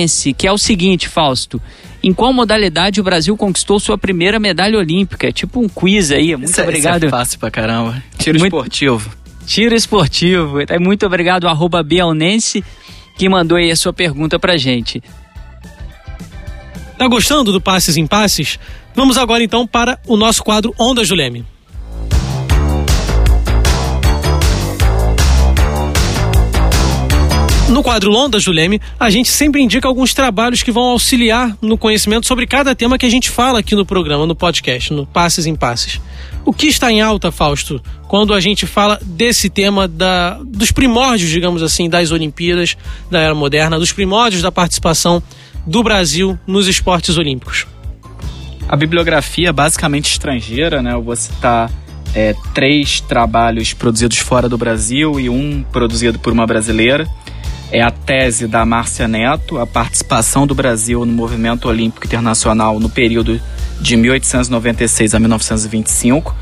Bielnense, 0.01 0.33
que 0.33 0.47
é 0.47 0.53
o 0.53 0.59
seguinte, 0.59 1.09
Fausto. 1.09 1.61
Em 2.03 2.13
qual 2.13 2.33
modalidade 2.33 3.01
o 3.01 3.05
Brasil 3.05 3.37
conquistou 3.37 3.79
sua 3.79 3.99
primeira 3.99 4.39
medalha 4.39 4.79
olímpica? 4.79 5.29
É 5.29 5.33
tipo 5.33 5.61
um 5.61 5.69
quiz 5.69 6.11
aí. 6.11 6.35
Muito 6.37 6.51
isso, 6.51 6.63
obrigado. 6.63 7.05
Isso 7.05 7.15
é 7.15 7.19
fácil 7.19 7.39
pra 7.39 7.51
caramba. 7.51 8.03
Tiro 8.19 8.39
muito... 8.39 8.55
esportivo. 8.55 9.11
Tiro 9.47 9.75
esportivo. 9.75 10.55
Muito 10.81 11.05
obrigado, 11.05 11.47
arroba 11.47 11.83
Bielnense, 11.83 12.65
que 13.17 13.29
mandou 13.29 13.59
aí 13.59 13.71
a 13.71 13.77
sua 13.77 13.93
pergunta 13.93 14.39
pra 14.39 14.57
gente. 14.57 15.03
Tá 16.97 17.07
gostando 17.07 17.53
do 17.53 17.61
Passes 17.61 17.97
em 17.97 18.07
Passes? 18.07 18.59
Vamos 18.95 19.19
agora 19.19 19.43
então 19.43 19.67
para 19.67 19.99
o 20.07 20.17
nosso 20.17 20.43
quadro 20.43 20.75
Ondas 20.79 21.09
do 21.09 21.15
Leme. 21.15 21.45
No 27.71 27.85
quadro 27.85 28.13
Ondas 28.13 28.45
do 28.45 28.51
Leme, 28.51 28.81
a 28.99 29.09
gente 29.11 29.31
sempre 29.31 29.63
indica 29.63 29.87
alguns 29.87 30.13
trabalhos 30.13 30.61
que 30.61 30.73
vão 30.73 30.83
auxiliar 30.83 31.57
no 31.63 31.79
conhecimento 31.79 32.27
sobre 32.27 32.45
cada 32.45 32.75
tema 32.75 32.99
que 32.99 33.07
a 33.07 33.09
gente 33.09 33.31
fala 33.31 33.61
aqui 33.61 33.77
no 33.77 33.87
programa, 33.87 34.27
no 34.27 34.35
podcast, 34.35 34.93
no 34.93 35.07
Passes 35.07 35.47
em 35.47 35.55
Passes. 35.55 36.01
O 36.45 36.53
que 36.53 36.67
está 36.67 36.91
em 36.91 37.01
alta, 37.01 37.31
Fausto, 37.31 37.81
quando 38.09 38.35
a 38.35 38.41
gente 38.41 38.67
fala 38.67 38.99
desse 39.01 39.49
tema 39.49 39.87
da, 39.87 40.41
dos 40.45 40.73
primórdios, 40.73 41.31
digamos 41.31 41.63
assim, 41.63 41.89
das 41.89 42.11
Olimpíadas 42.11 42.77
da 43.09 43.21
Era 43.21 43.37
Moderna, 43.37 43.79
dos 43.79 43.93
primórdios 43.93 44.43
da 44.43 44.51
participação 44.51 45.23
do 45.65 45.81
Brasil 45.85 46.37
nos 46.49 46.67
esportes 46.67 47.19
olímpicos? 47.19 47.69
A 48.69 48.75
bibliografia 48.75 49.51
é 49.51 49.53
basicamente 49.53 50.11
estrangeira, 50.11 50.83
né? 50.83 50.93
Eu 50.93 51.03
vou 51.03 51.15
citar 51.15 51.71
é, 52.17 52.35
três 52.53 53.01
trabalhos 53.01 53.73
produzidos 53.73 54.19
fora 54.19 54.49
do 54.49 54.59
Brasil 54.59 55.21
e 55.21 55.31
um 55.31 55.63
produzido 55.63 56.19
por 56.19 56.33
uma 56.33 56.49
brasileira. 56.49 57.07
É 57.73 57.81
a 57.83 57.91
tese 57.91 58.47
da 58.47 58.65
Márcia 58.65 59.07
Neto, 59.07 59.59
a 59.59 59.67
participação 59.67 60.47
do 60.47 60.55
Brasil 60.55 61.07
no 61.07 61.13
movimento 61.13 61.69
olímpico 61.69 62.07
internacional 62.07 62.81
no 62.81 62.89
período 62.89 63.41
de 63.81 63.97
1896 63.97 65.15
a 65.15 65.21
1925. 65.21 66.35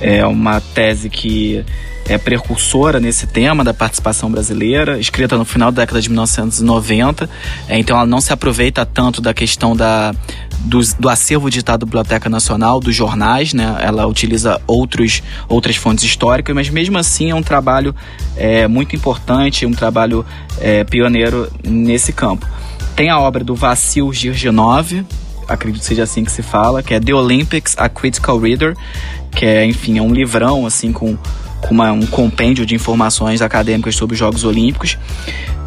É 0.00 0.24
uma 0.26 0.60
tese 0.60 1.10
que 1.10 1.64
é 2.08 2.18
precursora 2.18 2.98
nesse 2.98 3.26
tema 3.26 3.62
da 3.62 3.72
participação 3.72 4.30
brasileira, 4.30 4.98
escrita 4.98 5.36
no 5.36 5.44
final 5.44 5.70
da 5.70 5.82
década 5.82 6.00
de 6.00 6.08
1990. 6.08 7.30
É, 7.68 7.78
então 7.78 7.96
ela 7.96 8.06
não 8.06 8.20
se 8.20 8.32
aproveita 8.32 8.84
tanto 8.84 9.20
da 9.20 9.32
questão 9.32 9.76
da, 9.76 10.12
do, 10.60 10.80
do 10.98 11.08
acervo 11.08 11.50
ditado 11.50 11.80
da 11.80 11.86
Biblioteca 11.86 12.28
Nacional, 12.28 12.80
dos 12.80 12.94
jornais, 12.94 13.52
né? 13.54 13.76
Ela 13.80 14.06
utiliza 14.06 14.60
outros, 14.66 15.22
outras 15.48 15.76
fontes 15.76 16.04
históricas, 16.04 16.54
mas 16.54 16.68
mesmo 16.68 16.98
assim 16.98 17.30
é 17.30 17.34
um 17.34 17.42
trabalho 17.42 17.94
é, 18.36 18.68
muito 18.68 18.94
importante, 18.94 19.64
um 19.64 19.72
trabalho 19.72 20.24
é, 20.60 20.84
pioneiro 20.84 21.50
nesse 21.64 22.12
campo. 22.12 22.46
Tem 22.94 23.08
a 23.08 23.18
obra 23.18 23.42
do 23.42 23.54
Vassil 23.54 24.12
Girginov, 24.12 25.04
acredito 25.48 25.80
que 25.80 25.86
seja 25.86 26.02
assim 26.02 26.24
que 26.24 26.32
se 26.32 26.42
fala, 26.42 26.82
que 26.82 26.94
é 26.94 27.00
The 27.00 27.14
Olympics, 27.14 27.74
a 27.78 27.88
Critical 27.88 28.38
Reader, 28.38 28.76
que 29.30 29.46
é, 29.46 29.64
enfim, 29.64 29.98
é 29.98 30.02
um 30.02 30.12
livrão, 30.12 30.66
assim, 30.66 30.92
com 30.92 31.16
uma, 31.68 31.92
um 31.92 32.06
compêndio 32.06 32.64
de 32.64 32.74
informações 32.74 33.42
acadêmicas 33.42 33.96
sobre 33.96 34.14
os 34.14 34.18
Jogos 34.18 34.44
Olímpicos. 34.44 34.96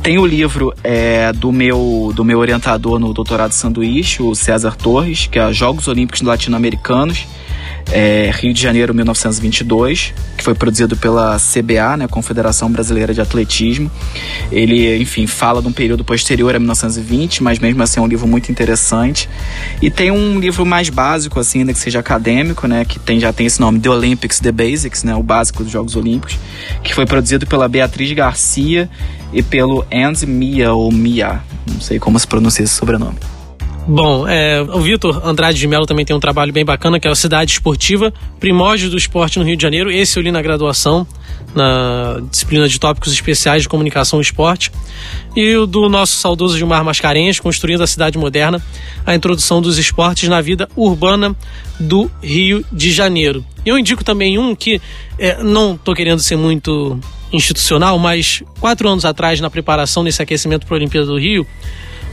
Tem 0.02 0.18
o 0.18 0.26
livro 0.26 0.74
é, 0.84 1.32
do, 1.32 1.52
meu, 1.52 2.12
do 2.14 2.26
meu 2.26 2.39
orientador 2.39 3.00
no 3.00 3.14
doutorado 3.14 3.52
sanduíche, 3.52 4.22
o 4.22 4.36
César 4.36 4.76
Torres, 4.76 5.28
que 5.28 5.39
é 5.39 5.54
Jogos 5.54 5.88
Olímpicos 5.88 6.22
Latino-Americanos 6.22 7.26
é, 7.92 8.32
Rio 8.34 8.54
de 8.54 8.62
Janeiro 8.62 8.93
1922, 8.93 10.14
que 10.38 10.43
foi 10.43 10.54
produzido 10.54 10.96
pela 10.96 11.38
CBA, 11.38 11.97
né, 11.97 12.08
Confederação 12.08 12.72
Brasileira 12.72 13.14
de 13.14 13.22
Atletismo. 13.22 13.92
Ele, 14.51 14.97
enfim, 14.97 15.28
fala 15.28 15.62
de 15.62 15.68
um 15.68 15.72
período 15.72 16.04
posterior 16.04 16.55
a 16.55 16.60
1920, 16.60 17.43
mas 17.43 17.60
mesmo 17.60 17.82
assim 17.84 18.00
é 18.00 18.04
um 18.04 18.08
livro 18.08 18.28
muito 18.28 18.51
interessante. 18.51 19.30
E 19.82 19.89
tem 19.89 20.12
um 20.12 20.39
livro 20.39 20.66
mais 20.66 20.89
básico, 20.89 21.39
assim, 21.39 21.60
ainda 21.60 21.74
que 21.74 21.80
seja 21.80 22.00
acadêmico, 22.00 22.68
né, 22.68 22.86
que 22.86 23.00
tem, 23.00 23.20
já 23.20 23.34
tem 23.34 23.46
esse 23.46 23.60
nome, 23.60 23.80
The 23.80 23.89
Olympics, 23.89 24.39
The 24.39 24.51
Basics, 24.51 25.04
né, 25.04 25.16
o 25.16 25.24
básico 25.24 25.64
dos 25.64 25.72
Jogos 25.72 25.96
Olímpicos, 25.96 26.38
que 26.84 26.93
foi 26.93 27.05
produzido 27.05 27.46
pela 27.46 27.68
Beatriz 27.68 28.12
Garcia 28.14 28.89
e 29.32 29.42
pelo 29.42 29.86
Andy 29.92 30.26
Mia, 30.26 30.74
ou 30.74 30.92
Mia, 30.92 31.42
não 31.72 31.82
sei 31.82 32.00
como 32.00 32.20
se 32.20 32.28
pronuncia 32.28 32.64
esse 32.64 32.74
sobrenome. 32.74 33.33
Bom, 33.86 34.26
é, 34.26 34.62
o 34.62 34.80
Vitor 34.80 35.22
Andrade 35.28 35.60
de 35.60 35.68
Mello 35.68 35.86
também 35.86 36.05
tem 36.05 36.16
um 36.16 36.20
trabalho 36.20 36.54
bem 36.54 36.64
bacana, 36.64 37.01
que 37.01 37.08
é 37.08 37.12
a 37.12 37.16
Cidade 37.16 37.51
Esportiva, 37.51 38.14
Primórdio 38.39 38.89
do 38.89 38.97
Esporte 38.97 39.38
no 39.38 39.46
Rio 39.46 39.58
de 39.58 39.62
Janeiro. 39.62 39.92
Esse 39.92 40.18
eu 40.18 40.24
li 40.24 40.32
na 40.32 40.42
graduação. 40.42 41.05
na 41.54 42.20
disciplina 42.32 42.68
de 42.68 42.80
tópicos 42.80 43.14
especiais 43.14 43.62
de 43.62 43.70
comunicação 43.70 44.20
e 44.20 44.22
esporte. 44.24 44.72
E 45.36 45.55
o 45.55 45.68
do 45.68 45.88
nosso 45.89 46.16
saudoso 46.16 46.58
Gilmar 46.58 46.84
Mascarenhas, 46.84 47.39
Construindo 47.39 47.84
a 47.84 47.88
Cidade 47.88 48.18
Moderna, 48.18 48.60
a 49.05 49.14
introdução 49.14 49.62
dos 49.62 49.78
esportes 49.78 50.30
na 50.30 50.42
vida 50.42 50.68
urbana 50.76 51.36
do 51.80 52.10
Rio 52.24 52.66
de 52.72 52.92
Janeiro. 52.92 53.46
Eu 53.66 53.78
indico 53.78 54.04
também 54.04 54.39
um 54.39 54.55
que 54.55 54.82
é, 55.20 55.43
não 55.43 55.76
estou 55.76 55.93
querendo 55.93 56.20
ser 56.20 56.38
muito 56.38 57.00
institucional, 57.32 58.00
mas 58.00 58.42
quatro 58.60 58.88
anos 58.88 59.05
atrás, 59.05 59.39
na 59.39 59.50
preparação 59.50 60.04
desse 60.04 60.22
aquecimento 60.22 60.66
para 60.66 60.76
a 60.76 60.78
Olimpíada 60.78 61.08
do 61.08 61.20
Rio, 61.20 61.46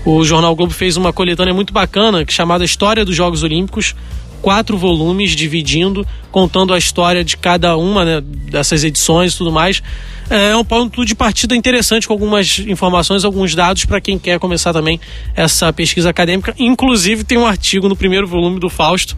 o 0.04 0.24
Jornal 0.24 0.54
Globo 0.56 0.72
fez 0.72 0.96
uma 0.96 1.12
coletânea 1.12 1.52
muito 1.52 1.72
bacana 1.72 2.24
chamada 2.28 2.64
História 2.64 3.04
dos 3.04 3.14
Jogos 3.14 3.42
Olímpicos, 3.42 3.94
quatro 4.40 4.78
volumes 4.78 5.32
dividindo, 5.32 6.06
contando 6.30 6.72
a 6.72 6.78
história 6.78 7.22
de 7.22 7.36
cada 7.36 7.76
uma 7.76 8.04
né, 8.04 8.20
dessas 8.20 8.84
edições 8.84 9.34
e 9.34 9.38
tudo 9.38 9.52
mais. 9.52 9.82
É 10.30 10.54
um 10.56 10.64
ponto 10.64 11.04
de 11.04 11.14
partida 11.14 11.56
interessante 11.56 12.06
com 12.06 12.12
algumas 12.12 12.60
informações, 12.60 13.24
alguns 13.24 13.54
dados 13.54 13.84
para 13.84 14.00
quem 14.00 14.18
quer 14.18 14.38
começar 14.38 14.72
também 14.72 15.00
essa 15.34 15.72
pesquisa 15.72 16.08
acadêmica. 16.10 16.54
Inclusive 16.58 17.24
tem 17.24 17.36
um 17.36 17.46
artigo 17.46 17.88
no 17.88 17.96
primeiro 17.96 18.26
volume 18.26 18.58
do 18.58 18.70
Fausto, 18.70 19.16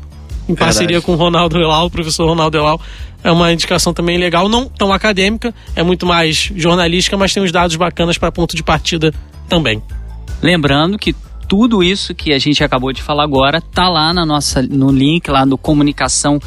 em 0.48 0.54
parceria 0.54 0.98
Verdade. 0.98 1.06
com 1.06 1.12
o 1.12 1.16
Ronaldo 1.16 1.60
Elau, 1.60 1.86
o 1.86 1.90
professor 1.90 2.26
Ronaldo 2.26 2.56
Elau. 2.56 2.80
É 3.22 3.30
uma 3.30 3.52
indicação 3.52 3.92
também 3.92 4.18
legal, 4.18 4.48
não 4.48 4.66
tão 4.66 4.92
acadêmica, 4.92 5.54
é 5.76 5.82
muito 5.82 6.04
mais 6.04 6.50
jornalística, 6.56 7.16
mas 7.16 7.32
tem 7.32 7.42
uns 7.42 7.52
dados 7.52 7.76
bacanas 7.76 8.18
para 8.18 8.32
ponto 8.32 8.56
de 8.56 8.62
partida 8.64 9.14
também. 9.48 9.80
Lembrando 10.42 10.98
que 10.98 11.14
tudo 11.48 11.82
isso 11.82 12.14
que 12.14 12.32
a 12.32 12.38
gente 12.38 12.64
acabou 12.64 12.92
de 12.92 13.02
falar 13.02 13.24
agora 13.24 13.60
tá 13.60 13.88
lá 13.88 14.12
na 14.12 14.24
nossa 14.24 14.62
no 14.62 14.90
link 14.90 15.28
lá 15.30 15.44
no 15.44 15.58
comunicação 15.58 16.40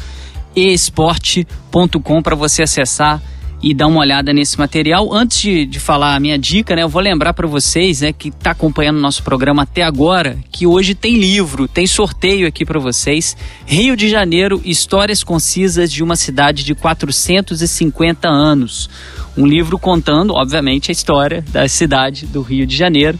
esporte.com 0.54 2.22
para 2.22 2.34
você 2.34 2.62
acessar 2.62 3.22
e 3.62 3.74
dar 3.74 3.86
uma 3.86 4.00
olhada 4.00 4.32
nesse 4.32 4.58
material. 4.58 5.12
Antes 5.12 5.40
de, 5.40 5.66
de 5.66 5.80
falar 5.80 6.14
a 6.14 6.20
minha 6.20 6.38
dica, 6.38 6.74
né, 6.76 6.82
eu 6.82 6.88
vou 6.88 7.00
lembrar 7.00 7.32
para 7.32 7.46
vocês, 7.46 8.00
né, 8.00 8.12
que 8.12 8.28
está 8.28 8.50
acompanhando 8.50 8.98
o 8.98 9.00
nosso 9.00 9.22
programa 9.22 9.62
até 9.62 9.82
agora, 9.82 10.38
que 10.50 10.66
hoje 10.66 10.94
tem 10.94 11.16
livro, 11.18 11.66
tem 11.66 11.86
sorteio 11.86 12.46
aqui 12.46 12.64
para 12.64 12.78
vocês. 12.78 13.36
Rio 13.64 13.96
de 13.96 14.08
Janeiro, 14.08 14.60
Histórias 14.64 15.24
Concisas 15.24 15.90
de 15.90 16.02
uma 16.02 16.16
Cidade 16.16 16.64
de 16.64 16.74
450 16.74 18.28
Anos. 18.28 18.90
Um 19.36 19.46
livro 19.46 19.78
contando, 19.78 20.34
obviamente, 20.34 20.90
a 20.90 20.92
história 20.92 21.44
da 21.50 21.68
cidade 21.68 22.26
do 22.26 22.42
Rio 22.42 22.66
de 22.66 22.76
Janeiro 22.76 23.18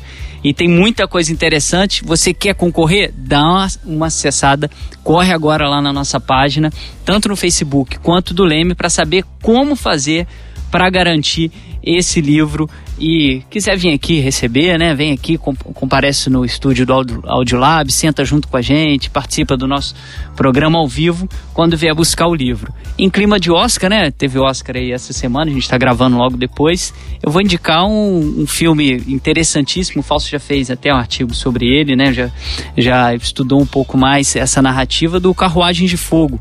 e 0.49 0.55
tem 0.55 0.69
muita 0.69 1.09
coisa 1.09 1.33
interessante. 1.33 2.05
Você 2.05 2.33
quer 2.33 2.55
concorrer? 2.55 3.13
Dá 3.17 3.43
uma, 3.43 3.67
uma 3.85 4.07
acessada, 4.07 4.71
corre 5.03 5.33
agora 5.33 5.69
lá 5.69 5.83
na 5.83 5.93
nossa 5.93 6.21
página, 6.21 6.73
tanto 7.05 7.29
no 7.29 7.35
Facebook 7.35 7.99
quanto 7.99 8.33
do 8.33 8.45
Leme, 8.45 8.73
para 8.73 8.89
saber 8.89 9.25
como 9.43 9.75
fazer 9.75 10.25
para 10.71 10.89
garantir 10.89 11.51
esse 11.87 12.21
livro 12.21 12.69
e 12.99 13.43
quiser 13.49 13.77
vir 13.77 13.93
aqui 13.95 14.19
receber, 14.19 14.77
né? 14.77 14.93
Vem 14.95 15.13
aqui, 15.13 15.39
comparece 15.39 16.29
no 16.29 16.45
estúdio 16.45 16.85
do 16.85 17.23
Audiolab, 17.27 17.93
senta 17.93 18.25
junto 18.25 18.49
com 18.49 18.57
a 18.57 18.63
gente, 18.63 19.09
participa 19.09 19.57
do 19.57 19.69
nosso 19.69 19.95
programa 20.35 20.79
ao 20.79 20.89
vivo 20.89 21.29
quando 21.55 21.77
vier 21.77 21.95
buscar 21.95 22.27
o 22.27 22.35
livro. 22.35 22.73
Em 22.99 23.09
clima 23.09 23.39
de 23.39 23.53
Oscar, 23.53 23.89
né? 23.89 24.11
Teve 24.11 24.39
Oscar 24.41 24.77
aí 24.77 24.91
essa 24.91 25.13
semana, 25.13 25.51
a 25.51 25.55
gente 25.55 25.63
está 25.63 25.79
gravando 25.79 26.17
logo 26.17 26.37
depois. 26.37 26.93
Eu 27.23 27.31
vou 27.31 27.41
indicar 27.41 27.87
um, 27.87 28.43
um 28.43 28.47
filme 28.47 29.03
interessantíssimo, 29.07 30.01
o 30.01 30.03
Falso 30.03 30.29
já 30.29 30.41
fez 30.41 30.71
até 30.71 30.93
um 30.93 30.97
artigo 30.97 31.33
sobre 31.35 31.67
ele, 31.67 31.95
né? 31.95 32.13
Já, 32.13 32.31
já 32.77 33.15
estudou 33.15 33.61
um 33.61 33.67
pouco 33.67 33.97
mais 33.97 34.35
essa 34.35 34.61
narrativa 34.61 35.21
do 35.21 35.33
Carruagem 35.33 35.87
de 35.87 35.97
Fogo. 35.97 36.41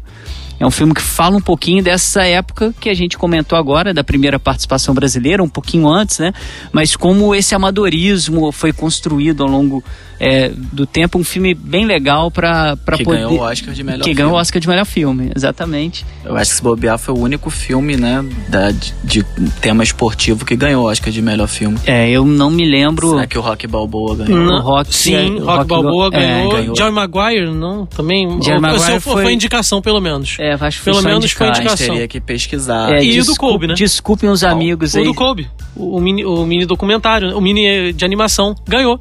É 0.59 0.65
um 0.65 0.71
filme 0.71 0.93
que 0.93 1.01
fala 1.01 1.35
um 1.35 1.41
pouquinho 1.41 1.83
dessa 1.83 2.23
época 2.23 2.73
que 2.79 2.89
a 2.89 2.93
gente 2.93 3.17
comentou 3.17 3.57
agora, 3.57 3.93
da 3.93 4.03
primeira 4.03 4.39
participação 4.39 4.93
brasileira, 4.93 5.43
um 5.43 5.49
pouquinho 5.49 5.87
antes, 5.87 6.19
né? 6.19 6.33
Mas 6.71 6.95
como 6.95 7.35
esse 7.35 7.53
amadorismo 7.53 8.51
foi 8.51 8.71
construído 8.71 9.43
ao 9.43 9.49
longo 9.49 9.83
é, 10.17 10.49
do 10.49 10.85
tempo, 10.85 11.19
um 11.19 11.23
filme 11.25 11.53
bem 11.53 11.85
legal 11.85 12.31
para 12.31 12.77
poder... 12.77 12.97
Que 12.97 13.03
ganhou 13.03 13.33
o 13.33 13.41
Oscar 13.41 13.73
de 13.73 13.83
melhor 13.83 13.97
que 13.97 14.03
filme. 14.05 14.15
ganhou 14.15 14.31
o 14.31 14.35
Oscar 14.35 14.61
de 14.61 14.67
melhor 14.67 14.85
filme, 14.85 15.31
exatamente. 15.35 16.05
Eu 16.23 16.37
acho 16.37 16.51
que 16.51 16.55
se 16.57 16.63
bobear 16.63 16.97
foi 16.97 17.13
o 17.13 17.17
único 17.17 17.49
filme, 17.49 17.97
né, 17.97 18.23
da, 18.47 18.71
de, 18.71 18.93
de 19.03 19.23
tema 19.61 19.83
esportivo 19.83 20.45
que 20.45 20.55
ganhou 20.55 20.85
o 20.85 20.89
Oscar 20.89 21.11
de 21.11 21.21
melhor 21.21 21.47
filme. 21.47 21.77
É, 21.85 22.09
eu 22.09 22.23
não 22.23 22.49
me 22.49 22.65
lembro... 22.65 23.09
Será 23.09 23.27
que 23.27 23.37
o 23.37 23.41
Rock 23.41 23.67
Balboa 23.67 24.15
ganhou? 24.15 24.39
Não, 24.39 24.61
Rock, 24.61 24.95
sim, 24.95 25.15
é, 25.15 25.27
Rock, 25.27 25.43
Rock 25.43 25.67
Balboa 25.67 26.09
ganhou. 26.09 26.51
É, 26.53 26.55
ganhou. 26.61 26.75
John 26.75 26.91
Maguire, 26.91 27.51
não, 27.53 27.85
também... 27.85 28.39
John 28.39 28.61
Maguire 28.61 29.01
foi... 29.01 29.21
foi 29.21 29.33
indicação, 29.33 29.81
pelo 29.81 29.99
menos. 29.99 30.37
É, 30.45 30.53
acho 30.53 30.77
que 30.77 30.83
foi 30.83 30.93
Pelo 30.93 31.03
menos 31.03 31.31
foi 31.31 31.47
indicação. 31.47 31.87
teria 31.87 32.07
que 32.07 32.19
pesquisar. 32.19 32.93
É, 32.93 33.03
e 33.03 33.19
o 33.19 33.25
do 33.25 33.35
Kobe, 33.35 33.67
né? 33.67 33.73
Desculpem 33.73 34.29
os 34.29 34.43
amigos 34.43 34.93
o 34.93 34.97
aí. 34.97 35.03
O 35.03 35.07
do 35.07 35.13
Kobe, 35.15 35.49
o, 35.75 35.97
o, 35.97 36.01
mini, 36.01 36.23
o 36.23 36.45
mini 36.45 36.65
documentário, 36.65 37.35
o 37.35 37.41
mini 37.41 37.91
de 37.93 38.05
animação, 38.05 38.55
ganhou 38.67 38.99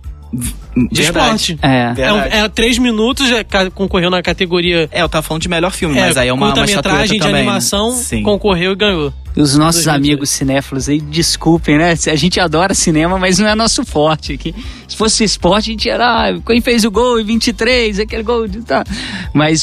de 0.90 1.02
esporte. 1.02 1.58
É. 1.62 1.94
É, 1.96 2.38
é, 2.38 2.48
três 2.48 2.78
minutos, 2.78 3.30
é, 3.30 3.44
concorreu 3.74 4.10
na 4.10 4.22
categoria. 4.22 4.88
É, 4.90 5.02
eu 5.02 5.08
tava 5.08 5.22
falando 5.22 5.42
de 5.42 5.48
melhor 5.48 5.70
filme, 5.70 5.96
é, 5.98 6.06
mas 6.06 6.16
aí 6.16 6.28
é 6.28 6.32
uma, 6.32 6.52
uma 6.52 6.66
metragem 6.66 7.18
de 7.18 7.24
também, 7.24 7.42
animação, 7.42 7.96
né? 7.96 8.22
concorreu 8.22 8.72
e 8.72 8.76
ganhou. 8.76 9.12
E 9.36 9.40
os 9.40 9.56
nossos 9.56 9.88
amigos 9.88 10.30
cinéfilos 10.30 10.88
aí, 10.88 11.00
desculpem, 11.00 11.76
né? 11.76 11.90
A 11.90 12.14
gente 12.14 12.38
adora 12.38 12.72
cinema, 12.72 13.18
mas 13.18 13.40
não 13.40 13.48
é 13.48 13.54
nosso 13.56 13.84
forte 13.84 14.32
aqui. 14.32 14.54
Se 14.86 14.96
fosse 14.96 15.24
esporte, 15.24 15.70
a 15.70 15.72
gente 15.72 15.90
era, 15.90 16.28
ah, 16.28 16.40
quem 16.46 16.60
fez 16.60 16.84
o 16.84 16.90
gol 16.90 17.18
em 17.18 17.24
23, 17.24 17.98
aquele 17.98 18.22
gol. 18.22 18.48
Tá. 18.64 18.84
Mas 19.32 19.60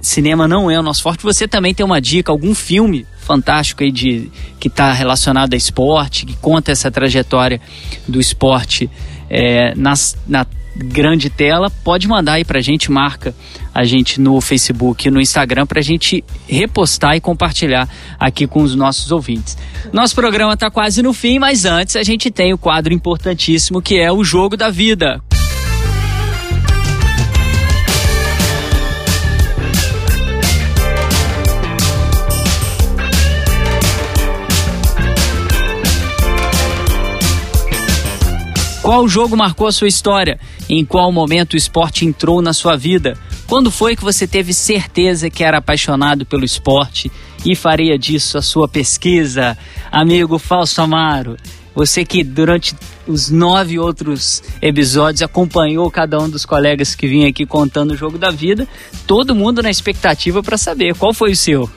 cinema 0.00 0.46
não 0.46 0.70
é 0.70 0.78
o 0.78 0.82
nosso 0.82 1.02
forte. 1.02 1.24
Você 1.24 1.48
também 1.48 1.74
tem 1.74 1.84
uma 1.84 2.00
dica, 2.00 2.30
algum 2.30 2.54
filme 2.54 3.04
fantástico 3.18 3.82
aí 3.82 3.90
de 3.90 4.30
que 4.60 4.68
está 4.68 4.92
relacionado 4.92 5.54
a 5.54 5.56
esporte, 5.56 6.24
que 6.24 6.36
conta 6.36 6.70
essa 6.70 6.90
trajetória 6.90 7.60
do 8.06 8.20
esporte 8.20 8.88
é, 9.30 9.74
nas, 9.76 10.16
na 10.26 10.44
grande 10.76 11.28
tela, 11.28 11.70
pode 11.70 12.08
mandar 12.08 12.34
aí 12.34 12.44
pra 12.44 12.60
gente, 12.60 12.90
marca 12.90 13.34
a 13.74 13.84
gente 13.84 14.20
no 14.20 14.40
Facebook 14.40 15.10
no 15.10 15.20
Instagram 15.20 15.66
pra 15.66 15.80
gente 15.80 16.24
repostar 16.48 17.16
e 17.16 17.20
compartilhar 17.20 17.88
aqui 18.18 18.46
com 18.46 18.62
os 18.62 18.74
nossos 18.74 19.12
ouvintes. 19.12 19.56
Nosso 19.92 20.14
programa 20.14 20.56
tá 20.56 20.70
quase 20.70 21.02
no 21.02 21.12
fim, 21.12 21.38
mas 21.38 21.64
antes 21.64 21.96
a 21.96 22.02
gente 22.02 22.30
tem 22.30 22.52
o 22.52 22.58
quadro 22.58 22.92
importantíssimo 22.92 23.80
que 23.80 23.98
é 23.98 24.10
o 24.10 24.24
Jogo 24.24 24.56
da 24.56 24.70
Vida. 24.70 25.20
Qual 38.90 39.06
jogo 39.06 39.36
marcou 39.36 39.68
a 39.68 39.72
sua 39.72 39.86
história? 39.86 40.36
Em 40.68 40.84
qual 40.84 41.12
momento 41.12 41.52
o 41.52 41.56
esporte 41.56 42.04
entrou 42.04 42.42
na 42.42 42.52
sua 42.52 42.76
vida? 42.76 43.16
Quando 43.46 43.70
foi 43.70 43.94
que 43.94 44.02
você 44.02 44.26
teve 44.26 44.52
certeza 44.52 45.30
que 45.30 45.44
era 45.44 45.58
apaixonado 45.58 46.26
pelo 46.26 46.44
esporte 46.44 47.08
e 47.46 47.54
faria 47.54 47.96
disso 47.96 48.36
a 48.36 48.42
sua 48.42 48.66
pesquisa? 48.66 49.56
Amigo 49.92 50.40
Falso 50.40 50.82
Amaro, 50.82 51.36
você 51.72 52.04
que 52.04 52.24
durante 52.24 52.74
os 53.06 53.30
nove 53.30 53.78
outros 53.78 54.42
episódios 54.60 55.22
acompanhou 55.22 55.88
cada 55.88 56.18
um 56.18 56.28
dos 56.28 56.44
colegas 56.44 56.96
que 56.96 57.06
vinha 57.06 57.28
aqui 57.28 57.46
contando 57.46 57.92
o 57.92 57.96
jogo 57.96 58.18
da 58.18 58.32
vida, 58.32 58.66
todo 59.06 59.36
mundo 59.36 59.62
na 59.62 59.70
expectativa 59.70 60.42
para 60.42 60.58
saber 60.58 60.96
qual 60.96 61.14
foi 61.14 61.30
o 61.30 61.36
seu. 61.36 61.70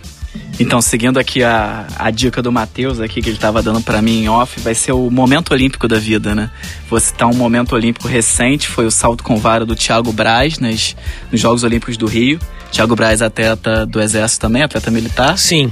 Então, 0.60 0.81
seguindo 0.81 1.18
aqui 1.19 1.43
a, 1.43 1.88
a 1.97 2.11
dica 2.11 2.41
do 2.41 2.51
Matheus 2.51 2.99
aqui 2.99 3.22
que 3.22 3.30
ele 3.30 3.38
estava 3.38 3.61
dando 3.61 3.81
para 3.81 4.01
mim 4.01 4.23
em 4.23 4.30
off, 4.30 4.60
vai 4.60 4.76
ser 4.76 4.91
o 4.91 5.10
momento 5.10 5.51
olímpico 5.51 5.88
da 5.88 5.97
vida, 5.97 6.35
né? 6.35 6.49
Vou 6.89 6.99
citar 6.99 7.27
um 7.27 7.34
momento 7.34 7.73
olímpico 7.73 8.07
recente, 8.07 8.68
foi 8.68 8.85
o 8.85 8.91
salto 8.91 9.23
com 9.23 9.38
vara 9.38 9.65
do 9.65 9.76
Thiago 9.76 10.14
Braz 10.14 10.60
nas, 10.60 10.95
nos 11.31 11.41
Jogos 11.41 11.64
Olímpicos 11.64 11.97
do 11.97 12.05
Rio. 12.05 12.39
Thiago 12.72 12.95
Braz, 12.95 13.22
atleta 13.22 13.85
do 13.85 14.01
Exército 14.01 14.41
também, 14.41 14.64
atleta 14.64 14.89
militar. 14.91 15.38
Sim. 15.38 15.72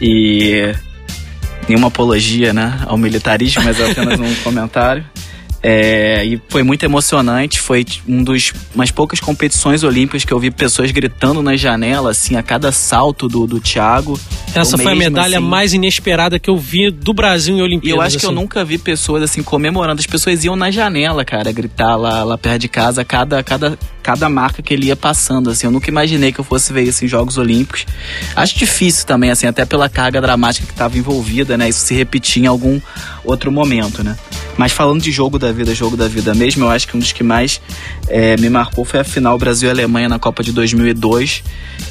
E 0.00 0.74
nenhuma 1.68 1.88
apologia, 1.88 2.52
né, 2.52 2.80
ao 2.86 2.96
militarismo, 2.96 3.62
mas 3.62 3.78
é 3.80 3.90
apenas 3.90 4.18
um 4.20 4.34
comentário. 4.42 5.04
É, 5.66 6.22
e 6.22 6.38
foi 6.50 6.62
muito 6.62 6.84
emocionante, 6.84 7.58
foi 7.58 7.86
um 8.06 8.22
dos 8.22 8.52
umas 8.74 8.90
poucas 8.90 9.18
competições 9.18 9.82
olímpicas 9.82 10.22
que 10.22 10.30
eu 10.30 10.38
vi 10.38 10.50
pessoas 10.50 10.90
gritando 10.90 11.40
na 11.40 11.56
janela, 11.56 12.10
assim, 12.10 12.36
a 12.36 12.42
cada 12.42 12.70
salto 12.70 13.28
do, 13.28 13.46
do 13.46 13.58
Thiago. 13.58 14.20
Essa 14.54 14.76
foi 14.76 14.94
mesmo, 14.94 15.06
a 15.06 15.10
medalha 15.10 15.38
assim, 15.38 15.46
mais 15.46 15.72
inesperada 15.72 16.38
que 16.38 16.50
eu 16.50 16.58
vi 16.58 16.90
do 16.90 17.14
Brasil 17.14 17.56
em 17.56 17.62
Olimpíadas. 17.62 17.88
E 17.88 17.96
eu 17.96 18.02
acho 18.02 18.08
assim. 18.08 18.18
que 18.18 18.26
eu 18.26 18.30
assim. 18.30 18.40
nunca 18.40 18.62
vi 18.62 18.76
pessoas 18.76 19.22
assim 19.22 19.42
comemorando. 19.42 20.00
As 20.00 20.06
pessoas 20.06 20.44
iam 20.44 20.54
na 20.54 20.70
janela, 20.70 21.24
cara, 21.24 21.50
gritar 21.50 21.96
lá, 21.96 22.22
lá 22.24 22.36
perto 22.36 22.60
de 22.60 22.68
casa, 22.68 23.02
cada, 23.02 23.42
cada, 23.42 23.78
cada 24.02 24.28
marca 24.28 24.62
que 24.62 24.74
ele 24.74 24.88
ia 24.88 24.96
passando, 24.96 25.48
assim. 25.48 25.66
Eu 25.66 25.70
nunca 25.70 25.88
imaginei 25.88 26.30
que 26.30 26.40
eu 26.40 26.44
fosse 26.44 26.74
ver 26.74 26.82
isso 26.82 27.06
em 27.06 27.08
Jogos 27.08 27.38
Olímpicos. 27.38 27.86
Acho 28.36 28.54
difícil 28.58 29.06
também, 29.06 29.30
assim, 29.30 29.46
até 29.46 29.64
pela 29.64 29.88
carga 29.88 30.20
dramática 30.20 30.66
que 30.66 30.72
estava 30.72 30.98
envolvida, 30.98 31.56
né? 31.56 31.70
Isso 31.70 31.86
se 31.86 31.94
repetir 31.94 32.42
em 32.42 32.46
algum 32.46 32.78
outro 33.24 33.50
momento, 33.50 34.02
né? 34.02 34.16
Mas 34.56 34.72
falando 34.72 35.02
de 35.02 35.10
jogo 35.10 35.38
da 35.38 35.50
vida, 35.52 35.74
jogo 35.74 35.96
da 35.96 36.06
vida 36.06 36.34
mesmo, 36.34 36.64
eu 36.64 36.70
acho 36.70 36.86
que 36.86 36.96
um 36.96 37.00
dos 37.00 37.12
que 37.12 37.22
mais 37.22 37.60
é, 38.08 38.36
me 38.36 38.48
marcou 38.48 38.84
foi 38.84 39.00
a 39.00 39.04
final 39.04 39.36
Brasil 39.38 39.68
Alemanha 39.68 40.08
na 40.08 40.18
Copa 40.18 40.42
de 40.42 40.52
2002, 40.52 41.42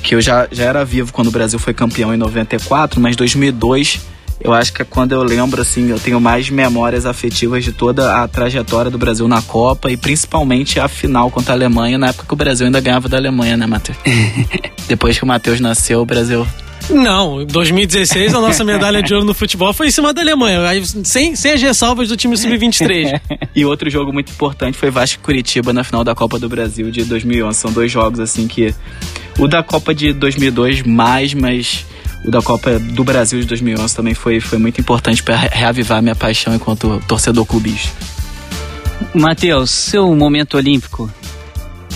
que 0.01 0.15
eu 0.15 0.21
já, 0.21 0.47
já 0.51 0.65
era 0.65 0.85
vivo 0.85 1.11
quando 1.11 1.27
o 1.27 1.31
Brasil 1.31 1.59
foi 1.59 1.73
campeão 1.73 2.13
em 2.13 2.17
94, 2.17 3.01
mas 3.01 3.15
2002 3.15 3.99
eu 4.43 4.51
acho 4.51 4.73
que 4.73 4.81
é 4.81 4.85
quando 4.85 5.13
eu 5.13 5.23
lembro, 5.23 5.61
assim, 5.61 5.89
eu 5.89 5.97
tenho 5.97 6.19
mais 6.19 6.49
memórias 6.49 7.05
afetivas 7.05 7.63
de 7.63 7.71
toda 7.71 8.21
a 8.21 8.27
trajetória 8.27 8.91
do 8.91 8.97
Brasil 8.97 9.25
na 9.25 9.41
Copa 9.41 9.89
e 9.89 9.95
principalmente 9.95 10.81
a 10.81 10.87
final 10.89 11.31
contra 11.31 11.53
a 11.53 11.55
Alemanha, 11.55 11.97
na 11.97 12.07
época 12.07 12.25
que 12.27 12.33
o 12.33 12.35
Brasil 12.35 12.65
ainda 12.65 12.81
ganhava 12.81 13.07
da 13.07 13.15
Alemanha, 13.15 13.55
né, 13.55 13.65
Matheus? 13.65 13.97
Depois 14.87 15.17
que 15.17 15.23
o 15.23 15.27
Matheus 15.27 15.61
nasceu, 15.61 16.01
o 16.01 16.05
Brasil 16.05 16.45
não, 16.89 17.41
em 17.41 17.45
2016 17.45 18.33
a 18.33 18.41
nossa 18.41 18.63
medalha 18.63 19.01
de 19.01 19.13
ouro 19.13 19.25
no 19.25 19.33
futebol 19.33 19.73
foi 19.73 19.87
em 19.87 19.91
cima 19.91 20.13
da 20.13 20.21
Alemanha, 20.21 20.59
sem, 21.03 21.35
sem 21.35 21.51
as 21.51 21.61
ressalvas 21.61 22.09
do 22.09 22.17
time 22.17 22.35
sub-23. 22.35 23.21
e 23.55 23.65
outro 23.65 23.89
jogo 23.89 24.11
muito 24.11 24.31
importante 24.31 24.77
foi 24.77 24.89
Vasco 24.89 25.21
Curitiba 25.21 25.71
na 25.71 25.83
final 25.83 26.03
da 26.03 26.13
Copa 26.13 26.37
do 26.37 26.49
Brasil 26.49 26.91
de 26.91 27.05
2011. 27.05 27.57
São 27.57 27.71
dois 27.71 27.91
jogos 27.91 28.19
assim 28.19 28.47
que 28.47 28.73
o 29.39 29.47
da 29.47 29.63
Copa 29.63 29.93
de 29.93 30.13
2002 30.13 30.83
mais, 30.83 31.33
mas 31.33 31.85
o 32.25 32.31
da 32.31 32.41
Copa 32.41 32.79
do 32.79 33.03
Brasil 33.03 33.39
de 33.39 33.45
2011 33.47 33.95
também 33.95 34.13
foi, 34.13 34.39
foi 34.39 34.57
muito 34.57 34.79
importante 34.79 35.21
para 35.23 35.35
reavivar 35.35 36.01
minha 36.01 36.15
paixão 36.15 36.53
enquanto 36.55 37.01
torcedor 37.07 37.45
clubista. 37.45 37.91
Matheus, 39.13 39.69
seu 39.71 40.13
momento 40.15 40.55
olímpico? 40.55 41.11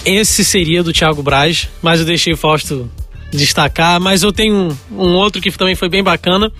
Esse 0.06 0.44
seria 0.44 0.84
do 0.84 0.94
Thiago 0.94 1.22
Braz, 1.22 1.70
mas 1.82 2.00
eu 2.00 2.06
deixei 2.06 2.34
o 2.34 2.38
Fausto 2.38 2.90
destacar, 3.32 4.00
mas 4.00 4.24
eu 4.24 4.32
tenho 4.32 4.56
um, 4.92 5.04
um 5.04 5.16
outro 5.16 5.42
que 5.42 5.52
também 5.52 5.76
foi 5.76 5.90
bem 5.90 6.04
bacana. 6.04 6.52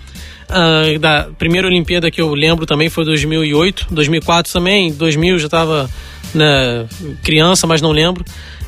Uh, 0.48 0.98
da 0.98 1.28
primeira 1.38 1.66
Olimpíada 1.68 2.10
que 2.10 2.22
eu 2.22 2.34
lembro 2.34 2.64
também 2.64 2.88
foi 2.88 3.04
2008, 3.04 3.88
2004 3.90 4.50
também, 4.50 4.90
2000 4.90 5.38
já 5.38 5.44
estava 5.44 5.90
né, 6.34 6.86
criança, 7.22 7.66
mas 7.66 7.82
não 7.82 7.90
lembro. 7.90 8.24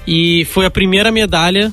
E 0.07 0.45
foi 0.47 0.67
a 0.67 0.71
primeira 0.71 1.11
medalha 1.11 1.73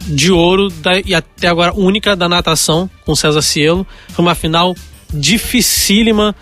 de 0.00 0.32
ouro 0.32 0.68
da, 0.68 0.98
e 1.00 1.14
até 1.14 1.48
agora 1.48 1.72
única 1.74 2.16
da 2.16 2.28
natação 2.28 2.88
com 3.04 3.14
César 3.14 3.42
Cielo. 3.42 3.86
Foi 4.08 4.24
uma 4.24 4.34
final 4.34 4.74
dificílima 5.12 6.34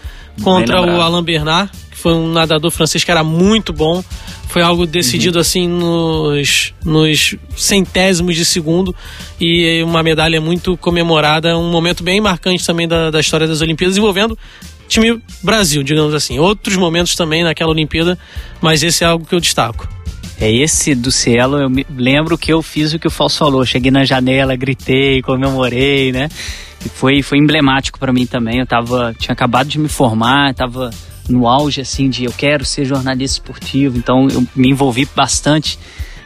contra 0.42 0.80
o 0.80 1.00
Alain 1.00 1.22
Bernard, 1.22 1.70
que 1.90 1.96
foi 1.96 2.12
um 2.12 2.32
nadador 2.32 2.70
francês 2.70 3.04
que 3.04 3.10
era 3.10 3.24
muito 3.24 3.72
bom. 3.72 4.02
Foi 4.50 4.62
algo 4.62 4.84
decidido 4.84 5.36
uhum. 5.36 5.40
assim 5.40 5.68
nos, 5.68 6.74
nos 6.84 7.36
centésimos 7.56 8.34
de 8.34 8.44
segundo 8.44 8.94
e 9.40 9.80
uma 9.84 10.02
medalha 10.02 10.40
muito 10.40 10.76
comemorada, 10.76 11.56
um 11.56 11.70
momento 11.70 12.02
bem 12.02 12.20
marcante 12.20 12.66
também 12.66 12.88
da, 12.88 13.10
da 13.10 13.20
história 13.20 13.46
das 13.46 13.60
Olimpíadas, 13.60 13.96
envolvendo 13.96 14.36
time 14.88 15.22
Brasil, 15.40 15.84
digamos 15.84 16.12
assim. 16.14 16.40
Outros 16.40 16.76
momentos 16.76 17.14
também 17.14 17.44
naquela 17.44 17.70
Olimpíada, 17.70 18.18
mas 18.60 18.82
esse 18.82 19.04
é 19.04 19.06
algo 19.06 19.24
que 19.24 19.34
eu 19.34 19.40
destaco. 19.40 19.88
É 20.40 20.50
esse 20.50 20.96
do 20.96 21.12
Cielo, 21.12 21.58
eu 21.58 21.70
me 21.70 21.86
lembro 21.96 22.36
que 22.36 22.52
eu 22.52 22.60
fiz 22.60 22.92
o 22.92 22.98
que 22.98 23.06
o 23.06 23.10
Falso 23.10 23.38
falou. 23.38 23.64
Cheguei 23.64 23.92
na 23.92 24.04
janela, 24.04 24.56
gritei, 24.56 25.22
comemorei, 25.22 26.10
né? 26.10 26.28
E 26.84 26.88
foi, 26.88 27.22
foi 27.22 27.38
emblemático 27.38 28.00
para 28.00 28.12
mim 28.12 28.26
também. 28.26 28.58
Eu 28.58 28.66
tava, 28.66 29.14
tinha 29.16 29.32
acabado 29.32 29.68
de 29.68 29.78
me 29.78 29.88
formar, 29.88 30.54
tava 30.54 30.90
no 31.30 31.46
auge 31.46 31.80
assim 31.80 32.10
de 32.10 32.24
eu 32.24 32.32
quero 32.32 32.64
ser 32.64 32.84
jornalista 32.84 33.38
esportivo, 33.38 33.96
então 33.96 34.28
eu 34.28 34.46
me 34.54 34.70
envolvi 34.70 35.08
bastante 35.14 35.78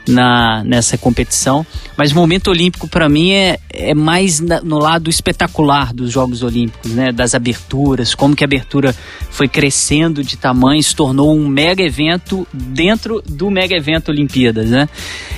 na, 0.08 0.62
nessa 0.64 0.98
competição. 0.98 1.66
Mas 1.96 2.12
o 2.12 2.14
momento 2.14 2.48
olímpico 2.48 2.88
para 2.88 3.08
mim 3.08 3.32
é, 3.32 3.58
é 3.70 3.94
mais 3.94 4.40
na, 4.40 4.60
no 4.60 4.78
lado 4.78 5.08
espetacular 5.08 5.92
dos 5.92 6.10
Jogos 6.10 6.42
Olímpicos, 6.42 6.90
né? 6.92 7.12
Das 7.12 7.34
aberturas, 7.34 8.14
como 8.14 8.34
que 8.34 8.44
a 8.44 8.46
abertura 8.46 8.94
foi 9.30 9.48
crescendo 9.48 10.22
de 10.22 10.36
tamanho, 10.36 10.82
se 10.82 10.94
tornou 10.94 11.34
um 11.34 11.48
mega 11.48 11.82
evento 11.82 12.46
dentro 12.52 13.22
do 13.22 13.50
mega 13.50 13.76
evento 13.76 14.10
Olimpíadas, 14.10 14.70
né? 14.70 14.88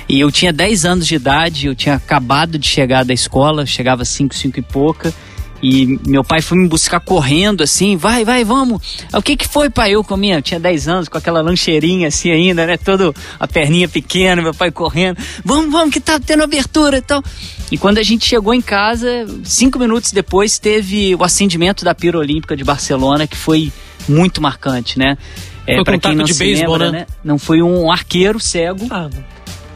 E 0.09 0.19
eu 0.19 0.31
tinha 0.31 0.51
10 0.51 0.85
anos 0.85 1.07
de 1.07 1.15
idade, 1.15 1.67
eu 1.67 1.75
tinha 1.75 1.95
acabado 1.95 2.57
de 2.57 2.67
chegar 2.67 3.03
da 3.03 3.13
escola, 3.13 3.65
chegava 3.65 4.03
5, 4.03 4.33
5 4.33 4.59
e 4.59 4.61
pouca. 4.61 5.13
E 5.61 5.99
meu 6.05 6.23
pai 6.23 6.41
foi 6.41 6.57
me 6.57 6.67
buscar 6.67 6.99
correndo 6.99 7.63
assim, 7.63 7.97
vai, 7.97 8.23
vai, 8.23 8.43
vamos. 8.43 9.05
O 9.11 9.21
que 9.21 9.35
que 9.35 9.47
foi, 9.47 9.69
pai? 9.69 9.91
Eu 9.91 10.03
comia, 10.03 10.35
eu 10.35 10.41
tinha 10.41 10.59
10 10.59 10.87
anos, 10.87 11.09
com 11.09 11.17
aquela 11.17 11.41
lancheirinha 11.41 12.09
assim 12.09 12.31
ainda, 12.31 12.65
né? 12.65 12.77
Todo 12.77 13.15
a 13.39 13.47
perninha 13.47 13.87
pequena, 13.87 14.41
meu 14.41 14.53
pai 14.53 14.71
correndo. 14.71 15.17
Vamos, 15.43 15.71
vamos, 15.71 15.93
que 15.93 15.99
tá 15.99 16.19
tendo 16.19 16.43
abertura 16.43 16.97
e 16.97 17.01
tal. 17.01 17.23
E 17.71 17.77
quando 17.77 17.97
a 17.97 18.03
gente 18.03 18.25
chegou 18.25 18.53
em 18.53 18.61
casa, 18.61 19.25
cinco 19.43 19.79
minutos 19.79 20.11
depois, 20.11 20.59
teve 20.59 21.15
o 21.15 21.23
acendimento 21.23 21.83
da 21.83 21.95
Pira 21.95 22.17
Olímpica 22.17 22.55
de 22.55 22.63
Barcelona, 22.63 23.27
que 23.27 23.35
foi 23.35 23.71
muito 24.07 24.41
marcante, 24.41 24.97
né? 24.97 25.17
É, 25.65 25.83
para 25.83 25.97
quem 25.97 26.15
não 26.15 26.23
de 26.23 26.33
se 26.33 26.39
beisebol, 26.39 26.77
lembra, 26.77 26.91
né? 26.91 26.99
né? 26.99 27.07
Não 27.23 27.37
foi 27.37 27.61
um 27.61 27.91
arqueiro 27.91 28.39
cego. 28.39 28.87
Ah, 28.89 29.09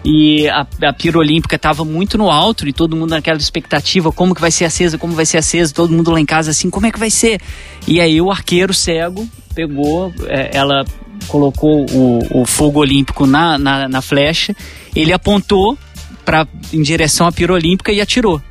e 0.04 0.48
a, 0.50 0.66
a 0.84 0.94
pira 0.94 1.18
olímpica 1.20 1.56
estava 1.56 1.86
muito 1.86 2.18
no 2.18 2.30
alto 2.30 2.68
e 2.68 2.74
todo 2.74 2.96
mundo 2.96 3.12
naquela 3.12 3.38
expectativa, 3.38 4.12
como 4.12 4.34
que 4.34 4.42
vai 4.42 4.52
ser 4.52 4.66
acesa, 4.66 4.98
como 4.98 5.14
vai 5.14 5.26
ser 5.26 5.38
acesa, 5.38 5.74
todo 5.74 5.94
mundo 5.94 6.12
lá 6.12 6.20
em 6.20 6.26
casa 6.26 6.52
assim, 6.52 6.70
como 6.70 6.86
é 6.88 6.92
que 6.92 7.00
vai 7.00 7.10
ser? 7.10 7.40
E 7.88 8.02
aí 8.02 8.20
o 8.20 8.32
arqueiro 8.32 8.74
cego 8.74 9.28
pegou, 9.54 10.12
é, 10.28 10.50
ela 10.54 10.84
colocou 11.28 11.86
o, 11.92 12.42
o 12.42 12.46
fogo 12.46 12.80
olímpico 12.80 13.28
na, 13.28 13.58
na, 13.58 13.88
na 13.88 14.02
flecha, 14.02 14.56
ele 14.96 15.14
apontou 15.14 15.78
pra, 16.26 16.48
em 16.74 16.82
direção 16.82 17.28
à 17.28 17.32
pira 17.32 17.54
olímpica 17.54 17.92
e 17.92 18.02
atirou. 18.02 18.42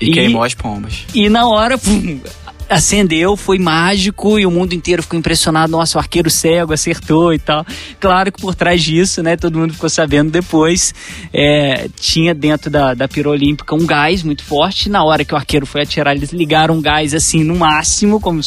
E, 0.00 0.10
e, 0.10 0.12
queimou 0.12 0.42
as 0.42 0.54
pombas. 0.54 1.04
E 1.14 1.28
na 1.28 1.46
hora, 1.46 1.76
pum, 1.76 2.20
acendeu, 2.70 3.36
foi 3.36 3.58
mágico 3.58 4.38
e 4.38 4.46
o 4.46 4.50
mundo 4.50 4.72
inteiro 4.72 5.02
ficou 5.02 5.18
impressionado. 5.18 5.72
Nossa, 5.72 5.98
o 5.98 6.00
arqueiro 6.00 6.30
cego 6.30 6.72
acertou 6.72 7.34
e 7.34 7.38
tal. 7.38 7.66
Claro 7.98 8.30
que 8.30 8.40
por 8.40 8.54
trás 8.54 8.82
disso, 8.82 9.22
né, 9.22 9.36
todo 9.36 9.58
mundo 9.58 9.74
ficou 9.74 9.90
sabendo 9.90 10.30
depois, 10.30 10.94
é, 11.32 11.88
tinha 11.96 12.34
dentro 12.34 12.70
da, 12.70 12.94
da 12.94 13.08
pira 13.08 13.28
olímpica 13.28 13.74
um 13.74 13.84
gás 13.84 14.22
muito 14.22 14.44
forte. 14.44 14.88
Na 14.88 15.04
hora 15.04 15.24
que 15.24 15.34
o 15.34 15.36
arqueiro 15.36 15.66
foi 15.66 15.82
atirar, 15.82 16.16
eles 16.16 16.30
ligaram 16.30 16.76
um 16.76 16.80
gás 16.80 17.12
assim 17.12 17.42
no 17.42 17.56
máximo, 17.56 18.20
como 18.20 18.40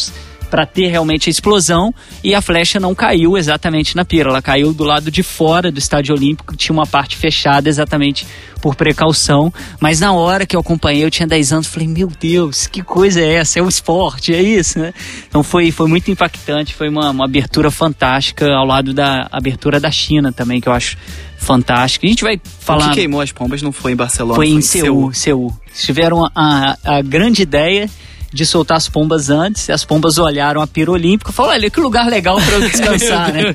para 0.53 0.67
ter 0.67 0.85
realmente 0.85 1.27
a 1.27 1.31
explosão 1.31 1.91
e 2.23 2.35
a 2.35 2.39
flecha 2.39 2.79
não 2.79 2.93
caiu 2.93 3.35
exatamente 3.35 3.95
na 3.95 4.05
pira, 4.05 4.29
ela 4.29 4.39
caiu 4.39 4.71
do 4.71 4.83
lado 4.83 5.09
de 5.09 5.23
fora 5.23 5.71
do 5.71 5.79
estádio 5.79 6.13
olímpico, 6.13 6.55
tinha 6.55 6.71
uma 6.71 6.85
parte 6.85 7.17
fechada 7.17 7.67
exatamente 7.67 8.27
por 8.61 8.75
precaução, 8.75 9.51
mas 9.79 9.99
na 9.99 10.13
hora 10.13 10.45
que 10.45 10.55
eu 10.55 10.59
acompanhei, 10.59 11.03
eu 11.03 11.09
tinha 11.09 11.25
10 11.25 11.53
anos, 11.53 11.65
falei, 11.65 11.87
meu 11.87 12.07
Deus, 12.19 12.67
que 12.67 12.83
coisa 12.83 13.19
é 13.19 13.33
essa? 13.33 13.57
É 13.57 13.63
o 13.63 13.67
esporte, 13.67 14.31
é 14.31 14.43
isso, 14.43 14.77
né? 14.77 14.93
Então 15.27 15.41
foi, 15.41 15.71
foi 15.71 15.87
muito 15.87 16.11
impactante, 16.11 16.75
foi 16.75 16.87
uma, 16.87 17.09
uma 17.09 17.25
abertura 17.25 17.71
fantástica 17.71 18.47
ao 18.53 18.63
lado 18.63 18.93
da 18.93 19.27
abertura 19.31 19.79
da 19.79 19.89
China 19.89 20.31
também, 20.31 20.61
que 20.61 20.69
eu 20.69 20.73
acho 20.73 20.97
fantástica. 21.35 22.05
A 22.05 22.09
gente 22.09 22.23
vai 22.23 22.39
falar. 22.59 22.85
O 22.85 22.89
que 22.89 22.97
queimou 22.97 23.21
as 23.21 23.31
pombas 23.31 23.63
não 23.63 23.71
foi 23.71 23.93
em 23.93 23.95
Barcelona, 23.95 24.35
foi, 24.35 24.49
foi 24.49 24.55
em 24.55 24.61
Seul. 24.61 25.11
Seul. 25.11 25.49
Seul. 25.49 25.53
Tiveram 25.73 26.29
a, 26.35 26.77
a 26.83 27.01
grande 27.01 27.41
ideia 27.41 27.89
de 28.33 28.45
soltar 28.45 28.77
as 28.77 28.89
pombas 28.89 29.29
antes. 29.29 29.69
As 29.69 29.85
pombas 29.85 30.17
olharam 30.17 30.61
a 30.61 30.67
pira 30.67 30.91
olímpica 30.91 31.31
e 31.31 31.33
falaram: 31.33 31.55
olha, 31.55 31.69
que 31.69 31.79
lugar 31.79 32.07
legal 32.07 32.37
para 32.41 32.55
eu 32.55 32.61
descansar, 32.61 33.31
né? 33.31 33.53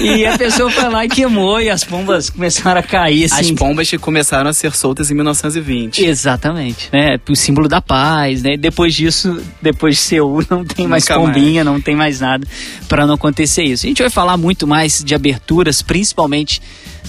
E 0.00 0.26
a 0.26 0.36
pessoa 0.36 0.70
foi 0.70 0.88
lá 0.88 1.04
e 1.04 1.08
queimou 1.08 1.60
e 1.60 1.70
as 1.70 1.84
pombas 1.84 2.28
começaram 2.28 2.80
a 2.80 2.82
cair. 2.82 3.24
Assim. 3.26 3.40
As 3.40 3.50
pombas 3.52 3.88
que 3.88 3.98
começaram 3.98 4.50
a 4.50 4.52
ser 4.52 4.74
soltas 4.74 5.10
em 5.10 5.14
1920. 5.14 6.04
Exatamente, 6.04 6.88
né? 6.92 7.18
O 7.28 7.36
símbolo 7.36 7.68
da 7.68 7.80
paz, 7.80 8.42
né? 8.42 8.56
Depois 8.56 8.94
disso, 8.94 9.40
depois 9.62 9.94
de 9.94 10.00
Seul, 10.00 10.44
não 10.50 10.64
tem 10.64 10.86
mais 10.86 11.04
Nunca 11.04 11.20
pombinha, 11.20 11.64
mais. 11.64 11.76
não 11.76 11.80
tem 11.80 11.94
mais 11.94 12.20
nada 12.20 12.46
para 12.88 13.06
não 13.06 13.14
acontecer 13.14 13.62
isso. 13.62 13.86
A 13.86 13.88
gente 13.88 14.02
vai 14.02 14.10
falar 14.10 14.36
muito 14.36 14.66
mais 14.66 15.02
de 15.04 15.14
aberturas, 15.14 15.82
principalmente 15.82 16.60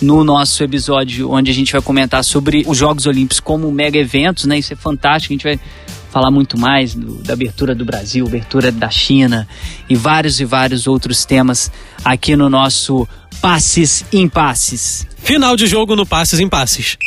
no 0.01 0.23
nosso 0.23 0.63
episódio 0.63 1.31
onde 1.31 1.49
a 1.49 1.53
gente 1.53 1.71
vai 1.71 1.81
comentar 1.81 2.23
sobre 2.23 2.63
os 2.67 2.77
Jogos 2.77 3.07
Olímpicos 3.07 3.39
como 3.39 3.71
mega 3.71 3.97
eventos, 3.97 4.45
né? 4.45 4.59
Isso 4.59 4.73
é 4.73 4.75
fantástico, 4.75 5.33
a 5.33 5.35
gente 5.35 5.43
vai 5.43 5.59
falar 6.17 6.31
muito 6.31 6.57
mais 6.57 6.95
do, 6.95 7.21
da 7.21 7.33
abertura 7.33 7.75
do 7.75 7.85
Brasil, 7.85 8.25
abertura 8.25 8.71
da 8.71 8.89
China 8.89 9.47
e 9.87 9.95
vários 9.95 10.39
e 10.39 10.45
vários 10.45 10.87
outros 10.87 11.25
temas 11.25 11.71
aqui 12.03 12.35
no 12.35 12.49
nosso 12.49 13.07
Passes 13.39 14.03
em 14.11 14.27
Passes. 14.27 15.05
Final 15.17 15.55
de 15.55 15.67
jogo 15.67 15.95
no 15.95 16.07
Passes 16.07 16.39
em 16.39 16.49
Passes. 16.49 16.97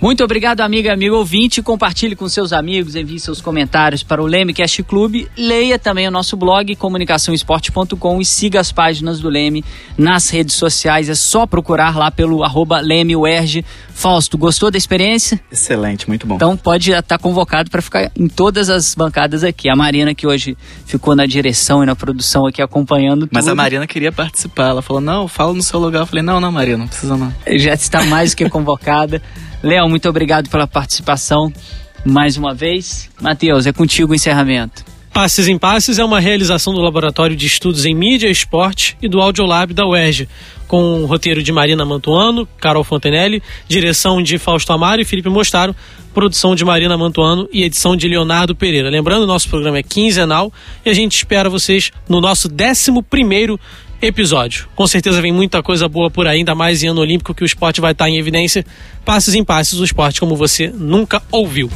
Muito 0.00 0.24
obrigado, 0.24 0.62
amiga, 0.62 0.94
amigo 0.94 1.14
ouvinte. 1.14 1.60
Compartilhe 1.60 2.16
com 2.16 2.26
seus 2.26 2.54
amigos, 2.54 2.96
envie 2.96 3.20
seus 3.20 3.42
comentários 3.42 4.02
para 4.02 4.22
o 4.22 4.26
Lemecast 4.26 4.82
Clube. 4.84 5.28
Leia 5.36 5.78
também 5.78 6.08
o 6.08 6.10
nosso 6.10 6.38
blog 6.38 6.74
comunicaçãoesporte.com 6.74 8.18
e 8.18 8.24
siga 8.24 8.58
as 8.60 8.72
páginas 8.72 9.20
do 9.20 9.28
Leme 9.28 9.62
nas 9.98 10.30
redes 10.30 10.54
sociais. 10.54 11.10
É 11.10 11.14
só 11.14 11.46
procurar 11.46 11.98
lá 11.98 12.10
pelo 12.10 12.42
arroba 12.42 12.80
LemeUerge. 12.80 13.62
Fausto, 13.92 14.38
gostou 14.38 14.70
da 14.70 14.78
experiência? 14.78 15.38
Excelente, 15.52 16.08
muito 16.08 16.26
bom. 16.26 16.36
Então 16.36 16.56
pode 16.56 16.92
estar 16.92 17.18
convocado 17.18 17.70
para 17.70 17.82
ficar 17.82 18.10
em 18.16 18.26
todas 18.26 18.70
as 18.70 18.94
bancadas 18.94 19.44
aqui. 19.44 19.68
A 19.68 19.76
Marina, 19.76 20.14
que 20.14 20.26
hoje 20.26 20.56
ficou 20.86 21.14
na 21.14 21.26
direção 21.26 21.82
e 21.82 21.86
na 21.86 21.94
produção 21.94 22.46
aqui 22.46 22.62
acompanhando 22.62 23.28
Mas 23.30 23.44
tudo. 23.44 23.52
a 23.52 23.54
Marina 23.54 23.86
queria 23.86 24.10
participar. 24.10 24.70
Ela 24.70 24.80
falou: 24.80 25.02
não, 25.02 25.28
fala 25.28 25.52
no 25.52 25.62
seu 25.62 25.78
lugar. 25.78 26.00
Eu 26.00 26.06
falei: 26.06 26.22
não, 26.24 26.40
não, 26.40 26.50
Marina, 26.50 26.78
não 26.78 26.88
precisa 26.88 27.18
não. 27.18 27.30
Já 27.46 27.74
está 27.74 28.02
mais 28.06 28.30
do 28.30 28.38
que 28.38 28.48
convocada. 28.48 29.20
Léo, 29.62 29.88
muito 29.88 30.08
obrigado 30.08 30.48
pela 30.48 30.66
participação 30.66 31.52
mais 32.04 32.36
uma 32.36 32.54
vez. 32.54 33.10
Matheus, 33.20 33.66
é 33.66 33.72
contigo 33.72 34.12
o 34.12 34.14
encerramento. 34.14 34.84
Passes 35.12 35.48
em 35.48 35.58
Passes 35.58 35.98
é 35.98 36.04
uma 36.04 36.20
realização 36.20 36.72
do 36.72 36.80
Laboratório 36.80 37.36
de 37.36 37.44
Estudos 37.46 37.84
em 37.84 37.94
Mídia 37.94 38.30
Esporte 38.30 38.96
e 39.02 39.08
do 39.08 39.20
Audiolab 39.20 39.74
da 39.74 39.84
UERJ, 39.84 40.28
com 40.68 41.02
o 41.02 41.06
roteiro 41.06 41.42
de 41.42 41.50
Marina 41.50 41.84
Mantuano, 41.84 42.48
Carol 42.58 42.84
Fontenelle, 42.84 43.42
direção 43.68 44.22
de 44.22 44.38
Fausto 44.38 44.72
Amaro 44.72 45.02
e 45.02 45.04
Felipe 45.04 45.28
Mostaro, 45.28 45.74
produção 46.14 46.54
de 46.54 46.64
Marina 46.64 46.96
Mantuano 46.96 47.48
e 47.52 47.64
edição 47.64 47.96
de 47.96 48.08
Leonardo 48.08 48.54
Pereira. 48.54 48.88
Lembrando, 48.88 49.26
nosso 49.26 49.48
programa 49.48 49.78
é 49.78 49.82
quinzenal 49.82 50.52
e 50.86 50.90
a 50.90 50.94
gente 50.94 51.16
espera 51.16 51.50
vocês 51.50 51.90
no 52.08 52.20
nosso 52.20 52.48
11 52.48 53.02
primeiro 53.10 53.58
episódio. 54.02 54.68
Com 54.74 54.86
certeza 54.86 55.20
vem 55.20 55.32
muita 55.32 55.62
coisa 55.62 55.88
boa 55.88 56.10
por 56.10 56.26
aí, 56.26 56.38
ainda 56.38 56.54
mais 56.54 56.82
em 56.82 56.88
ano 56.88 57.00
olímpico 57.00 57.34
que 57.34 57.42
o 57.42 57.46
esporte 57.46 57.80
vai 57.80 57.92
estar 57.92 58.08
em 58.08 58.18
evidência. 58.18 58.64
Passes 59.04 59.34
em 59.34 59.44
passes, 59.44 59.78
o 59.78 59.84
esporte 59.84 60.20
como 60.20 60.36
você 60.36 60.68
nunca 60.68 61.22
ouviu. 61.30 61.70